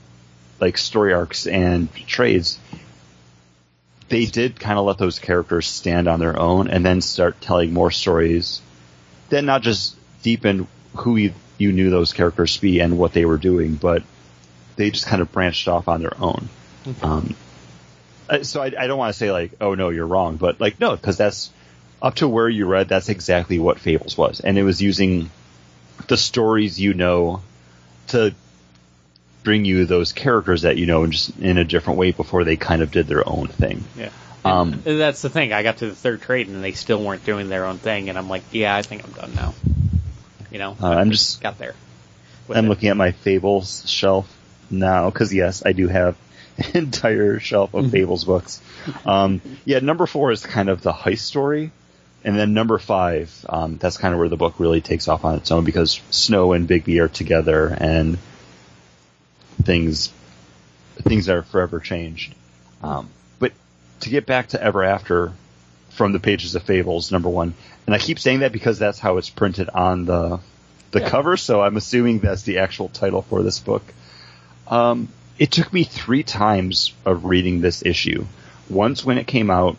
like 0.61 0.78
story 0.78 1.12
arcs 1.12 1.46
and 1.46 1.92
trades, 2.07 2.59
they 4.12 4.26
did 4.26 4.60
kind 4.60 4.78
of 4.78 4.84
let 4.84 4.98
those 4.98 5.18
characters 5.18 5.66
stand 5.66 6.06
on 6.06 6.20
their 6.20 6.38
own 6.38 6.68
and 6.68 6.84
then 6.84 7.00
start 7.00 7.40
telling 7.40 7.72
more 7.72 7.90
stories 7.90 8.60
that 9.30 9.42
not 9.42 9.62
just 9.62 9.96
deepened 10.22 10.66
who 10.96 11.16
you, 11.16 11.32
you 11.56 11.72
knew 11.72 11.88
those 11.88 12.12
characters 12.12 12.56
to 12.56 12.60
be 12.60 12.80
and 12.80 12.98
what 12.98 13.14
they 13.14 13.24
were 13.24 13.38
doing, 13.38 13.74
but 13.74 14.02
they 14.76 14.90
just 14.90 15.06
kind 15.06 15.22
of 15.22 15.32
branched 15.32 15.66
off 15.66 15.88
on 15.88 16.02
their 16.02 16.12
own. 16.20 16.50
Um, 17.00 17.34
so 18.42 18.60
I, 18.60 18.66
I 18.78 18.86
don't 18.86 18.98
want 18.98 19.14
to 19.14 19.18
say 19.18 19.32
like, 19.32 19.52
oh 19.62 19.74
no, 19.74 19.88
you're 19.88 20.06
wrong, 20.06 20.36
but 20.36 20.60
like 20.60 20.78
no, 20.78 20.94
because 20.94 21.16
that's 21.16 21.50
up 22.02 22.16
to 22.16 22.28
where 22.28 22.50
you 22.50 22.66
read. 22.66 22.90
That's 22.90 23.08
exactly 23.08 23.58
what 23.58 23.78
Fables 23.78 24.18
was, 24.18 24.40
and 24.40 24.58
it 24.58 24.62
was 24.62 24.82
using 24.82 25.30
the 26.08 26.18
stories 26.18 26.78
you 26.78 26.92
know 26.92 27.40
to 28.08 28.34
bring 29.43 29.64
you 29.64 29.84
those 29.86 30.12
characters 30.12 30.62
that 30.62 30.76
you 30.76 30.86
know 30.86 31.05
in 31.05 31.11
just 31.12 31.36
in 31.38 31.59
a 31.59 31.64
different 31.64 31.99
way 31.99 32.12
before 32.12 32.45
they 32.45 32.57
kind 32.57 32.82
of 32.82 32.90
did 32.90 33.07
their 33.09 33.28
own 33.28 33.49
thing. 33.49 33.84
Yeah. 33.97 34.11
Um, 34.45 34.82
And 34.84 34.99
that's 35.01 35.22
the 35.22 35.28
thing. 35.30 35.53
I 35.53 35.62
got 35.62 35.78
to 35.78 35.86
the 35.86 35.95
third 35.95 36.20
trade 36.22 36.49
and 36.49 36.62
they 36.64 36.72
still 36.72 37.03
weren't 37.03 37.24
doing 37.24 37.49
their 37.49 37.64
own 37.66 37.78
thing, 37.78 38.09
and 38.09 38.18
I'm 38.18 38.28
like, 38.28 38.43
yeah, 38.53 38.74
I 38.74 38.82
think 38.82 39.05
I'm 39.05 39.12
done 39.12 39.34
now. 39.34 39.55
You 40.51 40.59
know, 40.59 40.76
Uh, 40.80 40.88
I'm 40.88 41.11
just 41.11 41.40
got 41.40 41.59
there. 41.59 41.74
I'm 42.51 42.66
it. 42.66 42.68
looking 42.68 42.88
at 42.88 42.97
my 42.97 43.12
Fables 43.12 43.88
shelf 43.88 44.28
now 44.70 45.11
because 45.11 45.32
yes, 45.32 45.62
I 45.64 45.72
do 45.72 45.88
have 45.88 46.16
an 46.59 46.64
entire 46.76 47.38
shelf 47.38 47.72
of 47.74 47.90
Fables 47.90 48.24
books. 48.24 48.61
Um, 49.07 49.40
yeah, 49.64 49.78
number 49.78 50.07
four 50.07 50.32
is 50.32 50.45
kind 50.45 50.68
of 50.68 50.82
the 50.82 50.93
heist 50.93 51.20
story, 51.20 51.70
and 52.24 52.36
then 52.36 52.53
number 52.53 52.78
five, 52.78 53.32
um, 53.49 53.78
that's 53.78 53.97
kind 53.97 54.12
of 54.12 54.18
where 54.18 54.28
the 54.28 54.36
book 54.36 54.55
really 54.59 54.80
takes 54.80 55.09
off 55.09 55.24
on 55.24 55.36
its 55.36 55.51
own 55.53 55.64
because 55.64 56.01
Snow 56.11 56.53
and 56.53 56.68
Bigby 56.68 57.01
are 57.01 57.09
together 57.09 57.68
and 57.80 58.18
things 59.62 60.12
things 60.96 61.28
are 61.28 61.42
forever 61.42 61.80
changed. 61.80 62.34
Um, 62.82 63.08
but 63.38 63.52
to 64.00 64.10
get 64.10 64.26
back 64.26 64.48
to 64.48 64.62
Ever 64.62 64.82
After 64.84 65.32
from 65.90 66.12
the 66.12 66.20
pages 66.20 66.54
of 66.54 66.62
Fables, 66.62 67.10
number 67.12 67.28
one, 67.28 67.54
and 67.86 67.94
I 67.94 67.98
keep 67.98 68.18
saying 68.18 68.40
that 68.40 68.52
because 68.52 68.78
that's 68.78 68.98
how 68.98 69.16
it's 69.18 69.30
printed 69.30 69.68
on 69.70 70.04
the 70.04 70.40
the 70.90 71.00
Yeah. 71.00 71.08
cover, 71.08 71.36
so 71.38 71.62
I'm 71.62 71.76
assuming 71.78 72.18
that's 72.18 72.42
the 72.42 72.58
actual 72.58 72.88
title 72.90 73.22
for 73.22 73.42
this 73.42 73.58
book. 73.60 73.82
Um, 74.68 75.08
it 75.38 75.50
took 75.50 75.72
me 75.72 75.84
three 75.84 76.22
times 76.22 76.92
of 77.06 77.24
reading 77.24 77.60
this 77.62 77.82
issue. 77.84 78.26
Once 78.68 79.02
when 79.04 79.16
it 79.18 79.26
came 79.26 79.50
out, 79.50 79.76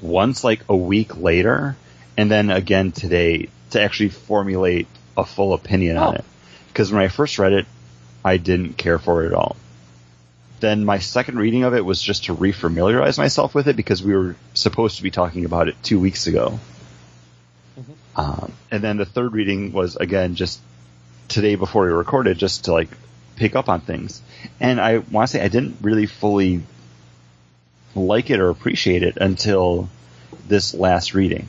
once 0.00 0.44
like 0.44 0.60
a 0.68 0.76
week 0.76 1.16
later, 1.16 1.76
and 2.16 2.30
then 2.30 2.50
again 2.50 2.92
today 2.92 3.48
to 3.70 3.80
actually 3.82 4.08
formulate 4.08 4.86
a 5.16 5.24
full 5.24 5.52
opinion 5.52 5.96
on 5.98 6.14
Oh. 6.14 6.16
it. 6.18 6.24
Because 6.68 6.90
when 6.92 7.02
I 7.02 7.08
first 7.08 7.38
read 7.38 7.52
it, 7.52 7.66
I 8.24 8.36
didn't 8.36 8.74
care 8.74 8.98
for 8.98 9.24
it 9.24 9.28
at 9.28 9.34
all. 9.34 9.56
Then 10.60 10.84
my 10.84 10.98
second 10.98 11.38
reading 11.38 11.64
of 11.64 11.74
it 11.74 11.84
was 11.84 12.02
just 12.02 12.24
to 12.24 12.34
refamiliarize 12.34 13.16
myself 13.16 13.54
with 13.54 13.68
it 13.68 13.76
because 13.76 14.02
we 14.02 14.16
were 14.16 14.34
supposed 14.54 14.96
to 14.96 15.02
be 15.02 15.10
talking 15.10 15.44
about 15.44 15.68
it 15.68 15.76
two 15.82 16.00
weeks 16.00 16.26
ago. 16.26 16.58
Um, 18.16 18.52
and 18.72 18.82
then 18.82 18.96
the 18.96 19.04
third 19.04 19.32
reading 19.32 19.72
was 19.72 19.94
again 19.94 20.34
just 20.34 20.60
today 21.28 21.54
before 21.54 21.86
we 21.86 21.92
recorded, 21.92 22.36
just 22.38 22.64
to 22.64 22.72
like 22.72 22.88
pick 23.36 23.54
up 23.54 23.68
on 23.68 23.80
things. 23.80 24.20
And 24.58 24.80
I 24.80 24.98
want 24.98 25.30
to 25.30 25.36
say 25.36 25.44
I 25.44 25.48
didn't 25.48 25.76
really 25.80 26.06
fully 26.06 26.62
like 27.94 28.30
it 28.30 28.40
or 28.40 28.48
appreciate 28.48 29.04
it 29.04 29.16
until 29.18 29.88
this 30.48 30.74
last 30.74 31.14
reading. 31.14 31.46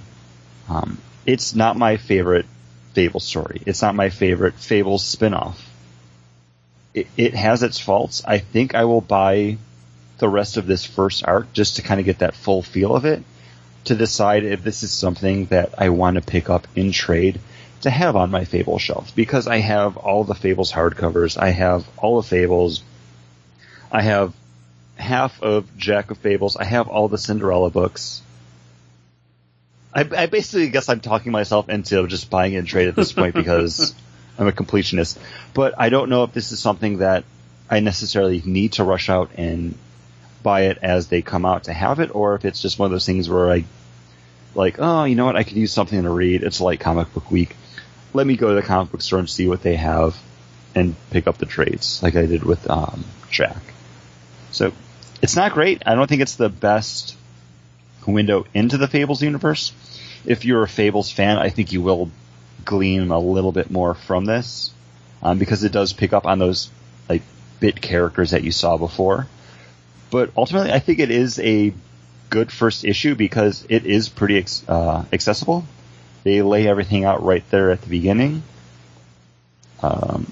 Um, 0.69 0.99
it's 1.25 1.55
not 1.55 1.77
my 1.77 1.97
favorite 1.97 2.45
Fable 2.93 3.19
story. 3.19 3.61
It's 3.65 3.81
not 3.81 3.95
my 3.95 4.09
favorite 4.09 4.55
Fable 4.55 4.97
spin-off. 4.97 5.68
It, 7.17 7.33
has 7.33 7.63
its 7.63 7.79
faults. 7.79 8.23
I 8.25 8.39
think 8.39 8.75
I 8.75 8.85
will 8.85 9.01
buy 9.01 9.57
the 10.17 10.29
rest 10.29 10.57
of 10.57 10.67
this 10.67 10.85
first 10.85 11.25
arc 11.25 11.53
just 11.53 11.77
to 11.77 11.81
kind 11.81 11.99
of 11.99 12.05
get 12.05 12.19
that 12.19 12.35
full 12.35 12.61
feel 12.61 12.95
of 12.95 13.05
it 13.05 13.23
to 13.85 13.95
decide 13.95 14.43
if 14.43 14.63
this 14.63 14.83
is 14.83 14.91
something 14.91 15.45
that 15.45 15.73
I 15.77 15.89
want 15.89 16.15
to 16.15 16.21
pick 16.21 16.49
up 16.49 16.67
in 16.75 16.91
trade 16.91 17.39
to 17.81 17.89
have 17.89 18.15
on 18.15 18.29
my 18.29 18.43
Fable 18.43 18.77
shelf 18.77 19.15
because 19.15 19.47
I 19.47 19.57
have 19.57 19.97
all 19.97 20.23
the 20.23 20.35
Fables 20.35 20.71
hardcovers. 20.71 21.37
I 21.37 21.49
have 21.49 21.87
all 21.97 22.21
the 22.21 22.27
Fables. 22.27 22.83
I 23.91 24.01
have 24.01 24.33
half 24.95 25.41
of 25.41 25.77
Jack 25.77 26.11
of 26.11 26.17
Fables. 26.17 26.57
I 26.57 26.65
have 26.65 26.89
all 26.89 27.07
the 27.07 27.17
Cinderella 27.17 27.69
books. 27.69 28.21
I, 29.93 30.01
I 30.01 30.25
basically 30.27 30.69
guess 30.69 30.89
I'm 30.89 30.99
talking 30.99 31.31
myself 31.31 31.69
into 31.69 32.05
just 32.07 32.29
buying 32.29 32.53
in 32.53 32.65
trade 32.65 32.89
at 32.89 32.95
this 32.95 33.11
point 33.11 33.33
because 33.33 33.95
I'm 34.39 34.47
a 34.47 34.51
completionist. 34.51 35.19
But 35.53 35.75
I 35.77 35.89
don't 35.89 36.09
know 36.09 36.23
if 36.23 36.33
this 36.33 36.51
is 36.51 36.59
something 36.59 36.99
that 36.99 37.25
I 37.69 37.81
necessarily 37.81 38.41
need 38.43 38.73
to 38.73 38.83
rush 38.83 39.09
out 39.09 39.31
and 39.35 39.77
buy 40.41 40.61
it 40.61 40.79
as 40.81 41.09
they 41.09 41.21
come 41.21 41.45
out 41.45 41.65
to 41.65 41.73
have 41.73 41.99
it, 41.99 42.15
or 42.15 42.35
if 42.35 42.45
it's 42.45 42.61
just 42.61 42.79
one 42.79 42.87
of 42.87 42.91
those 42.91 43.05
things 43.05 43.29
where 43.29 43.51
I 43.51 43.65
like, 44.55 44.77
oh, 44.79 45.03
you 45.03 45.15
know 45.15 45.25
what, 45.25 45.35
I 45.35 45.43
could 45.43 45.57
use 45.57 45.73
something 45.73 46.01
to 46.01 46.09
read. 46.09 46.43
It's 46.43 46.61
like 46.61 46.79
comic 46.79 47.13
book 47.13 47.29
week. 47.29 47.55
Let 48.13 48.25
me 48.25 48.37
go 48.37 48.49
to 48.49 48.55
the 48.55 48.63
comic 48.63 48.91
book 48.91 49.01
store 49.01 49.19
and 49.19 49.29
see 49.29 49.47
what 49.47 49.61
they 49.61 49.75
have 49.75 50.17
and 50.73 50.95
pick 51.11 51.27
up 51.27 51.37
the 51.37 51.45
trades, 51.45 52.01
like 52.01 52.15
I 52.15 52.25
did 52.25 52.43
with 52.43 52.69
um, 52.69 53.03
Jack. 53.29 53.61
So 54.51 54.71
it's 55.21 55.35
not 55.35 55.53
great. 55.53 55.83
I 55.85 55.95
don't 55.95 56.07
think 56.07 56.21
it's 56.21 56.35
the 56.35 56.49
best 56.49 57.15
window 58.07 58.45
into 58.53 58.77
the 58.77 58.87
Fables 58.87 59.21
universe. 59.21 59.73
If 60.25 60.45
you're 60.45 60.63
a 60.63 60.67
Fables 60.67 61.11
fan, 61.11 61.37
I 61.37 61.49
think 61.49 61.71
you 61.71 61.81
will 61.81 62.09
glean 62.65 63.11
a 63.11 63.19
little 63.19 63.51
bit 63.51 63.69
more 63.69 63.93
from 63.93 64.25
this 64.25 64.71
um, 65.21 65.39
because 65.39 65.63
it 65.63 65.71
does 65.71 65.93
pick 65.93 66.13
up 66.13 66.25
on 66.25 66.39
those 66.39 66.69
like 67.07 67.21
bit 67.59 67.81
characters 67.81 68.31
that 68.31 68.43
you 68.43 68.51
saw 68.51 68.77
before. 68.77 69.27
But 70.11 70.31
ultimately, 70.35 70.71
I 70.71 70.79
think 70.79 70.99
it 70.99 71.11
is 71.11 71.39
a 71.39 71.73
good 72.29 72.51
first 72.51 72.85
issue 72.85 73.15
because 73.15 73.65
it 73.69 73.85
is 73.85 74.09
pretty 74.09 74.45
uh, 74.67 75.03
accessible. 75.11 75.65
They 76.23 76.41
lay 76.41 76.67
everything 76.67 77.05
out 77.05 77.23
right 77.23 77.43
there 77.49 77.71
at 77.71 77.81
the 77.81 77.89
beginning. 77.89 78.43
Um, 79.81 80.31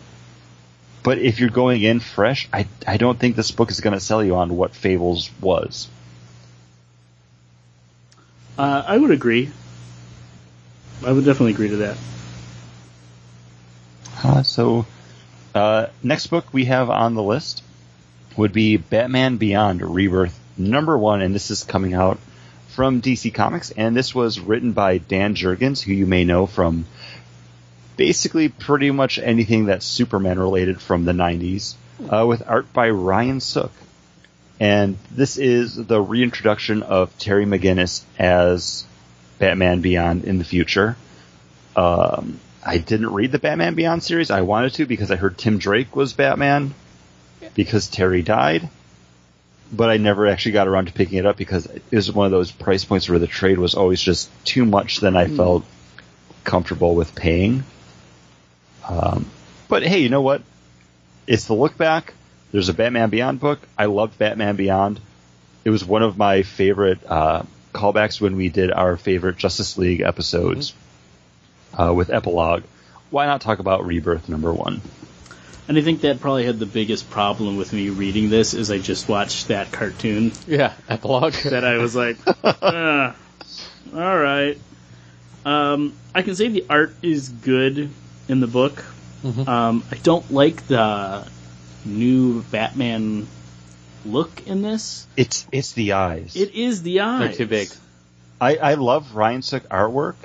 but 1.04 1.20
if 1.20 1.40
you're 1.40 1.49
going 1.49 1.84
in 1.84 1.99
fresh, 1.99 2.49
I 2.52 2.68
I 2.86 2.98
don't 2.98 3.18
think 3.18 3.36
this 3.36 3.52
book 3.52 3.72
is 3.72 3.80
going 3.80 3.94
to 3.94 3.99
sell 3.99 4.24
you 4.24 4.36
on 4.36 4.58
what 4.58 4.76
Fables 4.76 5.30
was. 5.40 5.88
Uh, 8.58 8.84
I 8.86 8.98
would 8.98 9.12
agree. 9.12 9.52
I 11.06 11.12
would 11.12 11.24
definitely 11.24 11.54
agree 11.54 11.70
to 11.70 11.78
that. 11.78 11.98
Uh, 14.23 14.44
so, 14.44 14.85
uh, 15.53 15.88
next 16.03 16.27
book 16.27 16.45
we 16.52 16.65
have 16.65 16.89
on 16.89 17.14
the 17.14 17.23
list 17.23 17.64
would 18.35 18.53
be 18.53 18.77
Batman 18.77 19.38
Beyond 19.38 19.81
Rebirth 19.81 20.39
number 20.57 20.98
one, 20.98 21.22
and 21.22 21.34
this 21.34 21.52
is 21.52 21.64
coming 21.64 21.94
out 21.94 22.19
from 22.68 23.02
DC 23.02 23.34
Comics, 23.34 23.72
and 23.72 23.95
this 23.95 24.14
was 24.14 24.39
written 24.39 24.72
by 24.73 24.98
Dan 24.98 25.35
Jurgens, 25.35 25.81
who 25.81 25.94
you 25.94 26.06
may 26.06 26.23
know 26.23 26.45
from 26.45 26.85
basically 27.95 28.49
pretty 28.49 28.91
much 28.91 29.18
anything 29.18 29.65
that's 29.65 29.85
Superman 29.85 30.39
related 30.39 30.80
from 30.80 31.06
the 31.06 31.11
90s, 31.11 31.76
uh, 32.10 32.26
with 32.27 32.44
art 32.48 32.72
by 32.73 32.89
Ryan 32.89 33.39
Sook. 33.39 33.72
And 34.60 34.98
this 35.11 35.38
is 35.38 35.76
the 35.76 36.02
reintroduction 36.02 36.84
of 36.84 37.15
Terry 37.18 37.45
McGinnis 37.45 38.03
as 38.18 38.85
Batman 39.39 39.81
Beyond 39.81 40.26
in 40.26 40.38
the 40.38 40.45
future. 40.45 40.95
Um, 41.76 42.39
I 42.68 42.80
didn't 42.80 43.14
read 43.14 43.31
the 43.31 43.39
Batman 43.39 43.76
Beyond 43.76 44.03
series. 44.03 44.30
I 44.30 44.41
wanted 44.41 44.73
to 44.73 44.85
because 44.85 45.10
I 45.10 45.15
heard 45.15 45.38
Tim 45.38 45.57
Drake 45.57 45.95
was 45.95 46.11
Batman 46.11 46.73
because 47.56 47.88
Terry 47.88 48.22
died. 48.22 48.68
But 49.72 49.89
I 49.89 49.95
never 49.95 50.27
actually 50.27 50.52
got 50.52 50.68
around 50.68 50.88
to 50.88 50.94
picking 50.94 51.18
it 51.18 51.26
up 51.26 51.38
because 51.38 51.65
it 51.65 51.81
was 51.94 52.11
one 52.11 52.26
of 52.26 52.31
those 52.31 52.52
price 52.52 52.84
points 52.84 53.07
where 53.07 53.19
the 53.19 53.27
trade 53.27 53.57
was 53.57 53.76
always 53.76 54.02
just 54.02 54.30
too 54.44 54.65
much 54.65 54.99
than 54.99 55.15
I 55.15 55.27
felt 55.27 55.64
comfortable 56.44 56.94
with 56.94 57.15
paying. 57.15 57.64
Um, 58.88 59.30
but 59.69 59.84
hey, 59.84 59.99
you 59.99 60.10
know 60.10 60.22
what? 60.22 60.41
It's 61.26 61.45
the 61.45 61.53
look 61.53 61.77
back. 61.77 62.15
There's 62.52 62.68
a 62.68 62.73
Batman 62.73 63.10
Beyond 63.10 63.39
book. 63.39 63.60
I 63.77 63.85
loved 63.85 64.18
Batman 64.18 64.57
Beyond. 64.57 64.99
It 65.64 65.69
was 65.69 65.85
one 65.85 66.03
of 66.03 66.18
my 66.18 66.44
favorite 66.44 66.99
uh, 67.07 67.44
callbacks 67.73 68.19
when 68.19 68.35
we 68.35 68.49
did 68.49 68.72
our 68.72 68.98
favorite 68.98 69.38
Justice 69.38 69.77
League 69.77 70.02
episodes 70.02 70.73
uh, 71.73 71.94
with 71.94 72.10
Epilogue. 72.10 72.64
Why 73.10 73.26
not 73.26 73.41
talk 73.41 73.60
about 73.60 73.85
Rebirth 73.85 74.27
number 74.30 74.53
one? 74.53 74.81
And 75.68 75.77
I 75.77 75.81
think 75.81 76.02
that 76.02 76.19
probably 76.22 76.45
had 76.45 76.60
the 76.60 76.65
biggest 76.65 77.10
problem 77.10 77.57
with 77.57 77.73
me 77.73 77.89
reading 77.89 78.30
this 78.30 78.53
is 78.53 78.72
I 78.72 78.77
just 78.80 79.10
watched 79.10 79.49
that 79.49 79.72
cartoon 79.72 80.31
Yeah, 80.45 80.73
epilogue. 80.88 81.34
that 81.45 81.65
I 81.65 81.77
was 81.77 81.95
like, 81.95 82.18
ah, 82.44 83.15
all 83.94 84.18
right. 84.18 84.57
Um, 85.45 85.94
I 86.15 86.22
can 86.22 86.35
say 86.35 86.48
the 86.49 86.65
art 86.69 86.95
is 87.02 87.30
good 87.30 87.89
in 88.27 88.39
the 88.39 88.48
book. 88.48 88.84
Mhm. 89.23 89.48
Um, 89.48 89.84
I 89.91 89.95
don't 89.95 90.30
like 90.31 90.68
the 90.68 91.27
new 91.85 92.44
Batman 92.44 93.27
look 94.06 94.48
in 94.48 94.61
this. 94.61 95.07
It's 95.18 95.45
it's 95.52 95.73
the 95.73 95.94
eyes. 95.94 96.35
It 96.35 96.53
is 96.56 96.84
the 96.84 97.02
eyes. 97.02 97.19
They're 97.38 97.45
too 97.45 97.49
big. 97.49 97.69
I, 98.39 98.56
I 98.57 98.73
love 98.76 99.15
Ryan 99.15 99.41
Sook 99.41 99.68
artwork. 99.69 100.15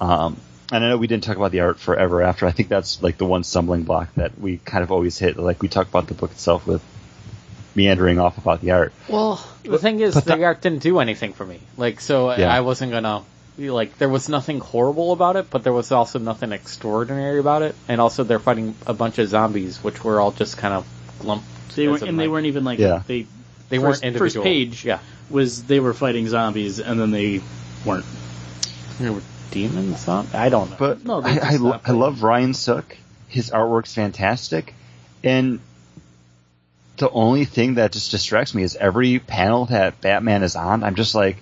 Um, 0.00 0.36
and 0.72 0.84
I 0.84 0.88
know 0.88 0.96
we 0.96 1.06
didn't 1.06 1.24
talk 1.24 1.36
about 1.36 1.52
the 1.52 1.60
art 1.60 1.78
forever 1.78 2.22
after. 2.22 2.46
I 2.46 2.52
think 2.52 2.68
that's 2.68 3.02
like 3.02 3.18
the 3.18 3.24
one 3.26 3.44
stumbling 3.44 3.82
block 3.84 4.14
that 4.14 4.38
we 4.38 4.58
kind 4.58 4.82
of 4.82 4.90
always 4.92 5.18
hit. 5.18 5.36
Like 5.38 5.62
we 5.62 5.68
talk 5.68 5.88
about 5.88 6.06
the 6.08 6.14
book 6.14 6.32
itself 6.32 6.66
with 6.66 6.82
meandering 7.74 8.18
off 8.18 8.38
about 8.38 8.60
the 8.60 8.70
art. 8.72 8.92
Well, 9.08 9.44
the 9.62 9.78
thing 9.78 10.00
is, 10.00 10.14
the 10.14 10.20
the- 10.22 10.44
art 10.44 10.62
didn't 10.62 10.82
do 10.82 10.98
anything 10.98 11.32
for 11.34 11.44
me. 11.46 11.60
Like, 11.76 12.00
so 12.00 12.34
Yeah. 12.34 12.52
I 12.54 12.60
wasn't 12.60 12.92
gonna 12.92 13.22
like. 13.58 13.96
There 13.98 14.08
was 14.08 14.28
nothing 14.28 14.60
horrible 14.60 15.12
about 15.12 15.36
it, 15.36 15.50
but 15.50 15.62
there 15.64 15.72
was 15.72 15.92
also 15.92 16.18
nothing 16.18 16.52
extraordinary 16.52 17.38
about 17.38 17.62
it. 17.62 17.74
And 17.88 18.00
also, 18.00 18.24
they're 18.24 18.38
fighting 18.38 18.74
a 18.86 18.92
bunch 18.94 19.18
of 19.18 19.28
zombies, 19.28 19.82
which 19.84 20.02
were 20.04 20.20
all 20.20 20.32
just 20.32 20.56
kind 20.58 20.74
of 20.74 20.86
lumped. 21.24 21.46
They 21.76 21.88
weren't, 21.88 22.02
in, 22.02 22.08
and 22.08 22.18
they 22.20 22.28
weren't 22.28 22.46
even 22.46 22.64
like 22.64 22.78
Yeah. 22.78 23.02
they. 23.06 23.26
They 23.68 23.78
first, 23.78 24.02
weren't 24.02 24.04
individual. 24.04 24.44
First 24.44 24.44
page 24.44 24.84
Yeah, 24.84 25.00
was 25.28 25.64
they 25.64 25.80
were 25.80 25.92
fighting 25.92 26.28
zombies, 26.28 26.78
and 26.80 27.00
then 27.00 27.10
they 27.10 27.40
weren't. 27.84 28.04
They 29.00 29.10
were 29.10 29.20
demons. 29.50 30.04
Huh? 30.04 30.24
I 30.32 30.48
don't 30.48 30.70
know. 30.70 30.76
But 30.78 31.04
No, 31.04 31.22
I, 31.22 31.38
I, 31.42 31.56
lo- 31.56 31.80
I 31.84 31.92
love 31.92 32.22
Ryan 32.22 32.54
Sook. 32.54 32.96
His 33.28 33.50
artwork's 33.50 33.94
fantastic. 33.94 34.74
And 35.24 35.60
the 36.98 37.10
only 37.10 37.44
thing 37.44 37.74
that 37.74 37.92
just 37.92 38.10
distracts 38.10 38.54
me 38.54 38.62
is 38.62 38.76
every 38.76 39.18
panel 39.18 39.66
that 39.66 40.00
Batman 40.00 40.42
is 40.42 40.56
on, 40.56 40.82
I'm 40.84 40.94
just 40.94 41.14
like, 41.14 41.36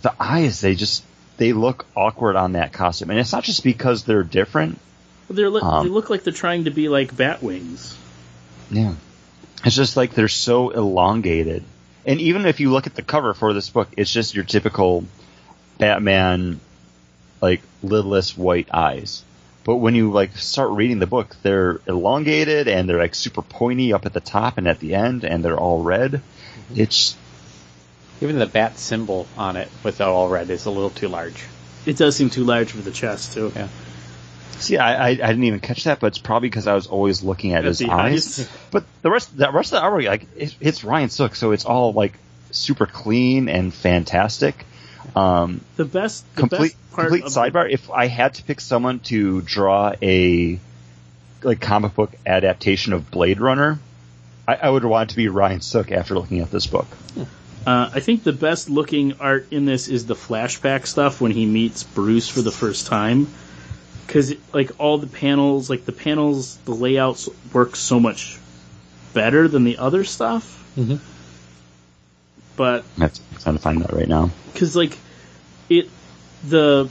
the 0.00 0.12
eyes, 0.18 0.60
they 0.60 0.74
just, 0.74 1.04
they 1.36 1.52
look 1.52 1.86
awkward 1.96 2.36
on 2.36 2.52
that 2.52 2.72
costume. 2.72 3.10
And 3.10 3.18
it's 3.18 3.32
not 3.32 3.44
just 3.44 3.62
because 3.62 4.04
they're 4.04 4.22
different. 4.24 4.78
They're 5.28 5.50
li- 5.50 5.60
Um, 5.62 5.86
they 5.86 5.92
look 5.92 6.10
like 6.10 6.24
they're 6.24 6.32
trying 6.32 6.64
to 6.64 6.70
be 6.70 6.88
like 6.88 7.16
bat 7.16 7.42
wings. 7.42 7.96
Yeah. 8.70 8.94
It's 9.64 9.76
just 9.76 9.96
like 9.96 10.14
they're 10.14 10.28
so 10.28 10.70
elongated. 10.70 11.62
And 12.04 12.20
even 12.20 12.46
if 12.46 12.58
you 12.58 12.72
look 12.72 12.86
at 12.88 12.94
the 12.96 13.02
cover 13.02 13.32
for 13.34 13.52
this 13.52 13.70
book, 13.70 13.88
it's 13.96 14.12
just 14.12 14.34
your 14.34 14.44
typical 14.44 15.04
Batman, 15.78 16.58
like, 17.42 17.60
lidless 17.84 18.38
white 18.38 18.68
eyes. 18.72 19.22
But 19.64 19.76
when 19.76 19.94
you, 19.94 20.10
like, 20.10 20.36
start 20.38 20.70
reading 20.70 20.98
the 20.98 21.06
book, 21.06 21.36
they're 21.42 21.80
elongated 21.86 22.66
and 22.68 22.88
they're, 22.88 22.98
like, 22.98 23.14
super 23.14 23.42
pointy 23.42 23.92
up 23.92 24.06
at 24.06 24.12
the 24.14 24.20
top 24.20 24.56
and 24.58 24.66
at 24.66 24.80
the 24.80 24.94
end, 24.94 25.24
and 25.24 25.44
they're 25.44 25.58
all 25.58 25.82
red. 25.82 26.12
Mm-hmm. 26.12 26.80
It's, 26.80 27.16
Even 28.20 28.38
the 28.38 28.46
bat 28.46 28.78
symbol 28.78 29.26
on 29.36 29.56
it 29.56 29.68
with 29.84 29.98
the 29.98 30.06
all 30.06 30.28
red 30.28 30.48
is 30.50 30.64
a 30.66 30.70
little 30.70 30.90
too 30.90 31.08
large. 31.08 31.44
It 31.84 31.96
does 31.96 32.16
seem 32.16 32.30
too 32.30 32.44
large 32.44 32.70
for 32.70 32.80
the 32.80 32.92
chest 32.92 33.34
too. 33.34 33.52
Yeah. 33.54 33.68
see, 34.58 34.78
I, 34.78 34.94
I, 34.94 35.08
I 35.10 35.14
didn't 35.14 35.44
even 35.44 35.60
catch 35.60 35.84
that, 35.84 35.98
but 36.00 36.08
it's 36.08 36.18
probably 36.18 36.48
because 36.48 36.66
I 36.66 36.74
was 36.74 36.86
always 36.86 37.22
looking 37.22 37.54
at, 37.54 37.60
At 37.60 37.64
his 37.64 37.82
eyes. 37.82 38.38
eyes. 38.40 38.48
But 38.70 38.84
the 39.02 39.10
rest, 39.10 39.36
the 39.36 39.50
rest 39.50 39.72
of 39.72 39.82
the 39.82 39.88
artwork, 39.88 40.06
like, 40.06 40.26
it's, 40.36 40.56
it's 40.60 40.84
Ryan 40.84 41.08
Sook, 41.08 41.34
so 41.34 41.50
it's 41.50 41.64
all, 41.64 41.92
like, 41.92 42.14
super 42.52 42.86
clean 42.86 43.48
and 43.48 43.72
fantastic. 43.74 44.64
Um, 45.14 45.60
The 45.76 45.84
best, 45.84 46.24
the 46.34 46.40
complete 46.40 46.58
best 46.58 46.92
part 46.92 47.08
complete 47.08 47.24
of 47.24 47.32
sidebar. 47.32 47.70
If 47.70 47.90
I 47.90 48.06
had 48.06 48.34
to 48.34 48.42
pick 48.44 48.60
someone 48.60 49.00
to 49.00 49.40
draw 49.42 49.94
a 50.00 50.58
like 51.42 51.60
comic 51.60 51.94
book 51.94 52.12
adaptation 52.24 52.92
of 52.92 53.10
Blade 53.10 53.40
Runner, 53.40 53.78
I, 54.46 54.54
I 54.54 54.70
would 54.70 54.84
want 54.84 55.10
it 55.10 55.12
to 55.12 55.16
be 55.16 55.28
Ryan 55.28 55.60
Sook 55.60 55.92
after 55.92 56.14
looking 56.14 56.40
at 56.40 56.50
this 56.50 56.66
book. 56.66 56.86
Uh, 57.66 57.90
I 57.94 58.00
think 58.00 58.24
the 58.24 58.32
best 58.32 58.68
looking 58.70 59.14
art 59.20 59.48
in 59.52 59.64
this 59.64 59.88
is 59.88 60.06
the 60.06 60.14
flashback 60.14 60.86
stuff 60.86 61.20
when 61.20 61.30
he 61.30 61.46
meets 61.46 61.84
Bruce 61.84 62.28
for 62.28 62.42
the 62.42 62.50
first 62.50 62.86
time. 62.86 63.28
Because, 64.06 64.34
like, 64.52 64.72
all 64.78 64.98
the 64.98 65.06
panels, 65.06 65.70
like, 65.70 65.84
the 65.84 65.92
panels, 65.92 66.56
the 66.64 66.74
layouts 66.74 67.28
work 67.52 67.76
so 67.76 68.00
much 68.00 68.38
better 69.14 69.46
than 69.46 69.64
the 69.64 69.78
other 69.78 70.04
stuff. 70.04 70.58
Mhm. 70.76 70.98
But, 72.56 72.84
I'm 72.98 73.10
trying 73.40 73.56
to 73.56 73.62
find 73.62 73.80
that 73.82 73.92
right 73.92 74.08
now. 74.08 74.30
because, 74.52 74.76
like, 74.76 74.98
it, 75.68 75.88
the, 76.44 76.88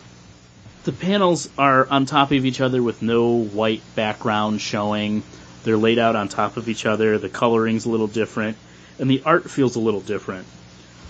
the 0.83 0.91
panels 0.91 1.49
are 1.57 1.88
on 1.88 2.05
top 2.05 2.31
of 2.31 2.45
each 2.45 2.61
other 2.61 2.81
with 2.81 3.01
no 3.01 3.43
white 3.43 3.81
background 3.95 4.61
showing. 4.61 5.23
They're 5.63 5.77
laid 5.77 5.99
out 5.99 6.15
on 6.15 6.27
top 6.27 6.57
of 6.57 6.67
each 6.67 6.85
other. 6.85 7.17
The 7.17 7.29
coloring's 7.29 7.85
a 7.85 7.89
little 7.89 8.07
different. 8.07 8.57
And 8.99 9.09
the 9.09 9.21
art 9.25 9.49
feels 9.49 9.75
a 9.75 9.79
little 9.79 10.01
different. 10.01 10.47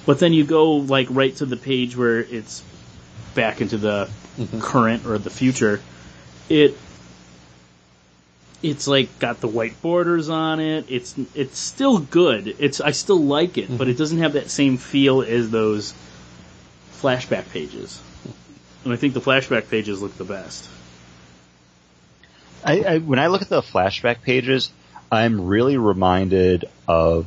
But 0.06 0.20
then 0.20 0.34
you 0.34 0.44
go 0.44 0.74
like 0.74 1.08
right 1.10 1.36
to 1.38 1.46
the 1.46 1.58
page 1.58 1.96
where 1.96 2.20
it's 2.20 2.64
back 3.36 3.62
into 3.62 3.78
the 3.78 4.10
mm-hmm. 4.38 4.60
current 4.60 5.06
or 5.06 5.18
the 5.18 5.30
future. 5.30 5.82
It 6.50 6.78
it's 8.64 8.88
like 8.88 9.20
got 9.20 9.42
the 9.42 9.48
white 9.48 9.82
borders 9.82 10.30
on 10.30 10.60
it. 10.60 10.86
It's 10.90 11.16
it's 11.34 11.58
still 11.58 12.00
good. 12.00 12.56
It's 12.60 12.82
I 12.82 12.92
still 12.92 13.22
like 13.22 13.58
it, 13.58 13.76
but 13.76 13.88
it 13.88 13.92
mm-hmm. 13.92 13.98
doesn't 13.98 14.18
have 14.20 14.34
that 14.34 14.50
same 14.50 14.78
feel 14.78 15.22
as 15.22 15.50
those 15.50 15.94
flashback 16.94 17.50
pages. 17.52 18.02
And 18.84 18.94
I 18.94 18.96
think 18.96 19.14
the 19.14 19.22
flashback 19.22 19.70
pages 19.70 20.02
look 20.02 20.16
the 20.18 20.24
best. 20.24 20.68
I, 22.64 22.82
I 22.82 22.98
when 23.00 23.20
I 23.20 23.28
look 23.28 23.42
at 23.42 23.50
the 23.50 23.62
flashback 23.62 24.22
pages, 24.22 24.72
I'm 25.12 25.48
really 25.48 25.78
reminded 25.78 26.66
of 26.88 27.26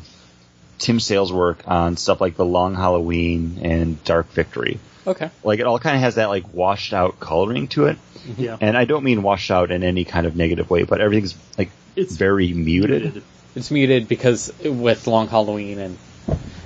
Tim 0.78 1.01
Sale's 1.01 1.32
work 1.32 1.62
on 1.66 1.97
stuff 1.97 2.20
like 2.20 2.36
The 2.36 2.44
Long 2.44 2.74
Halloween 2.74 3.61
and 3.62 4.02
Dark 4.05 4.31
Victory. 4.31 4.78
Okay. 5.06 5.31
Like 5.43 5.61
it 5.61 5.66
all 5.66 5.78
kind 5.78 5.97
of 5.97 6.02
has 6.02 6.16
that 6.16 6.28
like 6.28 6.52
washed 6.52 6.93
out 6.93 7.20
coloring 7.20 7.69
to 7.69 7.86
it, 7.86 7.98
Yeah. 8.38 8.56
and 8.60 8.76
I 8.76 8.84
don't 8.84 9.05
mean 9.05 9.22
washed 9.22 9.51
out 9.51 9.70
in 9.70 9.82
any 9.82 10.05
kind 10.05 10.26
of 10.26 10.36
negative 10.36 10.70
way, 10.70 10.84
but 10.84 11.01
everything's 11.01 11.34
like 11.59 11.70
It's 11.96 12.16
very 12.16 12.52
muted. 12.52 13.22
It's 13.55 13.70
muted 13.70 14.09
because 14.09 14.52
with 14.64 15.06
Long 15.06 15.28
Halloween 15.28 15.78
and 15.78 15.98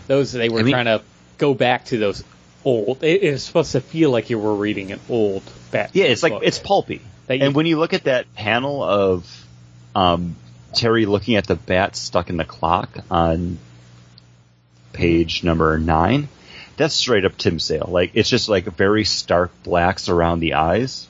those, 0.07 0.33
they 0.33 0.49
were 0.49 0.61
I 0.61 0.63
mean- 0.63 0.73
trying 0.73 0.85
to 0.87 1.03
go 1.37 1.55
back 1.55 1.87
to 1.87 1.99
those 1.99 2.25
old. 2.65 3.03
It, 3.03 3.23
it 3.23 3.33
was 3.33 3.43
supposed 3.43 3.73
to 3.73 3.81
feel 3.81 4.11
like 4.11 4.31
you 4.31 4.39
were 4.39 4.55
reading 4.55 4.93
an 4.93 5.01
old 5.09 5.43
Batman. 5.71 6.05
Yeah, 6.05 6.11
it's 6.11 6.23
like 6.23 6.35
it's 6.43 6.59
pulpy. 6.59 7.03
You- 7.29 7.37
and 7.41 7.55
when 7.55 7.67
you 7.67 7.79
look 7.79 7.93
at 7.93 8.05
that 8.05 8.33
panel 8.35 8.83
of 8.83 9.47
um, 9.95 10.37
Terry 10.75 11.05
looking 11.07 11.37
at 11.37 11.47
the 11.47 11.57
bat 11.57 11.95
stuck 11.97 12.31
in 12.31 12.37
the 12.39 12.45
clock 12.45 12.89
on 13.11 13.59
page 14.93 15.45
number 15.45 15.79
nine, 15.79 16.29
that's 16.77 16.95
straight 16.95 17.25
up 17.25 17.37
Tim 17.37 17.59
Sale. 17.59 17.89
Like 17.91 18.13
it's 18.15 18.29
just 18.29 18.49
like 18.49 18.65
very 18.65 19.05
stark 19.05 19.51
blacks 19.63 20.09
around 20.09 20.41
the 20.41 20.55
eyes. 20.55 21.08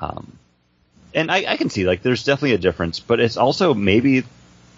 Um, 0.00 0.32
and 1.14 1.30
I, 1.30 1.44
I 1.52 1.56
can 1.56 1.70
see 1.70 1.84
like 1.84 2.02
there's 2.02 2.24
definitely 2.24 2.54
a 2.54 2.58
difference, 2.58 3.00
but 3.00 3.20
it's 3.20 3.36
also 3.36 3.74
maybe 3.74 4.24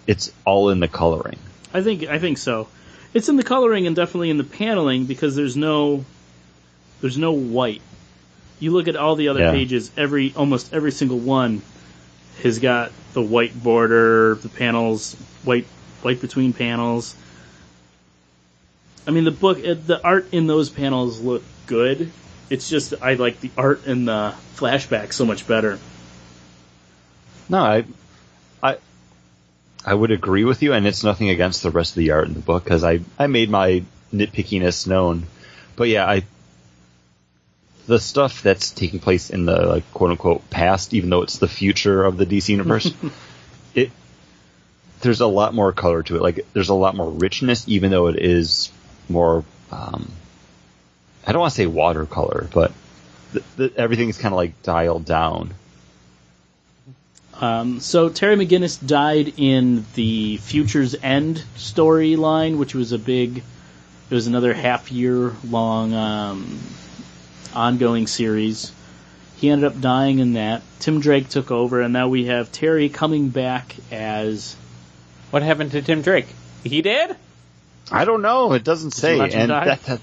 it's 0.07 0.31
all 0.45 0.69
in 0.69 0.79
the 0.79 0.87
coloring. 0.87 1.37
I 1.73 1.81
think 1.81 2.03
I 2.05 2.19
think 2.19 2.37
so. 2.37 2.67
It's 3.13 3.29
in 3.29 3.35
the 3.35 3.43
coloring 3.43 3.85
and 3.87 3.95
definitely 3.95 4.29
in 4.29 4.37
the 4.37 4.43
paneling 4.43 5.05
because 5.05 5.35
there's 5.35 5.55
no 5.55 6.05
there's 7.01 7.17
no 7.17 7.31
white. 7.33 7.81
You 8.59 8.71
look 8.71 8.87
at 8.87 8.95
all 8.95 9.15
the 9.15 9.27
other 9.27 9.41
Yeah. 9.41 9.51
pages, 9.51 9.91
every 9.97 10.33
almost 10.35 10.73
every 10.73 10.91
single 10.91 11.19
one 11.19 11.61
has 12.41 12.59
got 12.59 12.91
the 13.13 13.21
white 13.21 13.61
border, 13.61 14.35
the 14.35 14.49
panels 14.49 15.15
white 15.43 15.65
white 16.01 16.19
between 16.19 16.53
panels. 16.53 17.15
I 19.07 19.11
mean 19.11 19.25
the 19.25 19.31
book 19.31 19.59
uh, 19.59 19.75
the 19.75 20.01
art 20.03 20.27
in 20.31 20.47
those 20.47 20.69
panels 20.69 21.19
look 21.21 21.43
good. 21.67 22.11
It's 22.49 22.69
just 22.69 22.93
I 23.01 23.15
like 23.15 23.39
the 23.39 23.51
art 23.57 23.85
and 23.85 24.07
the 24.07 24.33
flashback 24.55 25.13
so 25.13 25.25
much 25.25 25.47
better. 25.47 25.79
No, 27.49 27.59
I, 27.59 27.85
I, 28.61 28.77
I 29.85 29.93
would 29.93 30.11
agree 30.11 30.45
with 30.45 30.61
you, 30.61 30.73
and 30.73 30.87
it's 30.87 31.03
nothing 31.03 31.29
against 31.29 31.63
the 31.63 31.71
rest 31.71 31.91
of 31.91 31.97
the 31.97 32.11
art 32.11 32.27
in 32.27 32.33
the 32.33 32.39
book 32.39 32.63
because 32.63 32.83
I, 32.83 33.01
I 33.17 33.27
made 33.27 33.49
my 33.49 33.83
nitpickiness 34.13 34.87
known, 34.87 35.23
but 35.75 35.89
yeah, 35.89 36.05
I, 36.05 36.23
the 37.87 37.99
stuff 37.99 38.41
that's 38.43 38.71
taking 38.71 38.99
place 38.99 39.29
in 39.29 39.45
the 39.45 39.65
like 39.65 39.93
quote 39.93 40.11
unquote 40.11 40.49
past, 40.49 40.93
even 40.93 41.09
though 41.09 41.23
it's 41.23 41.37
the 41.37 41.47
future 41.47 42.03
of 42.03 42.17
the 42.17 42.25
DC 42.25 42.49
universe, 42.49 42.91
it, 43.75 43.91
there's 45.01 45.21
a 45.21 45.27
lot 45.27 45.53
more 45.53 45.73
color 45.73 46.01
to 46.03 46.15
it. 46.15 46.21
Like 46.21 46.45
there's 46.53 46.69
a 46.69 46.73
lot 46.73 46.95
more 46.95 47.09
richness, 47.09 47.67
even 47.67 47.91
though 47.91 48.07
it 48.07 48.17
is 48.17 48.71
more, 49.09 49.43
um, 49.71 50.09
I 51.25 51.31
don't 51.31 51.41
want 51.41 51.51
to 51.51 51.55
say 51.55 51.65
watercolor, 51.65 52.47
but 52.53 52.71
the, 53.31 53.43
the, 53.55 53.73
everything's 53.77 54.17
kind 54.17 54.33
of 54.33 54.37
like 54.37 54.61
dialed 54.63 55.05
down. 55.05 55.53
Um, 57.39 57.79
so 57.79 58.09
Terry 58.09 58.35
McGinnis 58.35 58.85
died 58.85 59.33
in 59.37 59.85
the 59.95 60.37
Future's 60.37 60.95
End 61.01 61.43
storyline, 61.55 62.57
which 62.57 62.75
was 62.75 62.91
a 62.91 62.99
big. 62.99 63.37
It 64.09 64.13
was 64.13 64.27
another 64.27 64.53
half 64.53 64.91
year 64.91 65.33
long 65.49 65.93
um, 65.93 66.59
ongoing 67.53 68.07
series. 68.07 68.71
He 69.37 69.49
ended 69.49 69.65
up 69.65 69.81
dying 69.81 70.19
in 70.19 70.33
that. 70.33 70.61
Tim 70.79 70.99
Drake 70.99 71.29
took 71.29 71.51
over, 71.51 71.81
and 71.81 71.91
now 71.91 72.07
we 72.09 72.25
have 72.25 72.51
Terry 72.51 72.89
coming 72.89 73.29
back 73.29 73.75
as. 73.91 74.55
What 75.31 75.41
happened 75.41 75.71
to 75.71 75.81
Tim 75.81 76.03
Drake? 76.03 76.27
He 76.63 76.83
did? 76.83 77.15
I 77.91 78.05
don't 78.05 78.21
know. 78.21 78.53
It 78.53 78.63
doesn't 78.63 78.91
say, 78.91 79.19
and 79.19 79.49
that, 79.49 79.81
that, 79.83 79.99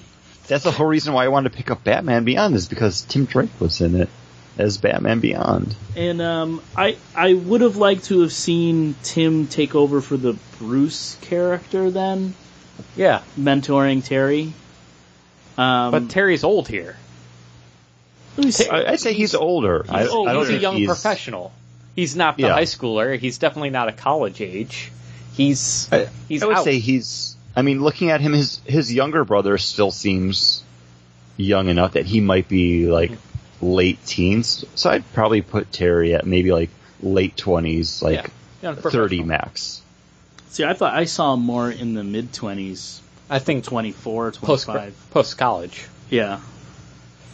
that's 0.51 0.65
the 0.65 0.71
whole 0.71 0.87
reason 0.87 1.15
why 1.15 1.25
I 1.25 1.29
wanted 1.29 1.53
to 1.53 1.57
pick 1.57 1.71
up 1.71 1.83
Batman 1.85 2.25
Beyond 2.25 2.55
is 2.55 2.69
because 2.69 3.01
Tim 3.03 3.25
Drake 3.25 3.51
was 3.59 3.81
in 3.81 3.95
it 4.01 4.09
as 4.59 4.77
Batman 4.79 5.21
Beyond. 5.21 5.75
And 5.97 6.21
um, 6.21 6.63
I 6.77 6.97
I 7.15 7.33
would 7.35 7.63
have 7.63 7.77
liked 7.77 8.05
to 8.07 8.21
have 8.21 8.33
seen 8.33 8.95
Tim 9.03 9.47
take 9.47 9.75
over 9.75 10.01
for 10.01 10.17
the 10.17 10.37
Bruce 10.59 11.17
character 11.23 11.91
then, 11.91 12.35
Yeah. 12.97 13.23
mentoring 13.39 14.05
Terry. 14.05 14.53
Um, 15.57 15.91
But 15.93 16.11
Terry's 16.11 16.45
old 16.45 16.69
here. 16.69 16.97
let 18.37 18.45
me 18.45 18.51
see. 18.51 18.69
I, 18.69 18.93
I'd 18.93 19.01
say 19.01 19.13
he's 19.13 19.35
older. 19.35 19.85
I, 19.89 20.07
oh, 20.07 20.27
I 20.27 20.33
don't 20.33 20.47
he's 20.47 20.57
a 20.57 20.59
young 20.61 20.77
he's, 20.77 20.87
professional. 20.89 21.53
He's 21.97 22.15
not 22.17 22.37
the 22.37 22.45
Yeah. 22.45 22.55
high 22.55 22.65
schooler. 22.65 23.19
He's 23.19 23.39
definitely 23.39 23.71
not 23.71 23.89
a 23.89 23.93
college 23.93 24.41
age. 24.41 24.91
He's 25.35 25.89
I, 25.93 26.09
he's 26.29 26.43
I 26.43 26.47
would 26.47 26.57
out. 26.59 26.65
say 26.65 26.79
he's. 26.79 27.37
I 27.57 27.63
mean, 27.63 27.83
looking 27.83 28.11
at 28.11 28.21
him, 28.21 28.33
his 28.33 28.61
his 28.65 28.93
younger 28.93 29.25
brother 29.25 29.59
still 29.59 29.91
seems 29.91 30.63
young 31.37 31.69
enough 31.69 31.93
that 31.95 32.07
he 32.07 32.21
might 32.21 32.49
be 32.49 32.87
like 32.87 33.13
late 33.61 34.05
teens. 34.07 34.65
So 34.75 34.91
I'd 34.91 35.11
probably 35.13 35.43
put 35.43 35.73
Terry 35.73 36.15
at 36.15 36.27
maybe 36.27 36.53
like 36.53 36.71
late 37.03 37.37
twenties, 37.37 38.03
like 38.03 38.17
Yeah. 38.17 38.27
Young 38.63 38.77
thirty 38.77 39.23
max. 39.23 39.81
see, 40.51 40.65
I 40.65 40.75
thought 40.75 40.95
I 40.95 41.05
saw 41.05 41.35
him 41.35 41.41
more 41.41 41.71
in 41.71 41.95
the 41.95 42.05
mid 42.05 42.33
twenties, 42.33 43.01
I 43.29 43.39
think 43.39 43.65
24, 43.65 44.33
post 44.33 44.65
25. 44.67 45.11
post 45.11 45.39
college 45.39 45.87
Yeah, 46.11 46.41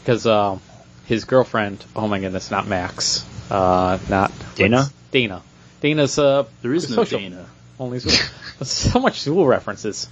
because 0.02 0.24
uh, 0.26 0.58
his 1.06 1.24
girlfriend. 1.24 1.84
Oh 1.96 2.06
my 2.06 2.20
goodness, 2.20 2.50
not 2.50 2.66
Max. 2.68 3.24
Uh, 3.50 3.98
not 4.08 4.32
Dana? 4.54 4.76
what's- 4.78 4.92
Dana. 5.10 5.42
Dana's 5.80 6.18
uh. 6.18 6.44
there 6.62 6.74
is 6.74 6.88
no 6.90 6.96
social. 6.96 7.18
Dana. 7.20 7.46
Only 7.78 7.98
Zuul. 7.98 8.64
so 8.64 8.98
much 9.00 9.20
Zuul 9.24 9.46
references. 9.46 10.08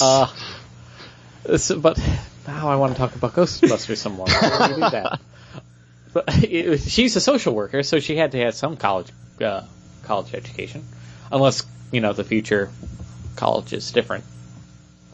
Uh, 0.00 0.26
so- 1.56 1.78
but 1.78 1.98
now 2.46 2.68
I 2.70 2.76
want 2.76 2.92
to 2.92 2.98
talk 2.98 3.14
about 3.14 3.34
Ghostbusters 3.34 3.98
some 3.98 4.14
more. 4.14 4.26
But 6.14 6.24
it, 6.44 6.78
she's 6.80 7.16
a 7.16 7.20
social 7.20 7.54
worker, 7.54 7.82
so 7.82 7.98
she 7.98 8.16
had 8.16 8.32
to 8.32 8.38
have 8.38 8.54
some 8.54 8.76
college 8.76 9.08
uh, 9.40 9.62
college 10.04 10.34
education, 10.34 10.84
unless 11.30 11.64
you 11.90 12.00
know 12.02 12.12
the 12.12 12.24
future 12.24 12.70
college 13.36 13.72
is 13.72 13.90
different. 13.92 14.24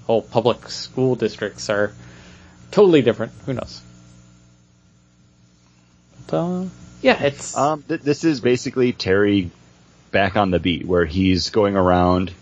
Whole 0.06 0.22
public 0.22 0.68
school 0.68 1.14
districts 1.14 1.70
are 1.70 1.92
totally 2.72 3.02
different. 3.02 3.30
Who 3.46 3.52
knows? 3.54 3.80
But, 6.26 6.36
uh, 6.36 6.64
yeah, 7.02 7.22
it's 7.22 7.56
Um, 7.56 7.84
th- 7.86 8.00
this 8.00 8.24
is 8.24 8.40
basically 8.40 8.92
Terry 8.92 9.50
back 10.10 10.36
on 10.36 10.50
the 10.50 10.58
beat, 10.58 10.84
where 10.86 11.04
he's 11.04 11.50
going 11.50 11.76
around 11.76 12.32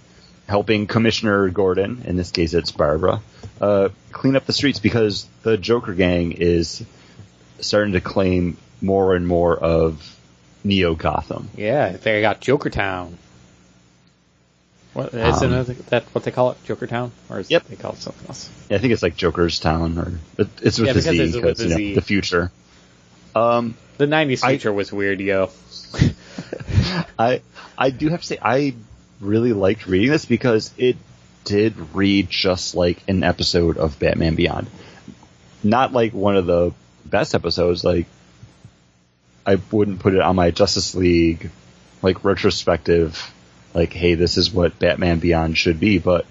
helping 0.48 0.86
Commissioner 0.86 1.48
Gordon, 1.50 2.02
in 2.04 2.16
this 2.16 2.30
case 2.30 2.54
it's 2.54 2.70
Barbara, 2.70 3.20
uh, 3.60 3.88
clean 4.12 4.36
up 4.36 4.46
the 4.46 4.52
streets 4.52 4.78
because 4.78 5.26
the 5.42 5.56
Joker 5.56 5.92
gang 5.94 6.32
is 6.32 6.84
starting 7.60 7.94
to 7.94 8.00
claim 8.00 8.56
more 8.80 9.14
and 9.16 9.26
more 9.26 9.56
of 9.56 10.16
Neo 10.62 10.94
Gotham. 10.94 11.48
Yeah, 11.56 11.92
they 11.92 12.20
got 12.20 12.40
Joker 12.40 12.70
Town. 12.70 13.16
What 14.92 15.12
isn't 15.12 15.52
Um, 15.52 15.60
it, 15.70 15.86
that 15.88 16.04
what 16.14 16.24
they 16.24 16.30
call 16.30 16.52
it, 16.52 16.64
Joker 16.64 16.86
Town, 16.86 17.12
or 17.28 17.40
is 17.40 17.50
Yep. 17.50 17.66
they 17.68 17.76
call 17.76 17.92
it 17.92 17.98
something 17.98 18.28
else? 18.28 18.48
Yeah, 18.70 18.76
I 18.76 18.80
think 18.80 18.92
it's 18.94 19.02
like 19.02 19.16
Joker's 19.16 19.58
Town, 19.60 19.98
or 19.98 20.12
it- 20.42 20.48
it's 20.62 20.78
with 20.78 20.86
Yeah, 20.86 20.92
the 20.94 21.00
because 21.00 21.16
Z, 21.16 21.22
it's 21.22 21.36
with 21.36 21.56
the 21.58 21.62
you 21.64 21.68
know, 21.70 21.76
Z. 21.76 21.94
the 21.96 22.00
future. 22.02 22.50
Um, 23.34 23.74
The 23.98 24.06
'90s 24.06 24.42
I- 24.42 24.50
future 24.50 24.72
was 24.72 24.90
weird, 24.92 25.20
yo. 25.20 25.50
I 27.18 27.40
I 27.78 27.90
do 27.90 28.08
have 28.08 28.20
to 28.20 28.26
say 28.26 28.38
I 28.40 28.74
really 29.20 29.52
liked 29.52 29.86
reading 29.86 30.10
this 30.10 30.24
because 30.24 30.72
it 30.76 30.96
did 31.44 31.94
read 31.94 32.28
just 32.30 32.74
like 32.74 33.02
an 33.08 33.22
episode 33.22 33.76
of 33.76 33.98
Batman 33.98 34.34
Beyond. 34.34 34.68
Not 35.62 35.92
like 35.92 36.12
one 36.12 36.36
of 36.36 36.46
the 36.46 36.72
best 37.04 37.34
episodes. 37.34 37.84
Like 37.84 38.06
I 39.46 39.58
wouldn't 39.70 40.00
put 40.00 40.14
it 40.14 40.20
on 40.20 40.36
my 40.36 40.50
Justice 40.50 40.94
League 40.94 41.50
like 42.02 42.24
retrospective. 42.24 43.32
Like, 43.74 43.92
hey, 43.92 44.14
this 44.14 44.36
is 44.38 44.50
what 44.50 44.78
Batman 44.78 45.18
Beyond 45.18 45.56
should 45.58 45.78
be. 45.78 45.98
But 45.98 46.26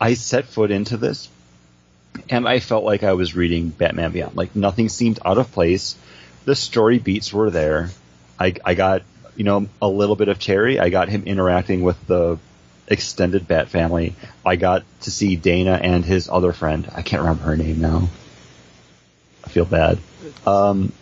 I 0.00 0.14
set 0.14 0.46
foot 0.46 0.70
into 0.70 0.96
this, 0.96 1.28
and 2.28 2.46
I 2.46 2.60
felt 2.60 2.84
like 2.84 3.02
I 3.02 3.14
was 3.14 3.34
reading 3.34 3.70
Batman 3.70 4.12
Beyond. 4.12 4.36
Like 4.36 4.54
nothing 4.54 4.88
seemed 4.88 5.18
out 5.24 5.38
of 5.38 5.52
place. 5.52 5.96
The 6.44 6.54
story 6.54 6.98
beats 6.98 7.32
were 7.32 7.50
there. 7.50 7.90
I, 8.38 8.54
I 8.64 8.74
got, 8.74 9.02
you 9.36 9.44
know, 9.44 9.68
a 9.80 9.88
little 9.88 10.16
bit 10.16 10.28
of 10.28 10.38
Terry. 10.38 10.78
I 10.78 10.88
got 10.88 11.08
him 11.08 11.24
interacting 11.24 11.82
with 11.82 12.06
the 12.06 12.38
extended 12.88 13.48
Bat 13.48 13.68
family. 13.68 14.14
I 14.44 14.56
got 14.56 14.84
to 15.02 15.10
see 15.10 15.36
Dana 15.36 15.78
and 15.82 16.04
his 16.04 16.28
other 16.28 16.52
friend. 16.52 16.88
I 16.94 17.02
can't 17.02 17.22
remember 17.22 17.44
her 17.44 17.56
name 17.56 17.80
now. 17.80 18.08
I 19.44 19.48
feel 19.48 19.64
bad. 19.64 19.98
Um, 20.46 20.92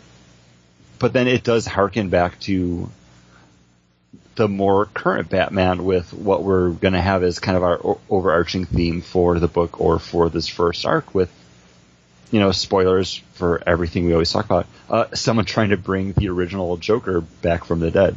but 0.99 1.13
then 1.13 1.29
it 1.29 1.43
does 1.43 1.67
harken 1.67 2.09
back 2.09 2.39
to 2.41 2.91
the 4.37 4.49
more 4.49 4.87
current 4.87 5.29
Batman 5.29 5.85
with 5.85 6.13
what 6.13 6.43
we're 6.43 6.71
going 6.71 6.95
to 6.95 7.01
have 7.01 7.23
as 7.23 7.39
kind 7.41 7.57
of 7.57 7.63
our 7.63 7.99
overarching 8.09 8.65
theme 8.65 9.03
for 9.03 9.39
the 9.39 9.49
book 9.49 9.81
or 9.81 9.99
for 9.99 10.31
this 10.31 10.47
first 10.47 10.87
arc 10.87 11.15
with 11.15 11.31
you 12.31 12.41
know, 12.41 12.53
spoilers 12.53 13.17
for 13.35 13.63
everything 13.67 14.07
we 14.07 14.13
always 14.13 14.31
talk 14.33 14.45
about. 14.45 14.67
Uh, 14.89 15.07
someone 15.15 15.45
trying 15.45 15.71
to 15.71 15.77
bring 15.77 16.13
the 16.13 16.29
original 16.29 16.77
Joker 16.77 17.21
back 17.21 17.65
from 17.65 17.81
the 17.81 17.91
dead. 17.91 18.17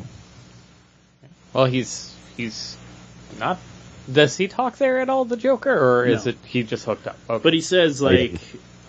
Well, 1.54 1.66
he's 1.66 2.16
he's 2.38 2.76
not. 3.40 3.60
Does 4.12 4.36
he 4.36 4.48
talk 4.48 4.78
there 4.78 5.00
at 5.00 5.10
all, 5.10 5.24
the 5.26 5.38
Joker, 5.38 5.72
or 5.72 6.06
is 6.06 6.28
it 6.28 6.38
he 6.46 6.64
just 6.64 6.86
hooked 6.86 7.08
up? 7.08 7.18
Okay. 7.30 7.42
But 7.42 7.54
he 7.54 7.62
says 7.62 8.02
like 8.02 8.34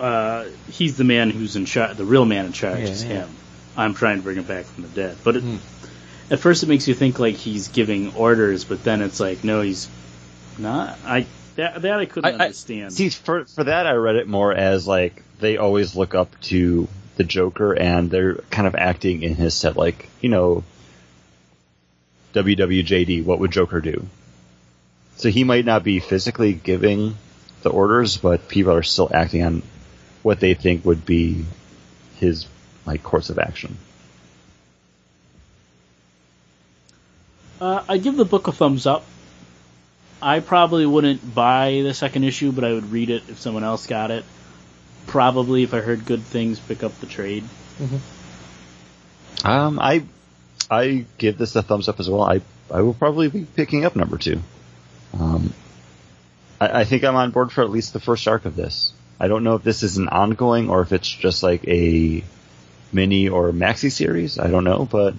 uh, 0.01 0.46
he's 0.70 0.96
the 0.96 1.05
man 1.05 1.30
who's 1.30 1.56
in 1.56 1.66
charge. 1.66 1.96
The 1.96 2.05
real 2.05 2.24
man 2.24 2.46
in 2.46 2.52
charge 2.52 2.80
Yeah, 2.80 2.86
is 2.86 3.05
yeah. 3.05 3.10
him. 3.10 3.28
I'm 3.76 3.94
trying 3.94 4.16
to 4.18 4.22
bring 4.22 4.36
him 4.36 4.44
back 4.44 4.64
from 4.64 4.82
the 4.84 4.88
dead. 4.90 5.16
But 5.22 5.36
it, 5.36 5.42
Hmm. 5.42 5.56
at 6.30 6.38
first, 6.40 6.62
it 6.62 6.68
makes 6.68 6.88
you 6.88 6.94
think 6.94 7.18
like 7.18 7.34
he's 7.36 7.68
giving 7.68 8.14
orders, 8.14 8.64
but 8.64 8.82
then 8.82 9.02
it's 9.02 9.20
like 9.20 9.44
no, 9.44 9.60
he's 9.60 9.88
not. 10.59 10.98
I 11.05 11.26
that 11.56 11.82
that 11.82 11.98
I 11.98 12.06
couldn't 12.06 12.35
I- 12.35 12.39
I- 12.39 12.47
understand. 12.47 12.93
See, 12.93 13.10
for 13.10 13.44
for 13.44 13.64
that, 13.64 13.86
I 13.86 13.93
read 13.93 14.16
it 14.16 14.28
more 14.28 14.52
as 14.52 14.86
like 14.86 15.22
they 15.40 15.56
always 15.56 15.94
look 15.97 16.14
up 16.14 16.40
to 16.43 16.89
the 17.16 17.24
Joker, 17.24 17.72
and 17.72 18.10
they're 18.10 18.36
kind 18.51 18.66
of 18.66 18.74
acting 18.74 19.22
in 19.22 19.35
his 19.36 19.55
set, 19.55 19.76
like 19.76 20.09
you 20.20 20.28
know, 20.28 20.64
WWJD. 22.35 23.24
What 23.24 23.39
would 23.39 23.51
Joker 23.51 23.81
do? 23.81 24.06
So 25.16 25.28
he 25.28 25.44
might 25.44 25.64
not 25.64 25.85
be 25.85 26.01
physically 26.01 26.52
giving 26.52 27.16
the 27.62 27.70
orders, 27.70 28.16
but 28.16 28.48
people 28.48 28.72
are 28.72 28.82
still 28.82 29.10
acting 29.12 29.43
on 29.44 29.62
what 30.22 30.40
they 30.40 30.55
think 30.55 30.85
would 30.85 31.06
be 31.06 31.44
his 32.16 32.47
like 32.85 33.02
course 33.02 33.31
of 33.31 33.39
action. 33.39 33.76
Uh, 37.60 37.85
I 37.89 37.98
give 37.98 38.16
the 38.16 38.24
book 38.24 38.48
a 38.48 38.52
thumbs 38.52 38.86
up. 38.86 39.05
I 40.24 40.40
probably 40.40 40.86
wouldn't 40.86 41.34
buy 41.34 41.82
the 41.84 41.92
second 41.92 42.24
issue, 42.24 42.51
but 42.51 42.64
I 42.64 42.72
would 42.72 42.90
read 42.90 43.10
it 43.10 43.24
if 43.28 43.38
someone 43.38 43.62
else 43.62 43.86
got 43.86 44.10
it. 44.10 44.24
Probably, 45.06 45.64
if 45.64 45.74
I 45.74 45.80
heard 45.80 46.06
good 46.06 46.22
things, 46.22 46.59
pick 46.59 46.82
up 46.82 46.98
the 47.01 47.06
trade. 47.06 47.44
Um, 49.44 49.78
I 49.78 50.05
I 50.70 51.05
give 51.18 51.36
this 51.36 51.55
a 51.56 51.62
thumbs 51.62 51.90
up 51.90 52.01
as 52.01 52.09
well. 52.09 52.22
I 52.22 52.40
I 52.72 52.80
will 52.80 52.94
probably 52.94 53.28
be 53.28 53.44
picking 53.44 53.84
up 53.84 53.96
number 53.96 54.16
two. 54.16 54.40
Um, 55.12 55.52
I, 56.59 56.80
I 56.80 56.84
think 56.84 57.05
I'm 57.05 57.16
on 57.16 57.30
board 57.30 57.52
for 57.52 57.62
at 57.62 57.70
least 57.70 57.92
the 57.92 58.01
first 58.01 58.26
arc 58.26 58.46
of 58.46 58.56
this. 58.56 58.94
I 59.20 59.28
don't 59.28 59.44
know 59.44 59.56
if 59.56 59.62
this 59.62 59.82
is 59.82 59.98
an 59.98 60.09
ongoing 60.09 60.70
or 60.70 60.80
if 60.80 60.92
it's 60.92 61.09
just 61.09 61.42
like 61.42 61.68
a 61.68 62.24
mini 62.92 63.28
or 63.28 63.52
maxi 63.52 63.92
series. 63.92 64.38
I 64.38 64.48
don't 64.48 64.64
know, 64.64 64.88
but 64.90 65.14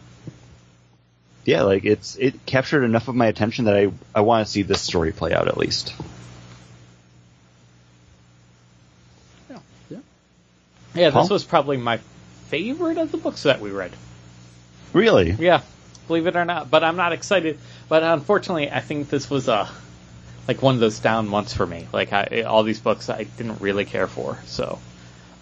yeah, 1.46 1.62
like 1.62 1.86
it's 1.86 2.16
it 2.16 2.46
captured 2.46 2.84
enough 2.84 3.08
of 3.08 3.16
my 3.16 3.28
attention 3.28 3.66
that 3.66 3.78
I 3.78 3.92
I 4.14 4.22
want 4.22 4.46
to 4.46 4.52
see 4.52 4.64
this 4.64 4.82
story 4.82 5.12
play 5.12 5.34
out 5.34 5.48
at 5.48 5.58
least. 5.58 5.94
yeah, 9.50 9.60
yeah, 9.90 9.98
yeah 10.96 11.10
this 11.12 11.30
was 11.30 11.44
probably 11.44 11.78
my 11.78 12.00
favorite 12.48 12.98
of 12.98 13.12
the 13.12 13.18
books 13.18 13.44
that 13.44 13.62
we 13.62 13.70
read. 13.70 13.92
Really? 14.92 15.32
Yeah, 15.32 15.62
believe 16.08 16.26
it 16.26 16.36
or 16.36 16.46
not. 16.46 16.72
But 16.72 16.84
I'm 16.84 16.96
not 16.96 17.14
excited. 17.14 17.60
But 17.88 18.02
unfortunately, 18.02 18.72
I 18.72 18.80
think 18.80 19.10
this 19.10 19.30
was 19.30 19.48
a 19.48 19.70
like 20.48 20.62
one 20.64 20.76
of 20.76 20.80
those 20.80 21.00
down 21.00 21.28
months 21.28 21.54
for 21.54 21.66
me. 21.66 21.88
Like 21.94 22.12
I, 22.12 22.42
all 22.42 22.64
these 22.64 22.80
books 22.80 23.10
I 23.10 23.24
didn't 23.24 23.62
really 23.62 23.86
care 23.86 24.08
for. 24.08 24.40
So, 24.46 24.80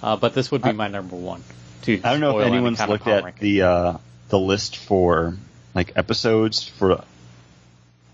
uh, 0.02 0.18
but 0.18 0.34
this 0.34 0.52
would 0.52 0.64
be 0.64 0.74
my 0.74 0.90
number 0.90 1.16
one. 1.16 1.44
I 1.88 1.96
don't 1.96 2.20
know 2.20 2.40
if 2.40 2.48
anyone's 2.48 2.86
looked 2.86 3.08
at 3.08 3.24
ranking. 3.24 3.42
the 3.42 3.62
uh, 3.62 3.98
the 4.30 4.40
list 4.40 4.78
for 4.78 5.38
like 5.74 5.94
episodes 5.96 6.64
for 6.68 7.04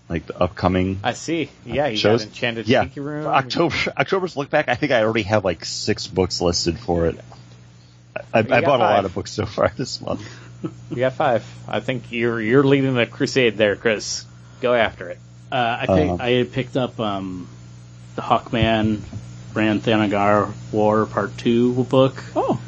like 0.08 0.26
the 0.26 0.40
upcoming 0.40 1.00
I 1.04 1.12
see. 1.12 1.50
Yeah, 1.64 1.86
you 1.86 1.96
shows. 1.96 2.24
got 2.24 2.28
Enchanted 2.30 2.68
yeah, 2.68 2.82
Sneaky 2.82 3.00
Room. 3.00 3.22
for 3.24 3.28
October 3.30 3.74
October's 3.96 4.36
look 4.36 4.50
back. 4.50 4.68
I 4.68 4.74
think 4.74 4.92
I 4.92 5.02
already 5.02 5.22
have 5.22 5.44
like 5.44 5.64
six 5.64 6.06
books 6.06 6.40
listed 6.40 6.78
for 6.78 7.06
it. 7.06 7.18
I, 8.34 8.40
I 8.40 8.42
got 8.42 8.64
bought 8.64 8.80
a 8.80 8.84
lot 8.84 9.04
of 9.04 9.14
books 9.14 9.30
so 9.30 9.46
far 9.46 9.72
this 9.76 10.00
month. 10.00 10.26
You 10.90 10.96
got 10.96 11.14
five. 11.14 11.44
I 11.68 11.80
think 11.80 12.10
you're 12.10 12.40
you're 12.40 12.64
leading 12.64 12.94
the 12.94 13.06
crusade 13.06 13.56
there, 13.56 13.76
Chris. 13.76 14.24
Go 14.60 14.74
after 14.74 15.08
it. 15.10 15.18
Uh, 15.50 15.78
I 15.80 15.86
think 15.86 16.12
Uh-huh. 16.12 16.22
I 16.24 16.30
had 16.32 16.52
picked 16.52 16.76
up 16.76 17.00
um, 17.00 17.48
the 18.14 18.22
Hawkman 18.22 19.00
Rann-Thanagar 19.54 20.52
War 20.72 21.06
Part 21.06 21.36
Two 21.38 21.84
book. 21.84 22.22
Oh, 22.36 22.60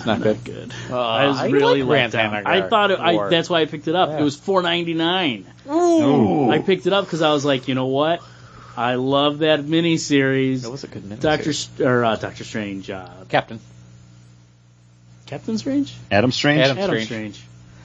it's 0.00 0.06
not 0.06 0.22
good. 0.22 0.42
good. 0.44 0.72
Uh, 0.90 0.98
I 0.98 1.26
was 1.26 1.38
I 1.38 1.48
really 1.48 1.82
like 1.82 2.12
let 2.12 2.12
down. 2.12 2.46
I 2.46 2.66
thought 2.66 2.90
it, 2.90 2.98
I, 2.98 3.28
that's 3.28 3.50
why 3.50 3.60
I 3.60 3.66
picked 3.66 3.86
it 3.86 3.94
up. 3.94 4.08
Yeah. 4.08 4.20
It 4.20 4.22
was 4.22 4.34
four 4.34 4.62
ninety 4.62 4.94
nine. 4.94 5.44
Ooh. 5.70 6.50
I 6.50 6.58
picked 6.60 6.86
it 6.86 6.94
up 6.94 7.04
because 7.04 7.20
I 7.20 7.32
was 7.32 7.44
like, 7.44 7.68
you 7.68 7.74
know 7.74 7.86
what? 7.86 8.22
I 8.78 8.94
love 8.94 9.40
that 9.40 9.60
miniseries. 9.60 10.62
That 10.62 10.70
was 10.70 10.84
a 10.84 10.86
good 10.86 11.02
miniseries. 11.02 11.20
Doctor 11.20 11.52
St- 11.52 11.86
or 11.86 12.04
uh, 12.04 12.16
Doctor 12.16 12.44
Strange, 12.44 12.88
uh, 12.88 13.10
Captain. 13.28 13.60
Captain 15.26 15.58
Strange, 15.58 15.94
Adam 16.10 16.32
Strange. 16.32 16.62
Adam- 16.62 16.78
Adam 16.78 17.00
Strange. 17.02 17.34
Strange. 17.36 17.44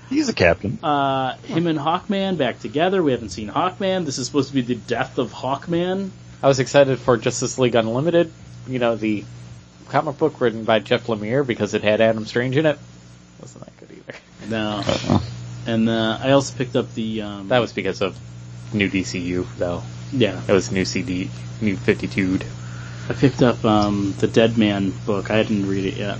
He's 0.09 0.29
a 0.29 0.33
captain. 0.33 0.79
Uh, 0.81 1.35
him 1.37 1.67
and 1.67 1.77
Hawkman 1.77 2.37
back 2.37 2.59
together. 2.59 3.03
We 3.03 3.11
haven't 3.11 3.31
seen 3.31 3.49
Hawkman. 3.49 4.05
This 4.05 4.19
is 4.19 4.27
supposed 4.27 4.49
to 4.49 4.53
be 4.55 4.61
the 4.61 4.75
death 4.75 5.17
of 5.17 5.33
Hawkman. 5.33 6.11
I 6.41 6.47
was 6.47 6.59
excited 6.59 6.99
for 6.99 7.17
Justice 7.17 7.59
League 7.59 7.75
Unlimited. 7.75 8.31
You 8.67 8.79
know 8.79 8.95
the 8.95 9.25
comic 9.89 10.17
book 10.17 10.39
written 10.41 10.63
by 10.63 10.79
Jeff 10.79 11.07
Lemire 11.07 11.45
because 11.45 11.73
it 11.73 11.83
had 11.83 12.01
Adam 12.01 12.25
Strange 12.25 12.57
in 12.57 12.65
it. 12.65 12.77
Wasn't 13.41 13.63
that 13.65 13.77
good 13.79 13.97
either. 13.97 14.19
No, 14.49 14.81
Uh-uh. 14.85 15.19
and 15.67 15.89
uh, 15.89 16.19
I 16.21 16.31
also 16.31 16.57
picked 16.57 16.75
up 16.75 16.93
the 16.93 17.21
um, 17.21 17.47
That 17.49 17.59
was 17.59 17.73
because 17.73 18.01
of 18.01 18.17
new 18.73 18.89
DCU 18.89 19.45
though. 19.57 19.83
yeah. 20.11 20.41
It 20.47 20.51
was 20.51 20.71
new 20.71 20.85
CD, 20.85 21.29
new 21.61 21.75
52. 21.77 22.39
I 23.09 23.13
picked 23.13 23.41
up 23.43 23.63
um, 23.65 24.13
the 24.19 24.27
Dead 24.27 24.57
Man 24.57 24.91
book. 25.05 25.29
I 25.31 25.43
didn't 25.43 25.67
read 25.69 25.85
it 25.85 25.97
yet. 25.97 26.17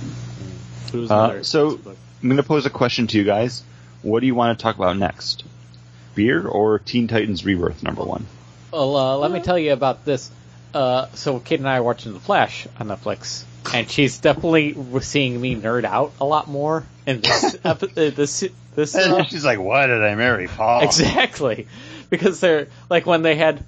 It 0.88 0.94
was 0.94 1.10
Uh, 1.10 1.42
so- 1.42 1.76
book. 1.76 1.96
I'm 2.22 2.30
going 2.30 2.38
to 2.38 2.42
pose 2.42 2.64
a 2.66 2.70
question 2.70 3.06
to 3.08 3.18
you 3.18 3.24
guys. 3.24 3.62
What 4.02 4.20
do 4.20 4.26
you 4.26 4.34
want 4.34 4.58
to 4.58 4.62
talk 4.62 4.76
about 4.76 4.96
next? 4.96 5.44
Beer 6.14 6.44
or 6.46 6.78
Teen 6.78 7.08
Titans 7.08 7.44
Rebirth 7.44 7.82
number 7.82 8.02
one? 8.02 8.26
Well, 8.72 8.96
uh, 8.96 9.16
let 9.18 9.30
me 9.30 9.40
tell 9.40 9.58
you 9.58 9.72
about 9.74 10.04
this. 10.06 10.30
Uh, 10.72 11.06
so 11.14 11.38
Kate 11.38 11.60
and 11.60 11.68
I 11.68 11.76
are 11.76 11.82
watching 11.82 12.14
The 12.14 12.20
Flash 12.20 12.66
on 12.80 12.88
Netflix, 12.88 13.44
and 13.74 13.90
she's 13.90 14.18
definitely 14.18 14.76
seeing 15.00 15.40
me 15.40 15.54
nerd 15.56 15.84
out 15.84 16.12
a 16.20 16.24
lot 16.24 16.48
more 16.48 16.84
in 17.06 17.20
this 17.20 17.56
epi- 17.64 17.86
uh, 17.88 18.10
this 18.10 18.44
this. 18.74 18.94
Uh, 18.94 19.16
And 19.18 19.28
she's 19.28 19.44
like, 19.44 19.58
"Why 19.58 19.86
did 19.86 20.02
I 20.02 20.14
marry 20.14 20.48
Paul?" 20.48 20.82
Exactly. 20.82 21.66
Because 22.10 22.40
they're 22.40 22.68
like 22.90 23.06
when 23.06 23.22
they 23.22 23.34
had 23.36 23.64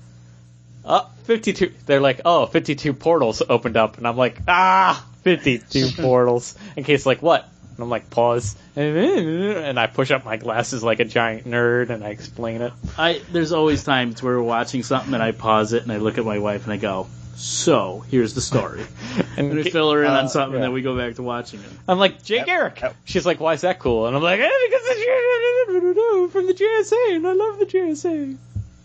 uh 0.84 1.04
52 1.24 1.72
they're 1.86 2.00
like, 2.00 2.20
"Oh, 2.24 2.46
52 2.46 2.92
portals 2.94 3.42
opened 3.48 3.76
up." 3.76 3.98
And 3.98 4.06
I'm 4.06 4.16
like, 4.16 4.38
"Ah, 4.46 5.04
52 5.22 5.90
portals." 5.96 6.54
In 6.76 6.84
case 6.84 7.04
like 7.06 7.20
what? 7.22 7.42
And 7.76 7.82
I'm 7.84 7.90
like, 7.90 8.10
"Pause." 8.10 8.56
And 8.76 9.78
I 9.78 9.86
push 9.88 10.10
up 10.10 10.24
my 10.24 10.36
glasses 10.36 10.82
like 10.84 11.00
a 11.00 11.04
giant 11.04 11.46
nerd 11.46 11.90
and 11.90 12.04
I 12.04 12.08
explain 12.10 12.62
it. 12.62 12.72
I 12.96 13.20
there's 13.32 13.52
always 13.52 13.82
times 13.84 14.22
where 14.22 14.36
we're 14.36 14.42
watching 14.42 14.82
something 14.82 15.14
and 15.14 15.22
I 15.22 15.32
pause 15.32 15.72
it 15.72 15.82
and 15.82 15.90
I 15.92 15.96
look 15.96 16.18
at 16.18 16.24
my 16.24 16.38
wife 16.38 16.64
and 16.64 16.72
I 16.72 16.76
go, 16.76 17.08
"So 17.38 18.04
here's 18.10 18.34
the 18.34 18.40
story," 18.40 18.84
And 19.36 19.52
and 19.52 19.60
I 19.60 19.62
Ka- 19.62 19.70
fill 19.70 19.92
her 19.92 20.02
in 20.02 20.10
uh, 20.10 20.22
on 20.22 20.28
something, 20.28 20.56
and 20.56 20.62
then 20.62 20.72
we 20.72 20.82
go 20.82 20.96
back 20.96 21.14
to 21.14 21.22
watching 21.22 21.60
it. 21.60 21.70
I'm 21.86 21.98
like, 21.98 22.24
"Jake 22.24 22.46
Yep, 22.46 22.48
Eric." 22.48 22.80
yep. 22.80 22.96
She's 23.04 23.24
like, 23.24 23.40
"Why 23.40 23.54
is 23.54 23.62
that 23.62 23.78
cool?" 23.78 24.06
And 24.06 24.16
I'm 24.16 24.22
like, 24.22 24.40
eh, 24.40 24.50
"Because 24.66 24.82
it's 24.84 26.32
from 26.32 26.46
the 26.46 26.54
JSA 26.54 27.16
and 27.16 27.26
I 27.26 27.32
love 27.32 27.58
the 27.58 27.66
JSA." 27.66 28.36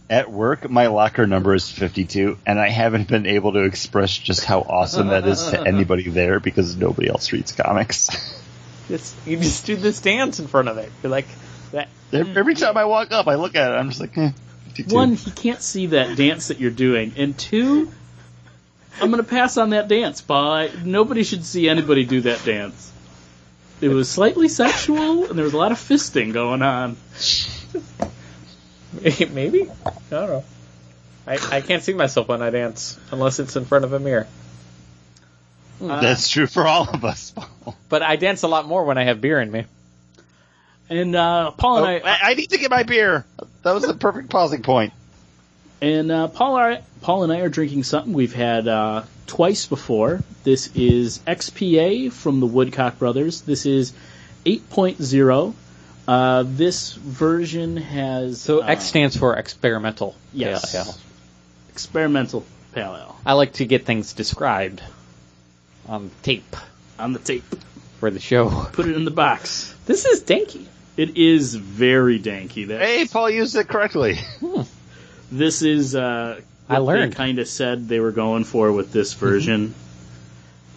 At 0.10 0.32
work, 0.32 0.70
my 0.70 0.88
locker 0.88 1.26
number 1.26 1.56
is 1.56 1.70
52, 1.70 2.38
and 2.46 2.60
I 2.60 2.70
haven't 2.70 3.08
been 3.08 3.26
able 3.26 3.54
to 3.54 3.64
express 3.64 4.16
just 4.16 4.44
how 4.44 4.60
awesome 4.60 5.08
that 5.08 5.26
is 5.28 5.44
to 5.50 5.62
anybody 5.68 6.10
there 6.10 6.40
because 6.40 6.76
nobody 6.76 7.10
else 7.10 7.32
reads 7.32 7.52
comics. 7.52 8.10
It's, 8.90 9.16
you 9.26 9.38
just 9.38 9.66
do 9.66 9.76
this 9.76 10.02
dance 10.02 10.40
in 10.40 10.48
front 10.48 10.68
of 10.68 10.78
it. 10.78 10.92
You're 11.02 11.10
like, 11.10 11.28
that. 11.72 11.88
Every 12.12 12.54
time 12.54 12.78
I 12.78 12.86
walk 12.86 13.12
up, 13.12 13.28
I 13.28 13.36
look 13.36 13.56
at 13.56 13.72
it, 13.72 13.76
I'm 13.76 13.90
just 13.90 14.02
like, 14.02 14.18
eh, 14.18 14.32
52. 14.66 14.94
One, 14.94 15.16
he 15.16 15.32
can't 15.32 15.62
see 15.62 15.88
that 15.88 16.16
dance 16.18 16.50
that 16.50 16.60
you're 16.60 16.70
doing, 16.70 17.14
and 17.18 17.38
two, 17.38 17.92
I'm 19.02 19.10
gonna 19.12 19.24
pass 19.24 19.58
on 19.58 19.72
that 19.72 19.88
dance. 19.88 20.22
But 20.22 20.84
nobody 20.86 21.24
should 21.24 21.46
see 21.46 21.68
anybody 21.70 22.06
do 22.06 22.22
that 22.22 22.44
dance. 22.46 22.92
It 23.82 23.90
was 23.90 24.10
slightly 24.10 24.48
sexual, 24.48 25.26
and 25.26 25.38
there 25.38 25.44
was 25.44 25.54
a 25.54 25.58
lot 25.58 25.72
of 25.72 25.78
fisting 25.78 26.32
going 26.32 26.62
on. 26.62 26.96
Maybe? 29.02 29.70
I 29.86 29.92
don't 30.10 30.30
know. 30.30 30.44
I, 31.26 31.40
I 31.52 31.62
can't 31.62 31.82
see 31.84 31.94
myself 31.94 32.28
when 32.28 32.42
I 32.42 32.50
dance 32.50 33.00
unless 33.12 33.40
it's 33.40 33.56
in 33.56 33.66
front 33.66 33.86
of 33.86 33.94
a 33.94 34.00
mirror. 34.00 34.28
That's 35.82 36.30
true 36.30 36.48
for 36.48 36.66
all 36.66 36.88
of 36.90 37.04
us. 37.04 37.34
But 37.90 38.04
I 38.04 38.16
dance 38.16 38.44
a 38.44 38.48
lot 38.48 38.68
more 38.68 38.84
when 38.86 38.98
I 38.98 39.04
have 39.06 39.20
beer 39.20 39.42
in 39.42 39.52
me. 39.52 39.66
And 40.90 41.16
uh, 41.16 41.52
Paul 41.52 41.80
Oh, 41.80 41.86
and 41.86 42.06
I, 42.06 42.10
I, 42.10 42.20
I 42.32 42.34
need 42.36 42.52
to 42.52 42.58
get 42.58 42.70
my 42.70 42.84
beer. 42.84 43.26
That 43.64 43.74
was 43.74 43.84
the 43.86 43.94
perfect 43.94 44.30
pausing 44.30 44.62
point. 44.62 44.94
And 45.84 46.14
uh, 46.14 46.30
Paul, 46.30 46.56
are, 46.56 46.78
Paul 47.02 47.24
and 47.24 47.34
I 47.34 47.42
are 47.42 47.50
drinking 47.50 47.84
something 47.84 48.14
we've 48.14 48.34
had 48.34 48.70
uh, 48.70 49.04
twice 49.28 49.68
before. 49.68 50.22
This 50.46 50.74
is 50.78 51.20
XPA 51.28 52.10
from 52.10 52.40
the 52.40 52.46
Woodcock 52.46 53.00
Brothers. 53.00 53.42
This 53.42 53.66
is 53.66 53.92
8.0. 54.46 55.54
Uh, 56.08 56.44
this 56.48 56.94
version 56.94 57.76
has 57.76 58.40
So 58.40 58.64
uh, 58.64 58.68
X 58.68 58.86
stands 58.86 59.18
for 59.18 59.36
experimental. 59.36 60.16
yes, 60.32 60.72
pale 60.72 60.86
ale. 60.86 60.96
experimental 61.70 62.46
pale 62.74 62.96
ale 62.96 63.16
I 63.26 63.34
like 63.34 63.54
to 63.54 63.66
get 63.66 63.86
things 63.86 64.14
described 64.14 64.82
on 65.88 66.12
tape 66.22 66.56
on 66.98 67.12
the 67.12 67.20
tape. 67.20 67.44
for 68.00 68.10
the 68.10 68.22
show. 68.22 68.50
Put 68.72 68.88
it 68.88 68.96
in 68.96 69.04
the 69.04 69.12
box. 69.12 69.76
This 69.86 70.06
is 70.06 70.22
danky. 70.22 70.66
It 70.96 71.18
is 71.18 71.56
very 71.56 72.20
danky. 72.22 72.68
That 72.68 72.82
Hey, 72.82 73.06
Paul 73.06 73.30
used 73.30 73.56
it 73.58 73.68
correctly. 73.68 74.18
This 75.32 75.62
is 75.62 75.96
uh, 75.96 76.40
I 76.70 76.78
learned. 76.78 77.14
They 77.14 77.16
kind 77.18 77.40
of 77.40 77.48
said 77.48 77.88
they 77.88 78.00
were 78.00 78.12
going 78.12 78.44
for 78.44 78.72
with 78.72 78.92
this 78.92 79.14
version. 79.14 79.74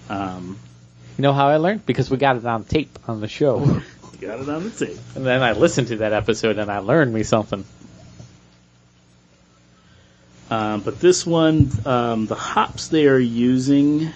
Um, 0.08 0.58
You 1.18 1.22
know 1.22 1.32
how 1.32 1.48
I 1.48 1.56
learned? 1.56 1.84
Because 1.86 2.10
we 2.10 2.16
got 2.16 2.36
it 2.36 2.44
on 2.46 2.64
tape 2.64 2.98
on 3.08 3.20
the 3.20 3.28
show. 3.28 3.58
got 4.20 4.40
it 4.40 4.48
on 4.48 4.64
the 4.64 4.70
tape. 4.70 4.98
and 5.14 5.26
then 5.26 5.42
I 5.42 5.52
listened 5.52 5.88
to 5.88 5.96
that 5.98 6.12
episode 6.12 6.58
and 6.58 6.70
I 6.70 6.78
learned 6.78 7.12
me 7.12 7.22
something. 7.22 7.64
Um, 10.50 10.80
but 10.80 11.00
this 11.00 11.26
one, 11.26 11.70
um, 11.84 12.26
the 12.26 12.36
hops 12.36 12.88
they 12.88 13.08
are 13.08 13.18
using, 13.18 14.10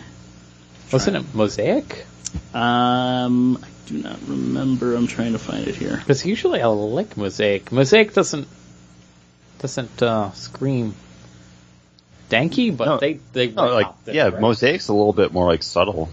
Wasn't 0.93 1.17
it 1.17 1.35
Mosaic? 1.35 2.07
um, 2.55 3.59
I 3.63 3.69
do 3.87 3.99
not 3.99 4.19
remember. 4.29 4.95
I'm 4.95 5.09
trying 5.09 5.33
to 5.33 5.41
find 5.41 5.67
it 5.67 5.75
here. 5.75 5.97
Because 5.97 6.25
usually 6.25 6.63
I 6.63 6.67
like 6.67 7.17
Mosaic. 7.17 7.73
Mosaic 7.73 8.15
doesn't 8.15 8.47
doesn't 9.61 10.03
uh, 10.03 10.33
scream 10.33 10.95
danky, 12.29 12.77
but 12.77 12.85
No. 12.87 12.99
they 12.99 13.15
they 13.33 13.53
Oh, 13.57 13.67
like, 13.75 13.87
it, 14.07 14.15
yeah, 14.15 14.25
right? 14.29 14.35
Mosaic's 14.41 14.89
a 14.89 14.93
little 14.95 15.13
bit 15.13 15.33
more 15.33 15.47
like 15.47 15.63
subtle. 15.63 16.09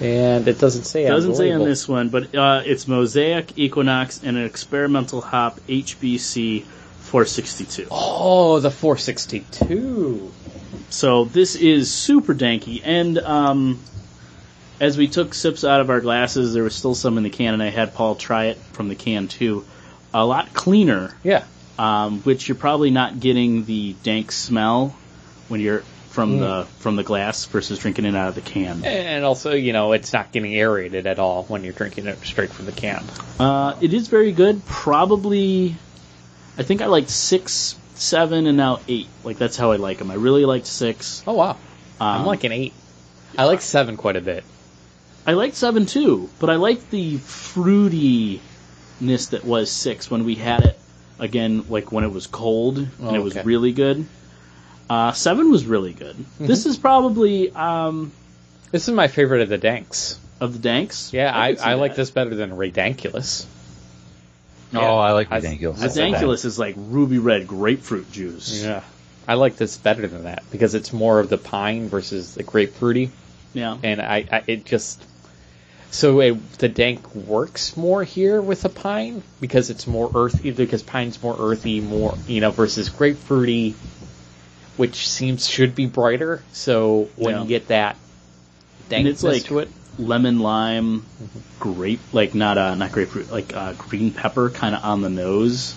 and 0.00 0.46
it 0.48 0.58
doesn't 0.58 0.84
say 0.84 1.04
It 1.06 1.10
on 1.10 1.16
doesn't 1.16 1.36
say 1.36 1.50
on 1.52 1.60
this 1.64 1.88
one, 1.88 2.08
but 2.10 2.34
uh, 2.34 2.62
it's 2.64 2.86
Mosaic, 2.86 3.58
Equinox, 3.58 4.22
and 4.22 4.36
an 4.36 4.44
experimental 4.44 5.20
hop 5.20 5.58
HBC 5.68 6.64
462. 6.64 7.88
Oh, 7.90 8.60
the 8.60 8.70
462. 8.70 10.32
So 10.90 11.24
this 11.24 11.54
is 11.56 11.92
super 11.92 12.34
danky, 12.34 12.80
and 12.84 13.18
um, 13.18 13.80
as 14.80 14.96
we 14.98 15.08
took 15.08 15.34
sips 15.34 15.64
out 15.64 15.80
of 15.80 15.88
our 15.90 16.00
glasses, 16.00 16.52
there 16.54 16.62
was 16.62 16.74
still 16.74 16.94
some 16.94 17.16
in 17.16 17.24
the 17.24 17.30
can, 17.30 17.54
and 17.54 17.62
I 17.62 17.70
had 17.70 17.94
Paul 17.94 18.14
try 18.14 18.46
it 18.46 18.56
from 18.72 18.88
the 18.88 18.94
can 18.94 19.28
too. 19.28 19.64
A 20.14 20.24
lot 20.24 20.52
cleaner, 20.54 21.14
Yeah. 21.24 21.44
Um, 21.78 22.20
which 22.22 22.48
you're 22.48 22.56
probably 22.56 22.90
not 22.90 23.20
getting 23.20 23.64
the 23.64 23.94
dank 24.02 24.32
smell 24.32 24.96
when 25.48 25.60
you're 25.60 25.82
from 26.16 26.38
the 26.38 26.66
from 26.78 26.96
the 26.96 27.02
glass 27.02 27.44
versus 27.44 27.78
drinking 27.78 28.06
it 28.06 28.16
out 28.16 28.28
of 28.28 28.34
the 28.34 28.40
can. 28.40 28.82
And 28.84 29.22
also, 29.22 29.52
you 29.52 29.74
know, 29.74 29.92
it's 29.92 30.14
not 30.14 30.32
getting 30.32 30.54
aerated 30.54 31.06
at 31.06 31.18
all 31.18 31.44
when 31.44 31.62
you're 31.62 31.74
drinking 31.74 32.06
it 32.06 32.18
straight 32.24 32.50
from 32.50 32.64
the 32.64 32.72
can. 32.72 33.04
Uh, 33.38 33.76
it 33.82 33.92
is 33.92 34.08
very 34.08 34.32
good. 34.32 34.64
Probably, 34.64 35.76
I 36.56 36.62
think 36.62 36.80
I 36.80 36.86
liked 36.86 37.10
six, 37.10 37.78
seven, 37.96 38.46
and 38.46 38.56
now 38.56 38.80
eight. 38.88 39.08
Like 39.24 39.36
that's 39.36 39.58
how 39.58 39.72
I 39.72 39.76
like 39.76 39.98
them. 39.98 40.10
I 40.10 40.14
really 40.14 40.46
liked 40.46 40.66
six. 40.66 41.22
Oh, 41.26 41.34
wow. 41.34 41.50
Um, 41.50 41.58
I'm 42.20 42.26
like 42.26 42.44
an 42.44 42.52
8. 42.52 42.72
I 43.38 43.44
like 43.44 43.60
7 43.60 43.96
quite 43.98 44.16
a 44.16 44.20
bit. 44.22 44.44
I 45.26 45.32
liked 45.32 45.56
seven 45.56 45.86
too, 45.86 46.30
but 46.38 46.50
I 46.50 46.56
liked 46.56 46.90
the 46.90 47.16
fruitiness 47.18 48.40
that 49.00 49.44
was 49.44 49.70
six 49.70 50.10
when 50.10 50.24
we 50.24 50.36
had 50.36 50.64
it 50.64 50.78
again, 51.18 51.64
like 51.68 51.92
when 51.92 52.04
it 52.04 52.12
was 52.12 52.26
cold 52.26 52.78
and 52.78 52.90
Oh, 53.02 53.14
it 53.14 53.18
was 53.22 53.36
okay. 53.36 53.44
really 53.46 53.72
good. 53.72 54.06
Uh, 54.88 55.12
seven 55.12 55.50
was 55.50 55.64
really 55.66 55.92
good. 55.92 56.16
Mm-hmm. 56.16 56.46
This 56.46 56.66
is 56.66 56.76
probably 56.76 57.50
um, 57.52 58.12
This 58.70 58.88
is 58.88 58.94
my 58.94 59.08
favorite 59.08 59.40
of 59.42 59.48
the 59.48 59.58
danks. 59.58 60.18
of 60.40 60.52
the 60.52 60.58
danks. 60.60 61.12
Yeah, 61.12 61.32
I, 61.36 61.50
could 61.52 61.58
see 61.60 61.64
I 61.64 61.74
like 61.74 61.96
this 61.96 62.10
better 62.10 62.34
than 62.34 62.50
Ridankulus. 62.52 63.46
Oh, 64.74 64.78
I 64.98 65.12
like 65.12 65.32
I- 65.32 65.40
Ridankulus. 65.40 65.78
The 65.80 66.00
Dankulus 66.00 66.44
is 66.44 66.58
like 66.58 66.74
ruby 66.76 67.18
red 67.18 67.46
grapefruit 67.46 68.10
juice. 68.12 68.62
Yeah. 68.62 68.82
I 69.28 69.34
like 69.34 69.56
this 69.56 69.76
better 69.76 70.06
than 70.06 70.24
that 70.24 70.44
because 70.52 70.74
it's 70.76 70.92
more 70.92 71.18
of 71.18 71.28
the 71.28 71.38
pine 71.38 71.88
versus 71.88 72.34
the 72.36 72.44
grapefruity, 72.44 73.10
Yeah. 73.54 73.76
and 73.82 74.00
I, 74.00 74.24
I 74.30 74.42
it 74.46 74.64
just 74.64 75.02
so 75.90 76.20
it, 76.20 76.52
the 76.58 76.68
dank 76.68 77.14
works 77.14 77.76
more 77.76 78.04
here 78.04 78.40
with 78.42 78.62
the 78.62 78.68
pine 78.68 79.22
because 79.40 79.70
it's 79.70 79.86
more 79.86 80.10
earthy 80.14 80.50
because 80.50 80.82
pine's 80.82 81.22
more 81.22 81.36
earthy, 81.38 81.80
more 81.80 82.16
you 82.26 82.40
know 82.40 82.50
versus 82.50 82.90
grapefruity, 82.90 83.74
which 84.76 85.08
seems 85.08 85.46
should 85.48 85.74
be 85.74 85.86
brighter. 85.86 86.42
So 86.52 87.08
when 87.16 87.34
Yeah. 87.36 87.42
you 87.42 87.48
get 87.48 87.68
that 87.68 87.96
And 88.90 89.08
it's 89.08 89.22
dankness 89.22 89.22
like- 89.22 89.44
to 89.44 89.58
it, 89.60 89.68
Lemon 89.98 90.40
lime, 90.40 91.06
grape 91.58 92.00
like 92.12 92.34
not 92.34 92.58
uh 92.58 92.74
not 92.74 92.92
grapefruit 92.92 93.30
like 93.32 93.56
uh, 93.56 93.72
green 93.72 94.10
pepper 94.10 94.50
kind 94.50 94.74
of 94.74 94.84
on 94.84 95.00
the 95.00 95.08
nose. 95.08 95.74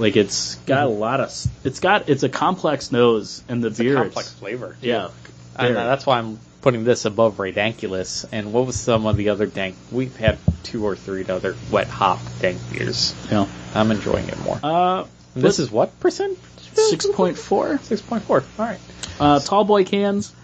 Like 0.00 0.16
it's 0.16 0.56
got 0.66 0.86
a 0.86 0.90
lot 0.90 1.20
of 1.20 1.30
it's 1.62 1.78
got 1.78 2.08
it's 2.08 2.24
a 2.24 2.28
complex 2.28 2.90
nose 2.90 3.44
and 3.48 3.62
the 3.62 3.68
Mm-hmm. 3.68 3.72
it's 3.72 3.78
beer 3.78 3.92
a 3.96 4.00
it's- 4.00 4.04
complex 4.14 4.32
flavor. 4.32 4.76
yeah. 4.82 5.10
And 5.58 5.68
very. 5.68 5.76
uh, 5.76 5.84
that's 5.86 6.04
why 6.04 6.18
I'm 6.18 6.38
putting 6.66 6.82
this 6.82 7.04
above 7.04 7.36
Ridankulus. 7.36 8.24
And 8.32 8.52
what 8.52 8.66
was 8.66 8.74
some 8.74 9.06
of 9.06 9.16
the 9.16 9.28
other 9.28 9.46
dank? 9.46 9.76
We've 9.92 10.16
had 10.16 10.36
two 10.64 10.84
or 10.84 10.96
three 10.96 11.24
other 11.24 11.54
wet 11.70 11.86
hop 11.86 12.18
dank 12.40 12.58
beers. 12.72 13.14
Yeah. 13.30 13.46
I'm 13.72 13.92
enjoying 13.92 14.28
it 14.28 14.36
more. 14.40 14.58
Uh, 14.60 15.04
this 15.36 15.60
is 15.60 15.70
what 15.70 16.00
percent? 16.00 16.36
six 16.74 17.06
point 17.06 17.38
four. 17.38 17.78
Six 17.78 18.02
point 18.02 18.24
four. 18.24 18.42
All 18.58 18.64
right. 18.64 18.80
Uh, 19.20 19.38
tall 19.38 19.62
boy 19.62 19.84
cans. 19.84 20.34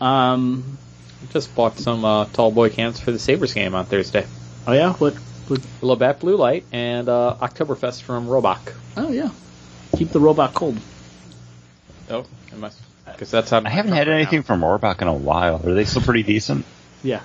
Um. 0.00 0.78
Just 1.32 1.54
bought 1.54 1.78
some 1.78 2.02
uh, 2.02 2.24
tall 2.24 2.50
boy 2.50 2.70
cans 2.70 2.98
for 2.98 3.10
the 3.10 3.18
Sabres 3.18 3.52
game 3.52 3.74
on 3.74 3.84
Thursday. 3.84 4.24
Oh 4.66 4.72
yeah. 4.72 4.94
What? 4.94 5.16
what 5.48 5.60
Labatt 5.82 6.20
Blue 6.20 6.36
Light 6.36 6.64
and 6.72 7.10
uh, 7.10 7.36
Oktoberfest 7.42 8.00
from 8.00 8.26
Rohrbach. 8.26 8.72
oh 8.96 9.12
yeah. 9.12 9.28
Keep 9.98 10.12
the 10.12 10.20
robot 10.20 10.54
cold. 10.54 10.78
Oh, 12.08 12.24
I 12.54 12.56
must 12.56 12.87
because 13.18 13.32
that's 13.32 13.50
how 13.50 13.60
I 13.64 13.68
haven't 13.68 13.92
had 13.92 14.08
anything 14.08 14.44
from 14.44 14.60
Rohrbach 14.60 15.02
in 15.02 15.08
a 15.08 15.12
while. 15.12 15.56
Are 15.66 15.74
they 15.74 15.84
still 15.84 16.02
pretty 16.02 16.22
decent? 16.22 16.64
Yeah. 17.02 17.20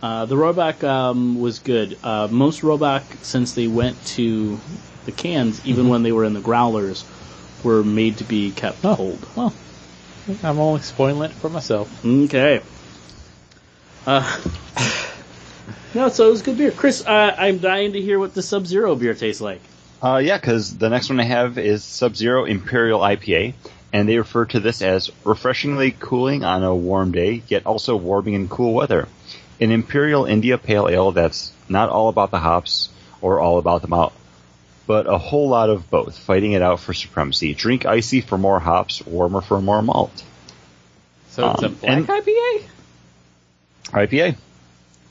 Uh, 0.00 0.26
the 0.26 0.36
Rohrbach 0.36 0.84
um, 0.84 1.40
was 1.40 1.58
good. 1.58 1.98
Uh, 2.04 2.28
most 2.30 2.60
Rohrbach, 2.62 3.02
since 3.24 3.54
they 3.54 3.66
went 3.66 4.02
to 4.06 4.60
the 5.04 5.10
cans, 5.10 5.66
even 5.66 5.88
when 5.88 6.04
they 6.04 6.12
were 6.12 6.24
in 6.24 6.32
the 6.32 6.40
growlers, 6.40 7.04
were 7.64 7.82
made 7.82 8.18
to 8.18 8.24
be 8.24 8.52
kept 8.52 8.84
Oh. 8.84 8.94
cold. 8.94 9.26
Well, 9.34 9.52
I'm 10.44 10.60
only 10.60 10.82
spoiling 10.82 11.30
it 11.30 11.34
for 11.34 11.48
myself. 11.50 12.04
Okay. 12.06 12.60
Uh, 14.06 14.40
no, 15.94 16.08
so 16.08 16.28
it 16.28 16.30
was 16.30 16.42
good 16.42 16.56
beer. 16.56 16.70
Chris, 16.70 17.04
uh, 17.04 17.34
I'm 17.36 17.58
dying 17.58 17.94
to 17.94 18.00
hear 18.00 18.20
what 18.20 18.32
the 18.34 18.42
Sub 18.42 18.64
Zero 18.66 18.94
beer 18.94 19.14
tastes 19.14 19.40
like. 19.40 19.60
Uh, 20.02 20.18
yeah, 20.18 20.36
because 20.38 20.76
the 20.76 20.88
next 20.90 21.08
one 21.08 21.18
I 21.18 21.24
have 21.24 21.58
is 21.58 21.82
Sub 21.82 22.14
Zero 22.14 22.44
Imperial 22.44 23.00
IPA, 23.00 23.54
and 23.94 24.08
they 24.08 24.18
refer 24.18 24.44
to 24.44 24.58
this 24.58 24.82
as 24.82 25.10
refreshingly 25.24 25.92
cooling 25.92 26.42
on 26.44 26.64
a 26.64 26.74
warm 26.74 27.12
day, 27.12 27.42
yet 27.46 27.64
also 27.64 27.94
warming 27.96 28.34
in 28.34 28.48
cool 28.48 28.74
weather. 28.74 29.06
An 29.60 29.70
Imperial 29.70 30.24
India 30.24 30.58
Pale 30.58 30.88
Ale 30.88 31.12
that's 31.12 31.52
not 31.68 31.88
all 31.90 32.08
about 32.08 32.32
the 32.32 32.40
hops 32.40 32.88
or 33.22 33.38
all 33.38 33.58
about 33.58 33.82
the 33.82 33.88
malt, 33.88 34.12
but 34.88 35.06
a 35.06 35.16
whole 35.16 35.48
lot 35.48 35.70
of 35.70 35.88
both, 35.90 36.18
fighting 36.18 36.52
it 36.52 36.60
out 36.60 36.80
for 36.80 36.92
supremacy. 36.92 37.54
Drink 37.54 37.86
icy 37.86 38.20
for 38.20 38.36
more 38.36 38.58
hops, 38.58 39.06
warmer 39.06 39.40
for 39.40 39.60
more 39.62 39.80
malt. 39.80 40.24
So 41.30 41.52
it's 41.52 41.62
a 41.62 41.66
Um, 41.66 41.74
black 41.74 41.96
and- 41.98 42.08
IPA, 42.08 42.62
IPA. 43.92 44.36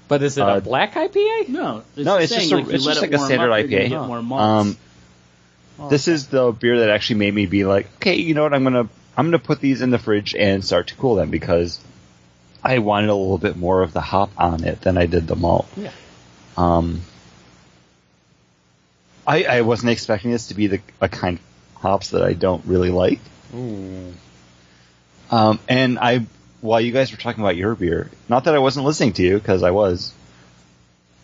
but 0.09 0.21
is 0.23 0.37
it 0.37 0.41
Uh, 0.41 0.57
a 0.57 0.61
black 0.61 0.95
IPA? 0.95 1.47
No, 1.47 1.83
it's 1.95 2.05
no, 2.05 2.17
it's 2.17 2.33
just 2.33 2.51
a, 2.51 2.55
like, 2.57 2.67
it's 2.67 2.83
just 2.83 3.01
like 3.01 3.13
a 3.13 3.17
standard 3.19 3.49
up, 3.51 3.59
you're 3.59 3.67
gonna 3.69 3.83
IPA. 3.85 3.89
Get 3.89 4.77
Um, 5.79 5.89
This 5.89 6.07
is 6.07 6.27
the 6.27 6.51
beer 6.51 6.79
that 6.79 6.89
actually 6.89 7.19
made 7.19 7.33
me 7.33 7.45
be 7.45 7.65
like, 7.65 7.87
okay, 7.95 8.15
you 8.15 8.33
know 8.33 8.43
what? 8.43 8.53
I'm 8.53 8.63
gonna 8.63 8.87
I'm 9.17 9.27
gonna 9.27 9.39
put 9.39 9.59
these 9.59 9.81
in 9.81 9.89
the 9.89 9.99
fridge 9.99 10.35
and 10.35 10.63
start 10.63 10.87
to 10.87 10.95
cool 10.95 11.15
them 11.15 11.29
because 11.29 11.79
I 12.63 12.79
wanted 12.79 13.09
a 13.09 13.15
little 13.15 13.37
bit 13.37 13.57
more 13.57 13.81
of 13.81 13.93
the 13.93 14.01
hop 14.01 14.31
on 14.37 14.63
it 14.63 14.81
than 14.81 14.97
I 14.97 15.05
did 15.05 15.27
the 15.27 15.35
malt. 15.35 15.67
Yeah. 15.75 15.91
Um, 16.57 17.01
I 19.25 19.43
I 19.43 19.61
wasn't 19.61 19.91
expecting 19.91 20.31
this 20.31 20.47
to 20.47 20.53
be 20.53 20.67
the 20.67 20.81
a 21.01 21.09
kind 21.09 21.39
of 21.39 21.81
hops 21.81 22.11
that 22.11 22.23
I 22.23 22.33
don't 22.33 22.65
really 22.65 22.91
like. 22.91 23.19
Ooh. 23.55 24.13
Um, 25.31 25.59
and 25.67 25.97
I 25.99 26.25
while 26.61 26.79
you 26.79 26.91
guys 26.91 27.11
were 27.11 27.17
talking 27.17 27.43
about 27.43 27.55
your 27.55 27.75
beer, 27.75 28.09
not 28.29 28.45
that 28.45 28.55
I 28.55 28.59
wasn't 28.59 28.85
listening 28.85 29.13
to 29.13 29.23
you 29.23 29.35
because 29.37 29.63
I 29.63 29.71
was. 29.71 30.13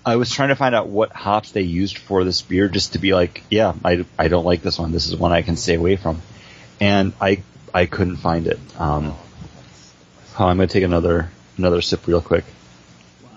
I 0.06 0.16
was 0.16 0.32
trying 0.32 0.50
to 0.50 0.56
find 0.56 0.74
out 0.74 0.88
what 0.88 1.12
hops 1.12 1.52
they 1.52 1.62
used 1.62 1.98
for 1.98 2.24
this 2.24 2.42
beer 2.42 2.70
just 2.70 2.94
to 2.94 3.00
be 3.00 3.14
like, 3.14 3.44
yeah, 3.50 3.74
I, 3.84 4.06
I 4.18 4.28
don't 4.28 4.46
like 4.46 4.62
this 4.62 4.80
one. 4.80 4.92
This 4.92 5.08
is 5.08 5.16
one 5.16 5.32
I 5.32 5.42
can 5.42 5.58
stay 5.58 5.76
away 5.76 5.98
from. 5.98 6.22
And 6.80 7.14
I 7.20 7.44
I 7.74 7.86
couldn't 7.86 8.18
find 8.18 8.48
it. 8.48 8.60
Um, 8.78 9.16
oh, 10.40 10.46
I'm 10.46 10.58
going 10.58 10.68
to 10.68 10.74
take 10.74 10.84
another 10.84 11.30
another 11.58 11.82
sip 11.82 12.08
real 12.08 12.22
quick. 12.22 12.46
wow. 13.24 13.30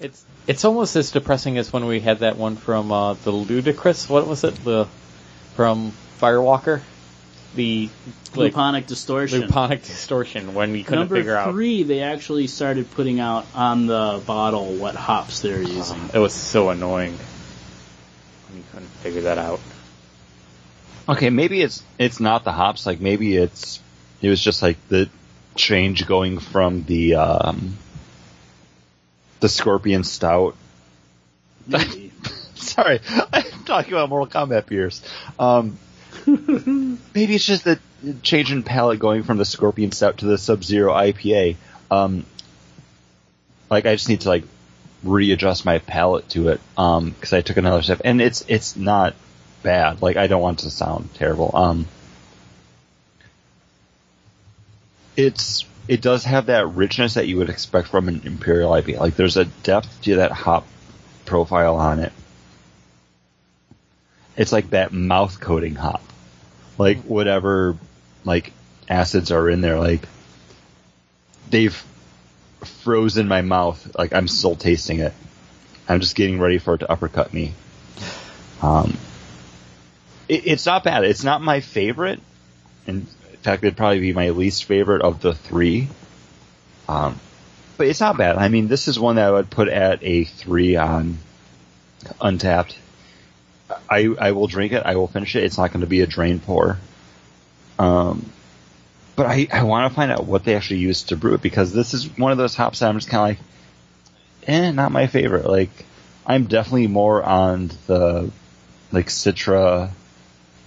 It's 0.00 0.24
it's 0.46 0.64
almost 0.64 0.94
as 0.96 1.10
depressing 1.10 1.56
as 1.58 1.72
when 1.72 1.86
we 1.86 2.00
had 2.00 2.18
that 2.20 2.36
one 2.36 2.56
from 2.56 2.92
uh, 2.92 3.14
the 3.14 3.30
Ludicrous. 3.30 4.08
What 4.08 4.26
was 4.26 4.44
it? 4.44 4.54
The 4.56 4.86
from 5.54 5.92
Firewalker, 6.20 6.82
the 7.54 7.88
like 8.34 8.52
Luponic 8.52 8.86
distortion. 8.86 9.42
luponic 9.42 9.84
distortion 9.84 10.54
when 10.54 10.72
we 10.72 10.82
couldn't 10.82 11.00
Number 11.00 11.16
figure 11.16 11.36
out. 11.36 11.52
three, 11.52 11.82
they 11.82 12.00
actually 12.00 12.46
started 12.46 12.90
putting 12.90 13.20
out 13.20 13.46
on 13.54 13.86
the 13.86 14.22
bottle 14.26 14.72
what 14.74 14.94
hops 14.94 15.40
they're 15.40 15.62
using. 15.62 16.10
It 16.12 16.18
was 16.18 16.32
so 16.34 16.70
annoying 16.70 17.16
We 18.54 18.62
couldn't 18.72 18.88
figure 18.88 19.22
that 19.22 19.38
out. 19.38 19.60
Okay, 21.08 21.30
maybe 21.30 21.60
it's 21.62 21.82
it's 21.98 22.18
not 22.20 22.44
the 22.44 22.52
hops. 22.52 22.86
Like 22.86 23.00
maybe 23.00 23.36
it's 23.36 23.80
it 24.22 24.28
was 24.28 24.40
just 24.40 24.62
like 24.62 24.76
the 24.88 25.08
change 25.54 26.06
going 26.06 26.38
from 26.38 26.82
the 26.84 27.14
um, 27.16 27.76
the 29.40 29.48
Scorpion 29.48 30.02
Stout 30.04 30.56
Maybe. 31.66 32.12
Sorry, 32.54 33.00
I'm 33.32 33.64
talking 33.64 33.92
about 33.92 34.08
Mortal 34.08 34.26
Kombat 34.46 34.66
beers. 34.66 35.02
Um, 35.38 35.78
maybe 36.26 37.34
it's 37.34 37.46
just 37.46 37.64
the 37.64 37.78
change 38.22 38.52
in 38.52 38.62
palate 38.62 38.98
going 38.98 39.22
from 39.22 39.38
the 39.38 39.44
Scorpion 39.44 39.92
Stout 39.92 40.18
to 40.18 40.26
the 40.26 40.38
Sub 40.38 40.64
Zero 40.64 40.92
IPA. 40.92 41.56
Um, 41.90 42.24
like 43.70 43.86
I 43.86 43.94
just 43.94 44.08
need 44.08 44.22
to 44.22 44.28
like 44.28 44.44
readjust 45.02 45.64
my 45.64 45.78
palate 45.78 46.28
to 46.30 46.48
it 46.48 46.60
because 46.74 47.32
I 47.32 47.40
took 47.40 47.56
another 47.56 47.82
step, 47.82 48.00
and 48.04 48.20
it's 48.20 48.44
it's 48.48 48.76
not 48.76 49.14
bad. 49.62 50.02
Like 50.02 50.16
I 50.16 50.26
don't 50.26 50.42
want 50.42 50.60
to 50.60 50.70
sound 50.70 51.12
terrible. 51.14 51.50
Um, 51.54 51.86
it's 55.16 55.64
it 55.86 56.00
does 56.00 56.24
have 56.24 56.46
that 56.46 56.66
richness 56.68 57.14
that 57.14 57.26
you 57.26 57.36
would 57.38 57.50
expect 57.50 57.88
from 57.88 58.08
an 58.08 58.22
Imperial 58.24 58.70
IPA. 58.70 58.98
Like 58.98 59.16
there's 59.16 59.36
a 59.36 59.44
depth 59.44 60.02
to 60.02 60.16
that 60.16 60.32
hop 60.32 60.66
profile 61.26 61.76
on 61.76 62.00
it. 62.00 62.12
It's 64.36 64.52
like 64.52 64.70
that 64.70 64.92
mouth 64.92 65.40
coating 65.40 65.74
hop. 65.74 66.02
Like 66.78 66.98
whatever 67.02 67.76
like 68.24 68.52
acids 68.88 69.30
are 69.30 69.48
in 69.48 69.60
there, 69.60 69.78
like 69.78 70.02
they've 71.50 71.84
frozen 72.62 73.28
my 73.28 73.42
mouth. 73.42 73.96
Like 73.96 74.12
I'm 74.12 74.28
still 74.28 74.56
tasting 74.56 75.00
it. 75.00 75.12
I'm 75.88 76.00
just 76.00 76.16
getting 76.16 76.40
ready 76.40 76.58
for 76.58 76.74
it 76.74 76.78
to 76.78 76.90
uppercut 76.90 77.32
me. 77.32 77.52
Um, 78.62 78.96
it, 80.28 80.46
it's 80.46 80.66
not 80.66 80.84
bad. 80.84 81.04
It's 81.04 81.24
not 81.24 81.42
my 81.42 81.60
favorite. 81.60 82.20
In 82.86 83.06
fact, 83.42 83.62
it'd 83.62 83.76
probably 83.76 84.00
be 84.00 84.12
my 84.12 84.30
least 84.30 84.64
favorite 84.64 85.02
of 85.02 85.20
the 85.20 85.34
three. 85.34 85.88
Um, 86.88 87.20
but 87.76 87.86
it's 87.88 88.00
not 88.00 88.16
bad. 88.16 88.36
I 88.36 88.48
mean, 88.48 88.68
this 88.68 88.88
is 88.88 88.98
one 88.98 89.16
that 89.16 89.26
I 89.26 89.30
would 89.30 89.50
put 89.50 89.68
at 89.68 90.02
a 90.02 90.24
three 90.24 90.76
on 90.76 91.18
Untappd. 92.20 92.76
I 93.88 94.14
I 94.18 94.32
will 94.32 94.46
drink 94.46 94.72
it. 94.72 94.82
I 94.84 94.96
will 94.96 95.08
finish 95.08 95.36
it. 95.36 95.44
It's 95.44 95.58
not 95.58 95.72
going 95.72 95.80
to 95.80 95.86
be 95.86 96.00
a 96.00 96.06
drain 96.06 96.40
pour. 96.40 96.78
Um, 97.78 98.30
but 99.16 99.26
I 99.26 99.46
I 99.52 99.62
want 99.64 99.90
to 99.90 99.94
find 99.94 100.10
out 100.10 100.26
what 100.26 100.44
they 100.44 100.54
actually 100.54 100.80
used 100.80 101.08
to 101.10 101.16
brew 101.16 101.34
it 101.34 101.42
because 101.42 101.72
this 101.72 101.94
is 101.94 102.06
one 102.18 102.32
of 102.32 102.38
those 102.38 102.54
hops 102.54 102.80
that 102.80 102.88
I'm 102.88 102.96
just 102.96 103.08
kind 103.08 103.36
of 103.36 103.38
like, 103.38 104.48
eh, 104.48 104.70
not 104.70 104.92
my 104.92 105.06
favorite. 105.06 105.46
Like, 105.46 105.84
I'm 106.26 106.44
definitely 106.44 106.86
more 106.88 107.22
on 107.22 107.70
the 107.86 108.30
like 108.92 109.06
Citra, 109.06 109.90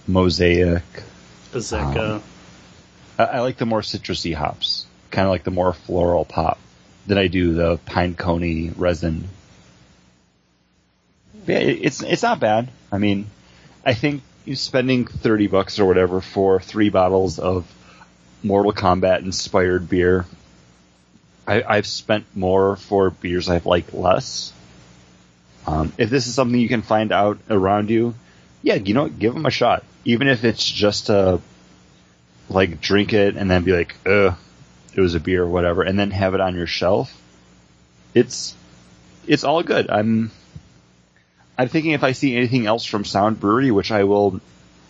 Mosaic. 0.06 0.82
Azacca. 1.52 2.16
Um, 2.16 2.22
I, 3.18 3.24
I 3.24 3.40
like 3.40 3.56
the 3.56 3.66
more 3.66 3.80
citrusy 3.80 4.34
hops, 4.34 4.86
kind 5.10 5.26
of 5.26 5.30
like 5.30 5.44
the 5.44 5.50
more 5.50 5.72
floral 5.72 6.24
pop 6.24 6.58
than 7.06 7.18
I 7.18 7.26
do 7.26 7.54
the 7.54 7.78
pine 7.78 8.14
coney 8.14 8.70
resin. 8.70 9.28
Yeah, 11.48 11.58
it's 11.58 12.02
it's 12.02 12.22
not 12.22 12.40
bad. 12.40 12.68
I 12.92 12.98
mean, 12.98 13.26
I 13.84 13.94
think 13.94 14.22
spending 14.54 15.06
thirty 15.06 15.46
bucks 15.46 15.78
or 15.78 15.86
whatever 15.86 16.20
for 16.20 16.60
three 16.60 16.90
bottles 16.90 17.38
of 17.38 17.66
Mortal 18.42 18.72
Kombat 18.72 19.20
inspired 19.20 19.88
beer. 19.88 20.26
I, 21.46 21.62
I've 21.62 21.86
spent 21.86 22.26
more 22.34 22.76
for 22.76 23.08
beers 23.08 23.48
I've 23.48 23.64
liked 23.64 23.94
less. 23.94 24.52
Um, 25.66 25.92
if 25.96 26.10
this 26.10 26.26
is 26.26 26.34
something 26.34 26.60
you 26.60 26.68
can 26.68 26.82
find 26.82 27.12
out 27.12 27.38
around 27.48 27.88
you, 27.88 28.14
yeah, 28.62 28.74
you 28.74 28.92
know, 28.92 29.08
give 29.08 29.32
them 29.32 29.46
a 29.46 29.50
shot. 29.50 29.84
Even 30.04 30.28
if 30.28 30.44
it's 30.44 30.64
just 30.64 31.06
to 31.06 31.40
like 32.50 32.80
drink 32.80 33.14
it 33.14 33.36
and 33.36 33.50
then 33.50 33.64
be 33.64 33.72
like, 33.72 33.94
ugh, 34.06 34.34
it 34.94 35.00
was 35.00 35.14
a 35.14 35.20
beer 35.20 35.44
or 35.44 35.48
whatever, 35.48 35.82
and 35.82 35.98
then 35.98 36.10
have 36.10 36.34
it 36.34 36.40
on 36.40 36.54
your 36.54 36.66
shelf. 36.66 37.18
It's 38.12 38.54
it's 39.26 39.44
all 39.44 39.62
good. 39.62 39.88
I'm 39.88 40.30
I'm 41.58 41.68
thinking 41.68 41.90
if 41.92 42.04
I 42.04 42.12
see 42.12 42.36
anything 42.36 42.66
else 42.66 42.84
from 42.84 43.04
Sound 43.04 43.40
Brewery, 43.40 43.70
which 43.72 43.90
I 43.90 44.04
will 44.04 44.40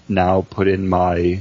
now 0.09 0.43
put 0.49 0.69
in 0.69 0.89
my 0.89 1.41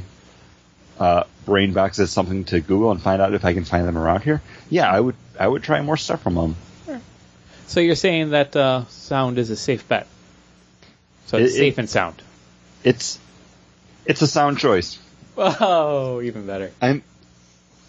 uh, 1.00 1.24
brain 1.46 1.74
box 1.74 2.00
as 2.00 2.12
something 2.12 2.46
to 2.46 2.60
Google 2.62 2.92
and 2.92 3.02
find 3.02 3.22
out 3.22 3.34
if 3.34 3.44
I 3.46 3.54
can 3.54 3.66
find 3.66 3.86
them 3.88 3.98
around 3.98 4.22
here. 4.24 4.42
Yeah, 4.70 4.90
I 4.90 5.00
would 5.00 5.16
I 5.40 5.48
would 5.48 5.64
try 5.64 5.82
more 5.82 5.98
stuff 5.98 6.22
from 6.24 6.36
them. 6.36 6.56
So 7.68 7.82
you're 7.82 7.96
saying 7.96 8.30
that 8.30 8.56
uh, 8.56 8.86
sound 8.88 9.38
is 9.38 9.50
a 9.50 9.58
safe 9.58 9.88
bet. 9.90 10.08
So 11.26 11.38
it's 11.38 11.54
It- 11.54 11.56
it- 11.56 11.60
safe 11.60 11.78
and 11.78 11.90
sound. 11.90 12.16
It's 12.84 13.20
it's 14.06 14.22
a 14.22 14.28
sound 14.28 14.58
choice. 14.60 14.98
Oh, 15.38 16.22
even 16.22 16.48
better. 16.48 16.72
I'm 16.82 17.04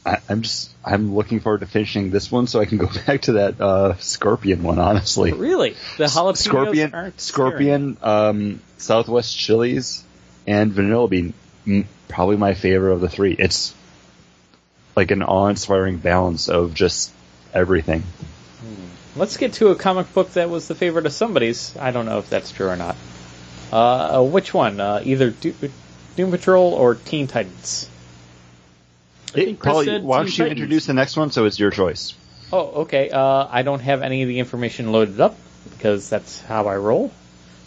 I, 0.05 0.19
I'm 0.29 0.43
just 0.43 0.71
I'm 0.85 1.15
looking 1.15 1.41
forward 1.41 1.61
to 1.61 1.67
finishing 1.67 2.11
this 2.11 2.31
one 2.31 2.47
so 2.47 2.61
I 2.61 2.65
can 2.65 2.79
go 2.79 2.89
back 3.07 3.23
to 3.23 3.33
that 3.33 3.61
uh, 3.61 3.97
Scorpion 3.97 4.63
one. 4.63 4.79
Honestly, 4.79 5.33
Really, 5.33 5.77
the 5.97 6.05
jalapenos 6.05 6.39
Scorpion, 6.39 6.95
aren't 6.95 7.21
Scorpion, 7.21 7.97
um, 8.03 8.61
Southwest 8.79 9.37
Chilies, 9.37 10.05
and 10.47 10.73
Vanilla 10.73 11.09
Bean. 11.09 11.35
Probably 12.09 12.37
my 12.37 12.55
favorite 12.55 12.95
of 12.95 13.01
the 13.01 13.09
three. 13.09 13.35
It's 13.39 13.75
like 14.97 15.11
an 15.11 15.23
awe-inspiring 15.23 15.99
balance 15.99 16.49
of 16.49 16.75
just 16.75 17.13
everything. 17.53 18.03
scary. 18.59 18.75
Let's 19.17 19.37
get 19.37 19.53
to 19.55 19.69
a 19.69 19.75
comic 19.75 20.13
book 20.15 20.33
that 20.33 20.49
was 20.49 20.69
the 20.69 20.75
favorite 20.75 21.07
of 21.07 21.13
somebody's. 21.13 21.77
I 21.77 21.91
don't 21.91 22.07
know 22.07 22.19
if 22.19 22.31
that's 22.31 22.51
true 22.51 22.69
or 22.69 22.77
not. 22.77 22.97
Uh, 23.71 24.23
which 24.23 24.55
one? 24.55 24.81
Uh, 24.81 25.01
either 25.05 25.31
Do- 25.31 25.55
Doom 26.17 26.31
Patrol 26.31 26.73
or 26.73 26.95
Teen 26.95 27.27
Titans? 27.27 27.89
Think 29.31 29.59
Chris 29.59 29.73
Paul, 29.73 29.85
said 29.85 30.05
why 30.05 30.19
don't 30.19 30.27
you 30.27 30.45
Titans. 30.45 30.61
introduce 30.61 30.87
the 30.87 30.95
next 30.95 31.17
one 31.17 31.31
so 31.31 31.45
it's 31.45 31.59
your 31.59 31.71
choice? 31.71 32.15
Oh, 32.53 32.83
okay. 32.83 33.11
Uh, 33.11 33.47
I 33.51 33.63
don't 33.63 33.81
have 33.81 34.03
any 34.03 34.23
of 34.23 34.29
the 34.29 34.39
information 34.39 34.93
loaded 34.93 35.21
up 35.21 35.37
because 35.71 36.09
that's 36.09 36.41
how 36.43 36.67
I 36.67 36.77
roll. 36.77 37.13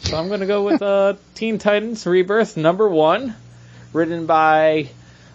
So 0.01 0.17
I'm 0.17 0.27
going 0.27 0.39
to 0.39 0.47
go 0.47 0.63
with 0.63 0.81
uh, 0.81 1.15
Teen 1.35 1.59
Titans 1.59 2.05
Rebirth 2.05 2.57
number 2.57 2.89
one, 2.89 3.35
written 3.93 4.25
by, 4.25 4.89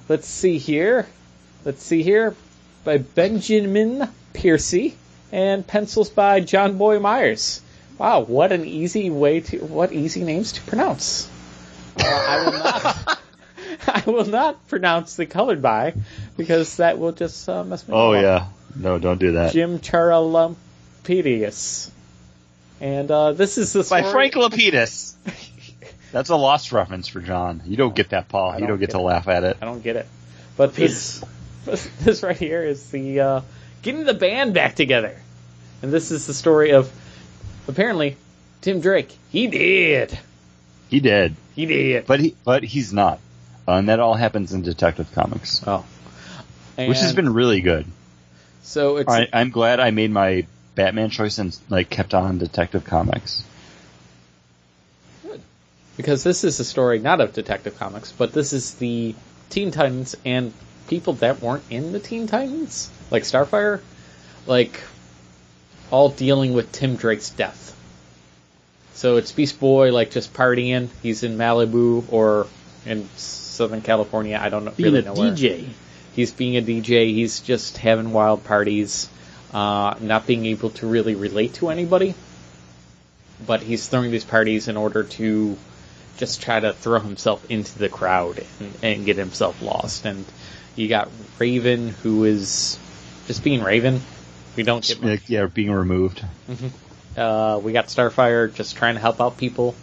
let's 0.09 0.27
see 0.27 0.59
here, 0.59 1.07
let's 1.65 1.82
see 1.82 2.03
here, 2.03 2.35
by 2.85 2.98
Benjamin 2.98 4.09
Percy 4.35 4.97
and 5.32 5.66
pencils 5.66 6.11
by 6.11 6.40
Jonboy 6.40 7.01
Meyers. 7.01 7.61
Wow, 7.98 8.20
what 8.20 8.53
an 8.53 8.65
easy 8.65 9.11
way 9.11 9.40
to, 9.40 9.59
what 9.59 9.93
easy 9.93 10.24
names 10.24 10.53
to 10.53 10.62
pronounce. 10.62 11.31
Uh, 11.98 12.05
I 12.05 12.44
will 12.44 12.53
not. 12.53 13.20
I 13.86 14.03
will 14.07 14.27
not 14.27 14.66
pronounce 14.69 15.16
the 15.16 15.27
colored 15.27 15.62
by 15.62 15.94
because 16.36 16.77
that 16.77 16.98
will 16.98 17.12
just 17.12 17.48
uh, 17.48 17.65
mess 17.65 17.86
me 17.86 17.94
Oh 17.94 18.12
up. 18.12 18.19
Oh, 18.19 18.20
yeah, 18.20 18.47
no, 18.74 18.98
don't 18.98 19.19
do 19.19 19.32
that. 19.32 19.53
Jim 19.53 19.78
Charalampidis. 19.78 21.90
And 22.81 23.11
uh, 23.11 23.32
this 23.32 23.59
is 23.59 23.73
the 23.73 23.86
By. 23.89 24.11
Frank 24.11 24.35
Lapidus. 24.35 25.15
That's 26.12 26.31
a 26.31 26.36
lost 26.36 26.73
reference 26.73 27.09
for 27.09 27.20
John. 27.20 27.62
You 27.66 27.77
don't 27.77 27.94
get 27.94 28.11
that, 28.11 28.28
Paul. 28.28 28.55
You 28.55 28.61
don't 28.61 28.69
don't 28.69 28.78
get 28.78 28.89
get 28.89 28.97
to 28.97 28.98
it. 28.98 29.03
laugh 29.03 29.28
at 29.28 29.44
it. 29.44 29.57
I 29.61 29.65
don't 29.65 29.82
get 29.82 29.97
it. 29.97 30.07
But 30.57 30.74
this, 30.74 31.23
this 31.65 32.23
right 32.23 32.36
here 32.36 32.62
is 32.62 32.90
the 32.90 33.20
uh, 33.20 33.40
getting 33.82 34.05
the 34.05 34.15
band 34.15 34.55
back 34.55 34.74
together. 34.74 35.16
And 35.82 35.93
this 35.93 36.11
is 36.11 36.27
the 36.27 36.35
story 36.35 36.73
of 36.73 36.90
apparently 37.69 38.16
Tim 38.61 38.81
Drake. 38.81 39.16
He 39.31 39.47
did. 39.47 40.19
He 40.89 41.01
did, 41.01 41.35
He 41.55 41.66
did. 41.66 42.07
but 42.07 42.20
he 42.20 42.36
but 42.44 42.62
he's 42.62 42.93
not. 42.93 43.20
Uh, 43.69 43.73
and 43.75 43.89
that 43.89 44.01
all 44.01 44.15
happens 44.15 44.53
in 44.53 44.63
Detective 44.63 45.11
Comics, 45.13 45.63
Oh. 45.67 45.85
which 46.77 46.99
has 46.99 47.13
been 47.15 47.33
really 47.33 47.61
good. 47.61 47.87
so 48.63 48.97
it's 48.99 49.11
I, 49.13 49.29
I'm 49.33 49.51
glad 49.51 49.81
I 49.81 49.91
made 49.91 50.11
my 50.11 50.47
Batman 50.75 51.11
choice 51.11 51.39
and 51.39 51.57
like 51.69 51.89
kept 51.91 52.15
on 52.15 52.39
Detective 52.39 52.85
Comics. 52.85 53.43
Good. 55.25 55.41
Because 55.97 56.23
this 56.23 56.45
is 56.45 56.61
a 56.61 56.65
story 56.65 56.99
not 56.99 57.21
of 57.21 57.33
Detective 57.33 57.79
Comics, 57.79 58.13
but 58.13 58.33
this 58.33 58.53
is 58.53 58.75
the 58.75 59.15
Teen 59.51 59.71
Titans 59.71 60.15
and 60.25 60.53
people 60.89 61.15
that 61.15 61.41
weren't 61.43 61.65
in 61.71 61.93
the 61.93 61.99
Teen 62.01 62.27
Titans, 62.27 62.91
like 63.11 63.23
Starfire, 63.25 63.81
like 64.47 64.81
all 65.91 66.09
dealing 66.11 66.53
with 66.53 66.71
Tim 66.73 66.97
Drake's 66.97 67.31
death. 67.31 67.63
So 68.95 69.17
it's 69.17 69.33
Beast 69.33 69.59
Boy 69.61 69.93
like 69.93 70.11
just 70.11 70.33
partying. 70.35 70.89
He's 71.03 71.23
in 71.23 71.37
Malibu 71.39 72.05
or 72.13 72.47
in 72.87 73.09
Southern 73.17 73.83
California. 73.83 74.39
I 74.41 74.49
don't 74.49 74.65
know, 74.65 74.71
Being 74.71 74.93
really 74.93 75.05
a 75.05 75.07
know 75.07 75.15
where. 75.15 75.33
DJ. 75.33 75.69
He's 76.15 76.33
being 76.33 76.57
a 76.57 76.63
DJ. 76.63 77.13
He's 77.13 77.41
just 77.41 77.77
having 77.77 78.13
wild 78.13 78.45
parties, 78.45 79.09
uh, 79.53 79.97
not 80.01 80.27
being 80.27 80.47
able 80.47 80.71
to 80.71 80.87
really 80.87 81.15
relate 81.15 81.55
to 81.55 81.69
anybody. 81.69 82.15
But 83.47 83.61
he's 83.61 83.87
throwing 83.87 84.11
these 84.11 84.25
parties 84.25 84.69
in 84.69 84.79
order 84.79 85.05
to 85.05 85.59
just 86.17 86.41
try 86.43 86.59
to 86.59 86.73
throw 86.73 87.01
himself 87.01 87.51
into 87.51 87.79
the 87.79 87.91
crowd 87.91 88.43
and, 88.61 88.75
and 88.83 89.05
get 89.05 89.19
himself 89.19 89.61
lost. 89.61 90.07
And 90.07 90.25
you 90.75 90.89
got 90.89 91.11
Raven, 91.39 91.89
who 91.89 92.25
is 92.25 92.79
just 93.27 93.45
being 93.45 93.63
Raven. 93.63 94.01
We 94.57 94.63
don't 94.63 94.83
get 94.83 95.03
much. 95.03 95.11
Like, 95.11 95.29
yeah, 95.29 95.47
being 95.47 95.71
removed. 95.71 96.25
Uh, 97.17 97.61
we 97.63 97.73
got 97.73 97.89
Starfire 97.89 98.53
just 98.55 98.77
trying 98.77 98.95
to 98.95 99.01
help 99.01 99.21
out 99.21 99.37
people 99.37 99.75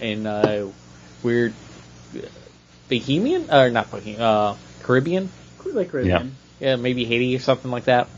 in 0.00 0.26
uh, 0.26 0.68
weird 1.22 1.54
Bohemian 2.88 3.50
or 3.50 3.70
not 3.70 3.90
Bohemian, 3.90 4.20
uh, 4.20 4.56
Caribbean. 4.82 5.28
Like 5.64 5.92
right 5.92 6.04
Yeah. 6.06 6.22
yeah, 6.60 6.76
maybe 6.76 7.04
Haiti 7.04 7.34
or 7.36 7.40
something 7.40 7.70
like 7.70 7.84
that. 7.84 8.08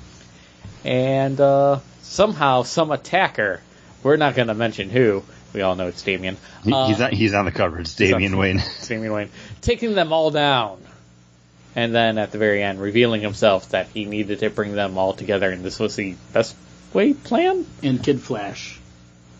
And 0.85 1.41
uh, 1.41 1.81
somehow 2.03 2.63
some 2.63 2.91
attacker, 2.91 3.61
we're 4.03 4.17
not 4.17 4.35
going 4.37 4.49
to 4.49 4.55
mention 4.55 4.91
who. 4.91 5.25
We 5.55 5.63
all 5.63 5.75
know 5.75 5.89
it's 5.89 6.03
Damian. 6.03 6.37
He, 6.63 6.73
Uh, 6.73 6.87
he's 6.89 7.01
on, 7.01 7.11
he's 7.11 7.35
on 7.35 7.47
the 7.47 7.51
cover. 7.51 7.81
It's 7.81 7.97
he's 7.97 8.11
Damian 8.11 8.35
on- 8.35 8.39
Wayne. 8.39 8.59
it's 8.59 8.87
Damian 8.87 9.13
Wayne, 9.13 9.31
taking 9.63 9.95
them 9.95 10.13
all 10.13 10.31
down. 10.31 10.79
And 11.75 11.95
then 11.95 12.19
at 12.19 12.33
the 12.33 12.39
very 12.39 12.63
end, 12.63 12.81
revealing 12.81 13.23
himself 13.23 13.71
that 13.71 13.89
he 13.89 14.05
needed 14.05 14.41
to 14.41 14.51
bring 14.51 14.75
them 14.75 14.99
all 14.99 15.15
together, 15.15 15.51
and 15.51 15.65
this 15.65 15.79
was 15.79 15.97
the 15.97 16.17
best 16.33 16.55
way 16.93 17.15
plan. 17.15 17.67
And 17.83 18.03
Kid 18.05 18.21
Flash. 18.21 18.79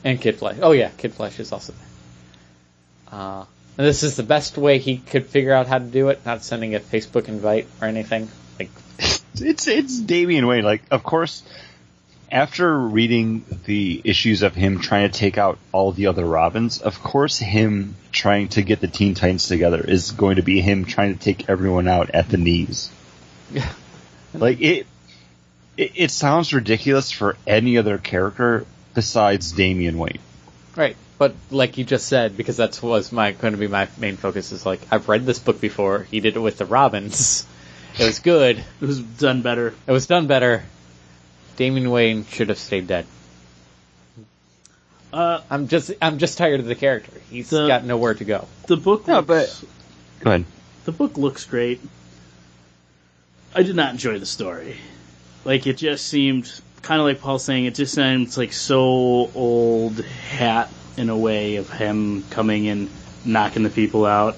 And 0.05 0.21
Kid 0.21 0.37
Flash. 0.37 0.57
Oh 0.63 0.73
yeah, 0.73 0.91
Kid 0.97 1.13
Flash 1.15 1.39
is 1.41 1.53
also 1.53 1.73
there. 1.73 3.19
Uh, 3.21 3.45
and 3.79 3.87
this 3.87 4.03
is 4.03 4.17
the 4.17 4.25
best 4.25 4.59
way 4.59 4.79
he 4.79 4.99
could 4.99 5.27
figure 5.27 5.53
out 5.53 5.69
how 5.69 5.79
to 5.79 5.85
do 5.85 6.09
it, 6.09 6.27
not 6.27 6.43
sending 6.43 6.75
a 6.75 6.81
Facebook 6.81 7.29
invite 7.29 7.69
or 7.81 7.87
anything. 7.87 8.29
Like, 8.59 8.71
it's 8.99 9.69
it's 9.69 10.01
Damian 10.01 10.49
Wayne. 10.49 10.65
Like, 10.65 10.83
of 10.91 11.05
course, 11.05 11.45
after 12.31 12.77
reading 12.77 13.45
the 13.67 14.01
issues 14.03 14.43
of 14.43 14.57
him 14.57 14.81
trying 14.81 15.09
to 15.09 15.17
take 15.17 15.39
out 15.39 15.59
all 15.71 15.93
the 15.93 16.09
other 16.09 16.25
Robins, 16.25 16.83
of 16.83 17.01
course, 17.01 17.39
him 17.39 17.95
trying 18.11 18.49
to 18.49 18.63
get 18.63 18.81
the 18.81 18.89
Teen 18.89 19.15
Titans 19.15 19.47
together 19.47 19.81
is 19.81 20.11
going 20.11 20.37
to 20.37 20.43
be 20.43 20.61
him 20.61 20.85
trying 20.85 21.17
to 21.17 21.21
take 21.21 21.49
everyone 21.49 21.87
out 21.87 22.11
at 22.11 22.29
the 22.29 22.37
knees. 22.37 22.91
Yeah. 23.53 23.73
like 24.35 24.61
it, 24.61 24.87
it, 25.77 25.93
it 25.95 26.11
sounds 26.11 26.53
ridiculous 26.53 27.13
for 27.13 27.37
any 27.47 27.79
other 27.79 27.97
character 27.97 28.67
besides 28.95 29.53
Damian 29.53 29.99
Wayne. 29.99 30.19
right. 30.75 30.97
But 31.19 31.35
like 31.51 31.79
you 31.79 31.85
just 31.85 32.07
said, 32.07 32.37
because 32.37 32.57
that's 32.57 32.81
was 32.81 33.11
my 33.11 33.33
going 33.33 33.53
to 33.53 33.59
be 33.59 33.67
my 33.67 33.89
main 33.99 34.17
focus 34.17 34.53
is 34.53 34.65
like 34.65 34.81
I've 34.91 35.09
read 35.09 35.27
this 35.27 35.41
book 35.41 35.61
before. 35.61 36.05
He 36.11 36.21
did 36.21 36.37
it 36.37 36.41
with 36.41 36.59
the 36.59 36.65
Robins. 36.65 37.45
It 37.99 38.05
was 38.05 38.21
good. 38.21 38.59
It 38.59 38.85
was 38.87 39.01
done 39.01 39.43
better. 39.43 39.75
It 39.87 39.91
was 39.93 40.07
done 40.07 40.29
better. 40.29 40.63
Damian 41.57 41.91
Wayne 41.91 42.25
should 42.27 42.51
have 42.51 42.59
stayed 42.59 42.87
dead. 42.87 43.07
Uh, 45.13 45.41
I'm 45.51 45.69
just 45.69 45.91
I'm 46.03 46.19
just 46.19 46.39
tired 46.39 46.61
of 46.61 46.67
the 46.67 46.75
character. 46.75 47.13
He's 47.31 47.51
The- 47.51 47.67
got 47.67 47.85
nowhere 47.85 48.15
to 48.15 48.25
go. 48.25 48.47
the 48.67 48.77
book 48.77 49.07
No, 49.09 49.21
looks, 49.21 49.65
Go 50.21 50.31
ahead. 50.31 50.45
the 50.85 50.93
book 50.93 51.17
looks 51.17 51.47
great. 51.47 51.81
I 53.55 53.63
did 53.63 53.75
not 53.75 53.91
enjoy 53.93 54.19
the 54.19 54.27
story. 54.27 54.77
Like 55.45 55.67
it 55.67 55.79
just 55.79 56.07
seemed 56.07 56.49
kind 56.83 57.01
of 57.01 57.07
like 57.07 57.21
Paul 57.21 57.39
saying 57.39 57.65
it 57.65 57.75
just 57.75 57.95
sounds 57.95 58.37
like 58.37 58.53
so 58.53 59.31
old 59.35 59.99
hat 60.05 60.71
in 60.99 61.09
a 61.09 61.17
way 61.17 61.57
of 61.57 61.71
him 61.71 62.25
coming 62.31 62.69
and 62.69 62.91
knocking 63.25 63.63
the 63.63 63.71
people 63.71 64.05
out. 64.05 64.37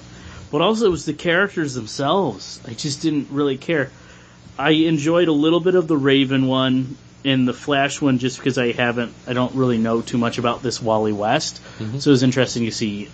But 0.51 0.61
also 0.61 0.85
it 0.87 0.91
was 0.91 1.05
the 1.05 1.13
characters 1.13 1.73
themselves. 1.73 2.61
I 2.67 2.73
just 2.73 3.01
didn't 3.01 3.29
really 3.31 3.57
care. 3.57 3.89
I 4.57 4.71
enjoyed 4.71 5.27
a 5.27 5.33
little 5.33 5.59
bit 5.59 5.75
of 5.75 5.87
the 5.87 5.97
Raven 5.97 6.47
one 6.47 6.97
and 7.23 7.47
the 7.47 7.53
Flash 7.53 8.01
one 8.01 8.19
just 8.19 8.37
because 8.37 8.57
I 8.57 8.71
haven't 8.71 9.13
I 9.27 9.33
don't 9.33 9.55
really 9.55 9.77
know 9.77 10.01
too 10.01 10.17
much 10.17 10.37
about 10.37 10.61
this 10.61 10.81
Wally 10.81 11.13
West. 11.13 11.61
Mm-hmm. 11.79 11.99
So 11.99 12.09
it 12.09 12.13
was 12.13 12.23
interesting 12.23 12.65
to 12.65 12.71
see 12.71 13.09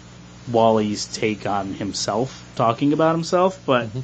Wally's 0.52 1.06
take 1.06 1.46
on 1.46 1.74
himself, 1.74 2.44
talking 2.56 2.94
about 2.94 3.14
himself, 3.14 3.62
but 3.66 3.88
mm-hmm. 3.88 4.00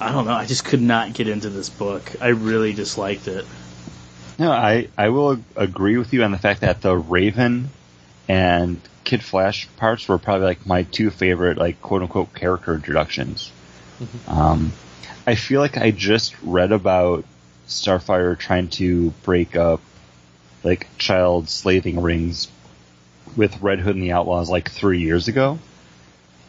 I 0.00 0.12
don't 0.12 0.26
know. 0.26 0.32
I 0.32 0.46
just 0.46 0.64
could 0.64 0.82
not 0.82 1.12
get 1.14 1.28
into 1.28 1.50
this 1.50 1.68
book. 1.68 2.12
I 2.20 2.28
really 2.28 2.72
disliked 2.72 3.28
it. 3.28 3.46
No, 4.38 4.52
I, 4.52 4.88
I 4.98 5.08
will 5.08 5.38
agree 5.56 5.96
with 5.96 6.12
you 6.12 6.22
on 6.22 6.30
the 6.30 6.38
fact 6.38 6.60
that 6.60 6.82
the 6.82 6.94
Raven 6.96 7.70
and 8.28 8.80
Kid 9.04 9.22
Flash 9.22 9.68
parts 9.76 10.08
were 10.08 10.18
probably 10.18 10.46
like 10.46 10.66
my 10.66 10.82
two 10.82 11.10
favorite 11.10 11.58
like 11.58 11.80
quote 11.80 12.02
unquote 12.02 12.34
character 12.34 12.74
introductions. 12.74 13.52
Um, 14.28 14.72
I 15.26 15.34
feel 15.34 15.60
like 15.60 15.76
I 15.76 15.90
just 15.90 16.34
read 16.42 16.72
about 16.72 17.24
Starfire 17.68 18.38
trying 18.38 18.68
to 18.70 19.10
break 19.22 19.56
up 19.56 19.80
like 20.62 20.88
child 20.98 21.48
slaving 21.48 22.02
rings 22.02 22.48
with 23.36 23.60
Red 23.62 23.80
Hood 23.80 23.94
and 23.94 24.02
the 24.02 24.12
Outlaws 24.12 24.50
like 24.50 24.70
three 24.70 25.00
years 25.00 25.28
ago. 25.28 25.58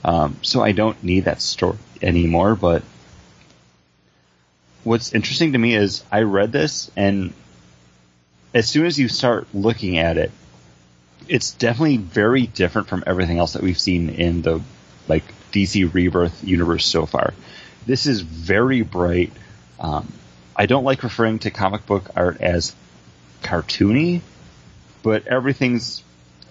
Um, 0.04 0.38
so 0.42 0.62
I 0.62 0.72
don't 0.72 1.02
need 1.04 1.26
that 1.26 1.42
story 1.42 1.78
anymore, 2.02 2.56
but 2.56 2.84
what's 4.84 5.14
interesting 5.14 5.54
to 5.54 5.58
me 5.58 5.76
is 5.76 6.04
I 6.12 6.22
read 6.22 6.52
this 6.52 6.90
and 6.96 7.34
as 8.54 8.70
soon 8.70 8.86
as 8.86 8.98
you 8.98 9.08
start 9.08 9.48
looking 9.54 9.98
at 9.98 10.18
it, 10.18 10.32
it's 11.30 11.52
definitely 11.52 11.98
very 11.98 12.48
different 12.48 12.88
from 12.88 13.04
everything 13.06 13.38
else 13.38 13.54
that 13.54 13.62
we've 13.62 13.80
seen 13.80 14.10
in 14.10 14.42
the 14.42 14.62
like 15.08 15.24
DC 15.52 15.94
Rebirth 15.94 16.44
universe 16.44 16.86
so 16.86 17.06
far. 17.06 17.34
This 17.86 18.06
is 18.06 18.22
very 18.22 18.82
bright. 18.82 19.32
Um, 19.80 20.12
I 20.56 20.66
don't 20.66 20.84
like 20.84 21.04
referring 21.04 21.40
to 21.40 21.52
comic 21.52 21.86
book 21.86 22.10
art 22.16 22.42
as 22.42 22.76
cartoony, 23.44 24.22
but 25.04 25.28
everything's 25.28 26.04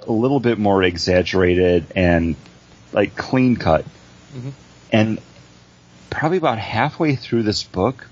a 0.06 0.12
little 0.12 0.40
bit 0.40 0.58
more 0.58 0.82
exaggerated 0.82 1.86
and 1.94 2.36
like 2.92 3.16
clean 3.16 3.56
cut. 3.56 3.84
And 4.92 5.20
probably 6.10 6.38
about 6.38 6.58
halfway 6.58 7.16
through 7.16 7.42
this 7.42 7.64
book, 7.64 8.06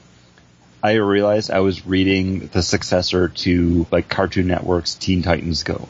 I 0.83 0.95
realized 0.95 1.51
I 1.51 1.61
was 1.61 1.87
reading 1.87 2.49
the 2.49 2.63
successor 2.63 3.29
to 3.29 3.87
like 3.91 4.09
Cartoon 4.09 4.49
Network's 4.49 4.95
Teen 4.95 5.23
Titans 5.23 5.63
Go. 5.63 5.89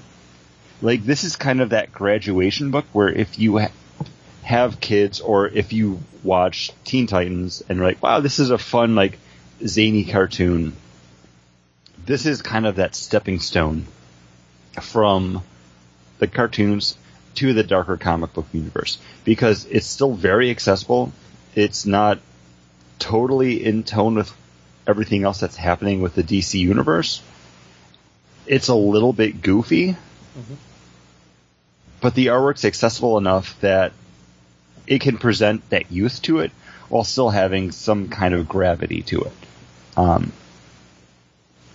Like 0.83 1.05
this 1.05 1.25
is 1.25 1.37
kind 1.37 1.61
of 1.61 1.71
that 1.71 1.93
graduation 1.93 2.71
book 2.71 2.85
where 2.93 3.09
if 3.09 3.39
you 3.39 3.59
ha- 3.59 3.73
have 4.43 4.81
kids 4.81 5.21
or 5.21 5.49
if 5.49 5.73
you 5.73 6.01
watch 6.23 6.71
Teen 6.85 7.07
Titans 7.07 7.63
and 7.69 7.79
you're 7.79 7.87
like, 7.87 8.03
wow, 8.03 8.21
this 8.21 8.39
is 8.39 8.51
a 8.51 8.59
fun 8.59 8.95
like 8.95 9.19
zany 9.67 10.05
cartoon. 10.05 10.75
This 12.05 12.27
is 12.27 12.43
kind 12.43 12.67
of 12.67 12.77
that 12.77 12.95
stepping 12.95 13.41
stone 13.41 13.87
from 14.81 15.43
the 16.19 16.27
cartoons 16.27 16.97
to 17.37 17.53
the 17.53 17.63
darker 17.63 17.97
comic 17.97 18.33
book 18.33 18.47
universe 18.53 18.99
because 19.25 19.67
it's 19.67 19.87
still 19.87 20.13
very 20.13 20.51
accessible. 20.51 21.13
It's 21.55 21.87
not 21.87 22.19
totally 22.99 23.65
in 23.65 23.83
tone 23.83 24.15
with 24.15 24.33
everything 24.87 25.25
else 25.25 25.41
that's 25.41 25.57
happening 25.57 26.03
with 26.03 26.15
the 26.15 26.23
DC 26.23 26.59
universe. 26.59 27.23
It's 28.47 28.69
a 28.69 28.75
little 28.75 29.13
bit 29.13 29.41
goofy, 29.41 29.97
but 32.01 32.15
the 32.15 32.27
artwork's 32.27 32.65
accessible 32.65 33.19
enough 33.19 33.59
that 33.61 33.93
it 34.87 35.01
can 35.01 35.17
present 35.17 35.69
that 35.71 35.91
youth 35.91 36.21
to 36.23 36.41
it 36.41 36.53
while 36.89 37.05
still 37.05 37.31
having 37.31 37.73
some 37.73 38.09
kind 38.09 38.35
of 38.35 38.49
gravity 38.49 39.03
to 39.03 39.23
it. 39.23 39.33
Um, 39.97 40.33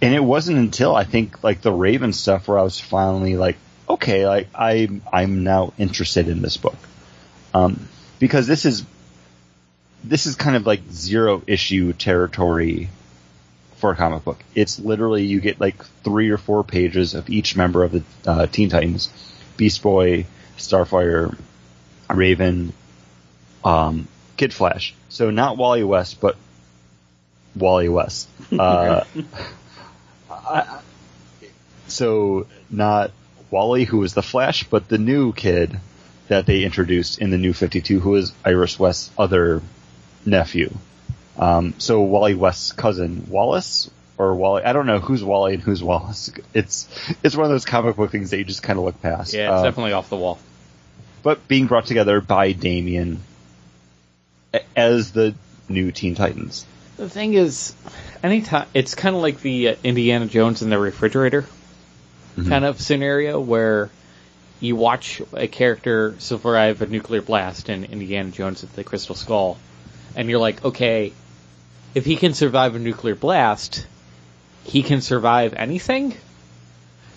and 0.01 0.13
it 0.13 0.23
wasn't 0.23 0.59
until 0.59 0.95
I 0.95 1.03
think 1.03 1.43
like 1.43 1.61
the 1.61 1.71
Raven 1.71 2.13
stuff 2.13 2.47
where 2.47 2.59
I 2.59 2.61
was 2.61 2.79
finally 2.79 3.35
like, 3.37 3.57
okay, 3.89 4.27
like 4.27 4.47
I 4.53 4.87
I'm 5.11 5.43
now 5.43 5.73
interested 5.77 6.29
in 6.29 6.41
this 6.41 6.57
book, 6.57 6.77
um, 7.53 7.87
because 8.19 8.47
this 8.47 8.65
is 8.65 8.85
this 10.03 10.25
is 10.25 10.35
kind 10.35 10.55
of 10.55 10.65
like 10.65 10.81
zero 10.91 11.41
issue 11.47 11.91
territory 11.93 12.89
for 13.79 13.91
a 13.91 13.95
comic 13.95 14.23
book. 14.23 14.43
It's 14.53 14.79
literally 14.79 15.23
you 15.23 15.39
get 15.39 15.59
like 15.59 15.83
three 16.03 16.29
or 16.29 16.37
four 16.37 16.63
pages 16.63 17.15
of 17.15 17.29
each 17.29 17.55
member 17.55 17.83
of 17.83 17.91
the 17.93 18.03
uh, 18.25 18.45
Teen 18.47 18.69
Titans, 18.69 19.09
Beast 19.57 19.81
Boy, 19.81 20.25
Starfire, 20.57 21.37
Raven, 22.09 22.73
um, 23.63 24.07
Kid 24.37 24.53
Flash. 24.53 24.93
So 25.07 25.31
not 25.31 25.57
Wally 25.57 25.83
West, 25.83 26.19
but 26.19 26.35
Wally 27.55 27.89
West. 27.89 28.27
Uh, 28.57 29.05
I, 30.31 30.79
so 31.87 32.47
not 32.69 33.11
Wally, 33.49 33.85
who 33.85 33.99
was 33.99 34.13
the 34.13 34.21
Flash, 34.21 34.65
but 34.65 34.89
the 34.89 34.97
new 34.97 35.33
kid 35.33 35.79
that 36.27 36.45
they 36.45 36.63
introduced 36.63 37.19
in 37.19 37.31
the 37.31 37.37
new 37.37 37.53
52, 37.53 37.99
who 37.99 38.15
is 38.15 38.33
Iris 38.45 38.77
West's 38.77 39.09
other 39.17 39.61
nephew. 40.25 40.71
Um, 41.39 41.73
so 41.77 42.01
Wally 42.01 42.35
West's 42.35 42.73
cousin, 42.73 43.25
Wallace, 43.29 43.89
or 44.17 44.35
Wally, 44.35 44.63
I 44.63 44.73
don't 44.73 44.85
know 44.85 44.99
who's 44.99 45.23
Wally 45.23 45.53
and 45.55 45.63
who's 45.63 45.81
Wallace. 45.81 46.31
It's, 46.53 46.87
it's 47.23 47.35
one 47.35 47.45
of 47.45 47.51
those 47.51 47.63
comic 47.65 47.95
book 47.95 48.11
things 48.11 48.31
that 48.31 48.37
you 48.37 48.43
just 48.43 48.61
kind 48.61 48.77
of 48.77 48.83
look 48.85 49.01
past. 49.01 49.33
Yeah, 49.33 49.45
it's 49.53 49.59
Um, 49.59 49.63
definitely 49.63 49.93
off 49.93 50.09
the 50.09 50.17
wall. 50.17 50.37
but 51.23 51.47
being 51.47 51.67
brought 51.67 51.85
together 51.85 52.19
by 52.21 52.51
Damian 52.51 53.21
as 54.75 55.11
the 55.11 55.35
new 55.67 55.91
Teen 55.91 56.15
Titans. 56.15 56.65
The 56.97 57.09
thing 57.09 57.33
is, 57.33 57.73
anytime 58.23 58.67
it's 58.73 58.95
kind 58.95 59.15
of 59.15 59.21
like 59.21 59.41
the 59.41 59.69
uh, 59.69 59.75
Indiana 59.83 60.25
Jones 60.25 60.61
in 60.61 60.69
the 60.69 60.77
refrigerator 60.79 61.45
kind 62.47 62.63
of 62.63 62.79
scenario 62.79 63.39
where 63.39 63.89
you 64.61 64.75
watch 64.77 65.21
a 65.33 65.47
character 65.47 66.15
survive 66.19 66.81
a 66.81 66.87
nuclear 66.87 67.21
blast 67.21 67.67
in 67.69 67.83
Indiana 67.85 68.31
Jones 68.31 68.63
at 68.63 68.73
the 68.73 68.83
Crystal 68.83 69.13
Skull, 69.15 69.57
and 70.15 70.29
you're 70.29 70.39
like, 70.39 70.63
okay, 70.63 71.11
if 71.95 72.05
he 72.05 72.15
can 72.15 72.33
survive 72.33 72.75
a 72.75 72.79
nuclear 72.79 73.15
blast, 73.15 73.85
he 74.63 74.83
can 74.83 75.01
survive 75.01 75.53
anything. 75.53 76.15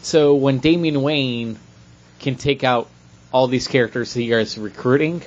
So 0.03 0.35
when 0.35 0.59
Damian 0.59 1.03
Wayne 1.03 1.59
can 2.21 2.37
take 2.37 2.65
out 2.65 2.89
all 3.33 3.47
these 3.49 3.69
characters 3.69 4.13
he 4.13 4.31
is 4.33 4.59
recruiting, 4.59 5.23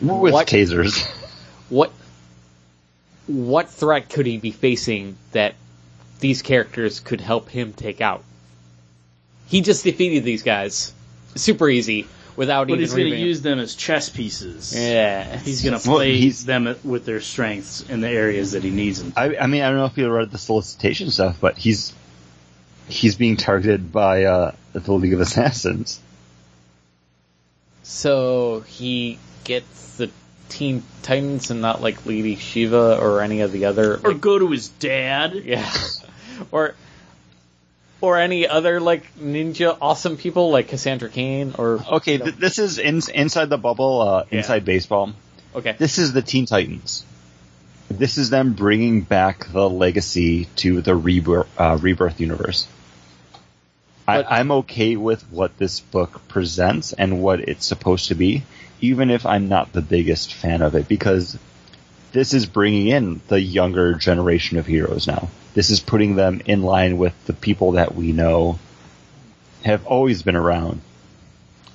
With 0.00 0.32
What? 0.32 0.46
tasers. 0.46 1.06
what 1.68 1.92
what 3.26 3.70
threat 3.70 4.10
could 4.10 4.26
he 4.26 4.36
be 4.36 4.50
facing 4.50 5.16
that 5.32 5.54
these 6.20 6.42
characters 6.42 7.00
could 7.00 7.20
help 7.20 7.48
him 7.48 7.72
take 7.72 8.00
out? 8.00 8.22
He 9.46 9.60
just 9.62 9.84
defeated 9.84 10.24
these 10.24 10.42
guys 10.42 10.92
super 11.34 11.68
easy 11.68 12.06
without 12.36 12.68
But 12.68 12.74
even 12.74 12.80
he's 12.82 12.94
going 12.94 13.10
to 13.10 13.16
use 13.18 13.42
them 13.42 13.58
as 13.58 13.74
chess 13.74 14.08
pieces. 14.08 14.74
Yeah, 14.76 15.36
He's 15.38 15.62
going 15.62 15.78
to 15.78 15.88
Well, 15.88 15.98
play 15.98 16.16
he's- 16.18 16.44
them 16.44 16.74
with 16.84 17.04
their 17.04 17.20
strengths 17.20 17.82
in 17.82 18.00
the 18.00 18.08
areas 18.08 18.52
that 18.52 18.62
he 18.64 18.70
needs 18.70 19.02
them. 19.02 19.12
I, 19.16 19.36
I 19.36 19.46
mean, 19.46 19.62
I 19.62 19.68
don't 19.68 19.76
know 19.78 19.84
if 19.86 19.96
you 19.98 20.10
read 20.10 20.30
the 20.30 20.38
solicitation 20.38 21.10
stuff, 21.10 21.38
but 21.40 21.56
he's 21.56 21.92
he's 22.88 23.14
being 23.14 23.36
targeted 23.36 23.92
by 23.92 24.24
uh, 24.24 24.52
the 24.72 24.92
League 24.92 25.14
of 25.14 25.20
Assassins. 25.20 26.00
so 27.82 28.60
he 28.66 29.18
gets 29.44 29.96
the 29.96 30.10
Teen 30.48 30.82
Titans 31.02 31.50
and 31.50 31.60
not 31.60 31.80
like 31.82 32.04
Lady 32.06 32.36
Shiva 32.36 32.98
or 33.00 33.20
any 33.22 33.40
of 33.40 33.52
the 33.52 33.64
other 33.66 34.00
Or 34.04 34.12
go 34.14 34.38
to 34.38 34.48
his 34.50 34.68
dad. 34.68 35.34
yeah, 35.34 35.70
or 36.52 36.74
or 38.00 38.18
any 38.18 38.46
other 38.46 38.80
like 38.80 39.16
ninja 39.18 39.76
awesome 39.80 40.16
people 40.16 40.50
like 40.50 40.68
Cassandra 40.68 41.08
Cain 41.08 41.54
or 41.58 41.80
Okay, 41.92 42.18
th- 42.18 42.34
this 42.36 42.58
is 42.58 42.78
in, 42.78 43.00
inside 43.14 43.48
the 43.48 43.58
bubble, 43.58 44.00
uh, 44.02 44.24
Yeah. 44.30 44.38
inside 44.38 44.64
baseball. 44.64 45.12
okay 45.54 45.74
This 45.78 45.98
is 45.98 46.12
the 46.12 46.22
Teen 46.22 46.46
Titans. 46.46 47.04
This 47.88 48.18
is 48.18 48.30
them 48.30 48.54
bringing 48.54 49.02
back 49.02 49.46
the 49.52 49.68
legacy 49.68 50.46
to 50.56 50.80
the 50.80 50.94
rebirth, 50.96 51.48
uh, 51.58 51.78
rebirth 51.80 52.20
universe. 52.20 52.66
But- 54.06 54.30
I, 54.30 54.40
I'm 54.40 54.50
okay 54.52 54.96
with 54.96 55.22
what 55.30 55.56
this 55.58 55.80
book 55.80 56.26
presents 56.28 56.92
and 56.92 57.22
what 57.22 57.40
it's 57.40 57.64
supposed 57.66 58.08
to 58.08 58.14
be, 58.14 58.42
even 58.80 59.10
if 59.10 59.24
I'm 59.24 59.48
not 59.48 59.72
the 59.72 59.80
biggest 59.80 60.34
fan 60.34 60.60
of 60.60 60.74
it, 60.74 60.88
because 60.88 61.38
this 62.12 62.34
is 62.34 62.44
bringing 62.46 62.88
in 62.88 63.20
the 63.28 63.40
younger 63.40 63.94
generation 63.94 64.58
of 64.58 64.66
heroes 64.66 65.06
now. 65.06 65.28
This 65.54 65.70
is 65.70 65.80
putting 65.80 66.16
them 66.16 66.42
in 66.44 66.62
line 66.62 66.98
with 66.98 67.14
the 67.26 67.32
people 67.32 67.72
that 67.72 67.94
we 67.94 68.12
know 68.12 68.58
have 69.64 69.86
always 69.86 70.22
been 70.22 70.36
around, 70.36 70.80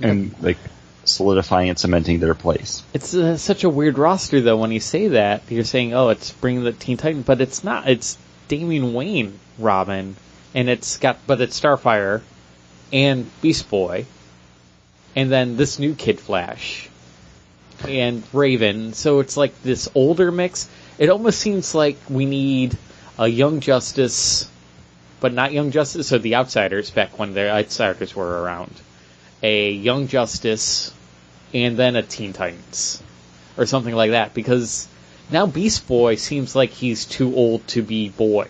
and 0.02 0.36
like 0.42 0.58
solidifying 1.06 1.70
and 1.70 1.80
cementing 1.80 2.20
their 2.20 2.36
place. 2.36 2.84
It's 2.94 3.16
uh, 3.16 3.38
such 3.38 3.64
a 3.64 3.70
weird 3.70 3.98
roster, 3.98 4.42
though. 4.42 4.58
When 4.58 4.72
you 4.72 4.80
say 4.80 5.10
that, 5.10 5.44
you're 5.50 5.64
saying, 5.64 5.94
"Oh, 5.94 6.10
it's 6.10 6.32
bringing 6.32 6.64
the 6.64 6.74
Teen 6.74 6.98
Titan," 6.98 7.22
but 7.22 7.42
it's 7.42 7.64
not. 7.64 7.90
It's 7.90 8.18
Damian 8.48 8.94
Wayne, 8.94 9.40
Robin, 9.58 10.16
and 10.54 10.70
it's 10.70 10.98
got, 10.98 11.18
but 11.26 11.42
it's 11.42 11.60
Starfire 11.60 12.22
and 12.92 13.30
Beast 13.42 13.70
Boy, 13.70 14.06
and 15.16 15.32
then 15.32 15.58
this 15.58 15.80
new 15.80 15.96
Kid 15.96 16.20
Flash 16.20 16.90
and 17.88 18.24
Raven. 18.34 18.94
So 18.94 19.20
it's 19.20 19.38
like 19.38 19.62
this 19.64 19.90
older 19.96 20.32
mix. 20.32 20.70
It 20.98 21.10
almost 21.10 21.40
seems 21.40 21.74
like 21.74 21.98
we 22.10 22.26
need 22.26 22.78
a 23.20 23.28
Young 23.28 23.60
Justice, 23.60 24.50
but 25.20 25.34
not 25.34 25.52
Young 25.52 25.70
Justice. 25.72 26.08
So 26.08 26.18
the 26.18 26.36
Outsiders 26.36 26.90
back 26.90 27.20
when 27.20 27.34
the 27.34 27.50
Outsiders 27.52 28.16
were 28.16 28.42
around, 28.42 28.74
a 29.44 29.72
Young 29.72 30.08
Justice 30.08 30.92
and 31.54 31.78
then 31.78 31.96
a 31.96 32.02
Teen 32.04 32.34
Titans 32.34 33.04
or 33.58 33.66
something 33.66 33.94
like 33.94 34.12
that 34.12 34.34
because 34.34 34.88
now 35.32 35.46
Beast 35.46 35.88
Boy 35.88 36.16
seems 36.16 36.56
like 36.56 36.70
he's 36.72 37.06
too 37.06 37.36
old 37.36 37.68
to 37.68 37.82
be 37.82 38.10
boy, 38.10 38.48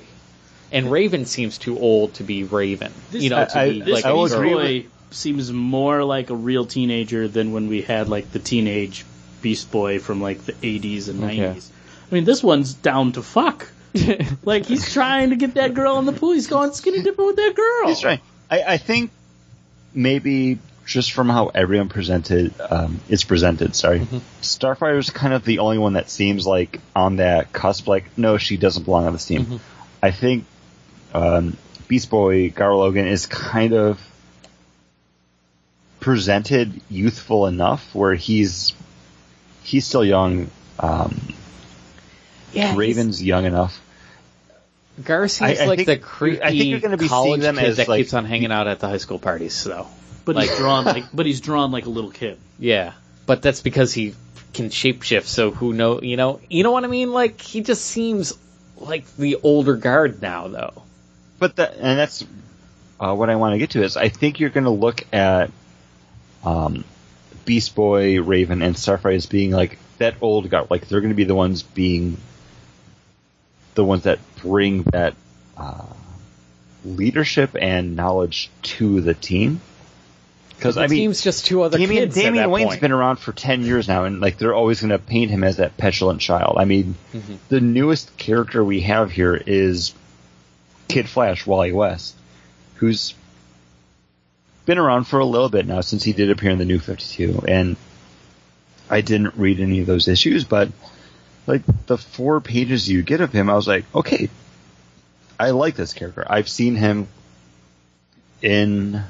and 0.71 0.91
Raven 0.91 1.25
seems 1.25 1.57
too 1.57 1.77
old 1.79 2.13
to 2.15 2.23
be 2.23 2.43
Raven. 2.43 2.93
This- 3.11 3.23
you 3.23 3.29
know, 3.31 3.43
to 3.45 3.59
I- 3.59 3.69
be 3.71 3.83
like 3.83 4.05
I 4.05 4.09
a 4.11 4.15
will 4.15 4.25
Beast 4.25 4.35
girl. 4.35 4.59
agree 4.59 4.79
Boy 4.81 4.87
seems 5.11 5.51
more 5.51 6.03
like 6.03 6.29
a 6.29 6.35
real 6.35 6.65
teenager 6.67 7.27
than 7.27 7.51
when 7.51 7.67
we 7.67 7.81
had 7.81 8.07
like 8.07 8.31
the 8.31 8.37
teenage 8.39 9.03
Beast 9.41 9.71
Boy 9.71 9.97
from 9.99 10.21
like 10.21 10.45
the 10.45 10.53
80s 10.53 11.07
and 11.09 11.23
Okay. 11.23 11.37
90s. 11.39 11.69
I 12.11 12.15
mean, 12.15 12.25
this 12.25 12.43
one's 12.43 12.73
down 12.75 13.13
to 13.13 13.23
fuck. 13.23 13.67
like 14.43 14.65
he's 14.65 14.93
trying 14.93 15.31
to 15.31 15.35
get 15.35 15.55
that 15.55 15.73
girl 15.73 15.97
in 15.99 16.05
the 16.05 16.13
pool. 16.13 16.33
He's 16.33 16.47
going 16.47 16.73
skinny 16.73 17.01
dipping 17.01 17.25
with 17.25 17.35
that 17.37 17.55
girl. 17.55 17.87
That's 17.87 18.03
right. 18.03 18.21
I, 18.49 18.63
I 18.63 18.77
think 18.77 19.11
maybe 19.93 20.59
just 20.85 21.11
from 21.11 21.29
how 21.29 21.47
everyone 21.47 21.89
presented 21.89 22.53
um, 22.59 22.99
is 23.09 23.23
presented. 23.23 23.75
Sorry, 23.75 24.07
Starfire's 24.41 25.09
kind 25.09 25.33
of 25.33 25.45
the 25.45 25.59
only 25.59 25.77
one 25.77 25.93
that 25.93 26.09
seems 26.09 26.47
like 26.47 26.79
on 26.95 27.17
that 27.17 27.53
cusp. 27.53 27.87
Like, 27.87 28.17
no, 28.17 28.37
she 28.37 28.57
doesn't 28.57 28.83
belong 28.83 29.05
on 29.05 29.13
this 29.13 29.25
team. 29.25 29.59
I 30.01 30.11
think 30.11 30.45
um, 31.13 31.57
Beast 31.87 32.09
Boy 32.09 32.49
Gar 32.49 32.75
Logan 32.75 33.07
is 33.07 33.25
kind 33.25 33.73
of 33.73 33.99
presented 35.99 36.81
youthful 36.89 37.45
enough 37.45 37.93
where 37.93 38.15
he's 38.15 38.73
he's 39.63 39.85
still 39.85 40.05
young. 40.05 40.49
Um, 40.79 41.19
Yeah, 42.53 42.75
Raven's 42.75 43.21
young 43.23 43.45
enough. 43.45 43.79
Gar 45.03 45.27
seems 45.27 45.59
I- 45.59 45.63
I 45.63 45.67
like 45.67 45.77
think- 45.77 45.87
the 45.87 45.97
creepy 45.97 46.41
I 46.43 46.49
think 46.49 46.65
you're 46.65 46.79
gonna 46.79 46.97
be 46.97 47.07
seeing 47.07 47.09
college 47.09 47.41
them 47.41 47.55
kid 47.55 47.65
as, 47.65 47.77
that 47.77 47.87
like- 47.87 47.99
keeps 47.99 48.13
on 48.13 48.25
hanging 48.25 48.51
out 48.51 48.67
at 48.67 48.79
the 48.79 48.87
high 48.87 48.97
school 48.97 49.19
parties. 49.19 49.63
though. 49.63 49.87
but 50.25 50.35
like- 50.35 50.49
he's 50.49 50.57
drawn 50.57 50.85
like 50.85 51.05
but 51.13 51.25
he's 51.25 51.41
drawn 51.41 51.71
like 51.71 51.85
a 51.85 51.89
little 51.89 52.11
kid. 52.11 52.37
yeah, 52.59 52.93
but 53.25 53.41
that's 53.41 53.61
because 53.61 53.93
he 53.93 54.13
can 54.53 54.69
shapeshift. 54.69 55.25
So 55.25 55.51
who 55.51 55.73
know? 55.73 56.01
You 56.01 56.17
know, 56.17 56.41
you 56.49 56.63
know 56.63 56.71
what 56.71 56.83
I 56.83 56.87
mean? 56.87 57.13
Like 57.13 57.39
he 57.39 57.61
just 57.61 57.85
seems 57.85 58.33
like 58.77 59.05
the 59.15 59.37
older 59.43 59.75
guard 59.75 60.21
now, 60.21 60.47
though. 60.47 60.83
But 61.37 61.55
that, 61.57 61.75
and 61.75 61.97
that's 61.97 62.25
uh, 62.99 63.13
what 63.15 63.29
I 63.29 63.35
want 63.37 63.53
to 63.53 63.59
get 63.59 63.69
to 63.71 63.83
is 63.83 63.95
I 63.95 64.09
think 64.09 64.39
you're 64.39 64.49
going 64.49 64.65
to 64.65 64.69
look 64.71 65.05
at 65.13 65.51
um, 66.43 66.83
Beast 67.45 67.75
Boy, 67.75 68.21
Raven, 68.21 68.61
and 68.61 68.75
Starfire 68.75 69.15
as 69.15 69.25
being 69.25 69.51
like 69.51 69.77
that 69.99 70.15
old 70.21 70.49
guard. 70.49 70.69
Like 70.69 70.87
they're 70.89 70.99
going 70.99 71.11
to 71.11 71.15
be 71.15 71.23
the 71.23 71.35
ones 71.35 71.63
being 71.63 72.17
the 73.79 73.85
ones 73.85 74.03
that 74.03 74.19
bring 74.41 74.83
that 74.83 75.15
uh, 75.57 75.85
leadership 76.85 77.55
and 77.59 77.95
knowledge 77.95 78.49
to 78.61 79.01
the 79.01 79.13
team. 79.13 79.61
Because 80.55 80.75
I 80.75 80.87
mean, 80.87 80.99
team's 80.99 81.21
just 81.21 81.45
two 81.45 81.61
other 81.61 81.77
Damian, 81.77 82.03
kids 82.03 82.15
Damian 82.15 82.51
Wayne's 82.51 82.67
point. 82.71 82.81
been 82.81 82.91
around 82.91 83.15
for 83.17 83.31
10 83.31 83.63
years 83.63 83.87
now, 83.87 84.03
and 84.03 84.19
like 84.19 84.37
they're 84.37 84.53
always 84.53 84.81
going 84.81 84.89
to 84.89 84.99
paint 84.99 85.31
him 85.31 85.43
as 85.45 85.57
that 85.57 85.77
petulant 85.77 86.19
child. 86.19 86.57
I 86.59 86.65
mean, 86.65 86.95
Mm-hmm. 87.13 87.35
the 87.47 87.61
newest 87.61 88.17
character 88.17 88.61
we 88.63 88.81
have 88.81 89.09
here 89.11 89.35
is 89.35 89.93
Kid 90.89 91.07
Flash, 91.07 91.45
Wally 91.47 91.71
West, 91.71 92.13
who's 92.75 93.13
been 94.65 94.77
around 94.77 95.05
for 95.05 95.19
a 95.19 95.25
little 95.25 95.49
bit 95.49 95.65
now 95.65 95.79
since 95.81 96.03
he 96.03 96.11
did 96.11 96.29
appear 96.29 96.51
in 96.51 96.57
the 96.59 96.65
New 96.65 96.79
52. 96.79 97.43
And 97.47 97.77
I 98.89 98.99
didn't 99.01 99.35
read 99.35 99.61
any 99.61 99.79
of 99.79 99.85
those 99.87 100.07
issues, 100.09 100.43
but 100.43 100.69
like 101.49 101.63
the 101.87 101.97
four 101.97 102.39
pages 102.39 102.87
you 102.87 103.01
get 103.01 103.21
of 103.21 103.33
him, 103.33 103.49
I 103.49 103.55
was 103.55 103.67
like, 103.67 103.83
okay, 103.93 104.29
I 105.39 105.49
like 105.49 105.75
this 105.75 105.93
character. 105.93 106.23
I've 106.27 106.47
seen 106.47 106.75
him 106.75 107.07
in, 108.41 109.03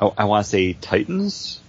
oh, 0.00 0.14
I 0.16 0.24
want 0.24 0.44
to 0.44 0.50
say 0.50 0.72
Titans 0.72 1.60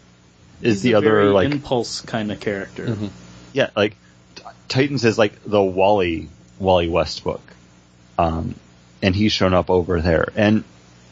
is 0.61 0.75
He's 0.75 0.81
the 0.81 0.93
a 0.93 0.97
other 0.97 1.11
very 1.11 1.27
like 1.27 1.51
impulse 1.51 2.01
kind 2.01 2.31
of 2.31 2.39
character. 2.39 2.87
Mm-hmm. 2.87 3.07
yeah, 3.53 3.69
like 3.75 3.97
T- 4.35 4.43
Titans 4.69 5.03
is 5.03 5.17
like 5.17 5.43
the 5.43 5.61
Wally 5.61 6.29
Wally 6.57 6.87
West 6.87 7.23
book, 7.23 7.41
um, 8.17 8.55
and 9.01 9.13
he's 9.13 9.33
shown 9.33 9.53
up 9.53 9.69
over 9.69 9.99
there, 9.99 10.29
and 10.35 10.63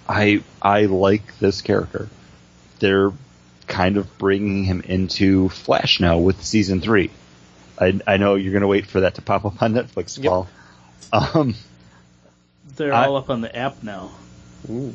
I 0.07 0.41
I 0.61 0.85
like 0.85 1.37
this 1.39 1.61
character. 1.61 2.07
They're 2.79 3.11
kind 3.67 3.97
of 3.97 4.17
bringing 4.17 4.63
him 4.63 4.81
into 4.81 5.49
Flash 5.49 5.99
now 5.99 6.17
with 6.19 6.43
season 6.43 6.79
three. 6.79 7.11
I 7.83 7.99
I 8.07 8.17
know 8.17 8.35
you're 8.35 8.53
gonna 8.53 8.67
wait 8.67 8.85
for 8.85 9.01
that 9.01 9.15
to 9.15 9.21
pop 9.21 9.45
up 9.45 9.61
on 9.61 9.73
Netflix, 9.73 10.17
Yep. 10.21 10.29
Paul. 10.29 10.47
Um, 11.11 11.55
They're 12.75 12.93
I- 12.93 13.05
all 13.07 13.17
up 13.17 13.29
on 13.29 13.41
the 13.41 13.55
app 13.55 13.83
now. 13.83 14.11
Ooh, 14.69 14.93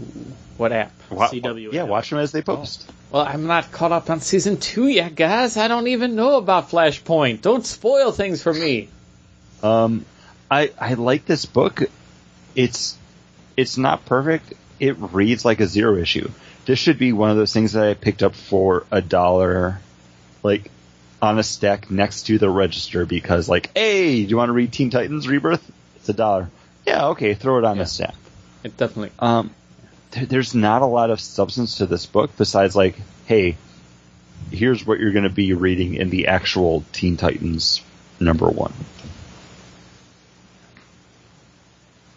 what 0.57 0.73
app? 0.73 0.93
wa- 1.11 1.29
CW 1.29 1.73
yeah, 1.73 1.83
app. 1.83 1.89
watch 1.89 2.11
them 2.11 2.19
as 2.19 2.33
they 2.33 2.43
post. 2.43 2.91
Well, 3.11 3.23
I'm 3.23 3.47
not 3.47 3.71
caught 3.71 3.93
up 3.93 4.11
on 4.11 4.21
season 4.21 4.57
two 4.59 4.87
yet, 4.89 5.15
guys. 5.15 5.57
I 5.57 5.69
don't 5.69 5.87
even 5.89 6.15
know 6.15 6.37
about 6.37 6.71
Flashpoint. 6.71 7.41
Don't 7.43 7.65
spoil 7.65 8.13
things 8.13 8.43
for 8.43 8.53
me. 8.53 8.89
Um, 9.63 10.05
I 10.51 10.71
I 10.81 10.95
like 10.95 11.25
this 11.27 11.45
book. 11.47 11.83
It's 12.55 12.97
it's 13.57 13.77
not 13.79 14.07
perfect. 14.07 14.55
It 14.81 14.97
reads 14.99 15.45
like 15.45 15.61
a 15.61 15.67
zero 15.67 15.97
issue. 15.97 16.31
This 16.67 16.79
should 16.79 16.99
be 16.99 17.13
one 17.13 17.31
of 17.31 17.37
those 17.37 17.53
things 17.53 17.73
that 17.73 17.85
I 17.85 17.95
picked 17.95 18.23
up 18.23 18.35
for 18.35 18.85
a 18.91 19.01
dollar, 19.01 19.81
like 20.43 20.71
on 21.21 21.39
a 21.39 21.43
stack 21.43 21.91
next 21.91 22.25
to 22.27 22.39
the 22.39 22.49
register 22.49 23.05
because 23.07 23.49
like, 23.49 23.71
hey, 23.77 24.23
do 24.25 24.29
you 24.31 24.37
want 24.37 24.49
to 24.51 24.53
read 24.53 24.73
Teen 24.73 24.91
Titans 24.91 25.27
Rebirth? 25.29 25.69
It's 25.97 26.09
a 26.09 26.13
dollar. 26.13 26.49
Yeah, 26.87 27.09
okay, 27.09 27.35
throw 27.35 27.59
it 27.59 27.65
on 27.65 27.77
Yeah. 27.77 27.83
the 27.83 27.89
stack. 27.89 28.15
It 28.65 28.77
definitely. 28.77 29.11
Um, 29.19 29.51
there, 30.13 30.27
there's 30.27 30.55
not 30.55 30.83
a 30.83 30.87
lot 30.87 31.11
of 31.11 31.21
substance 31.21 31.79
to 31.79 31.87
this 31.87 32.07
book 32.07 32.31
besides 32.37 32.75
like, 32.77 32.97
hey, 33.27 33.57
here's 34.51 34.87
what 34.87 34.99
you're 35.01 35.13
going 35.13 35.25
to 35.25 35.29
be 35.31 35.53
reading 35.55 35.95
in 35.95 36.09
the 36.11 36.29
actual 36.29 36.85
Teen 36.93 37.17
Titans 37.17 37.83
number 38.21 38.49
one. 38.49 38.73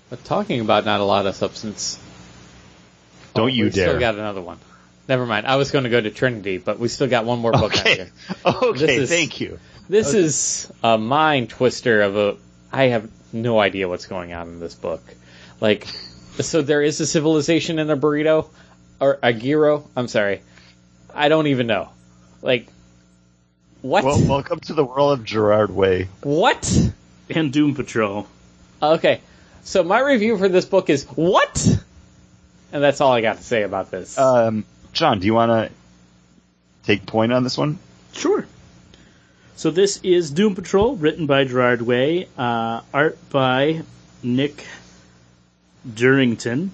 But 0.09 0.23
talking 0.25 0.59
about 0.61 0.85
not 0.85 0.99
a 0.99 1.03
lot 1.05 1.25
of 1.25 1.35
substance. 1.35 1.97
Don't 3.33 3.45
Oh, 3.45 3.47
you 3.47 3.69
dare. 3.69 3.89
Still 3.89 3.99
got 3.99 4.15
another 4.15 4.41
one. 4.41 4.59
Never 5.11 5.25
mind. 5.25 5.45
I 5.45 5.57
was 5.57 5.71
going 5.71 5.83
to 5.83 5.89
go 5.89 5.99
to 5.99 6.09
Trinity, 6.09 6.57
but 6.57 6.79
we 6.79 6.87
still 6.87 7.07
got 7.09 7.25
one 7.25 7.39
more 7.39 7.51
book 7.51 7.73
on 7.73 7.79
Okay. 7.81 7.95
here. 7.95 8.09
Okay, 8.45 8.95
is- 8.95 9.09
thank 9.09 9.41
you. 9.41 9.59
This 9.89 10.13
is 10.13 10.71
a 10.81 10.97
mind 10.97 11.49
twister 11.49 12.01
of 12.03 12.15
a. 12.15 12.37
I 12.71 12.83
have 12.85 13.11
no 13.33 13.59
idea 13.59 13.89
what's 13.89 14.05
going 14.05 14.31
on 14.31 14.47
in 14.47 14.59
this 14.61 14.73
book. 14.73 15.03
Like, 15.59 15.85
so 16.39 16.61
there 16.61 16.81
is 16.81 17.01
a 17.01 17.05
civilization 17.05 17.77
in 17.77 17.89
a 17.89 17.97
burrito 17.97 18.47
or 19.01 19.19
a 19.21 19.33
gyro. 19.33 19.85
I'm 19.97 20.07
sorry, 20.07 20.43
I 21.13 21.27
don't 21.27 21.47
even 21.47 21.67
know. 21.67 21.89
Like, 22.41 22.67
what? 23.81 24.05
Well, 24.05 24.25
welcome 24.29 24.61
to 24.61 24.73
the 24.73 24.85
world 24.85 25.19
of 25.19 25.25
Gerard 25.25 25.71
Way. 25.71 26.07
what? 26.23 26.73
And 27.29 27.51
Doom 27.51 27.75
Patrol. 27.75 28.27
Okay, 28.81 29.19
so 29.63 29.83
my 29.83 29.99
review 29.99 30.37
for 30.37 30.47
this 30.47 30.63
book 30.63 30.89
is 30.89 31.03
what? 31.03 31.67
And 32.71 32.81
that's 32.81 33.01
all 33.01 33.11
I 33.11 33.19
got 33.19 33.39
to 33.39 33.43
say 33.43 33.63
about 33.63 33.91
this. 33.91 34.17
Um, 34.17 34.63
John, 34.93 35.19
do 35.19 35.25
you 35.25 35.33
want 35.33 35.51
to 35.51 35.71
take 36.83 37.05
point 37.05 37.31
on 37.31 37.43
this 37.43 37.57
one? 37.57 37.79
Sure. 38.13 38.45
So 39.55 39.71
this 39.71 39.99
is 40.03 40.31
Doom 40.31 40.55
Patrol, 40.55 40.95
written 40.95 41.27
by 41.27 41.43
Gerard 41.43 41.81
Way, 41.81 42.27
uh, 42.37 42.81
art 42.93 43.17
by 43.29 43.83
Nick 44.23 44.65
Derington, 45.87 46.71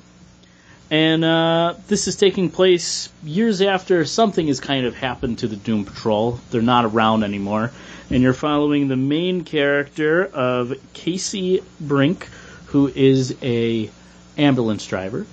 and 0.90 1.26
uh, 1.26 1.74
this 1.88 2.08
is 2.08 2.16
taking 2.16 2.50
place 2.50 3.10
years 3.24 3.62
after 3.62 4.06
something 4.06 4.48
has 4.48 4.62
kind 4.62 4.86
of 4.86 4.96
happened 4.96 5.40
to 5.40 5.48
the 5.48 5.58
Doom 5.58 5.84
Patrol. 5.84 6.40
They're 6.50 6.62
not 6.62 6.86
around 6.86 7.24
anymore, 7.24 7.72
and 8.10 8.24
you're 8.24 8.34
following 8.34 8.88
the 8.88 8.96
main 8.96 9.44
character 9.44 10.26
of 10.26 10.74
Casey 10.94 11.62
Brink, 11.80 12.30
who 12.68 12.88
is 12.88 13.36
a 13.42 13.90
ambulance 14.38 14.88
driver, 14.88 15.26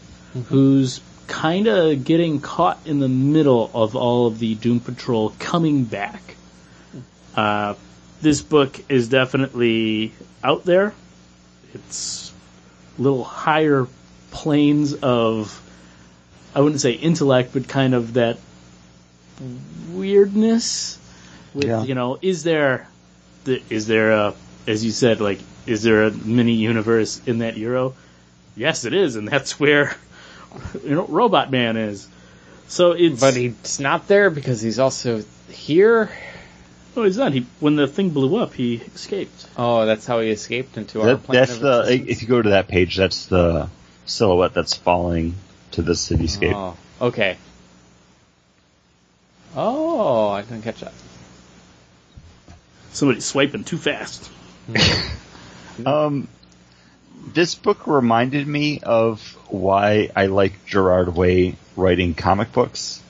who's 0.46 1.00
kind 1.26 1.66
of 1.66 2.04
getting 2.04 2.40
caught 2.40 2.78
in 2.86 3.00
the 3.00 3.08
middle 3.08 3.70
of 3.74 3.96
all 3.96 4.26
of 4.26 4.38
the 4.38 4.54
Doom 4.54 4.80
Patrol 4.80 5.32
coming 5.38 5.84
back. 5.84 6.22
Uh, 7.34 7.74
this 8.22 8.40
book 8.42 8.78
is 8.88 9.08
definitely 9.08 10.12
out 10.42 10.64
there. 10.64 10.94
It's 11.74 12.32
a 12.98 13.02
little 13.02 13.24
higher 13.24 13.86
planes 14.30 14.94
of, 14.94 15.60
I 16.54 16.60
wouldn't 16.60 16.80
say 16.80 16.92
intellect, 16.92 17.50
but 17.52 17.68
kind 17.68 17.94
of 17.94 18.14
that 18.14 18.38
weirdness. 19.90 20.98
With 21.52 21.64
Yeah. 21.64 21.84
you 21.84 21.94
know, 21.94 22.18
is 22.20 22.42
there, 22.42 22.88
the, 23.44 23.62
is 23.70 23.86
there 23.86 24.12
a, 24.12 24.34
as 24.66 24.84
you 24.84 24.90
said, 24.90 25.20
like, 25.20 25.40
is 25.66 25.82
there 25.82 26.04
a 26.04 26.10
mini 26.10 26.54
universe 26.54 27.20
in 27.26 27.38
that 27.38 27.54
gyro? 27.54 27.94
Yes, 28.56 28.84
it 28.84 28.94
is, 28.94 29.16
and 29.16 29.26
that's 29.26 29.58
where, 29.58 29.96
you 30.84 30.94
know, 30.94 31.06
Robot 31.06 31.50
Man 31.50 31.76
is. 31.76 32.08
So 32.68 32.92
it's 32.92 33.20
but 33.20 33.34
he's 33.34 33.78
not 33.78 34.08
there 34.08 34.30
because 34.30 34.60
he's 34.60 34.78
also 34.78 35.22
here. 35.48 36.10
No, 36.96 37.02
he's 37.02 37.16
not. 37.16 37.32
He 37.32 37.46
when 37.60 37.76
the 37.76 37.86
thing 37.86 38.10
blew 38.10 38.36
up, 38.36 38.54
he 38.54 38.76
escaped. 38.76 39.46
Oh, 39.56 39.84
that's 39.86 40.06
how 40.06 40.20
he 40.20 40.30
escaped 40.30 40.76
into 40.76 41.00
our 41.00 41.08
That, 41.08 41.24
planet 41.24 41.48
that's 41.48 41.58
the. 41.60 41.80
existence? 41.80 42.10
If 42.10 42.22
you 42.22 42.28
go 42.28 42.40
to 42.40 42.50
that 42.50 42.68
page, 42.68 42.96
that's 42.96 43.26
the 43.26 43.68
silhouette 44.06 44.54
that's 44.54 44.74
falling 44.74 45.34
to 45.72 45.82
the 45.82 45.92
cityscape. 45.92 46.54
Oh, 46.54 47.06
okay. 47.06 47.36
Oh, 49.56 50.28
I 50.30 50.42
didn't 50.42 50.62
catch 50.62 50.80
that. 50.80 50.92
Somebody's 52.92 53.24
swiping 53.24 53.64
too 53.64 53.76
fast. 53.76 54.30
um, 55.86 56.28
this 57.32 57.54
book 57.54 57.86
reminded 57.86 58.46
me 58.46 58.80
of 58.82 59.20
why 59.48 60.10
I 60.14 60.26
like 60.26 60.66
Gerard 60.66 61.14
Way 61.14 61.56
writing 61.76 62.14
comic 62.14 62.52
books 62.52 63.02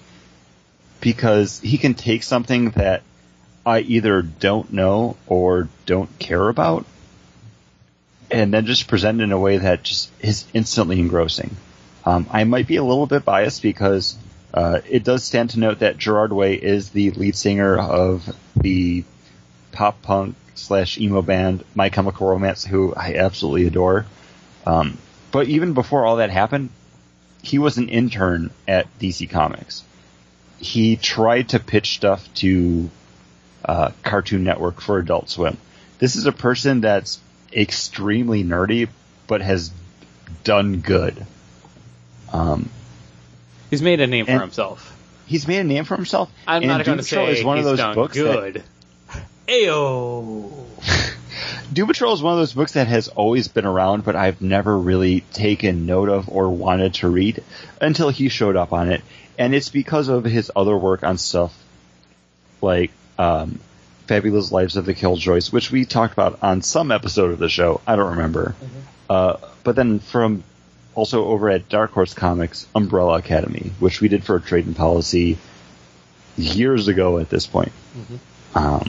because 1.01 1.61
he 1.61 1.78
can 1.78 1.95
take 1.95 2.23
something 2.23 2.70
that 2.70 3.03
I 3.66 3.81
either 3.81 4.23
don't 4.23 4.73
know 4.73 5.16
or 5.27 5.69
don't 5.86 6.19
care 6.19 6.49
about 6.49 6.86
and 8.31 8.53
then 8.53 8.66
just 8.66 8.89
present 8.89 9.20
it 9.20 9.24
in 9.24 9.32
a 9.32 9.39
way 9.39 9.59
that 9.59 9.82
just 9.82 10.11
is 10.20 10.45
instantly 10.55 10.99
engrossing. 10.99 11.57
Um, 12.05 12.27
I 12.31 12.45
might 12.45 12.66
be 12.66 12.77
a 12.77 12.85
little 12.85 13.07
bit 13.07 13.24
biased 13.24 13.62
because 13.62 14.16
uh, 14.53 14.81
it 14.89 15.05
does 15.05 15.24
stand 15.24 15.51
to 15.51 15.59
note 15.59 15.81
that 15.81 15.99
Gerard 15.99 16.32
Way 16.32 16.55
is 16.55 16.91
the 16.91 17.11
lead 17.12 17.36
singer 17.36 17.78
of 17.78 18.35
the 18.57 19.05
pop 19.75 20.01
punk 20.03 20.37
slash 20.55 20.99
emo 20.99 21.21
band 21.21 21.65
My 21.75 21.91
Chemical 21.91 22.29
Romance, 22.29 22.65
who 22.65 22.95
I 22.95 23.17
absolutely 23.17 23.67
adore. 23.67 24.07
Um, 24.67 24.97
but 25.33 25.49
even 25.49 25.75
before 25.75 26.07
all 26.07 26.17
that 26.17 26.31
happened, 26.31 26.71
he 27.43 27.59
was 27.59 27.77
an 27.77 27.89
intern 27.91 28.51
at 28.67 28.87
DC 28.99 29.29
Comics. 29.29 29.83
He 30.59 30.97
tried 30.97 31.51
to 31.51 31.59
pitch 31.61 31.95
stuff 31.97 32.33
to 32.37 32.89
uh, 33.65 33.91
Cartoon 34.03 34.45
Network 34.45 34.81
for 34.81 34.99
Adult 34.99 35.29
Swim. 35.29 35.59
This 35.99 36.17
is 36.17 36.25
a 36.27 36.33
person 36.33 36.81
that's 36.81 37.21
extremely 37.53 38.45
nerdy, 38.45 38.89
but 39.27 39.43
has 39.43 39.71
done 40.45 40.81
good. 40.81 41.27
Um, 42.33 42.71
He's 43.71 43.83
made 43.83 44.01
a 44.01 44.07
name 44.07 44.27
for 44.27 44.39
himself. 44.39 44.97
he's 45.27 45.49
made 45.49 45.59
a 45.59 45.65
name 45.65 45.85
for 45.85 45.97
himself. 45.97 46.31
I'm 46.47 46.63
and 46.63 46.69
not 46.69 46.85
going 46.85 46.99
to 46.99 47.05
say 47.05 47.33
is 47.33 47.45
one 47.45 47.57
he's 47.57 47.67
of 47.67 47.73
those 47.73 47.79
done 47.79 47.95
books 47.95 48.17
that 48.17 48.23
good. 48.23 48.63
Ayo. 49.49 50.51
Doom 51.73 51.89
Patrol 51.89 52.15
is 52.15 52.23
one 52.23 52.35
of 52.35 52.39
those 52.39 52.53
books 52.53 52.73
that 52.73 52.87
has 52.87 53.09
always 53.09 53.49
been 53.49 53.66
around, 53.66 54.05
but 54.05 54.16
I've 54.16 54.41
never 54.41 54.79
really 54.79 55.21
taken 55.33 55.87
note 55.87 56.09
of 56.09 56.29
or 56.29 56.49
wanted 56.51 56.95
to 56.95 57.09
read 57.09 57.43
until 57.81 58.11
he 58.11 58.29
showed 58.29 58.57
up 58.57 58.73
on 58.73 58.91
it. 58.91 59.03
And 59.39 59.55
it's 59.55 59.69
because 59.69 60.09
of 60.09 60.25
his 60.25 60.53
other 60.55 60.77
work 60.77 61.03
on 61.03 61.19
stuff 61.19 61.53
like 62.62 62.93
um, 63.19 63.59
Fabulous 64.07 64.53
Lives 64.53 64.77
of 64.77 64.87
the 64.87 64.95
Killjoys, 64.95 65.53
which 65.53 65.71
we 65.71 65.85
talked 65.85 66.12
about 66.12 66.39
on 66.43 66.62
some 66.62 66.93
episode 66.93 67.33
of 67.33 67.39
the 67.39 67.49
show. 67.49 67.81
I 67.87 67.97
don't 67.97 68.12
remember. 68.12 68.55
Uh, 69.11 69.37
but 69.65 69.75
then 69.77 69.99
from 69.99 70.45
also 70.95 71.25
over 71.27 71.51
at 71.51 71.69
Dark 71.69 71.91
Horse 71.93 72.15
Comics, 72.15 72.66
Umbrella 72.75 73.19
Academy, 73.19 73.73
which 73.81 74.01
we 74.01 74.09
did 74.09 74.25
for 74.25 74.37
a 74.37 74.41
trade 74.41 74.66
and 74.66 74.77
policy 74.77 75.39
years 76.37 76.89
ago 76.89 77.19
at 77.19 77.29
this 77.29 77.47
point. 77.47 77.73
Um, 78.55 78.89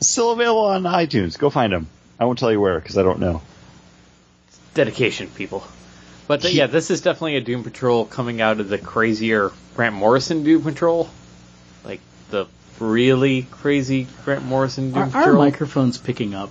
still 0.00 0.32
available 0.32 0.66
on 0.66 0.82
iTunes. 0.84 1.38
Go 1.38 1.50
find 1.50 1.72
them. 1.72 1.86
I 2.18 2.24
won't 2.24 2.38
tell 2.38 2.52
you 2.52 2.60
where 2.60 2.78
because 2.78 2.96
I 2.98 3.02
don't 3.02 3.18
know. 3.20 3.42
Dedication, 4.74 5.28
people. 5.28 5.64
But 6.26 6.42
th- 6.42 6.54
yeah, 6.54 6.66
this 6.66 6.90
is 6.90 7.00
definitely 7.00 7.36
a 7.36 7.40
Doom 7.40 7.62
Patrol 7.64 8.04
coming 8.06 8.40
out 8.40 8.60
of 8.60 8.68
the 8.68 8.78
crazier 8.78 9.52
Grant 9.76 9.94
Morrison 9.94 10.42
Doom 10.42 10.62
Patrol. 10.62 11.08
Like 11.84 12.00
the 12.30 12.46
really 12.80 13.42
crazy 13.42 14.06
Grant 14.24 14.44
Morrison 14.44 14.90
Doom 14.90 14.98
Are 14.98 15.04
our 15.04 15.10
Patrol. 15.24 15.36
microphones 15.38 15.98
picking 15.98 16.34
up? 16.34 16.50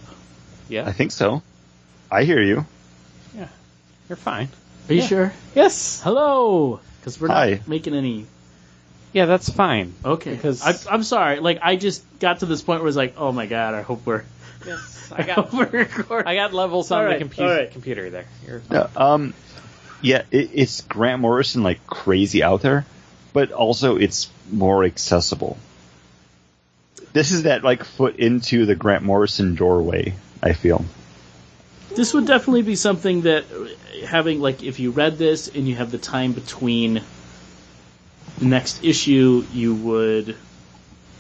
yeah, 0.70 0.88
I 0.88 0.92
think 0.92 1.12
so. 1.12 1.42
I 2.12 2.24
hear 2.24 2.42
you. 2.42 2.66
yeah. 3.36 3.48
You're 4.08 4.16
fine. 4.16 4.50
Are 4.90 4.94
you 4.94 5.02
Yeah. 5.02 5.08
sure? 5.08 5.34
Yes. 5.56 6.02
Hello, 6.04 6.80
because 7.00 7.20
we're 7.20 7.28
not 7.30 7.38
Hi. 7.38 7.62
making 7.68 7.96
any. 7.96 8.26
Yeah, 9.14 9.26
that's 9.26 9.50
fine. 9.50 9.94
Okay, 10.04 10.34
Because- 10.36 10.62
I, 10.64 10.94
I'm 10.94 11.04
sorry. 11.04 11.40
Like 11.40 11.60
I 11.62 11.76
just 11.76 12.04
got 12.20 12.40
to 12.40 12.46
this 12.46 12.62
point 12.62 12.82
where 12.82 12.88
it's 12.88 12.98
like, 12.98 13.14
oh 13.18 13.32
my 13.32 13.46
god, 13.46 13.74
I 13.76 13.82
hope 13.84 14.06
we're. 14.06 14.24
Yes. 14.66 15.12
I 15.16 15.22
I 15.22 15.26
got 15.26 15.36
hope 15.50 15.54
we're 15.54 15.80
recording. 15.80 16.28
I 16.28 16.36
got 16.36 16.54
levels 16.54 16.90
on 16.92 16.98
All 16.98 17.04
the 17.04 17.10
right, 17.12 17.20
computer 17.20 17.50
all 17.50 17.56
right. 17.58 17.72
computer 17.72 18.10
there. 18.10 18.26
You're 18.48 18.62
Yeah, 18.72 18.88
um, 18.96 19.34
yeah, 20.02 20.24
it, 20.32 20.50
it's 20.54 20.82
Grant 20.82 21.22
Morrison 21.22 21.62
like 21.64 21.86
crazy 21.86 22.42
out 22.42 22.62
there, 22.62 22.86
but 23.34 23.52
also 23.52 23.98
it's 23.98 24.30
more 24.52 24.84
accessible. 24.84 25.58
This 27.14 27.32
is 27.32 27.44
that 27.44 27.64
like 27.64 27.84
foot 27.84 28.16
into 28.18 28.66
the 28.66 28.74
Grant 28.76 29.04
Morrison 29.04 29.56
doorway. 29.56 30.16
I 30.42 30.54
feel. 30.54 30.84
This 31.96 32.14
would 32.14 32.26
definitely 32.26 32.64
be 32.64 32.76
something 32.76 33.22
that 33.22 33.46
uh, 33.54 34.06
having 34.08 34.40
like 34.42 34.64
if 34.64 34.80
you 34.80 34.90
read 34.92 35.18
this 35.18 35.48
and 35.48 35.68
you 35.68 35.76
have 35.76 35.92
the 35.92 35.98
time 36.00 36.32
between 36.32 37.02
the 38.38 38.46
next 38.46 38.84
issue, 38.84 39.46
you 39.54 39.76
would 39.76 40.36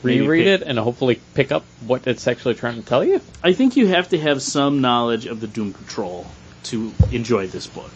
reread 0.01 0.45
pick- 0.45 0.61
it 0.61 0.67
and 0.67 0.77
hopefully 0.77 1.19
pick 1.33 1.51
up 1.51 1.63
what 1.85 2.07
it's 2.07 2.27
actually 2.27 2.55
trying 2.55 2.81
to 2.81 2.87
tell 2.87 3.03
you. 3.03 3.21
I 3.43 3.53
think 3.53 3.77
you 3.77 3.87
have 3.87 4.09
to 4.09 4.19
have 4.19 4.41
some 4.41 4.81
knowledge 4.81 5.25
of 5.25 5.39
the 5.39 5.47
Doom 5.47 5.73
Patrol 5.73 6.25
to 6.63 6.93
enjoy 7.11 7.47
this 7.47 7.67
book. 7.67 7.91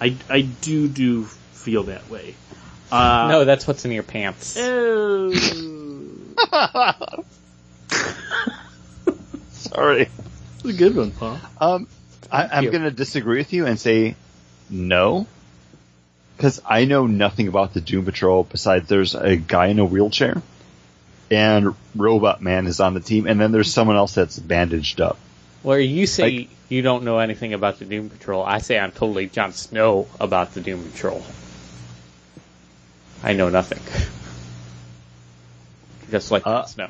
I, 0.00 0.16
I 0.28 0.40
do 0.40 0.88
do 0.88 1.24
feel 1.24 1.84
that 1.84 2.08
way. 2.08 2.34
Uh, 2.90 3.28
no, 3.30 3.44
that's 3.44 3.66
what's 3.68 3.84
in 3.84 3.92
your 3.92 4.02
pants. 4.02 4.56
oh. 4.58 5.32
Sorry. 9.50 10.08
It's 10.56 10.64
a 10.64 10.72
good 10.72 10.96
one, 10.96 11.12
Paul. 11.12 11.38
Um, 11.60 11.86
I, 12.32 12.46
I'm 12.46 12.64
going 12.64 12.82
to 12.82 12.90
disagree 12.90 13.38
with 13.38 13.52
you 13.52 13.66
and 13.66 13.78
say 13.78 14.16
no, 14.68 15.26
because 16.40 16.62
I 16.64 16.86
know 16.86 17.06
nothing 17.06 17.48
about 17.48 17.74
the 17.74 17.82
Doom 17.82 18.06
Patrol 18.06 18.44
besides 18.44 18.88
there's 18.88 19.14
a 19.14 19.36
guy 19.36 19.66
in 19.66 19.78
a 19.78 19.84
wheelchair, 19.84 20.40
and 21.30 21.74
Robot 21.94 22.40
Man 22.40 22.66
is 22.66 22.80
on 22.80 22.94
the 22.94 23.00
team, 23.00 23.26
and 23.26 23.38
then 23.38 23.52
there's 23.52 23.70
someone 23.70 23.96
else 23.96 24.14
that's 24.14 24.38
bandaged 24.38 25.02
up. 25.02 25.18
Well, 25.62 25.78
you 25.78 26.06
say 26.06 26.22
Like- 26.22 26.48
you 26.70 26.80
don't 26.80 27.04
know 27.04 27.18
anything 27.18 27.52
about 27.52 27.78
the 27.78 27.84
Doom 27.84 28.08
Patrol, 28.08 28.42
I 28.42 28.60
say 28.60 28.78
I'm 28.78 28.90
totally 28.90 29.26
Jon 29.26 29.52
Snow 29.52 30.06
about 30.18 30.54
the 30.54 30.62
Doom 30.62 30.82
Patrol. 30.90 31.22
I 33.22 33.34
know 33.34 33.50
nothing. 33.50 33.80
Just 36.10 36.30
like 36.30 36.46
Uh, 36.46 36.62
Jon 36.62 36.68
Snow. 36.68 36.88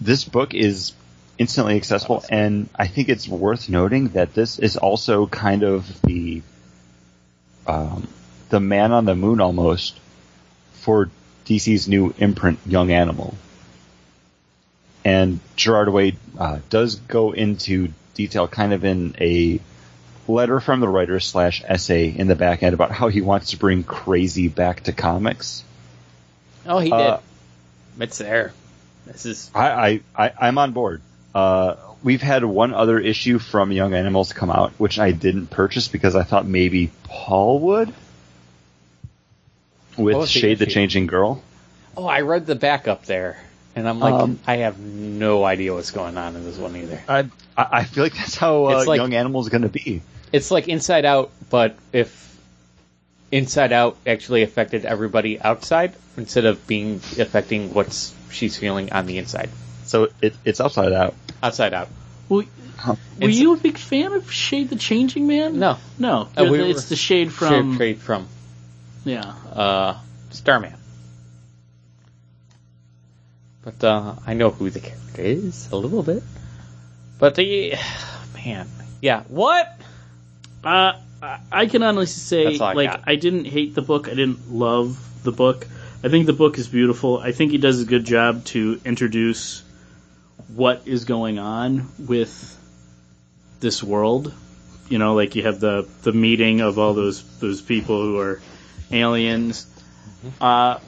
This 0.00 0.24
book 0.24 0.52
is 0.52 0.94
instantly 1.38 1.76
accessible, 1.76 2.24
and 2.28 2.68
I 2.74 2.88
think 2.88 3.08
it's 3.08 3.28
worth 3.28 3.68
noting 3.68 4.08
that 4.08 4.34
this 4.34 4.58
is 4.58 4.76
also 4.76 5.26
kind 5.28 5.62
of 5.62 6.00
the 6.02 6.42
um, 7.66 8.08
the 8.48 8.60
man 8.60 8.92
on 8.92 9.04
the 9.04 9.14
moon 9.14 9.40
almost 9.40 9.98
for 10.74 11.10
DC's 11.46 11.88
new 11.88 12.14
imprint, 12.18 12.58
Young 12.66 12.90
Animal. 12.90 13.34
And 15.04 15.40
Gerard 15.56 15.88
Way 15.88 16.16
uh, 16.38 16.58
does 16.68 16.96
go 16.96 17.32
into 17.32 17.88
detail, 18.14 18.48
kind 18.48 18.72
of 18.72 18.84
in 18.84 19.16
a 19.20 19.60
letter 20.28 20.60
from 20.60 20.80
the 20.80 20.88
writer 20.88 21.18
slash 21.20 21.62
essay 21.66 22.08
in 22.08 22.28
the 22.28 22.36
back 22.36 22.62
end 22.62 22.74
about 22.74 22.90
how 22.90 23.08
he 23.08 23.20
wants 23.20 23.50
to 23.50 23.56
bring 23.56 23.82
crazy 23.82 24.48
back 24.48 24.82
to 24.84 24.92
comics. 24.92 25.64
Oh, 26.66 26.78
he 26.78 26.92
uh, 26.92 27.16
did. 27.16 28.02
It's 28.02 28.18
there. 28.18 28.52
This 29.06 29.26
is 29.26 29.50
I, 29.54 30.02
I, 30.14 30.26
I 30.26 30.32
I'm 30.40 30.58
on 30.58 30.72
board. 30.72 31.00
Uh, 31.34 31.76
we've 32.02 32.22
had 32.22 32.44
one 32.44 32.74
other 32.74 32.98
issue 32.98 33.38
from 33.38 33.72
Young 33.72 33.94
Animals 33.94 34.32
come 34.32 34.50
out, 34.50 34.72
which 34.72 34.98
I 34.98 35.12
didn't 35.12 35.48
purchase 35.48 35.88
because 35.88 36.16
I 36.16 36.22
thought 36.22 36.46
maybe 36.46 36.90
Paul 37.04 37.60
would. 37.60 37.94
With 39.96 40.16
was 40.16 40.32
the 40.32 40.40
Shade 40.40 40.58
the? 40.58 40.66
Changing 40.66 41.06
Girl. 41.06 41.42
Oh, 41.96 42.06
I 42.06 42.20
read 42.20 42.46
the 42.46 42.54
backup 42.54 43.04
there, 43.04 43.36
and 43.74 43.88
I'm 43.88 43.98
like, 43.98 44.14
Um, 44.14 44.38
I 44.46 44.58
have 44.58 44.78
no 44.78 45.44
idea 45.44 45.74
what's 45.74 45.90
going 45.90 46.16
on 46.16 46.36
in 46.36 46.44
this 46.44 46.56
one 46.56 46.76
either. 46.76 47.02
I 47.08 47.20
I 47.56 47.66
I 47.72 47.84
feel 47.84 48.04
like 48.04 48.14
that's 48.14 48.36
how 48.36 48.66
uh, 48.66 48.84
like- 48.86 48.98
Young 48.98 49.14
Animals 49.14 49.46
is 49.46 49.50
going 49.50 49.62
to 49.62 49.68
be. 49.68 50.02
It's 50.32 50.50
like 50.50 50.68
Inside 50.68 51.04
Out, 51.04 51.32
but 51.50 51.76
if 51.92 52.38
Inside 53.32 53.72
Out 53.72 53.96
actually 54.06 54.42
affected 54.42 54.84
everybody 54.84 55.40
outside 55.40 55.92
instead 56.16 56.44
of 56.44 56.66
being 56.68 56.96
affecting 57.18 57.74
what's 57.74 58.14
she's 58.30 58.56
feeling 58.56 58.92
on 58.92 59.06
the 59.06 59.18
inside. 59.18 59.50
So 59.84 60.08
it, 60.22 60.34
it's 60.44 60.60
upside 60.60 60.92
out. 60.92 61.14
Outside 61.42 61.74
Out. 61.74 61.88
Well, 62.28 62.44
Huh. 62.76 62.94
were 63.18 63.24
It's- 63.28 63.36
you 63.38 63.52
a 63.54 63.56
big 63.58 63.76
fan 63.76 64.12
of 64.14 64.32
Shade 64.32 64.70
the 64.70 64.76
Changing 64.76 65.26
Man? 65.26 65.58
No, 65.58 65.76
No. 65.98 66.28
Uh, 66.36 66.44
we 66.50 66.60
it's 66.62 66.84
the 66.88 66.96
shade 66.96 67.28
Shade 67.28 67.32
from. 67.32 67.76
trade 67.76 67.98
from 67.98 68.26
Yeah. 69.04 69.34
uh, 69.52 69.94
Starman. 70.30 70.74
But 73.62 73.82
uh, 73.84 74.14
I 74.26 74.34
know 74.34 74.50
who 74.50 74.70
the 74.70 74.80
character 74.80 75.22
is 75.22 75.68
a 75.72 75.76
little 75.76 76.02
bit. 76.02 76.22
But 77.18 77.34
the 77.34 77.74
man, 78.34 78.66
yeah, 79.02 79.22
what? 79.28 79.78
Uh, 80.64 80.92
I- 81.22 81.38
I 81.52 81.66
can 81.66 81.82
honestly 81.82 82.54
say, 82.56 82.58
I 82.58 82.72
like, 82.72 82.90
got. 82.90 83.02
I 83.06 83.16
didn't 83.16 83.44
hate 83.44 83.74
the 83.74 83.82
book. 83.82 84.08
I 84.08 84.14
didn't 84.14 84.50
love 84.52 84.98
the 85.22 85.32
book. 85.32 85.66
I 86.02 86.08
think 86.08 86.24
the 86.24 86.32
book 86.32 86.56
is 86.56 86.66
beautiful. 86.68 87.18
I 87.18 87.32
think 87.32 87.52
he 87.52 87.58
does 87.58 87.82
a 87.82 87.84
good 87.84 88.06
job 88.06 88.44
to 88.46 88.80
introduce 88.86 89.62
what 90.54 90.82
is 90.86 91.04
going 91.04 91.38
on 91.38 91.88
with 91.98 92.56
this 93.60 93.82
world. 93.82 94.32
You 94.88 94.98
know, 94.98 95.14
like 95.14 95.36
you 95.36 95.44
have 95.44 95.60
the 95.60 95.88
the 96.02 96.12
meeting 96.12 96.60
of 96.60 96.78
all 96.78 96.94
those 96.94 97.22
those 97.38 97.60
people 97.60 98.02
who 98.02 98.18
are 98.18 98.40
aliens. 98.90 99.66
Mm-hmm. 100.24 100.42
Uh, 100.42 100.78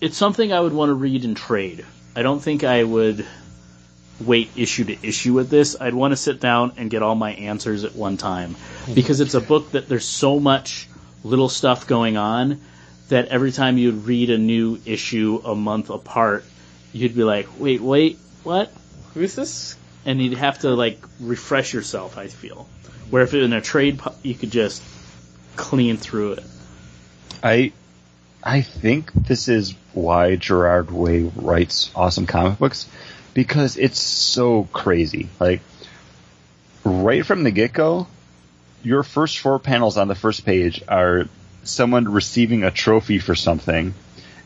it's 0.00 0.16
something 0.16 0.52
I 0.52 0.60
would 0.60 0.72
want 0.72 0.90
to 0.90 0.94
read 0.94 1.24
and 1.24 1.36
trade. 1.36 1.84
I 2.14 2.22
don't 2.22 2.40
think 2.40 2.64
I 2.64 2.84
would 2.84 3.26
wait 4.20 4.50
issue 4.56 4.84
to 4.84 5.06
issue 5.06 5.32
with 5.32 5.48
this. 5.48 5.76
I'd 5.80 5.94
want 5.94 6.12
to 6.12 6.16
sit 6.16 6.40
down 6.40 6.72
and 6.76 6.90
get 6.90 7.02
all 7.02 7.14
my 7.14 7.32
answers 7.32 7.84
at 7.84 7.94
one 7.94 8.16
time 8.16 8.56
because 8.94 9.20
it's 9.20 9.34
a 9.34 9.40
book 9.40 9.72
that 9.72 9.88
there's 9.88 10.04
so 10.04 10.40
much 10.40 10.88
little 11.24 11.48
stuff 11.48 11.86
going 11.86 12.16
on 12.16 12.60
that 13.08 13.28
every 13.28 13.52
time 13.52 13.78
you'd 13.78 14.04
read 14.04 14.30
a 14.30 14.38
new 14.38 14.78
issue 14.84 15.40
a 15.44 15.54
month 15.54 15.90
apart, 15.90 16.44
you'd 16.92 17.14
be 17.14 17.24
like, 17.24 17.48
wait, 17.58 17.80
wait, 17.80 18.18
what? 18.42 18.72
Who's 19.18 19.34
this? 19.34 19.76
And 20.06 20.22
you'd 20.22 20.38
have 20.38 20.60
to 20.60 20.70
like 20.70 21.02
refresh 21.18 21.74
yourself. 21.74 22.16
I 22.16 22.28
feel 22.28 22.68
where 23.10 23.24
if 23.24 23.34
it 23.34 23.42
in 23.42 23.52
a 23.52 23.60
trade, 23.60 24.00
you 24.22 24.36
could 24.36 24.52
just 24.52 24.80
clean 25.56 25.96
through 25.96 26.34
it. 26.34 26.44
I 27.42 27.72
I 28.44 28.60
think 28.62 29.12
this 29.12 29.48
is 29.48 29.74
why 29.92 30.36
Gerard 30.36 30.92
Way 30.92 31.24
writes 31.34 31.90
awesome 31.96 32.26
comic 32.26 32.60
books 32.60 32.86
because 33.34 33.76
it's 33.76 33.98
so 33.98 34.68
crazy. 34.72 35.28
Like 35.40 35.62
right 36.84 37.26
from 37.26 37.42
the 37.42 37.50
get 37.50 37.72
go, 37.72 38.06
your 38.84 39.02
first 39.02 39.40
four 39.40 39.58
panels 39.58 39.96
on 39.96 40.06
the 40.06 40.14
first 40.14 40.46
page 40.46 40.80
are 40.86 41.24
someone 41.64 42.06
receiving 42.06 42.62
a 42.62 42.70
trophy 42.70 43.18
for 43.18 43.34
something. 43.34 43.94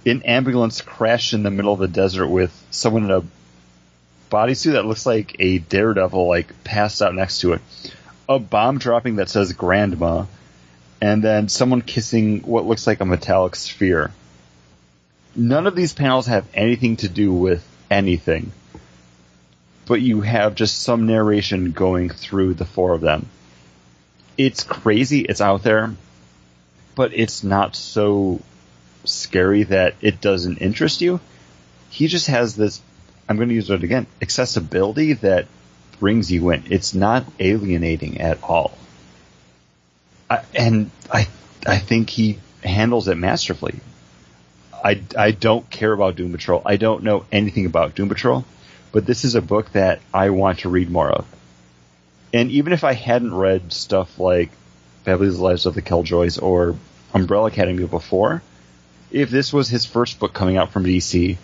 An 0.07 0.23
ambulance 0.23 0.81
crashed 0.81 1.35
in 1.35 1.43
the 1.43 1.51
middle 1.51 1.75
of 1.75 1.79
the 1.79 1.89
desert 1.89 2.29
with 2.29 2.51
someone 2.71 3.05
in 3.05 3.11
a 3.11 3.23
bodysuit 4.33 4.73
that 4.73 4.87
looks 4.87 5.05
like 5.05 5.37
a 5.39 5.59
daredevil, 5.59 6.27
like 6.27 6.65
passed 6.65 7.03
out 7.03 7.15
next 7.15 7.41
to 7.41 7.53
it. 7.53 7.61
A 8.29 8.39
bomb 8.39 8.79
dropping 8.79 9.17
that 9.17 9.29
says 9.29 9.53
grandma 9.53 10.25
and 11.03 11.23
then 11.23 11.49
someone 11.49 11.83
kissing 11.83 12.43
what 12.43 12.65
looks 12.65 12.87
like 12.87 13.01
a 13.01 13.05
metallic 13.05 13.57
sphere. 13.57 14.13
None 15.35 15.67
of 15.67 15.75
these 15.75 15.93
panels 15.93 16.27
have 16.27 16.47
anything 16.55 16.97
to 16.99 17.09
do 17.09 17.33
with 17.33 17.67
anything, 17.91 18.53
but 19.87 20.01
you 20.01 20.21
have 20.21 20.55
just 20.55 20.81
some 20.81 21.07
narration 21.07 21.73
going 21.73 22.09
through 22.09 22.55
the 22.55 22.65
four 22.65 22.93
of 22.93 23.01
them. 23.01 23.27
It's 24.39 24.63
crazy, 24.63 25.23
it's 25.23 25.41
out 25.41 25.65
there, 25.65 25.93
but 26.95 27.13
it's 27.13 27.43
not 27.43 27.75
so 27.75 28.41
scary 29.05 29.65
that 29.65 29.97
it 30.01 30.21
doesn't 30.21 30.59
interest 30.59 31.01
you. 31.01 31.19
He 31.91 32.07
just 32.07 32.29
has 32.29 32.55
this, 32.55 32.81
I'm 33.33 33.39
going 33.39 33.49
to 33.49 33.55
use 33.55 33.71
it 33.71 33.83
again, 33.83 34.07
accessibility 34.21 35.15
that 35.15 35.47
brings 35.99 36.31
you 36.31 36.51
in. 36.51 36.65
It's 36.69 36.93
not 36.93 37.25
alienating 37.41 38.21
at 38.21 38.43
all. 38.43 38.77
I, 40.29 40.43
and 40.55 40.91
I 41.11 41.27
I 41.67 41.79
think 41.79 42.11
he 42.11 42.39
handles 42.63 43.09
it 43.09 43.17
masterfully. 43.17 43.81
I, 44.85 45.01
I 45.17 45.31
don't 45.31 45.69
care 45.71 45.93
about 45.93 46.17
Doom 46.17 46.33
Patrol. 46.33 46.61
I 46.67 46.77
don't 46.77 47.05
know 47.05 47.25
anything 47.33 47.65
about 47.65 47.95
Doom 47.95 48.11
Patrol, 48.11 48.45
but 48.91 49.07
this 49.07 49.25
is 49.25 49.35
a 49.35 49.41
book 49.41 49.73
that 49.73 50.01
I 50.13 50.29
want 50.29 50.61
to 50.61 50.69
read 50.69 50.91
more 50.91 51.11
of. 51.11 51.27
And 52.35 52.51
even 52.51 52.75
if 52.75 52.85
I 52.85 52.93
hadn't 52.93 53.35
read 53.35 53.73
stuff 53.73 54.19
like 54.19 54.51
Fabulous 55.05 55.39
Lives 55.39 55.65
of 55.65 55.75
the 55.75 55.81
Killjoys 55.81 56.37
or 56.37 56.77
Umbrella 57.15 57.47
Academy 57.47 57.87
before, 57.87 58.43
if 59.11 59.31
this 59.31 59.55
was 59.55 59.71
his 59.71 59.87
first 59.87 60.19
book 60.19 60.35
coming 60.35 60.59
out 60.59 60.73
from 60.73 60.85
DC, 60.85 61.39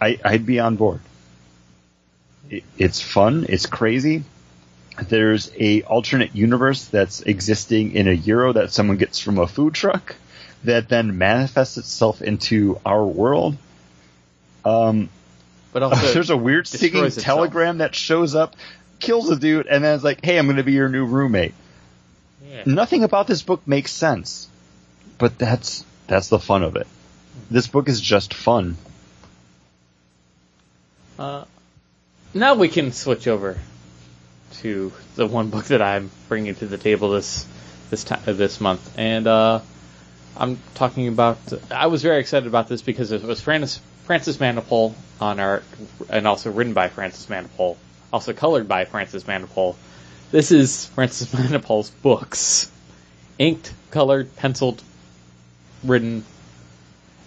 I, 0.00 0.18
I'd 0.24 0.46
be 0.46 0.60
on 0.60 0.76
board. 0.76 1.00
It, 2.50 2.64
it's 2.76 3.00
fun. 3.00 3.46
It's 3.48 3.66
crazy 3.66 4.24
there's 5.06 5.50
a 5.58 5.82
alternate 5.82 6.34
universe 6.34 6.86
that's 6.86 7.20
existing 7.20 7.92
in 7.92 8.08
a 8.08 8.16
gyro 8.16 8.52
that 8.52 8.72
someone 8.72 8.96
gets 8.96 9.18
from 9.20 9.38
a 9.38 9.46
food 9.46 9.74
truck 9.74 10.16
that 10.64 10.88
then 10.88 11.18
manifests 11.18 11.78
itself 11.78 12.20
into 12.20 12.80
our 12.84 13.04
world. 13.04 13.56
Um, 14.64 15.08
But 15.72 15.84
also, 15.84 16.06
there's 16.12 16.30
a 16.30 16.36
weird 16.36 16.66
singing 16.66 17.04
itself. 17.04 17.24
telegram 17.24 17.78
that 17.78 17.94
shows 17.94 18.34
up, 18.34 18.56
kills 18.98 19.30
a 19.30 19.36
dude, 19.36 19.66
and 19.66 19.84
then 19.84 19.94
it's 19.94 20.04
like, 20.04 20.24
"Hey, 20.24 20.38
I'm 20.38 20.46
going 20.46 20.56
to 20.56 20.64
be 20.64 20.72
your 20.72 20.88
new 20.88 21.04
roommate." 21.04 21.54
Yeah. 22.44 22.62
Nothing 22.66 23.04
about 23.04 23.26
this 23.26 23.42
book 23.42 23.66
makes 23.66 23.92
sense, 23.92 24.48
but 25.18 25.38
that's 25.38 25.84
that's 26.08 26.28
the 26.28 26.40
fun 26.40 26.64
of 26.64 26.74
it. 26.76 26.86
This 27.50 27.68
book 27.68 27.88
is 27.88 28.00
just 28.00 28.34
fun. 28.34 28.76
Uh, 31.18 31.44
now 32.32 32.54
we 32.54 32.68
can 32.68 32.92
switch 32.92 33.26
over 33.26 33.58
to 34.52 34.92
the 35.16 35.26
one 35.26 35.50
book 35.50 35.64
that 35.66 35.82
I'm 35.82 36.10
bringing 36.28 36.54
to 36.56 36.66
the 36.66 36.78
table 36.78 37.10
this 37.10 37.46
this 37.90 38.04
time 38.04 38.20
this 38.24 38.60
month, 38.60 38.96
and 38.96 39.26
uh, 39.26 39.60
I'm 40.36 40.58
talking 40.74 41.08
about. 41.08 41.38
I 41.70 41.88
was 41.88 42.02
very 42.02 42.20
excited 42.20 42.46
about 42.46 42.68
this 42.68 42.82
because 42.82 43.10
it 43.10 43.22
was 43.22 43.40
Francis 43.40 43.80
Francis 44.04 44.40
on 44.40 45.40
art, 45.40 45.64
and 46.08 46.26
also 46.26 46.52
written 46.52 46.72
by 46.72 46.88
Francis 46.88 47.26
Manapul, 47.26 47.76
also 48.12 48.32
colored 48.32 48.68
by 48.68 48.84
Francis 48.84 49.24
Manapul. 49.24 49.74
This 50.30 50.52
is 50.52 50.86
Francis 50.86 51.34
Manapul's 51.34 51.90
books, 51.90 52.70
inked, 53.38 53.72
colored, 53.90 54.34
penciled, 54.36 54.82
written. 55.82 56.24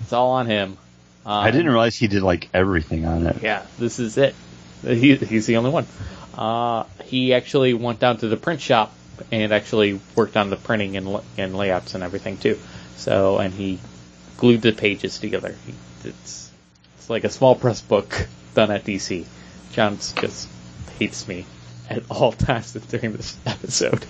It's 0.02 0.14
all 0.14 0.32
on 0.32 0.46
him. 0.46 0.78
Um, 1.26 1.46
I 1.46 1.52
didn't 1.52 1.70
realize 1.70 1.96
he 1.96 2.08
did 2.08 2.24
like 2.24 2.50
everything 2.54 3.06
on 3.06 3.28
it. 3.28 3.38
yeah, 3.42 3.66
this 3.78 4.00
is 4.00 4.18
it. 4.18 4.36
He, 4.82 5.16
he's 5.16 5.46
the 5.46 5.58
only 5.58 5.70
one. 5.70 5.86
Uh, 6.36 6.86
he 7.06 7.34
actually 7.34 7.74
went 7.74 8.00
down 8.00 8.18
to 8.18 8.28
the 8.28 8.38
print 8.38 8.62
shop 8.62 8.94
and 9.32 9.54
actually 9.54 10.00
worked 10.16 10.36
on 10.38 10.50
the 10.50 10.56
printing 10.56 10.98
and, 10.98 11.22
and 11.38 11.56
layouts 11.56 11.94
and 11.94 12.04
everything 12.04 12.38
too. 12.38 12.58
So, 12.98 13.38
and 13.38 13.54
he 13.54 13.80
glued 14.38 14.62
the 14.62 14.72
pages 14.72 15.20
together. 15.20 15.56
He, 15.66 15.74
it's 16.10 16.52
it's 16.98 17.10
like 17.10 17.24
a 17.24 17.30
small 17.30 17.56
press 17.56 17.82
book 17.82 18.28
done 18.56 18.72
at 18.72 18.84
DC. 18.84 19.26
John 19.74 19.98
just 19.98 20.48
hates 20.98 21.28
me 21.28 21.46
at 21.90 22.04
all 22.10 22.32
times 22.48 22.74
during 22.74 23.14
this 23.14 23.38
episode. 23.46 24.06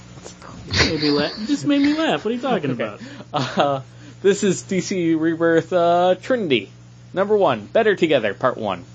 Made 0.68 1.02
me 1.02 1.10
laugh. 1.10 1.38
You 1.38 1.48
just 1.48 1.66
made 1.66 1.82
me 1.82 1.94
laugh. 1.98 2.24
What 2.24 2.32
are 2.32 2.36
you 2.36 2.42
talking 2.42 2.72
about? 2.72 3.02
Uh, 3.34 3.82
this 4.22 4.44
is 4.44 4.64
DC 4.64 5.20
Rebirth 5.20 5.74
uh, 5.74 6.16
Trinity, 6.22 6.72
number 7.14 7.38
one, 7.38 7.66
Better 7.66 7.96
Together, 7.96 8.34
part 8.34 8.58
one. 8.58 8.86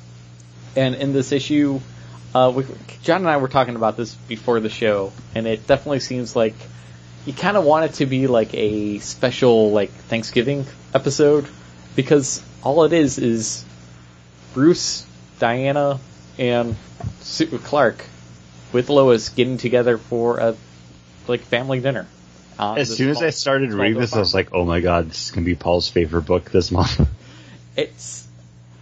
And 0.75 0.95
in 0.95 1.13
this 1.13 1.33
issue, 1.33 1.81
uh, 2.35 2.53
we, 2.55 2.65
John 3.03 3.23
and 3.23 3.29
I 3.31 3.39
were 3.39 3.49
talking 3.49 3.77
about 3.77 3.97
this 3.97 4.15
before 4.15 4.61
the 4.61 4.69
show, 4.69 5.13
and 5.35 5.47
it 5.47 5.67
definitely 5.67 6.01
seems 6.01 6.37
like 6.37 6.55
you 7.25 7.33
kind 7.33 7.57
of 7.57 7.65
want 7.65 7.87
it 7.87 7.95
to 7.95 8.07
be 8.07 8.27
like 8.27 8.55
a 8.55 8.99
special 8.99 9.71
like 9.71 9.91
Thanksgiving 9.91 10.67
episode 10.95 11.47
because 11.95 12.43
all 12.63 12.85
it 12.85 12.93
is 12.93 13.19
is 13.19 13.65
Bruce, 14.55 15.07
Diana, 15.39 15.99
and 16.39 16.77
Sue 17.21 17.47
Clark 17.59 18.05
with 18.73 18.91
Lois 18.91 19.31
getting 19.31 19.59
together 19.59 19.99
for 19.99 20.39
a 20.39 20.57
like 21.27 21.41
family 21.41 21.81
dinner. 21.81 22.07
on 22.59 22.79
As 22.79 22.97
soon 22.97 23.11
as 23.11 23.23
I 23.23 23.31
started 23.31 23.73
reading 23.73 23.99
this, 23.99 24.15
I 24.15 24.19
was 24.19 24.35
like, 24.35 24.51
"Oh 24.53 24.65
my 24.65 24.81
god, 24.81 25.09
this 25.11 25.27
is 25.27 25.31
gonna 25.31 25.47
be 25.47 25.55
Paul's 25.55 25.89
favorite 25.89 26.27
book 26.27 26.51
this 26.51 26.71
month." 26.71 27.01
it's 27.77 28.27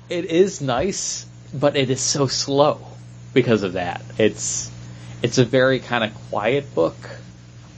it 0.09 0.27
is 0.27 0.61
nice, 0.61 1.27
but 1.53 1.77
it 1.77 1.91
is 1.91 2.01
so 2.01 2.27
slow 2.27 2.81
because 3.33 3.63
of 3.63 3.75
that. 3.75 4.03
It's 4.19 4.71
it's 5.23 5.39
a 5.39 5.45
very 5.45 5.81
kind 5.81 6.05
of 6.05 6.15
quiet 6.31 6.75
book. 6.75 6.97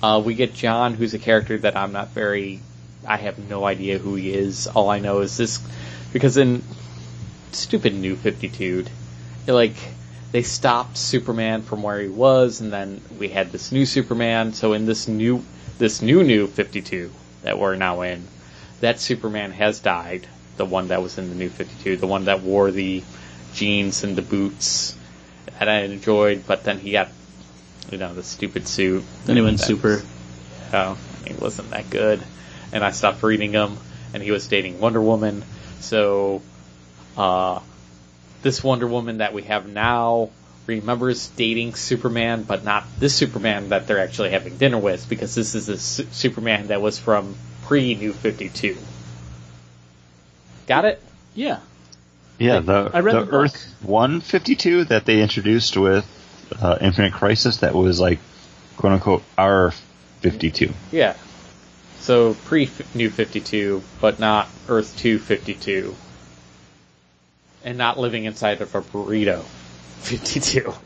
Uh, 0.03 0.23
we 0.25 0.35
get 0.35 0.55
John, 0.55 0.95
who's 0.95 1.15
a 1.15 1.19
character 1.19 1.59
that 1.59 1.77
I'm 1.77 1.93
not 1.93 2.09
very. 2.11 2.61
I 3.07 3.17
have 3.17 3.39
no 3.39 3.65
idea 3.65 3.99
who 3.99 4.17
he 4.17 4.33
is. 4.33 4.67
All 4.67 4.91
I 4.91 4.99
know 4.99 5.21
is 5.21 5.37
this 5.37 5.61
because 6.13 6.37
in 6.37 6.63
stupid 7.53 7.95
New 7.95 8.17
Fifty 8.17 8.49
Two, 8.49 8.85
like 9.47 9.77
they 10.33 10.43
stopped 10.43 10.99
Superman 10.99 11.63
from 11.63 11.83
where 11.83 12.01
he 12.01 12.09
was, 12.09 12.61
and 12.61 12.73
then 12.73 13.01
we 13.19 13.29
had 13.29 13.53
this 13.53 13.73
new 13.73 13.87
Superman. 13.87 14.53
So 14.53 14.73
in 14.73 14.85
this 14.85 15.09
new 15.09 15.45
this 15.79 16.03
new 16.03 16.25
New 16.25 16.47
Fifty 16.47 16.83
Two 16.83 17.11
that 17.43 17.59
we're 17.59 17.77
now 17.77 18.03
in, 18.03 18.27
that 18.81 19.01
Superman 19.01 19.53
has 19.53 19.81
died. 19.81 20.27
The 20.57 20.65
one 20.65 20.89
that 20.89 21.03
was 21.03 21.19
in 21.19 21.29
the 21.29 21.35
New 21.35 21.51
Fifty 21.51 21.75
Two, 21.83 21.97
the 21.97 22.07
one 22.07 22.27
that 22.27 22.41
wore 22.43 22.71
the 22.71 23.03
jeans 23.55 24.05
and 24.05 24.17
the 24.17 24.23
boots 24.23 24.97
that 25.59 25.69
I 25.69 25.83
enjoyed, 25.83 26.45
but 26.47 26.65
then 26.65 26.79
he 26.79 26.93
got 26.93 27.09
you 27.91 27.99
know 27.99 28.15
the 28.15 28.23
stupid 28.23 28.67
suit. 28.67 29.05
Then 29.25 29.37
he 29.37 29.43
went 29.43 29.61
super. 29.61 30.03
Oh, 30.73 30.99
he 31.27 31.35
wasn't 31.35 31.71
that 31.71 31.91
good, 31.91 32.23
and 32.73 32.85
I 32.85 32.91
stopped 32.91 33.23
reading 33.23 33.53
him. 33.53 33.79
And 34.15 34.23
he 34.23 34.31
was 34.31 34.47
dating 34.49 34.81
Wonder 34.81 35.03
Woman, 35.03 35.45
so 35.81 36.41
uh, 37.19 37.61
this 38.43 38.63
Wonder 38.63 38.87
Woman 38.87 39.19
that 39.19 39.35
we 39.35 39.43
have 39.43 39.69
now 39.69 40.31
remembers 40.67 41.29
dating 41.29 41.75
Superman, 41.75 42.45
but 42.45 42.65
not 42.65 42.85
this 42.99 43.15
Superman 43.15 43.71
that 43.71 43.87
they're 43.87 43.99
actually 43.99 44.31
having 44.31 44.57
dinner 44.57 44.79
with, 44.79 45.09
because 45.09 45.35
this 45.35 45.55
is 45.55 45.67
the 45.67 45.77
su- 45.77 46.07
Superman 46.13 46.69
that 46.69 46.81
was 46.81 46.99
from 46.99 47.35
pre 47.65 47.95
New 47.95 48.13
Fifty 48.13 48.49
Two. 48.49 48.77
Got 50.67 50.85
it? 50.85 51.03
Yeah. 51.35 51.61
Yeah, 52.39 52.61
the, 52.61 52.91
I 52.93 53.01
read 53.01 53.15
the 53.15 53.25
the. 53.25 53.33
Earth 53.33 53.75
152 53.83 54.85
that 54.85 55.05
they 55.07 55.23
introduced 55.23 55.77
with 55.77 56.07
uh, 56.61 56.77
Infinite 56.81 57.13
Crisis 57.15 57.59
that 57.59 57.75
was 57.75 57.99
like 57.99 58.19
quote 58.77 58.93
unquote 58.93 59.23
our 59.39 59.71
52. 60.21 60.73
Yeah. 60.93 61.17
So 62.01 62.35
pre 62.45 62.71
New 62.95 63.11
52, 63.11 63.83
but 64.01 64.19
not 64.19 64.49
Earth 64.69 64.97
252. 64.99 65.95
and 67.65 67.79
not 67.79 67.99
living 67.99 68.25
inside 68.25 68.61
of 68.61 68.75
a 68.75 68.81
burrito. 68.83 69.43
52. 70.03 70.73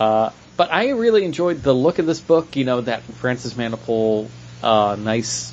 Uh, 0.00 0.32
but 0.56 0.72
I 0.72 0.88
really 0.90 1.24
enjoyed 1.24 1.62
the 1.62 1.72
look 1.72 2.00
of 2.00 2.06
this 2.06 2.18
book. 2.18 2.56
You 2.56 2.64
know 2.64 2.80
that 2.80 3.02
Francis 3.02 3.54
Manapul, 3.54 4.26
uh, 4.60 4.96
nice 4.98 5.52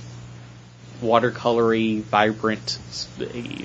watercolory, 1.02 2.02
vibrant 2.02 2.78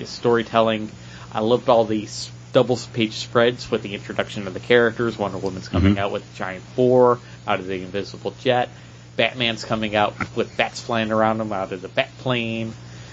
storytelling. 0.05 0.91
I 1.33 1.41
loved 1.41 1.69
all 1.69 1.85
these 1.85 2.31
double 2.53 2.79
page 2.93 3.15
spreads 3.15 3.71
with 3.71 3.83
the 3.83 3.95
introduction 3.95 4.47
of 4.47 4.55
the 4.55 4.61
characters. 4.61 5.19
Wonder 5.19 5.39
Woman's 5.39 5.69
coming 5.69 5.97
Mhm. 5.97 5.99
out 5.99 6.13
with 6.13 6.23
giant 6.37 6.63
Four 6.77 7.19
out 7.47 7.59
of 7.61 7.67
the 7.67 7.83
invisible 7.83 8.35
jet. 8.41 8.69
Batman's 9.17 9.65
coming 9.65 9.95
out 9.97 10.15
with 10.37 10.57
bats 10.57 10.81
flying 10.81 11.11
around 11.13 11.41
him 11.41 11.53
out 11.53 11.73
of 11.73 11.83
the 11.83 11.89
bat 11.89 12.11
plane. 12.19 12.73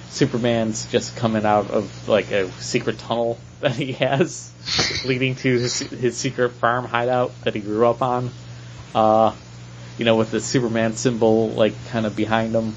Superman's 0.09 0.85
just 0.91 1.15
coming 1.15 1.45
out 1.45 1.71
of 1.71 2.07
like 2.07 2.31
a 2.31 2.51
secret 2.59 2.99
tunnel 2.99 3.39
that 3.61 3.75
he 3.75 3.93
has, 3.93 4.51
leading 5.05 5.35
to 5.35 5.57
his, 5.59 5.79
his 5.79 6.17
secret 6.17 6.49
farm 6.53 6.85
hideout 6.85 7.31
that 7.43 7.53
he 7.55 7.61
grew 7.61 7.87
up 7.87 8.01
on. 8.01 8.29
Uh, 8.93 9.33
you 9.97 10.05
know, 10.05 10.15
with 10.15 10.31
the 10.31 10.39
Superman 10.41 10.95
symbol 10.95 11.49
like 11.49 11.73
kind 11.89 12.05
of 12.05 12.15
behind 12.15 12.53
him. 12.55 12.75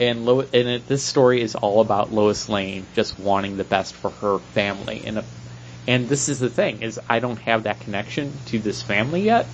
And 0.00 0.24
Lo- 0.24 0.40
and 0.40 0.68
it, 0.68 0.86
this 0.88 1.02
story 1.04 1.40
is 1.42 1.54
all 1.54 1.80
about 1.80 2.12
Lois 2.12 2.48
Lane 2.48 2.86
just 2.94 3.18
wanting 3.18 3.56
the 3.56 3.64
best 3.64 3.94
for 3.94 4.10
her 4.10 4.38
family. 4.38 5.02
And 5.04 5.18
a, 5.18 5.24
and 5.86 6.08
this 6.08 6.28
is 6.28 6.38
the 6.38 6.48
thing 6.50 6.82
is 6.82 6.98
I 7.08 7.20
don't 7.20 7.38
have 7.40 7.64
that 7.64 7.80
connection 7.80 8.32
to 8.46 8.58
this 8.58 8.82
family 8.82 9.22
yet 9.22 9.46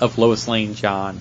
of 0.00 0.18
Lois 0.18 0.46
Lane, 0.48 0.74
John, 0.74 1.20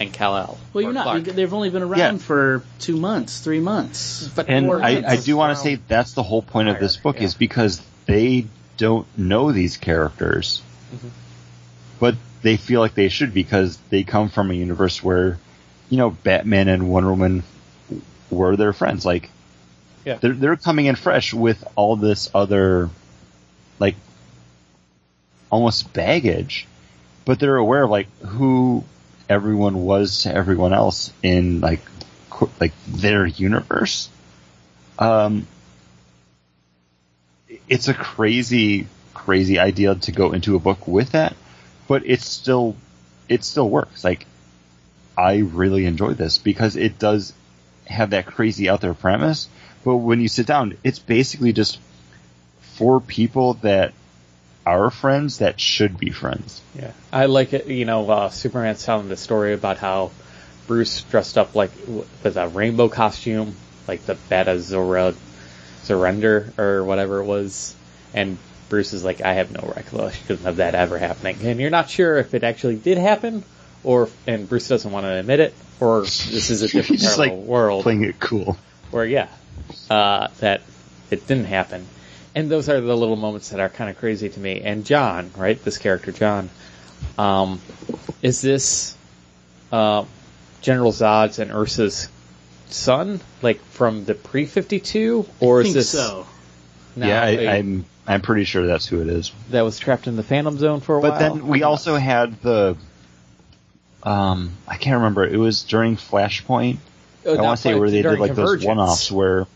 and 0.00 0.12
Kal 0.12 0.36
El. 0.36 0.58
Well, 0.72 0.82
you're 0.82 0.92
not. 0.92 1.04
Clark. 1.04 1.24
They've 1.24 1.52
only 1.54 1.70
been 1.70 1.82
around 1.82 1.98
Yeah. 1.98 2.16
for 2.18 2.64
two 2.80 2.96
months, 2.96 3.40
three 3.40 3.60
months. 3.60 4.28
But 4.34 4.48
And 4.48 4.70
I, 4.72 5.12
I 5.12 5.16
do 5.16 5.36
want 5.36 5.56
to 5.56 5.62
say 5.62 5.76
that's 5.76 6.12
the 6.14 6.22
whole 6.22 6.42
point 6.42 6.68
of 6.68 6.80
this 6.80 6.96
book 6.96 7.16
yeah. 7.16 7.24
is 7.24 7.34
because 7.34 7.80
they 8.06 8.46
don't 8.76 9.06
know 9.18 9.52
these 9.52 9.76
characters, 9.76 10.62
Mm-hmm. 10.94 11.08
but 11.98 12.14
they 12.42 12.56
feel 12.56 12.80
like 12.80 12.94
they 12.94 13.08
should 13.08 13.34
because 13.34 13.76
they 13.90 14.04
come 14.04 14.28
from 14.28 14.50
a 14.50 14.54
universe 14.54 15.02
where, 15.02 15.38
you 15.88 15.96
know, 15.96 16.10
Batman 16.10 16.68
and 16.68 16.88
Wonder 16.88 17.10
Woman 17.10 17.42
were 18.30 18.56
their 18.56 18.72
friends. 18.72 19.04
Like, 19.04 19.30
Yeah. 20.04 20.18
they're 20.20 20.32
they're 20.34 20.56
coming 20.56 20.86
in 20.86 20.96
fresh 20.96 21.32
with 21.34 21.62
all 21.76 21.96
this 21.96 22.30
other, 22.34 22.90
like, 23.78 23.96
almost 25.50 25.92
baggage, 25.92 26.66
but 27.24 27.38
they're 27.38 27.56
aware 27.56 27.84
of 27.84 27.90
like 27.90 28.08
who 28.20 28.84
everyone 29.28 29.84
was 29.84 30.22
to 30.22 30.34
everyone 30.34 30.72
else 30.72 31.12
in 31.22 31.60
like 31.60 31.80
qu- 32.30 32.50
like 32.60 32.72
their 32.86 33.26
universe. 33.26 34.08
Um, 34.98 35.46
it's 37.68 37.88
a 37.88 37.94
crazy, 37.94 38.86
crazy 39.14 39.58
idea 39.58 39.94
to 39.94 40.12
go 40.12 40.32
into 40.32 40.56
a 40.56 40.58
book 40.58 40.86
with 40.86 41.12
that, 41.12 41.34
but 41.88 42.02
it's 42.06 42.24
still, 42.26 42.76
it 43.28 43.44
still 43.44 43.68
works. 43.68 44.04
Like, 44.04 44.26
I 45.16 45.38
really 45.38 45.86
enjoy 45.86 46.14
this 46.14 46.38
because 46.38 46.76
it 46.76 46.98
does 46.98 47.32
have 47.86 48.10
that 48.10 48.26
crazy 48.26 48.68
out 48.68 48.80
there 48.80 48.94
premise, 48.94 49.48
but 49.84 49.96
when 49.96 50.20
you 50.20 50.28
sit 50.28 50.46
down, 50.46 50.76
it's 50.84 50.98
basically 50.98 51.52
just 51.52 51.78
four 52.60 53.00
people 53.00 53.54
that 53.54 53.92
are 54.66 54.90
friends 54.90 55.38
that 55.38 55.60
should 55.60 55.96
be 55.96 56.10
friends. 56.10 56.60
Yeah, 56.74 56.90
I 57.12 57.26
like 57.26 57.52
it. 57.52 57.66
You 57.68 57.84
know, 57.84 58.10
uh, 58.10 58.28
Superman's 58.30 58.84
telling 58.84 59.08
the 59.08 59.16
story 59.16 59.54
about 59.54 59.78
how 59.78 60.10
Bruce 60.66 61.02
dressed 61.02 61.38
up 61.38 61.54
like 61.54 61.70
with 61.86 62.36
a 62.36 62.48
rainbow 62.48 62.88
costume, 62.88 63.54
like 63.86 64.04
the 64.06 64.16
Beta 64.28 64.60
Zora 64.60 65.14
surrender 65.84 66.52
or 66.58 66.84
whatever 66.84 67.20
it 67.20 67.26
was, 67.26 67.76
and 68.12 68.36
Bruce 68.68 68.92
is 68.92 69.04
like, 69.04 69.20
I 69.20 69.34
have 69.34 69.52
no 69.52 69.72
recollection 69.76 70.44
of 70.44 70.56
that 70.56 70.74
ever 70.74 70.98
happening, 70.98 71.38
and 71.42 71.60
you're 71.60 71.70
not 71.70 71.88
sure 71.88 72.16
if 72.16 72.34
it 72.34 72.42
actually 72.42 72.76
did 72.76 72.98
happen, 72.98 73.44
or 73.84 74.08
and 74.26 74.48
Bruce 74.48 74.66
doesn't 74.66 74.90
want 74.90 75.04
to 75.04 75.10
admit 75.14 75.38
it, 75.38 75.54
or 75.80 76.00
this 76.02 76.50
is 76.50 76.62
a 76.62 76.66
different 76.68 77.00
He's 77.00 77.02
just 77.02 77.18
like 77.18 77.32
world 77.32 77.82
playing 77.82 78.04
it 78.04 78.18
cool. 78.20 78.56
where 78.90 79.04
yeah, 79.04 79.28
uh, 79.90 80.28
that 80.40 80.62
it 81.10 81.26
didn't 81.26 81.44
happen. 81.46 81.86
And 82.34 82.50
those 82.50 82.68
are 82.68 82.80
the 82.80 82.94
little 82.96 83.16
moments 83.16 83.48
that 83.50 83.60
are 83.60 83.68
kind 83.70 83.88
of 83.88 83.96
crazy 83.98 84.28
to 84.28 84.40
me. 84.40 84.60
And 84.60 84.84
John, 84.84 85.30
right, 85.36 85.62
this 85.64 85.78
character 85.78 86.12
John, 86.12 86.50
um, 87.16 87.60
is 88.22 88.42
this 88.42 88.94
uh, 89.72 90.04
General 90.60 90.92
Zod's 90.92 91.38
and 91.38 91.50
Ursa's 91.50 92.08
son, 92.68 93.20
like 93.42 93.60
from 93.66 94.04
the 94.04 94.14
pre 94.14 94.44
fifty 94.46 94.80
two, 94.80 95.26
or 95.40 95.58
I 95.58 95.60
is 95.60 95.64
think 95.66 95.74
this 95.76 95.90
so. 95.90 96.26
now 96.94 97.06
yeah, 97.08 97.22
I, 97.22 97.26
a- 97.28 97.48
I'm 97.58 97.84
I'm 98.06 98.20
pretty 98.22 98.44
sure 98.44 98.66
that's 98.66 98.86
who 98.86 99.00
it 99.00 99.08
is. 99.08 99.32
that 99.50 99.62
was 99.62 99.78
trapped 99.78 100.06
in 100.06 100.16
the 100.16 100.22
Phantom 100.22 100.58
Zone 100.58 100.80
for 100.80 100.98
a 100.98 101.00
But 101.00 101.10
while? 101.12 101.18
But 101.30 101.34
then 101.38 101.46
we 101.48 101.62
also 101.64 101.96
had 101.96 102.40
the, 102.42 102.76
um, 104.06 104.52
I 104.68 104.76
can't 104.76 104.96
remember. 104.96 105.26
It 105.26 105.36
was 105.36 105.64
during 105.64 105.96
Flashpoint. 105.96 106.78
Oh, 107.26 107.36
I 107.36 107.42
want 107.42 107.58
to 107.58 107.62
say 107.62 107.74
where 107.74 107.90
they 107.90 108.02
did 108.02 108.20
like 108.20 108.36
those 108.36 108.64
one-offs 108.64 109.10
where, 109.10 109.46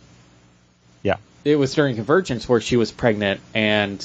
yeah, 1.05 1.18
it 1.44 1.55
was 1.55 1.72
during 1.72 1.94
Convergence 1.94 2.48
where 2.48 2.60
she 2.60 2.77
was 2.77 2.90
pregnant 2.90 3.40
and 3.55 4.05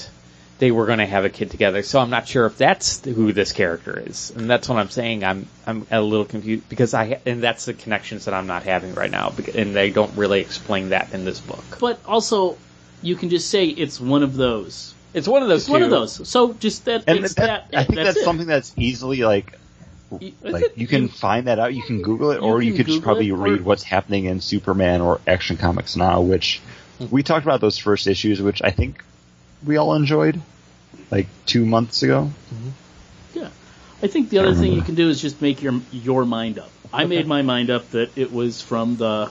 they 0.59 0.69
were 0.69 0.85
going 0.85 0.99
to 0.99 1.05
have 1.07 1.25
a 1.25 1.29
kid 1.29 1.49
together. 1.49 1.81
So 1.81 1.99
I'm 1.99 2.11
not 2.11 2.27
sure 2.27 2.45
if 2.45 2.59
that's 2.59 3.03
who 3.03 3.33
this 3.33 3.53
character 3.53 3.99
is, 4.05 4.31
and 4.35 4.47
that's 4.47 4.69
what 4.69 4.77
I'm 4.77 4.91
saying. 4.91 5.23
I'm 5.23 5.47
I'm 5.65 5.87
a 5.89 5.99
little 5.99 6.25
confused 6.25 6.69
because 6.69 6.93
I 6.93 7.19
and 7.25 7.41
that's 7.41 7.65
the 7.65 7.73
connections 7.73 8.25
that 8.25 8.35
I'm 8.35 8.45
not 8.45 8.61
having 8.61 8.93
right 8.93 9.09
now, 9.09 9.33
and 9.55 9.75
they 9.75 9.89
don't 9.89 10.15
really 10.15 10.41
explain 10.41 10.89
that 10.89 11.11
in 11.11 11.25
this 11.25 11.39
book. 11.39 11.63
But 11.79 11.99
also, 12.05 12.55
you 13.01 13.15
can 13.15 13.29
just 13.29 13.49
say 13.49 13.65
it's 13.65 13.99
one 13.99 14.21
of 14.21 14.35
those. 14.35 14.93
It's 15.15 15.27
one 15.27 15.41
of 15.41 15.49
those. 15.49 15.61
It's 15.61 15.69
one 15.69 15.81
of 15.81 15.89
those. 15.89 16.29
So 16.29 16.53
just 16.53 16.85
that. 16.85 17.05
and 17.07 17.25
it's 17.25 17.33
that, 17.33 17.71
that. 17.71 17.79
I 17.79 17.83
think 17.83 17.95
that's 17.95 18.17
it. 18.17 18.23
something 18.23 18.47
that's 18.47 18.73
easily 18.77 19.23
like, 19.23 19.53
Y- 19.53 19.59
like 20.41 20.77
you 20.77 20.87
can 20.87 21.03
you- 21.03 21.07
find 21.09 21.47
that 21.47 21.59
out. 21.59 21.73
You 21.73 21.83
can 21.83 22.01
Google 22.01 22.31
it, 22.31 22.35
You 22.35 22.41
or 22.41 22.61
you 22.61 22.71
can 22.73 22.77
could 22.77 22.87
just 22.87 23.01
probably 23.03 23.31
read 23.31 23.61
what's 23.61 23.83
happening 23.83 24.25
in 24.25 24.41
Superman 24.41 25.01
or 25.01 25.19
Action 25.27 25.57
Comics 25.57 25.95
now, 25.95 26.21
which 26.21 26.61
we 27.11 27.23
talked 27.23 27.45
about 27.45 27.61
those 27.61 27.77
first 27.77 28.07
issues, 28.07 28.41
which 28.41 28.61
I 28.63 28.71
think 28.71 29.03
we 29.65 29.77
all 29.77 29.95
enjoyed, 29.95 30.41
like 31.11 31.27
two 31.45 31.65
months 31.65 32.03
ago. 32.03 32.31
Mm-hmm. 32.53 33.39
Yeah. 33.39 33.49
I 34.03 34.07
think 34.07 34.29
the 34.29 34.39
other 34.39 34.53
thing 34.53 34.73
you 34.73 34.81
can 34.81 34.95
do 34.95 35.09
is 35.09 35.21
just 35.21 35.41
make 35.41 35.61
your 35.61 35.79
your 35.91 36.25
mind 36.25 36.59
up. 36.59 36.69
I 36.93 37.05
made 37.05 37.27
my 37.27 37.41
mind 37.41 37.69
up 37.69 37.89
that 37.91 38.17
it 38.17 38.31
was 38.31 38.61
from 38.61 38.95
the 38.95 39.29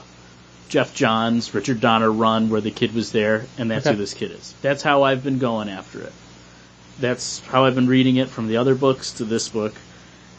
Geoff 0.69 0.93
Johns, 0.95 1.53
Richard 1.53 1.79
Donner 1.79 2.11
run 2.11 2.49
where 2.49 2.61
the 2.61 2.71
kid 2.71 2.93
was 2.93 3.11
there, 3.11 3.45
and 3.57 3.69
that's 3.71 3.85
Okay. 3.87 3.95
who 3.95 4.01
this 4.01 4.13
kid 4.13 4.31
is. 4.31 4.53
That's 4.61 4.81
how 4.83 5.03
I've 5.03 5.23
been 5.23 5.37
going 5.39 5.69
after 5.69 6.01
it. 6.01 6.13
That's 6.99 7.39
how 7.41 7.65
I've 7.65 7.75
been 7.75 7.87
reading 7.87 8.15
it 8.17 8.29
from 8.29 8.47
the 8.47 8.57
other 8.57 8.73
books 8.75 9.13
to 9.13 9.25
this 9.25 9.49
book. 9.49 9.73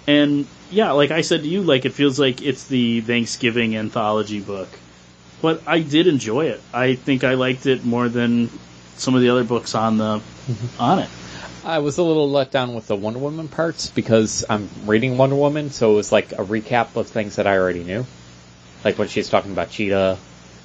And 0.07 0.47
yeah, 0.71 0.93
like 0.93 1.11
I 1.11 1.21
said 1.23 1.43
to 1.43 1.49
you, 1.49 1.63
like 1.63 1.85
it 1.85 1.93
feels 1.93 2.19
like 2.19 2.43
it's 2.43 2.67
the 2.67 3.01
Thanksgiving 3.01 3.77
anthology 3.77 4.41
book. 4.41 4.69
But 5.43 5.63
I 5.67 5.81
did 5.81 6.07
enjoy 6.07 6.47
it. 6.47 6.61
I 6.73 6.95
think 6.95 7.25
I 7.25 7.35
liked 7.35 7.67
it 7.67 7.85
more 7.85 8.09
than 8.09 8.51
some 8.97 9.15
of 9.15 9.21
the 9.21 9.31
other 9.31 9.45
books 9.45 9.75
on 9.75 9.99
the 9.99 10.19
mm-hmm. 10.19 10.81
on 10.81 10.99
it. 11.01 11.11
I 11.65 11.81
was 11.81 11.99
a 11.99 12.03
little 12.03 12.31
let 12.31 12.53
down 12.53 12.75
with 12.75 12.87
the 12.87 12.95
Wonder 12.95 13.19
Woman 13.19 13.49
parts 13.49 13.89
because 13.89 14.45
I'm 14.49 14.69
reading 14.87 15.19
Wonder 15.19 15.35
Woman, 15.35 15.71
so 15.71 15.93
it 15.93 15.95
was 15.97 16.13
like 16.13 16.33
a 16.33 16.45
recap 16.45 16.95
of 16.95 17.09
things 17.09 17.37
that 17.37 17.49
I 17.49 17.59
already 17.59 17.83
knew, 17.83 18.07
like 18.85 18.99
when 18.99 19.09
she's 19.09 19.29
talking 19.29 19.51
about 19.53 19.71
Cheetah. 19.71 20.17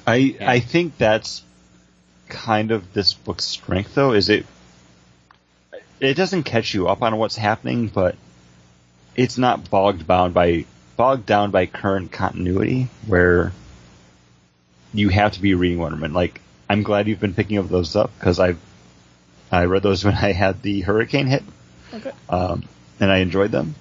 I 0.06 0.14
Yeah. 0.14 0.50
I 0.50 0.60
think 0.60 0.96
that's 0.98 1.42
kind 2.28 2.70
of 2.70 2.92
this 2.92 3.14
book's 3.14 3.44
strength, 3.44 3.96
though. 3.96 4.12
Is 4.12 4.28
it? 4.28 4.46
It 5.98 6.14
doesn't 6.14 6.44
catch 6.44 6.72
you 6.72 6.88
up 6.88 7.02
on 7.02 7.16
what's 7.16 7.36
happening, 7.36 7.88
but 7.88 8.16
it's 9.16 9.38
not 9.38 9.70
bogged 9.70 10.06
down 10.06 10.32
by 10.32 10.64
bogged 10.96 11.26
down 11.26 11.50
by 11.50 11.66
current 11.66 12.12
continuity, 12.12 12.88
where 13.06 13.52
you 14.94 15.08
have 15.08 15.32
to 15.32 15.40
be 15.40 15.54
reading 15.54 15.78
Wonder 15.78 15.96
Woman. 15.96 16.12
Like, 16.12 16.40
I'm 16.68 16.82
glad 16.82 17.08
you've 17.08 17.20
been 17.20 17.34
picking 17.34 17.58
up 17.58 17.68
those 17.68 17.96
up 17.96 18.10
because 18.18 18.38
I 18.40 18.56
I 19.50 19.64
read 19.64 19.82
those 19.82 20.04
when 20.06 20.14
I 20.14 20.32
had 20.32 20.62
the 20.62 20.80
hurricane 20.82 21.26
hit, 21.26 21.42
Okay. 21.94 22.12
um, 22.28 22.64
and 23.00 23.10
I 23.10 23.18
enjoyed 23.18 23.50
them. 23.50 23.74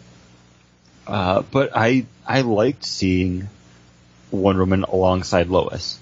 Uh, 1.08 1.42
but 1.42 1.72
I 1.76 2.06
I 2.26 2.42
liked 2.42 2.86
seeing 2.86 3.50
Wonder 4.32 4.62
Woman 4.62 4.84
alongside 4.84 5.48
Lois. 5.48 5.98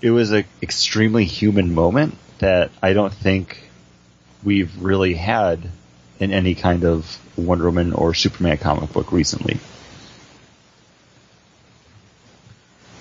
It 0.00 0.10
was 0.10 0.32
an 0.32 0.44
extremely 0.60 1.24
human 1.24 1.74
moment 1.74 2.16
that 2.38 2.72
I 2.82 2.92
don't 2.92 3.12
think 3.14 3.62
we've 4.42 4.82
really 4.82 5.14
had 5.14 5.60
in 6.18 6.32
any 6.32 6.56
kind 6.56 6.84
of 6.84 7.18
Wonder 7.36 7.66
Woman 7.66 7.92
or 7.92 8.14
Superman 8.14 8.58
comic 8.58 8.92
book 8.92 9.12
recently. 9.12 9.58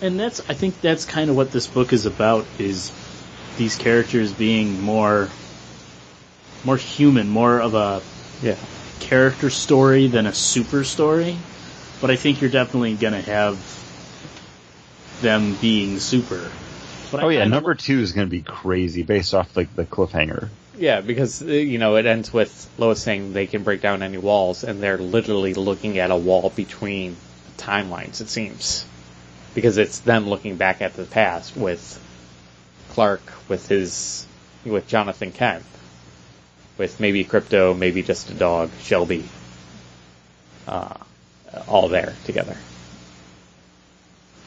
And 0.02 0.20
that's 0.20 0.40
I 0.50 0.54
think 0.54 0.82
that's 0.82 1.06
kind 1.06 1.30
of 1.30 1.36
what 1.36 1.52
this 1.52 1.68
book 1.68 1.94
is 1.94 2.06
about 2.06 2.46
is 2.58 2.92
these 3.58 3.76
characters 3.76 4.34
being 4.34 4.82
more 4.82 5.30
more 6.64 6.78
human, 6.78 7.30
more 7.30 7.60
of 7.62 7.74
a 7.76 8.02
Yeah. 8.42 8.56
character 9.00 9.50
story 9.50 10.08
than 10.08 10.26
a 10.26 10.34
super 10.34 10.84
story. 10.84 11.38
But 12.00 12.10
I 12.10 12.16
think 12.16 12.42
you're 12.42 12.50
definitely 12.50 12.96
going 12.96 13.14
to 13.14 13.22
have 13.22 13.60
them 15.22 15.56
being 15.62 16.00
super. 16.00 16.50
But 17.12 17.24
Oh 17.24 17.30
I 17.30 17.34
yeah, 17.34 17.46
number 17.46 17.76
two 17.76 18.00
is 18.00 18.14
going 18.14 18.28
to 18.28 18.32
be 18.32 18.42
crazy 18.42 19.04
based 19.04 19.34
off 19.34 19.56
like 19.58 19.76
the 19.76 19.86
cliffhanger. 19.86 20.50
Yeah, 20.78 21.02
because 21.02 21.42
uh, 21.42 21.46
you 21.46 21.78
know 21.78 21.98
it 21.98 22.06
ends 22.06 22.32
with 22.32 22.70
Lois 22.78 23.02
saying 23.02 23.34
they 23.34 23.48
can 23.48 23.64
break 23.64 23.82
down 23.82 24.02
any 24.02 24.18
walls, 24.18 24.64
and 24.64 24.82
they're 24.82 24.98
literally 24.98 25.54
looking 25.54 26.00
at 26.00 26.10
a 26.10 26.16
wall 26.16 26.50
between 26.50 27.18
timelines. 27.58 28.22
It 28.22 28.30
seems 28.30 28.86
because 29.54 29.78
it's 29.78 30.00
them 30.00 30.30
looking 30.30 30.56
back 30.56 30.82
at 30.82 30.94
the 30.94 31.04
past 31.04 31.56
with 31.58 32.00
Clark, 32.92 33.22
with 33.48 33.68
his, 33.68 34.26
with 34.66 34.88
Jonathan 34.88 35.32
Kent, 35.32 35.66
with 36.78 37.00
maybe 37.00 37.26
Krypto, 37.26 37.78
maybe 37.78 38.04
just 38.04 38.30
a 38.30 38.34
dog, 38.34 38.70
Shelby, 38.82 39.26
uh, 40.68 40.96
all 41.68 41.90
there 41.90 42.16
together. 42.26 42.58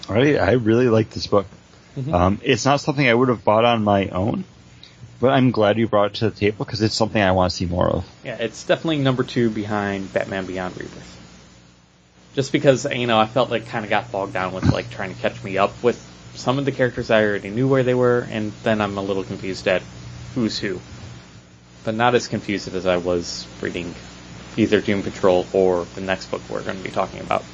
I 0.09 0.36
I 0.36 0.53
really 0.53 0.89
like 0.89 1.11
this 1.11 1.27
book. 1.27 1.47
Um, 2.12 2.41
it's 2.43 2.65
not 2.65 2.81
something 2.81 3.09
I 3.09 3.15
would 3.15 3.29
have 3.29 3.45
bought 3.45 3.65
on 3.65 3.85
my 3.85 4.09
own, 4.09 4.45
but 5.21 5.31
I'm 5.31 5.53
glad 5.53 5.79
you 5.79 5.87
brought 5.87 6.12
it 6.12 6.15
to 6.16 6.31
the 6.31 6.37
table 6.37 6.65
because 6.65 6.83
it's 6.83 6.95
something 6.95 7.21
I 7.21 7.33
want 7.33 7.51
to 7.51 7.57
see 7.57 7.66
more 7.66 7.89
of. 7.89 8.05
Yeah, 8.25 8.37
it's 8.37 8.65
definitely 8.65 8.99
number 8.99 9.23
two 9.23 9.51
behind 9.51 10.12
Batman 10.12 10.47
Beyond 10.47 10.77
Rebirth. 10.77 11.11
Just 12.35 12.51
because 12.51 12.85
you 12.93 13.07
know 13.07 13.19
I 13.19 13.27
felt 13.27 13.51
like 13.51 13.66
kind 13.66 13.85
of 13.85 13.91
got 13.91 14.11
bogged 14.11 14.33
down 14.33 14.53
with 14.53 14.71
like 14.73 14.91
trying 14.91 15.15
to 15.15 15.21
catch 15.21 15.43
me 15.45 15.57
up 15.57 15.83
with 15.83 16.01
some 16.35 16.59
of 16.59 16.65
the 16.65 16.73
characters 16.73 17.11
I 17.11 17.23
already 17.23 17.51
knew 17.51 17.69
where 17.69 17.85
they 17.85 17.95
were, 17.95 18.27
and 18.29 18.53
then 18.65 18.81
I'm 18.81 18.99
a 18.99 19.03
little 19.03 19.23
confused 19.23 19.69
at 19.69 19.83
who's 20.35 20.59
who. 20.59 20.81
But 21.85 21.95
not 21.95 22.15
as 22.15 22.27
confused 22.27 22.75
as 22.75 22.87
I 22.87 22.97
was 22.97 23.47
reading 23.61 23.95
either 24.57 24.81
Doom 24.81 25.03
Patrol 25.03 25.47
or 25.53 25.85
the 25.95 26.01
next 26.01 26.31
book 26.31 26.43
we're 26.49 26.62
going 26.62 26.79
to 26.79 26.83
be 26.83 26.91
talking 26.91 27.21
about. 27.21 27.45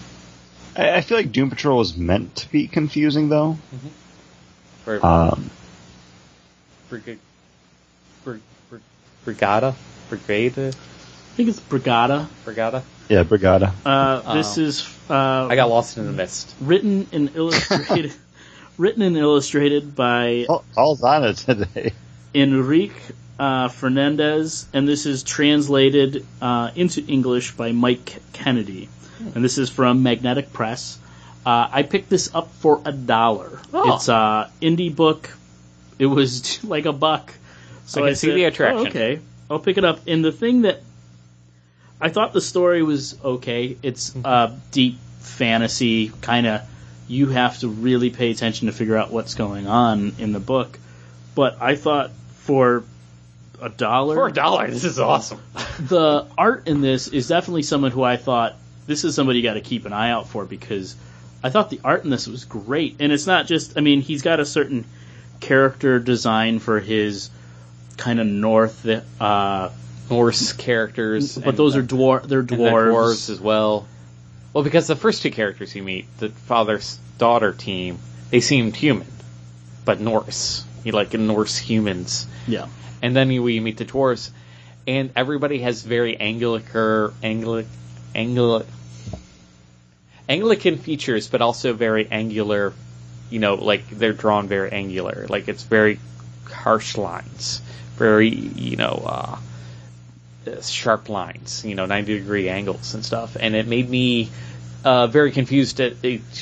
I, 0.77 0.97
I 0.97 1.01
feel 1.03 1.19
like 1.19 1.33
Doom 1.33 1.51
Patrol 1.51 1.79
was 1.79 1.97
meant 1.97 2.37
to 2.37 2.51
be 2.51 2.69
confusing 2.69 3.29
though. 3.29 3.59
For 4.85 5.05
Um, 5.05 5.51
Brig- 6.89 7.19
Brig- 8.25 8.41
Brig- 8.71 8.81
Brigada, 9.27 9.75
Brigada, 10.11 10.69
I 10.69 11.37
think 11.37 11.49
it's 11.49 11.61
Brigada. 11.61 12.27
Brigada. 12.45 12.83
yeah, 13.09 13.23
Brigada. 13.25 13.73
Uh, 13.85 14.35
this 14.35 14.59
Oh. 14.59 14.63
is 14.63 14.89
uh, 15.09 15.47
I 15.51 15.57
got 15.57 15.69
lost 15.69 15.97
in 15.99 16.07
the 16.07 16.13
mist. 16.13 16.55
written 16.61 17.07
and 17.13 17.31
illustrated, 17.35 18.13
written 18.79 19.03
and 19.03 19.17
illustrated 19.17 19.95
by 19.95 20.45
Paul- 20.47 20.65
Paul's 20.75 21.03
on 21.03 21.25
it 21.25 21.37
today. 21.37 21.93
Enrique 22.35 22.95
uh, 23.39 23.69
Fernandez, 23.69 24.67
and 24.73 24.87
this 24.89 25.07
is 25.07 25.23
translated 25.23 26.27
uh, 26.43 26.71
into 26.75 27.05
English 27.07 27.53
by 27.53 27.73
Mike 27.73 28.21
Kennedy, 28.33 28.89
and 29.35 29.45
this 29.45 29.59
is 29.59 29.69
from 29.71 30.03
Magnetic 30.03 30.53
Press. 30.53 30.99
Uh, 31.45 31.69
I 31.73 31.83
picked 31.85 32.11
this 32.11 32.35
up 32.35 32.51
for 32.55 32.83
a 32.85 32.93
dollar. 32.93 33.61
Oh. 33.73 33.95
It's 33.97 34.09
a 34.09 34.51
indie 34.61 34.95
book. 34.95 35.31
It 35.99 36.07
was 36.07 36.63
like 36.65 36.87
a 36.87 36.93
buck. 36.93 37.33
So 37.87 38.05
I 38.05 38.09
can 38.11 38.17
see 38.17 38.27
said, 38.29 38.37
the 38.37 38.45
attraction. 38.45 38.87
"Oh, 38.87 38.89
okay, 38.89 39.21
I'll 39.51 39.59
pick 39.59 39.79
it 39.79 39.85
up. 39.85 40.01
And 40.07 40.25
the 40.25 40.33
thing 40.33 40.63
that 40.63 40.83
I 42.01 42.09
thought 42.09 42.33
the 42.33 42.41
story 42.41 42.83
was 42.83 43.19
okay. 43.23 43.77
It's 43.83 44.11
Mm-hmm. 44.11 44.23
uh, 44.25 44.57
deep 44.71 44.99
fantasy 45.21 46.11
kind 46.21 46.47
of. 46.47 46.63
You 47.09 47.29
have 47.31 47.59
to 47.61 47.69
really 47.69 48.11
pay 48.11 48.31
attention 48.31 48.69
to 48.69 48.73
figure 48.73 48.97
out 48.97 49.11
what's 49.11 49.35
going 49.35 49.67
on 49.67 50.15
in 50.19 50.33
the 50.33 50.39
book. 50.39 50.79
But 51.35 51.61
I 51.61 51.75
thought 51.75 52.13
for 52.35 52.85
a 53.61 53.69
dollar, 53.69 54.15
For 54.15 54.29
a 54.29 54.33
dollar, 54.33 54.71
this 54.71 54.85
is 54.85 54.99
awesome. 55.01 55.41
the 55.81 56.27
art 56.39 56.69
in 56.69 56.81
this 56.83 57.09
is 57.09 57.27
definitely 57.29 57.63
someone 57.63 57.91
who 57.91 58.03
I 58.05 58.17
thought 58.17 58.55
this 58.87 59.03
is 59.05 59.15
somebody 59.17 59.41
you 59.41 59.43
got 59.43 59.55
to 59.55 59.61
keep 59.61 59.87
an 59.87 59.93
eye 59.93 60.11
out 60.11 60.29
for 60.29 60.45
because 60.45 60.95
I 61.43 61.51
thought 61.51 61.71
the 61.71 61.81
art 61.85 62.05
in 62.05 62.11
this 62.11 62.27
was 62.27 62.45
great, 62.45 62.97
and 63.01 63.13
it's 63.13 63.27
not 63.27 63.47
just. 63.47 63.79
I 63.79 63.81
mean, 63.81 64.01
he's 64.01 64.23
got 64.23 64.41
a 64.41 64.45
certain 64.47 64.85
character 65.41 65.99
design 65.99 66.59
for 66.59 66.81
his 66.81 67.31
kind 67.97 68.21
of 68.21 68.27
north, 68.27 68.87
uh, 69.21 69.71
Norse 70.11 70.53
characters, 70.53 71.39
but 71.39 71.57
those 71.57 71.75
the- 71.75 71.81
are 71.81 71.83
dwar. 71.83 72.23
They're 72.23 72.43
dwarves. 72.43 72.93
dwarves 72.93 73.31
as 73.31 73.41
well. 73.41 73.87
Well, 74.53 74.65
because 74.65 74.89
the 74.89 74.97
first 74.97 75.23
two 75.23 75.31
characters 75.31 75.75
you 75.77 75.83
meet, 75.85 76.07
the 76.19 76.31
father's 76.31 76.99
daughter 77.19 77.53
team, 77.53 77.99
they 78.31 78.41
seemed 78.41 78.75
human, 78.75 79.07
but 79.85 80.01
Norse. 80.01 80.65
You 80.83 80.93
like 80.93 81.13
Norse 81.13 81.57
humans, 81.59 82.27
Yeah, 82.49 82.67
and 83.03 83.15
then 83.15 83.31
you, 83.31 83.43
we 83.43 83.61
meet 83.61 83.77
the 83.77 83.85
dwarves, 83.85 84.31
and 84.89 85.11
everybody 85.15 85.59
has 85.61 85.83
very 85.83 86.17
Anglican, 86.19 87.13
Anglic, 87.23 87.67
Anglic, 88.15 88.65
Anglican 90.31 90.79
features, 90.79 91.29
but 91.29 91.43
also 91.43 91.73
very 91.75 92.09
angular. 92.11 92.73
You 93.31 93.39
know, 93.41 93.55
like 93.57 93.89
they're 93.91 94.13
drawn 94.15 94.49
very 94.49 94.71
angular. 94.73 95.27
Like 95.29 95.49
it's 95.49 95.63
very 95.65 95.99
harsh 96.47 96.97
lines, 96.97 97.61
very 97.97 98.29
you 98.31 98.77
know. 98.77 99.03
uh 99.07 99.37
uh, 100.47 100.63
sharp 100.63 101.11
lines, 101.11 101.67
you 101.67 101.75
know, 101.75 101.85
90 101.85 102.19
degree 102.21 102.49
angles 102.49 102.95
and 102.95 103.05
stuff. 103.05 103.37
And 103.39 103.55
it 103.55 103.67
made 103.67 103.91
me 103.91 104.31
uh, 104.87 105.07
very 105.07 105.33
confused 105.33 105.77
to, 105.77 105.95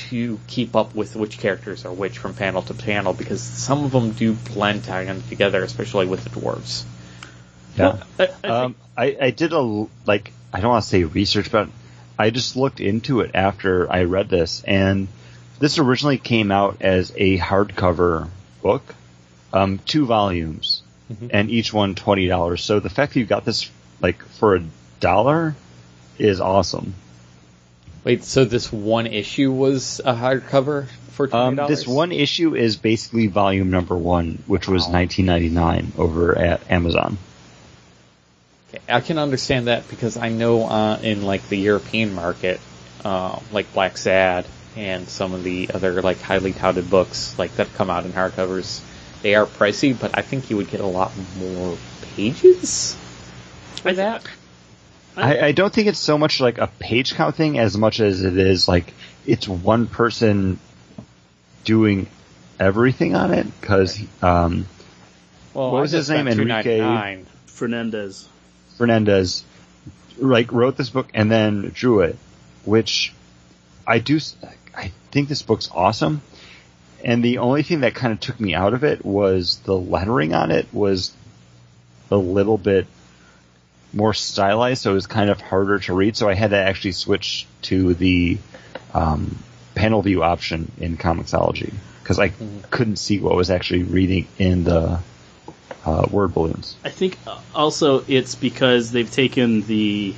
to 0.07 0.39
keep 0.47 0.73
up 0.77 0.95
with 0.95 1.17
which 1.17 1.37
characters 1.37 1.83
are 1.85 1.91
which 1.91 2.17
from 2.17 2.33
panel 2.33 2.61
to 2.61 2.73
panel 2.73 3.11
because 3.11 3.41
some 3.41 3.83
of 3.83 3.91
them 3.91 4.11
do 4.11 4.31
blend 4.53 4.85
together, 4.85 5.61
especially 5.63 6.05
with 6.05 6.23
the 6.23 6.29
dwarves. 6.29 6.85
Yeah. 7.75 8.01
I, 8.17 8.23
I 8.23 8.27
think- 8.27 8.45
Um, 8.45 8.75
I, 8.95 9.17
I 9.19 9.29
did 9.31 9.51
a 9.51 9.57
l- 9.57 9.89
like 10.05 10.31
I 10.53 10.61
don't 10.61 10.69
want 10.71 10.83
to 10.83 10.89
say 10.89 11.03
research, 11.03 11.51
but 11.51 11.67
I 12.19 12.31
just 12.31 12.57
looked 12.57 12.81
into 12.81 13.21
it 13.21 13.31
after 13.33 13.89
I 13.89 14.03
read 14.03 14.27
this, 14.27 14.61
and 14.65 15.07
this 15.59 15.77
originally 15.77 16.17
came 16.17 16.51
out 16.51 16.81
as 16.81 17.13
a 17.15 17.37
hardcover 17.37 18.27
book, 18.61 18.93
um, 19.53 19.79
two 19.85 20.05
volumes, 20.05 20.81
and 21.31 21.49
each 21.49 21.71
one 21.73 21.95
twenty 21.95 22.27
dollars. 22.27 22.61
So 22.61 22.81
the 22.81 22.89
fact 22.89 23.13
that 23.13 23.21
you 23.21 23.25
got 23.25 23.45
this 23.45 23.71
like 24.01 24.21
for 24.21 24.57
a 24.57 24.63
dollar 24.99 25.55
is 26.17 26.41
awesome. 26.41 26.93
Wait, 28.03 28.25
so 28.25 28.43
this 28.43 28.71
one 28.71 29.07
issue 29.07 29.51
was 29.51 30.01
a 30.03 30.13
hardcover 30.13 30.87
for 31.11 31.27
$20? 31.27 31.33
Um, 31.33 31.55
this 31.67 31.87
one 31.87 32.11
issue 32.11 32.55
is 32.55 32.77
basically 32.77 33.27
volume 33.27 33.71
number 33.71 33.95
one, 33.95 34.43
which 34.45 34.67
was 34.67 34.89
nineteen 34.89 35.25
ninety 35.25 35.49
nine 35.49 35.93
over 35.97 36.37
at 36.37 36.69
Amazon. 36.69 37.17
Okay, 38.69 38.81
I 38.87 39.01
can 39.01 39.17
understand 39.17 39.67
that 39.67 39.87
because 39.89 40.17
I 40.17 40.29
know 40.29 40.63
uh, 40.63 40.99
in 41.01 41.23
like 41.23 41.47
the 41.49 41.57
European 41.57 42.13
market, 42.13 42.59
uh, 43.03 43.39
like 43.51 43.73
Blacksad 43.73 44.45
and 44.75 45.07
some 45.07 45.33
of 45.33 45.43
the 45.43 45.71
other 45.73 46.01
like 46.01 46.21
highly 46.21 46.53
touted 46.53 46.89
books 46.89 47.37
like 47.39 47.55
that 47.55 47.73
come 47.73 47.89
out 47.89 48.05
in 48.05 48.13
hardcovers, 48.13 48.81
they 49.23 49.35
are 49.35 49.45
pricey, 49.45 49.99
but 49.99 50.17
I 50.17 50.21
think 50.21 50.49
you 50.49 50.57
would 50.57 50.69
get 50.69 50.81
a 50.81 50.85
lot 50.85 51.11
more 51.37 51.77
pages 52.15 52.95
for 53.81 53.93
that. 53.93 54.23
I, 55.17 55.47
I 55.47 55.51
don't 55.51 55.73
think 55.73 55.87
it's 55.87 55.99
so 55.99 56.17
much 56.17 56.39
like 56.39 56.59
a 56.59 56.67
page 56.67 57.15
count 57.15 57.35
thing 57.35 57.57
as 57.57 57.75
much 57.75 57.99
as 57.99 58.21
it 58.21 58.37
is 58.37 58.67
like 58.67 58.93
it's 59.25 59.47
one 59.47 59.87
person 59.87 60.59
doing 61.65 62.07
everything 62.59 63.15
on 63.15 63.33
it 63.33 63.47
because 63.59 63.99
um, 64.21 64.65
Well, 65.53 65.71
What 65.71 65.79
I 65.79 65.81
was 65.81 65.91
his 65.91 66.09
name? 66.09 66.27
Enrique- 66.27 67.23
Fernandez. 67.47 68.29
Fernandez 68.79 69.43
like 70.17 70.53
wrote 70.53 70.77
this 70.77 70.89
book 70.89 71.09
and 71.13 71.29
then 71.29 71.69
drew 71.75 71.99
it, 71.99 72.17
which 72.63 73.13
I 73.85 73.99
do. 73.99 74.19
I 74.73 74.91
think 75.11 75.27
this 75.27 75.41
book's 75.41 75.69
awesome. 75.71 76.21
And 77.03 77.21
the 77.21 77.39
only 77.39 77.61
thing 77.61 77.81
that 77.81 77.93
kind 77.93 78.13
of 78.13 78.21
took 78.21 78.39
me 78.39 78.55
out 78.55 78.73
of 78.73 78.85
it 78.85 79.03
was 79.05 79.59
the 79.59 79.75
lettering 79.75 80.33
on 80.33 80.51
it 80.51 80.73
was 80.73 81.13
a 82.09 82.15
little 82.15 82.57
bit 82.57 82.87
more 83.91 84.13
stylized, 84.13 84.83
so 84.83 84.91
it 84.91 84.93
was 84.93 85.07
kind 85.07 85.29
of 85.29 85.41
harder 85.41 85.79
to 85.79 85.93
read. 85.93 86.15
So 86.15 86.29
I 86.29 86.33
had 86.33 86.51
to 86.51 86.57
actually 86.57 86.93
switch 86.93 87.47
to 87.63 87.93
the 87.95 88.37
um, 88.93 89.37
panel 89.75 90.01
view 90.01 90.23
option 90.23 90.71
in 90.79 90.95
Comixology 90.95 91.73
because 92.01 92.17
I 92.17 92.29
couldn't 92.69 92.97
see 92.97 93.19
what 93.19 93.35
was 93.35 93.49
actually 93.49 93.83
reading 93.83 94.27
in 94.37 94.63
the 94.63 94.99
uh, 95.85 96.07
word 96.11 96.33
balloons. 96.33 96.75
I 96.83 96.89
think 96.89 97.17
uh, 97.27 97.39
also 97.55 98.03
it's 98.07 98.35
because 98.35 98.91
they've 98.91 99.09
taken 99.11 99.61
the 99.63 100.13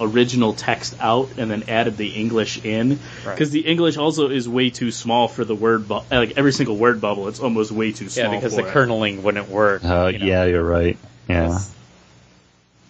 original 0.00 0.52
text 0.54 0.96
out 0.98 1.28
and 1.38 1.48
then 1.48 1.64
added 1.68 1.96
the 1.96 2.08
English 2.08 2.64
in 2.64 2.98
Right. 3.24 3.32
because 3.34 3.50
the 3.52 3.60
English 3.60 3.96
also 3.96 4.28
is 4.28 4.48
way 4.48 4.70
too 4.70 4.90
small 4.90 5.28
for 5.28 5.44
the 5.44 5.54
word 5.54 5.86
bu- 5.86 6.00
like 6.10 6.36
every 6.36 6.52
single 6.52 6.76
word 6.76 7.00
bubble 7.00 7.28
it's 7.28 7.38
almost 7.38 7.70
way 7.70 7.92
too 7.92 8.08
small 8.08 8.32
Yeah, 8.32 8.36
because 8.40 8.56
for 8.56 8.62
the 8.62 8.68
it. 8.68 8.74
kerneling 8.74 9.22
wouldn't 9.22 9.48
work. 9.48 9.84
Uh, 9.84 10.10
you 10.12 10.18
know. 10.18 10.26
Yeah, 10.26 10.44
you're 10.46 10.64
right. 10.64 10.98
Yeah. 11.28 11.60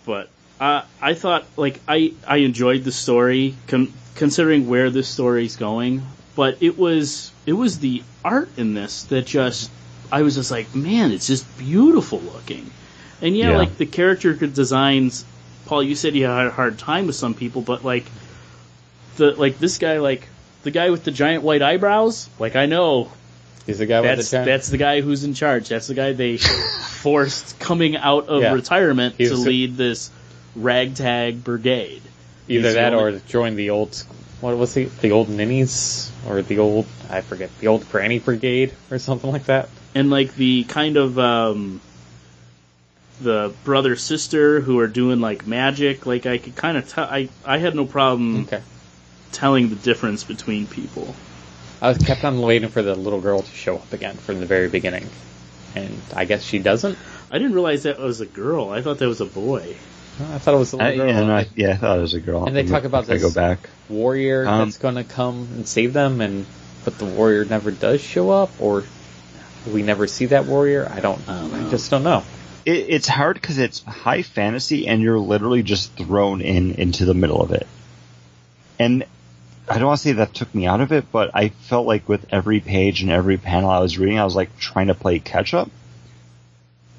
but 0.07 0.31
uh, 0.59 0.83
I 1.03 1.12
thought 1.15 1.45
like 1.59 1.79
I 1.87 2.15
I 2.27 2.39
enjoyed 2.39 2.85
the 2.85 2.93
story 2.93 3.55
con- 3.66 3.93
considering 4.15 4.66
where 4.66 4.89
this 4.89 5.07
story's 5.09 5.57
going, 5.57 6.03
but 6.37 6.62
it 6.62 6.79
was 6.79 7.33
it 7.45 7.53
was 7.53 7.81
the 7.81 8.03
art 8.25 8.49
in 8.57 8.73
this 8.73 9.03
that 9.05 9.27
just 9.27 9.71
I 10.12 10.22
was 10.22 10.35
just 10.35 10.51
like, 10.51 10.74
man, 10.74 11.10
it's 11.12 11.26
just 11.26 11.44
beautiful 11.59 12.20
looking, 12.20 12.70
and 13.22 13.36
yeah, 13.36 13.51
Yeah. 13.51 13.56
like 13.59 13.76
the 13.76 13.86
character 13.86 14.35
designs. 14.35 15.24
Paul, 15.66 15.82
you 15.82 15.94
said 15.94 16.14
you 16.14 16.26
had 16.26 16.47
a 16.47 16.51
hard 16.51 16.78
time 16.78 17.06
with 17.06 17.16
some 17.16 17.35
people, 17.35 17.62
but 17.62 17.85
like 17.85 18.05
the 19.16 19.32
like 19.32 19.59
this 19.59 19.78
guy, 19.78 19.98
like 19.98 20.28
the 20.62 20.70
guy 20.70 20.90
with 20.90 21.05
the 21.05 21.10
giant 21.10 21.43
white 21.43 21.62
eyebrows, 21.62 22.28
like 22.39 22.56
I 22.56 22.66
know 22.66 23.10
He's 23.66 23.78
the 23.78 23.86
guy 23.86 24.01
with 24.02 24.10
That's 24.16 24.31
the 24.31 24.36
giant. 24.36 24.47
that's 24.47 24.68
the 24.68 24.76
guy 24.76 25.01
who's 25.01 25.24
in 25.24 25.32
charge. 25.32 25.70
That's 25.70 25.86
the 25.86 25.94
guy 25.94 26.12
they 26.12 26.36
forced 27.02 27.59
coming 27.59 27.97
out 27.97 28.28
of 28.28 28.43
Yeah. 28.43 28.52
retirement 28.52 29.14
He 29.16 29.26
to 29.28 29.36
lead 29.36 29.76
this 29.78 30.10
ragtag 30.55 31.43
brigade. 31.43 32.02
Either 32.48 32.68
he's 32.68 32.74
that 32.74 32.93
only- 32.94 33.14
or 33.14 33.18
join 33.20 33.56
the 33.56 33.70
old. 33.70 34.02
What 34.43 34.59
was 34.59 34.74
the 34.74 34.85
the 34.85 35.12
old 35.12 35.31
ninnies 35.31 36.10
or 36.28 36.43
the 36.43 36.59
old 36.59 36.86
I 37.09 37.22
forget 37.22 37.48
the 37.60 37.68
old 37.68 37.90
granny 37.90 38.18
brigade 38.18 38.72
or 38.90 38.98
something 38.98 39.31
like 39.32 39.44
that. 39.47 39.68
And 39.95 40.11
like 40.11 40.35
the 40.35 40.65
kind 40.65 40.97
of 40.97 41.19
um, 41.19 41.81
the 43.21 43.53
brother 43.65 43.97
sister 43.97 44.61
who 44.61 44.79
are 44.81 44.89
doing 44.89 45.21
like 45.21 45.47
magic. 45.47 46.07
Like 46.07 46.27
I 46.27 46.39
could 46.39 46.57
kind 46.57 46.77
of 46.77 46.89
tell. 46.89 47.05
I 47.05 47.29
I 47.45 47.59
had 47.59 47.75
no 47.75 47.85
problem 47.87 48.43
Okay. 48.43 48.62
telling 49.33 49.69
the 49.69 49.77
difference 49.77 50.25
between 50.25 50.66
people. 50.66 51.15
I 51.81 51.89
was 51.89 51.99
kept 51.99 52.25
on 52.25 52.41
waiting 52.41 52.69
for 52.71 52.83
the 52.83 52.95
little 52.95 53.21
girl 53.21 53.43
to 53.43 53.51
show 53.53 53.77
up 53.77 53.93
again 53.93 54.16
from 54.16 54.41
the 54.41 54.47
very 54.47 54.69
beginning, 54.69 55.09
and 55.75 55.95
I 56.15 56.25
guess 56.25 56.43
she 56.43 56.59
doesn't. 56.59 56.99
I 57.31 57.39
didn't 57.39 57.53
realize 57.55 57.83
that 57.83 57.99
was 57.99 58.21
a 58.21 58.27
girl. 58.27 58.71
I 58.71 58.81
thought 58.81 58.99
that 58.99 59.09
was 59.09 59.21
a 59.21 59.27
boy. 59.27 59.77
I 60.21 60.39
thought 60.39 60.55
it 60.55 60.59
was 60.59 60.71
the 60.71 60.79
I, 60.79 60.91
little 60.95 61.07
girl. 61.07 61.23
and 61.23 61.33
I, 61.33 61.49
yeah, 61.57 61.71
I 61.73 61.77
thought 61.77 61.99
it 61.99 62.03
was 62.03 62.15
a 62.15 62.21
girl. 62.21 62.45
And 62.47 62.55
they 62.55 62.62
talk 62.65 62.85
about 62.85 63.03
If 63.05 63.11
I 63.11 63.15
this- 63.15 63.23
go 63.23 63.33
back. 63.33 63.69
warrior 63.89 64.47
Um, 64.47 64.61
that's 64.69 64.79
going 64.79 64.95
to 64.95 65.03
come 65.05 65.49
and 65.57 65.66
save 65.66 65.93
them, 65.93 66.21
and 66.21 66.47
but 66.85 66.97
the 66.99 67.05
warrior 67.05 67.45
never 67.45 67.73
does 67.73 68.01
show 68.01 68.31
up, 68.31 68.53
or 68.61 68.85
we 69.66 69.82
never 69.82 70.07
see 70.07 70.27
that 70.27 70.47
warrior. 70.47 70.89
I 70.91 71.01
don't. 71.01 71.20
I 71.28 71.41
don't 71.41 71.55
I 71.55 71.70
just 71.70 71.91
don't 71.91 72.03
know. 72.03 72.23
It, 72.65 72.86
it's 72.89 73.09
hard 73.09 73.35
because 73.35 73.59
it's 73.59 73.82
high 73.82 74.23
fantasy, 74.23 74.86
and 74.86 75.03
you're 75.03 75.19
literally 75.19 75.62
just 75.62 75.93
thrown 75.95 76.41
in 76.41 76.73
into 76.74 77.05
the 77.05 77.15
middle 77.15 77.41
of 77.41 77.53
it. 77.53 77.66
And 78.78 79.05
I 79.69 79.78
don't 79.78 79.86
want 79.86 80.01
to 80.01 80.09
say 80.09 80.12
that 80.12 80.35
took 80.35 80.55
me 80.55 80.66
out 80.66 80.81
of 80.81 80.93
it, 80.93 81.11
but 81.11 81.31
I 81.35 81.49
felt 81.49 81.86
like 81.86 82.09
with 82.09 82.27
every 82.31 82.61
page 82.61 83.03
and 83.03 83.11
every 83.11 83.39
panel 83.39 83.70
I 83.70 83.78
was 83.78 83.99
reading, 83.99 84.19
I 84.19 84.24
was 84.24 84.36
like 84.36 84.59
trying 84.59 84.89
to 84.89 84.95
play 84.95 85.19
catch 85.19 85.55
up. 85.55 85.70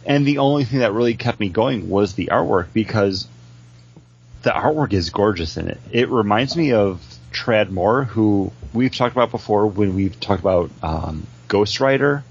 And 0.06 0.26
the 0.26 0.40
only 0.40 0.66
thing 0.66 0.80
that 0.80 0.94
really 0.94 1.16
kept 1.16 1.40
me 1.40 1.50
going 1.50 1.90
was 1.90 2.14
the 2.14 2.28
artwork 2.28 2.68
because 2.74 3.28
the 4.44 4.52
artwork 4.52 4.94
is 4.94 5.10
gorgeous 5.10 5.58
in 5.58 5.68
it. 5.68 5.80
It 5.92 6.10
reminds 6.10 6.56
me 6.56 6.74
of 6.74 7.02
Tradd 7.32 7.70
Moore, 7.70 8.04
who 8.04 8.52
we've 8.74 8.96
talked 8.96 9.16
about 9.16 9.32
before 9.32 9.68
when 9.68 9.96
we've 9.96 10.20
talked 10.20 10.42
about 10.42 10.70
um, 10.84 11.26
Ghost 11.48 11.80
Rider, 11.80 12.24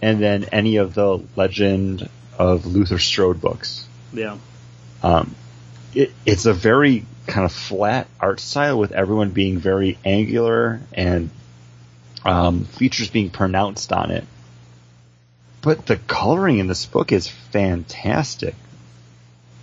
and 0.00 0.20
then 0.20 0.44
any 0.52 0.76
of 0.76 0.94
the 0.94 1.22
Legend 1.36 2.08
of 2.38 2.66
Luther 2.66 2.98
Strode 2.98 3.40
books. 3.40 3.86
Yeah. 4.12 4.38
Um, 5.02 5.34
it, 5.94 6.12
it's 6.24 6.46
a 6.46 6.52
very 6.52 7.04
kind 7.26 7.44
of 7.44 7.52
flat 7.52 8.06
art 8.20 8.40
style 8.40 8.78
with 8.78 8.92
everyone 8.92 9.30
being 9.30 9.58
very 9.58 9.98
angular 10.04 10.80
and 10.92 11.30
um, 12.24 12.64
features 12.64 13.10
being 13.10 13.30
pronounced 13.30 13.92
on 13.92 14.10
it. 14.10 14.24
But 15.60 15.86
the 15.86 15.96
coloring 15.96 16.58
in 16.58 16.68
this 16.68 16.86
book 16.86 17.12
is 17.12 17.28
fantastic. 17.28 18.54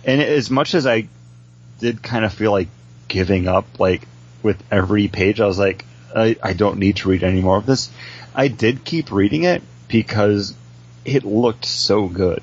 And 0.04 0.20
as 0.20 0.50
much 0.50 0.74
as 0.74 0.86
I 0.86 1.08
did 1.80 2.02
kind 2.02 2.24
of 2.24 2.32
feel 2.32 2.52
like 2.52 2.68
giving 3.08 3.48
up, 3.48 3.80
like 3.80 4.06
with 4.42 4.62
every 4.70 5.08
page, 5.08 5.40
I 5.40 5.46
was 5.46 5.58
like, 5.58 5.84
I, 6.14 6.36
I 6.42 6.52
don't 6.52 6.78
need 6.78 6.96
to 6.96 7.08
read 7.08 7.24
any 7.24 7.40
more 7.40 7.56
of 7.56 7.66
this. 7.66 7.90
I 8.34 8.48
did 8.48 8.84
keep 8.84 9.10
reading 9.10 9.44
it 9.44 9.62
because 9.88 10.54
it 11.04 11.24
looked 11.24 11.64
so 11.64 12.08
good. 12.08 12.42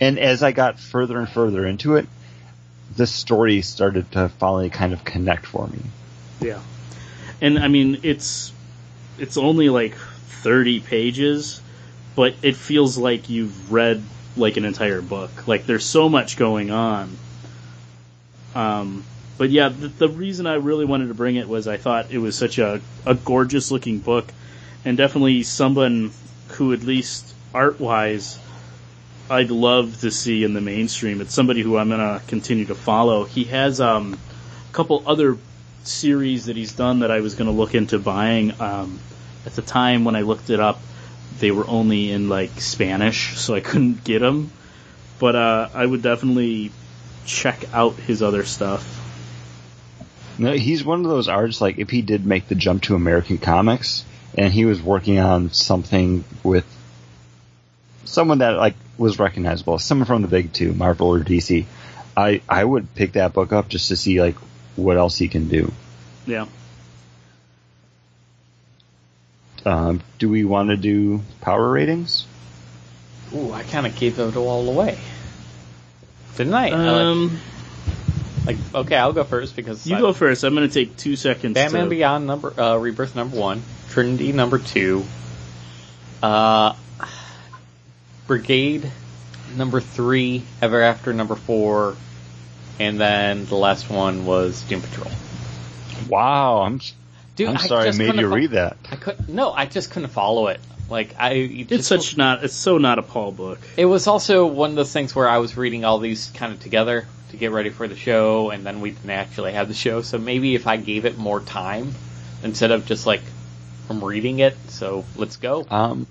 And 0.00 0.18
as 0.18 0.42
I 0.42 0.52
got 0.52 0.78
further 0.78 1.18
and 1.18 1.28
further 1.28 1.66
into 1.66 1.96
it, 1.96 2.06
the 2.96 3.06
story 3.06 3.62
started 3.62 4.10
to 4.12 4.28
finally 4.28 4.70
kind 4.70 4.92
of 4.92 5.04
connect 5.04 5.46
for 5.46 5.66
me. 5.66 5.80
Yeah. 6.40 6.60
And 7.40 7.58
I 7.58 7.68
mean, 7.68 8.00
it's 8.02 8.52
it's 9.18 9.36
only 9.36 9.68
like 9.68 9.94
30 9.94 10.80
pages, 10.80 11.60
but 12.14 12.34
it 12.42 12.56
feels 12.56 12.98
like 12.98 13.28
you've 13.28 13.72
read 13.72 14.02
like 14.36 14.56
an 14.56 14.64
entire 14.64 15.00
book. 15.00 15.46
Like 15.46 15.66
there's 15.66 15.84
so 15.84 16.08
much 16.08 16.36
going 16.36 16.70
on. 16.70 17.16
Um, 18.54 19.04
but 19.38 19.50
yeah, 19.50 19.68
the, 19.68 19.88
the 19.88 20.08
reason 20.08 20.46
I 20.46 20.54
really 20.54 20.84
wanted 20.84 21.08
to 21.08 21.14
bring 21.14 21.36
it 21.36 21.48
was 21.48 21.66
I 21.66 21.76
thought 21.76 22.10
it 22.10 22.18
was 22.18 22.36
such 22.36 22.58
a, 22.58 22.80
a 23.04 23.14
gorgeous 23.14 23.70
looking 23.70 23.98
book, 23.98 24.32
and 24.84 24.96
definitely 24.96 25.42
someone 25.42 26.12
who, 26.54 26.72
at 26.72 26.82
least 26.82 27.34
art 27.52 27.80
wise, 27.80 28.38
I'd 29.30 29.50
love 29.50 30.00
to 30.00 30.10
see 30.10 30.44
in 30.44 30.54
the 30.54 30.60
mainstream. 30.60 31.20
It's 31.20 31.34
somebody 31.34 31.62
who 31.62 31.76
I'm 31.76 31.88
gonna 31.88 32.20
continue 32.26 32.66
to 32.66 32.74
follow. 32.74 33.24
He 33.24 33.44
has 33.44 33.80
um, 33.80 34.18
a 34.70 34.72
couple 34.72 35.02
other 35.06 35.38
series 35.84 36.46
that 36.46 36.56
he's 36.56 36.72
done 36.72 37.00
that 37.00 37.10
I 37.10 37.20
was 37.20 37.34
gonna 37.34 37.52
look 37.52 37.74
into 37.74 37.98
buying. 37.98 38.60
Um, 38.60 38.98
at 39.46 39.54
the 39.54 39.62
time 39.62 40.04
when 40.04 40.16
I 40.16 40.22
looked 40.22 40.50
it 40.50 40.60
up, 40.60 40.80
they 41.38 41.50
were 41.50 41.66
only 41.66 42.10
in 42.10 42.28
like 42.28 42.60
Spanish, 42.60 43.38
so 43.38 43.54
I 43.54 43.60
couldn't 43.60 44.04
get 44.04 44.20
them. 44.20 44.50
But 45.18 45.36
uh, 45.36 45.68
I 45.74 45.86
would 45.86 46.02
definitely 46.02 46.72
check 47.24 47.64
out 47.72 47.94
his 47.94 48.22
other 48.22 48.44
stuff. 48.44 49.00
No, 50.36 50.52
he's 50.52 50.84
one 50.84 51.00
of 51.04 51.10
those 51.10 51.28
artists. 51.28 51.60
Like 51.60 51.78
if 51.78 51.90
he 51.90 52.02
did 52.02 52.26
make 52.26 52.48
the 52.48 52.54
jump 52.54 52.82
to 52.84 52.94
American 52.94 53.38
comics, 53.38 54.04
and 54.36 54.52
he 54.52 54.64
was 54.64 54.82
working 54.82 55.18
on 55.18 55.52
something 55.52 56.24
with 56.42 56.64
someone 58.04 58.38
that 58.38 58.56
like 58.56 58.74
was 58.98 59.18
recognizable, 59.18 59.78
someone 59.78 60.06
from 60.06 60.22
the 60.22 60.28
big 60.28 60.52
two, 60.52 60.72
Marvel 60.72 61.08
or 61.08 61.20
DC, 61.20 61.64
I 62.16 62.40
I 62.48 62.64
would 62.64 62.94
pick 62.94 63.12
that 63.12 63.32
book 63.32 63.52
up 63.52 63.68
just 63.68 63.88
to 63.88 63.96
see 63.96 64.20
like 64.20 64.36
what 64.76 64.96
else 64.96 65.16
he 65.16 65.28
can 65.28 65.48
do. 65.48 65.72
Yeah. 66.26 66.46
Um, 69.64 70.02
do 70.18 70.28
we 70.28 70.44
want 70.44 70.68
to 70.70 70.76
do 70.76 71.22
power 71.40 71.70
ratings? 71.70 72.26
Ooh, 73.34 73.52
I 73.52 73.62
kind 73.62 73.86
of 73.86 73.96
gave 73.96 74.18
it 74.18 74.36
all 74.36 74.68
away, 74.68 74.98
didn't 76.36 76.52
I? 76.54 76.68
I 76.68 76.72
Um, 76.72 77.38
like, 78.44 78.56
like, 78.58 78.74
okay, 78.86 78.96
I'll 78.96 79.14
go 79.14 79.24
first 79.24 79.56
because 79.56 79.86
you 79.86 79.96
I- 79.96 80.00
go 80.00 80.12
first. 80.12 80.44
I'm 80.44 80.54
gonna 80.54 80.68
take 80.68 80.96
two 80.98 81.16
seconds. 81.16 81.54
Batman 81.54 81.84
to, 81.84 81.90
Beyond 81.90 82.26
number 82.26 82.60
uh, 82.60 82.76
Rebirth 82.76 83.16
number 83.16 83.38
one, 83.38 83.62
Trinity 83.94 84.32
number 84.32 84.58
two, 84.58 85.04
uh, 86.20 86.74
Brigade 88.26 88.90
number 89.56 89.80
three, 89.80 90.42
Ever 90.60 90.82
After 90.82 91.12
number 91.12 91.36
four, 91.36 91.94
and 92.80 92.98
then 92.98 93.46
the 93.46 93.54
last 93.54 93.88
one 93.88 94.26
was 94.26 94.60
Doom 94.62 94.80
Patrol. 94.80 95.12
Wow, 96.08 96.62
I'm 96.62 96.80
Dude, 97.36 97.50
I'm 97.50 97.58
sorry 97.58 97.82
I 97.82 97.86
just 97.86 98.00
made 98.00 98.16
you 98.16 98.30
fo- 98.30 98.34
read 98.34 98.50
that. 98.50 98.78
I 98.90 98.96
could 98.96 99.28
no, 99.28 99.52
I 99.52 99.66
just 99.66 99.92
couldn't 99.92 100.08
follow 100.08 100.48
it. 100.48 100.58
Like 100.90 101.14
I, 101.16 101.34
it 101.34 101.70
It's 101.70 101.86
such 101.86 102.16
not. 102.16 102.42
It's 102.42 102.52
so 102.52 102.78
not 102.78 102.98
a 102.98 103.02
Paul 103.02 103.30
book. 103.30 103.60
It 103.76 103.84
was 103.84 104.08
also 104.08 104.44
one 104.46 104.70
of 104.70 104.76
those 104.76 104.92
things 104.92 105.14
where 105.14 105.28
I 105.28 105.38
was 105.38 105.56
reading 105.56 105.84
all 105.84 106.00
these 106.00 106.32
kind 106.34 106.52
of 106.52 106.58
together 106.58 107.06
to 107.30 107.36
get 107.36 107.52
ready 107.52 107.70
for 107.70 107.86
the 107.86 107.94
show, 107.94 108.50
and 108.50 108.66
then 108.66 108.80
we 108.80 108.90
didn't 108.90 109.10
actually 109.10 109.52
have 109.52 109.68
the 109.68 109.74
show. 109.74 110.02
So 110.02 110.18
maybe 110.18 110.56
if 110.56 110.66
I 110.66 110.78
gave 110.78 111.04
it 111.04 111.16
more 111.16 111.38
time 111.38 111.94
instead 112.42 112.72
of 112.72 112.86
just 112.86 113.06
like 113.06 113.22
from 113.86 114.04
reading 114.04 114.38
it. 114.40 114.56
So 114.68 115.04
let's 115.16 115.36
go. 115.36 115.66
Um, 115.70 116.06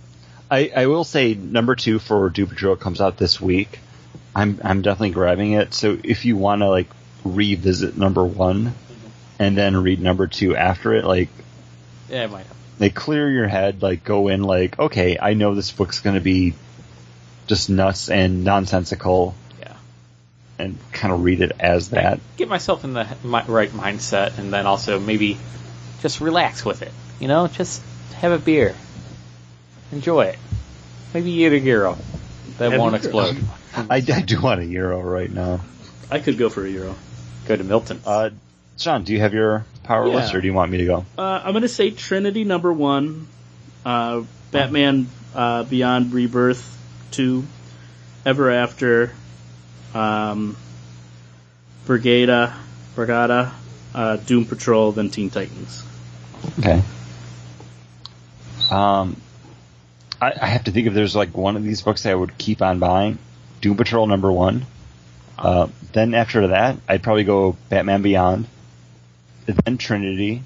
I, 0.50 0.72
I 0.76 0.86
will 0.88 1.04
say 1.04 1.34
number 1.34 1.76
two 1.76 2.00
for 2.00 2.30
Doom 2.30 2.48
Patrol 2.48 2.76
comes 2.76 3.02
out 3.02 3.18
this 3.18 3.40
week. 3.42 3.80
I'm 4.36 4.60
I'm 4.64 4.82
definitely 4.82 5.12
grabbing 5.12 5.54
it. 5.54 5.74
So 5.74 5.98
if 6.04 6.26
you 6.26 6.38
want 6.38 6.62
to 6.62 6.70
like 6.70 6.88
revisit 7.24 7.98
number 7.98 8.24
one 8.26 8.74
and 9.40 9.58
then 9.58 9.78
read 9.78 10.00
number 10.02 10.28
two 10.28 10.56
after 10.56 10.94
it, 10.94 11.06
like 11.06 11.30
Yeah, 12.10 12.26
it 12.26 12.32
might 12.32 12.46
like 12.80 12.96
clear 12.96 13.30
your 13.30 13.48
head, 13.48 13.82
like 13.82 14.04
go 14.04 14.28
in 14.28 14.44
like 14.44 14.78
okay, 14.80 15.18
I 15.20 15.34
know 15.34 15.56
this 15.56 15.72
book's 15.72 16.00
gonna 16.00 16.20
be 16.22 16.54
just 17.48 17.70
nuts 17.70 18.10
and 18.10 18.44
nonsensical, 18.44 19.36
Yeah. 19.60 19.74
and 20.58 20.78
kind 20.92 21.14
of 21.14 21.24
read 21.24 21.42
it 21.42 21.52
as 21.60 21.90
that. 21.90 22.20
Get 22.38 22.48
myself 22.50 22.84
in 22.84 22.94
the 22.94 23.08
right 23.24 23.70
mindset, 23.70 24.38
and 24.38 24.52
then 24.52 24.66
also 24.66 25.00
maybe 25.00 25.38
just 26.02 26.22
relax 26.22 26.66
with 26.66 26.82
it. 26.82 26.92
You 27.24 27.30
know, 27.30 27.48
just 27.48 27.82
have 28.16 28.34
a 28.34 28.38
beer, 28.38 28.76
enjoy 29.94 30.26
it. 30.26 30.40
Maybe 31.14 31.32
eat 31.32 31.54
a 31.54 31.60
gyro 31.62 31.98
that 32.58 32.74
Have 32.74 32.82
won't 32.82 32.96
explode. 32.96 33.38
I, 33.78 33.96
I 33.96 34.00
do 34.02 34.42
want 34.42 34.60
a 34.60 34.66
gyro 34.66 35.00
right 35.00 35.32
now. 35.32 35.62
I 36.12 36.20
could 36.20 36.38
go 36.38 36.50
for 36.50 36.66
a 36.66 36.70
gyro. 36.70 36.98
Go 37.46 37.56
to 37.56 37.64
Milton. 37.64 38.02
Uh, 38.06 38.32
John, 38.78 39.06
do 39.06 39.14
you 39.14 39.22
have 39.22 39.34
your 39.34 39.66
power 39.84 40.06
Yeah. 40.10 40.16
list, 40.16 40.36
or 40.36 40.42
do 40.42 40.48
you 40.48 40.54
want 40.54 40.70
me 40.70 40.80
to 40.80 40.86
go? 40.86 41.06
Uh, 41.18 41.40
I'm 41.46 41.54
gonna 41.54 41.70
say 41.70 41.92
Trinity 41.92 42.44
number 42.44 42.74
one, 42.74 43.26
uh, 43.86 44.24
Batman 44.52 45.08
uh, 45.34 45.64
Beyond 45.64 46.14
Rebirth 46.14 46.78
two, 47.12 47.46
Ever 48.26 48.52
After, 48.52 49.14
um, 49.94 50.58
Brigada, 51.88 52.54
Brigada, 52.98 53.54
uh, 53.96 54.18
Doom 54.18 54.44
Patrol, 54.46 54.92
then 54.92 55.10
Teen 55.10 55.30
Titans. 55.30 55.86
Okay. 56.60 56.84
Um, 58.74 59.18
I, 60.20 60.34
I 60.42 60.48
have 60.48 60.64
to 60.64 60.72
think 60.72 60.88
if 60.88 60.94
there's 60.94 61.16
like 61.16 61.38
one 61.38 61.56
of 61.56 61.64
these 61.64 61.82
books 61.82 62.04
that 62.04 62.12
I 62.12 62.16
would 62.16 62.38
keep 62.38 62.62
on 62.62 62.80
buying. 62.80 63.20
Doom 63.62 63.78
Patrol 63.78 64.08
number 64.08 64.32
one. 64.32 64.66
Uh, 65.38 65.68
then 65.94 66.14
after 66.14 66.48
that, 66.48 66.78
I'd 66.88 67.04
probably 67.04 67.24
go 67.24 67.56
Batman 67.70 68.02
Beyond. 68.02 68.48
Then 69.46 69.78
Trinity. 69.78 70.44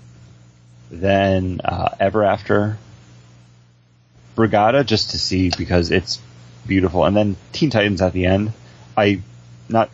Then 0.92 1.62
uh, 1.64 1.90
Ever 2.00 2.24
After. 2.24 2.78
Brigada 4.36 4.86
just 4.86 5.12
to 5.12 5.20
see 5.20 5.52
because 5.58 5.90
it's 5.90 6.22
beautiful, 6.68 7.06
and 7.06 7.16
then 7.16 7.38
Teen 7.54 7.72
Titans 7.72 8.02
at 8.02 8.14
the 8.14 8.28
end. 8.28 8.54
I 8.96 9.22
not 9.68 9.90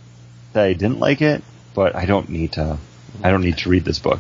that 0.52 0.66
I 0.66 0.74
didn't 0.74 1.00
like 1.00 1.22
it, 1.22 1.42
but 1.74 1.96
I 1.96 2.06
don't 2.06 2.30
need 2.30 2.54
to. 2.54 2.78
I 3.24 3.32
don't 3.32 3.42
need 3.42 3.60
to 3.60 3.70
read 3.70 3.86
this 3.86 4.00
book. 4.00 4.20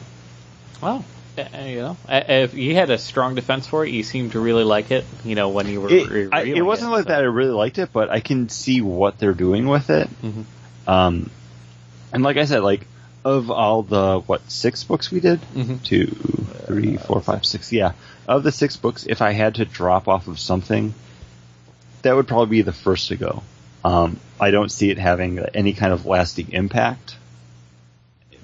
Well, 0.81 1.03
you 1.37 1.75
know, 1.81 1.97
uh, 2.07 2.21
if 2.27 2.53
you 2.53 2.75
had 2.75 2.89
a 2.89 2.97
strong 2.97 3.35
defense 3.35 3.67
for 3.67 3.85
it, 3.85 3.91
you 3.91 4.03
seemed 4.03 4.33
to 4.33 4.39
really 4.39 4.63
like 4.63 4.91
it. 4.91 5.05
You 5.23 5.35
know, 5.35 5.49
when 5.49 5.67
you 5.67 5.81
were 5.81 5.89
It, 5.89 6.29
I, 6.31 6.43
it 6.43 6.61
wasn't 6.61 6.91
like 6.91 7.03
so. 7.03 7.09
that. 7.09 7.19
I 7.21 7.25
really 7.25 7.51
liked 7.51 7.77
it, 7.79 7.89
but 7.91 8.09
I 8.09 8.19
can 8.19 8.49
see 8.49 8.81
what 8.81 9.17
they're 9.19 9.33
doing 9.33 9.67
with 9.67 9.89
it. 9.89 10.09
Mhm. 10.21 10.45
Um, 10.87 11.29
and 12.11 12.23
like 12.23 12.37
I 12.37 12.45
said, 12.45 12.61
like 12.61 12.85
of 13.25 13.49
all 13.49 13.83
the 13.83 14.19
what 14.19 14.41
six 14.51 14.83
books 14.83 15.09
we 15.11 15.19
did, 15.21 15.39
Mhm. 15.55 15.81
two, 15.83 16.07
three, 16.67 16.97
four, 16.97 17.21
five, 17.21 17.45
six, 17.45 17.71
yeah, 17.71 17.93
of 18.27 18.43
the 18.43 18.51
six 18.51 18.75
books, 18.77 19.05
if 19.07 19.21
I 19.21 19.31
had 19.31 19.55
to 19.55 19.65
drop 19.65 20.07
off 20.07 20.27
of 20.27 20.39
something, 20.39 20.93
that 22.03 22.15
would 22.15 22.27
probably 22.27 22.57
be 22.57 22.61
the 22.61 22.73
first 22.73 23.07
to 23.07 23.15
go. 23.15 23.41
Um, 23.83 24.17
I 24.39 24.51
don't 24.51 24.71
see 24.71 24.89
it 24.91 24.97
having 24.97 25.39
any 25.53 25.73
kind 25.73 25.93
of 25.93 26.05
lasting 26.05 26.51
impact. 26.51 27.15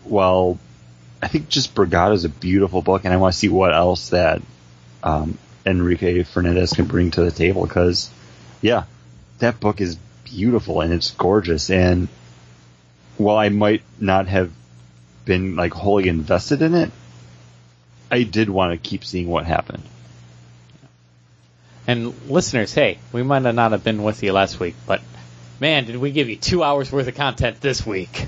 Well, 0.05 0.57
I 1.21 1.27
think 1.27 1.49
just 1.49 1.75
Brigada 1.75 2.13
is 2.13 2.25
a 2.25 2.29
beautiful 2.29 2.81
book, 2.81 3.03
and 3.05 3.13
I 3.13 3.17
want 3.17 3.33
to 3.33 3.39
see 3.39 3.49
what 3.49 3.73
else 3.73 4.09
that 4.09 4.41
um, 5.03 5.37
Enrique 5.65 6.23
Fernandez 6.23 6.73
can 6.73 6.85
bring 6.85 7.11
to 7.11 7.21
the 7.21 7.31
table. 7.31 7.63
Because, 7.63 8.09
yeah, 8.61 8.83
that 9.39 9.59
book 9.59 9.81
is 9.81 9.97
beautiful 10.23 10.81
and 10.81 10.93
it's 10.93 11.11
gorgeous. 11.11 11.69
And 11.69 12.07
while 13.17 13.37
I 13.37 13.49
might 13.49 13.83
not 13.99 14.27
have 14.27 14.51
been 15.25 15.55
like 15.55 15.73
wholly 15.73 16.07
invested 16.07 16.61
in 16.61 16.73
it, 16.73 16.91
I 18.09 18.23
did 18.23 18.49
want 18.49 18.71
to 18.71 18.89
keep 18.89 19.03
seeing 19.03 19.27
what 19.27 19.45
happened. 19.45 19.83
And 21.85 22.13
listeners, 22.29 22.73
hey, 22.73 22.99
we 23.11 23.23
might 23.23 23.43
have 23.43 23.55
not 23.55 23.71
have 23.71 23.83
been 23.83 24.03
with 24.03 24.21
you 24.23 24.31
last 24.31 24.59
week, 24.59 24.75
but 24.85 25.01
man, 25.59 25.85
did 25.85 25.97
we 25.97 26.11
give 26.11 26.29
you 26.29 26.35
two 26.35 26.63
hours 26.63 26.91
worth 26.91 27.07
of 27.07 27.15
content 27.15 27.61
this 27.61 27.85
week? 27.85 28.27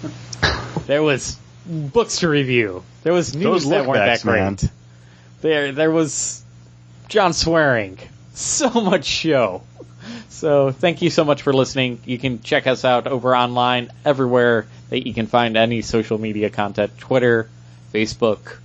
there 0.86 1.02
was 1.02 1.36
books 1.66 2.18
to 2.18 2.28
review. 2.28 2.82
There 3.02 3.12
was 3.12 3.34
news 3.34 3.44
Those 3.44 3.68
that 3.70 3.86
weren't 3.86 3.98
that 3.98 4.24
man. 4.24 4.54
great. 4.54 4.70
There, 5.40 5.72
there 5.72 5.90
was 5.90 6.42
John 7.08 7.32
swearing. 7.32 7.98
So 8.34 8.70
much 8.70 9.04
show. 9.04 9.62
So 10.30 10.72
thank 10.72 11.02
you 11.02 11.10
so 11.10 11.22
much 11.22 11.42
for 11.42 11.52
listening. 11.52 12.00
You 12.06 12.18
can 12.18 12.40
check 12.40 12.66
us 12.66 12.82
out 12.82 13.06
over 13.06 13.36
online 13.36 13.90
everywhere 14.06 14.66
that 14.88 15.06
you 15.06 15.12
can 15.12 15.26
find 15.26 15.54
any 15.54 15.82
social 15.82 16.16
media 16.16 16.48
content: 16.48 16.96
Twitter, 16.96 17.50
Facebook, 17.92 18.56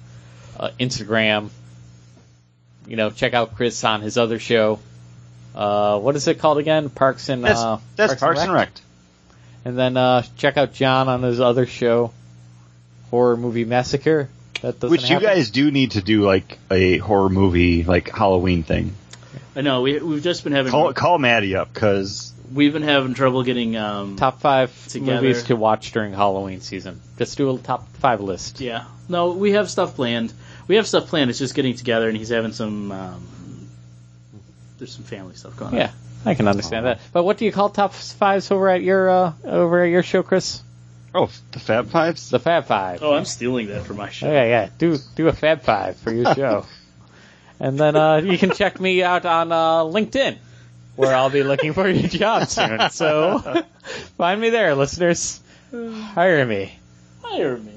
uh, 0.58 0.70
Instagram. 0.80 1.50
You 2.88 2.96
know, 2.96 3.10
check 3.10 3.34
out 3.34 3.56
Chris 3.56 3.84
on 3.84 4.02
his 4.02 4.18
other 4.18 4.40
show. 4.40 4.80
Uh, 5.54 6.00
what 6.00 6.16
is 6.16 6.28
it 6.28 6.40
called 6.40 6.60
again? 6.60 6.90
Parks 6.90 7.28
and 7.30 7.44
That's, 7.44 7.60
uh, 7.60 7.80
that's 7.98 8.16
Parks 8.16 8.40
and 8.40 8.54
Rec. 8.54 8.70
And 9.66 9.78
then 9.78 9.98
uh, 9.98 10.24
check 10.38 10.56
out 10.56 10.74
John 10.74 11.10
on 11.10 11.24
his 11.24 11.42
other 11.42 11.66
show, 11.66 12.14
Horror 13.12 13.38
Movie 13.38 13.66
Massacre. 13.66 14.30
That 14.62 14.80
doesn't 14.80 14.90
Which 14.90 15.04
you 15.10 15.16
happen. 15.16 15.28
guys 15.30 15.50
do 15.52 15.70
need 15.72 15.92
to 15.92 16.02
do 16.02 16.22
like 16.24 16.58
a 16.72 16.98
horror 16.98 17.30
movie, 17.30 17.84
like 17.84 18.10
Halloween 18.10 18.64
thing. 18.64 18.96
I 19.56 19.62
know 19.62 19.82
we 19.82 20.00
we've 20.00 20.24
just 20.24 20.44
been 20.44 20.54
having 20.54 20.72
Call 20.72 20.94
call 20.94 21.18
Maddie 21.20 21.56
up 21.56 21.74
because 21.74 22.34
we've 22.54 22.74
been 22.74 22.84
having 22.84 23.14
trouble 23.14 23.44
getting 23.44 23.76
um 23.76 24.16
top 24.16 24.40
five 24.42 24.72
Together. 24.88 25.22
movies 25.22 25.44
to 25.44 25.56
watch 25.56 25.92
during 25.92 26.14
Halloween 26.14 26.62
season. 26.62 27.02
Just 27.18 27.38
do 27.38 27.54
a 27.56 27.58
top 27.60 27.88
five 27.98 28.22
list. 28.22 28.60
yeah 28.62 28.86
no 29.10 29.32
we 29.32 29.52
have 29.54 29.70
stuff 29.70 29.96
planned 29.96 30.34
we 30.68 30.76
have 30.76 30.86
stuff 30.88 31.08
planned 31.08 31.30
it's 31.30 31.40
just 31.40 31.56
getting 31.56 31.76
together 31.76 32.08
and 32.10 32.18
he's 32.18 32.30
having 32.30 32.52
some 32.52 32.92
um 32.92 33.28
there's 34.78 34.92
some 34.94 35.04
family 35.06 35.34
stuff 35.36 35.56
going 35.58 35.72
on 35.74 35.78
Yeah, 35.80 35.92
I 36.26 36.36
can 36.36 36.48
understand 36.48 36.86
that. 36.86 37.00
But 37.12 37.24
what 37.24 37.38
do 37.38 37.46
you 37.46 37.52
call 37.52 37.70
top 37.70 37.94
fives 37.94 38.52
over 38.52 38.70
at 38.70 38.82
your 38.84 39.10
uh, 39.10 39.34
over 39.44 39.84
at 39.84 39.90
your 39.90 40.04
show, 40.04 40.22
Chris? 40.24 40.62
Oh 41.14 41.30
the 41.52 41.60
Fab 41.60 41.90
Fives. 41.90 42.30
The 42.30 42.40
Fab 42.40 42.66
Five. 42.66 43.04
oh 43.04 43.14
I'm 43.14 43.26
stealing 43.26 43.68
that 43.68 43.84
for 43.84 43.94
my 43.94 44.10
show 44.10 44.32
Yeah, 44.32 44.44
yeah. 44.44 44.70
Do 44.78 44.98
do 45.16 45.28
a 45.28 45.34
Fab 45.34 45.62
Five 45.62 45.98
for 45.98 46.12
your 46.12 46.34
show. 46.34 46.66
and 47.60 47.80
then 47.80 47.96
uh, 47.96 48.18
you 48.18 48.38
can 48.38 48.52
check 48.52 48.80
me 48.80 49.04
out 49.04 49.26
on 49.26 49.52
uh, 49.52 49.84
LinkedIn, 49.84 50.38
where 50.96 51.16
I'll 51.16 51.30
be 51.30 51.44
looking 51.44 51.74
for 51.74 51.88
your 51.88 52.08
job 52.08 52.48
soon. 52.48 52.90
So 52.90 53.64
find 54.18 54.40
me 54.40 54.50
there, 54.50 54.76
listeners. 54.76 55.42
Hire 55.72 56.46
me. 56.46 56.74
hire 57.24 57.58
me 57.58 57.74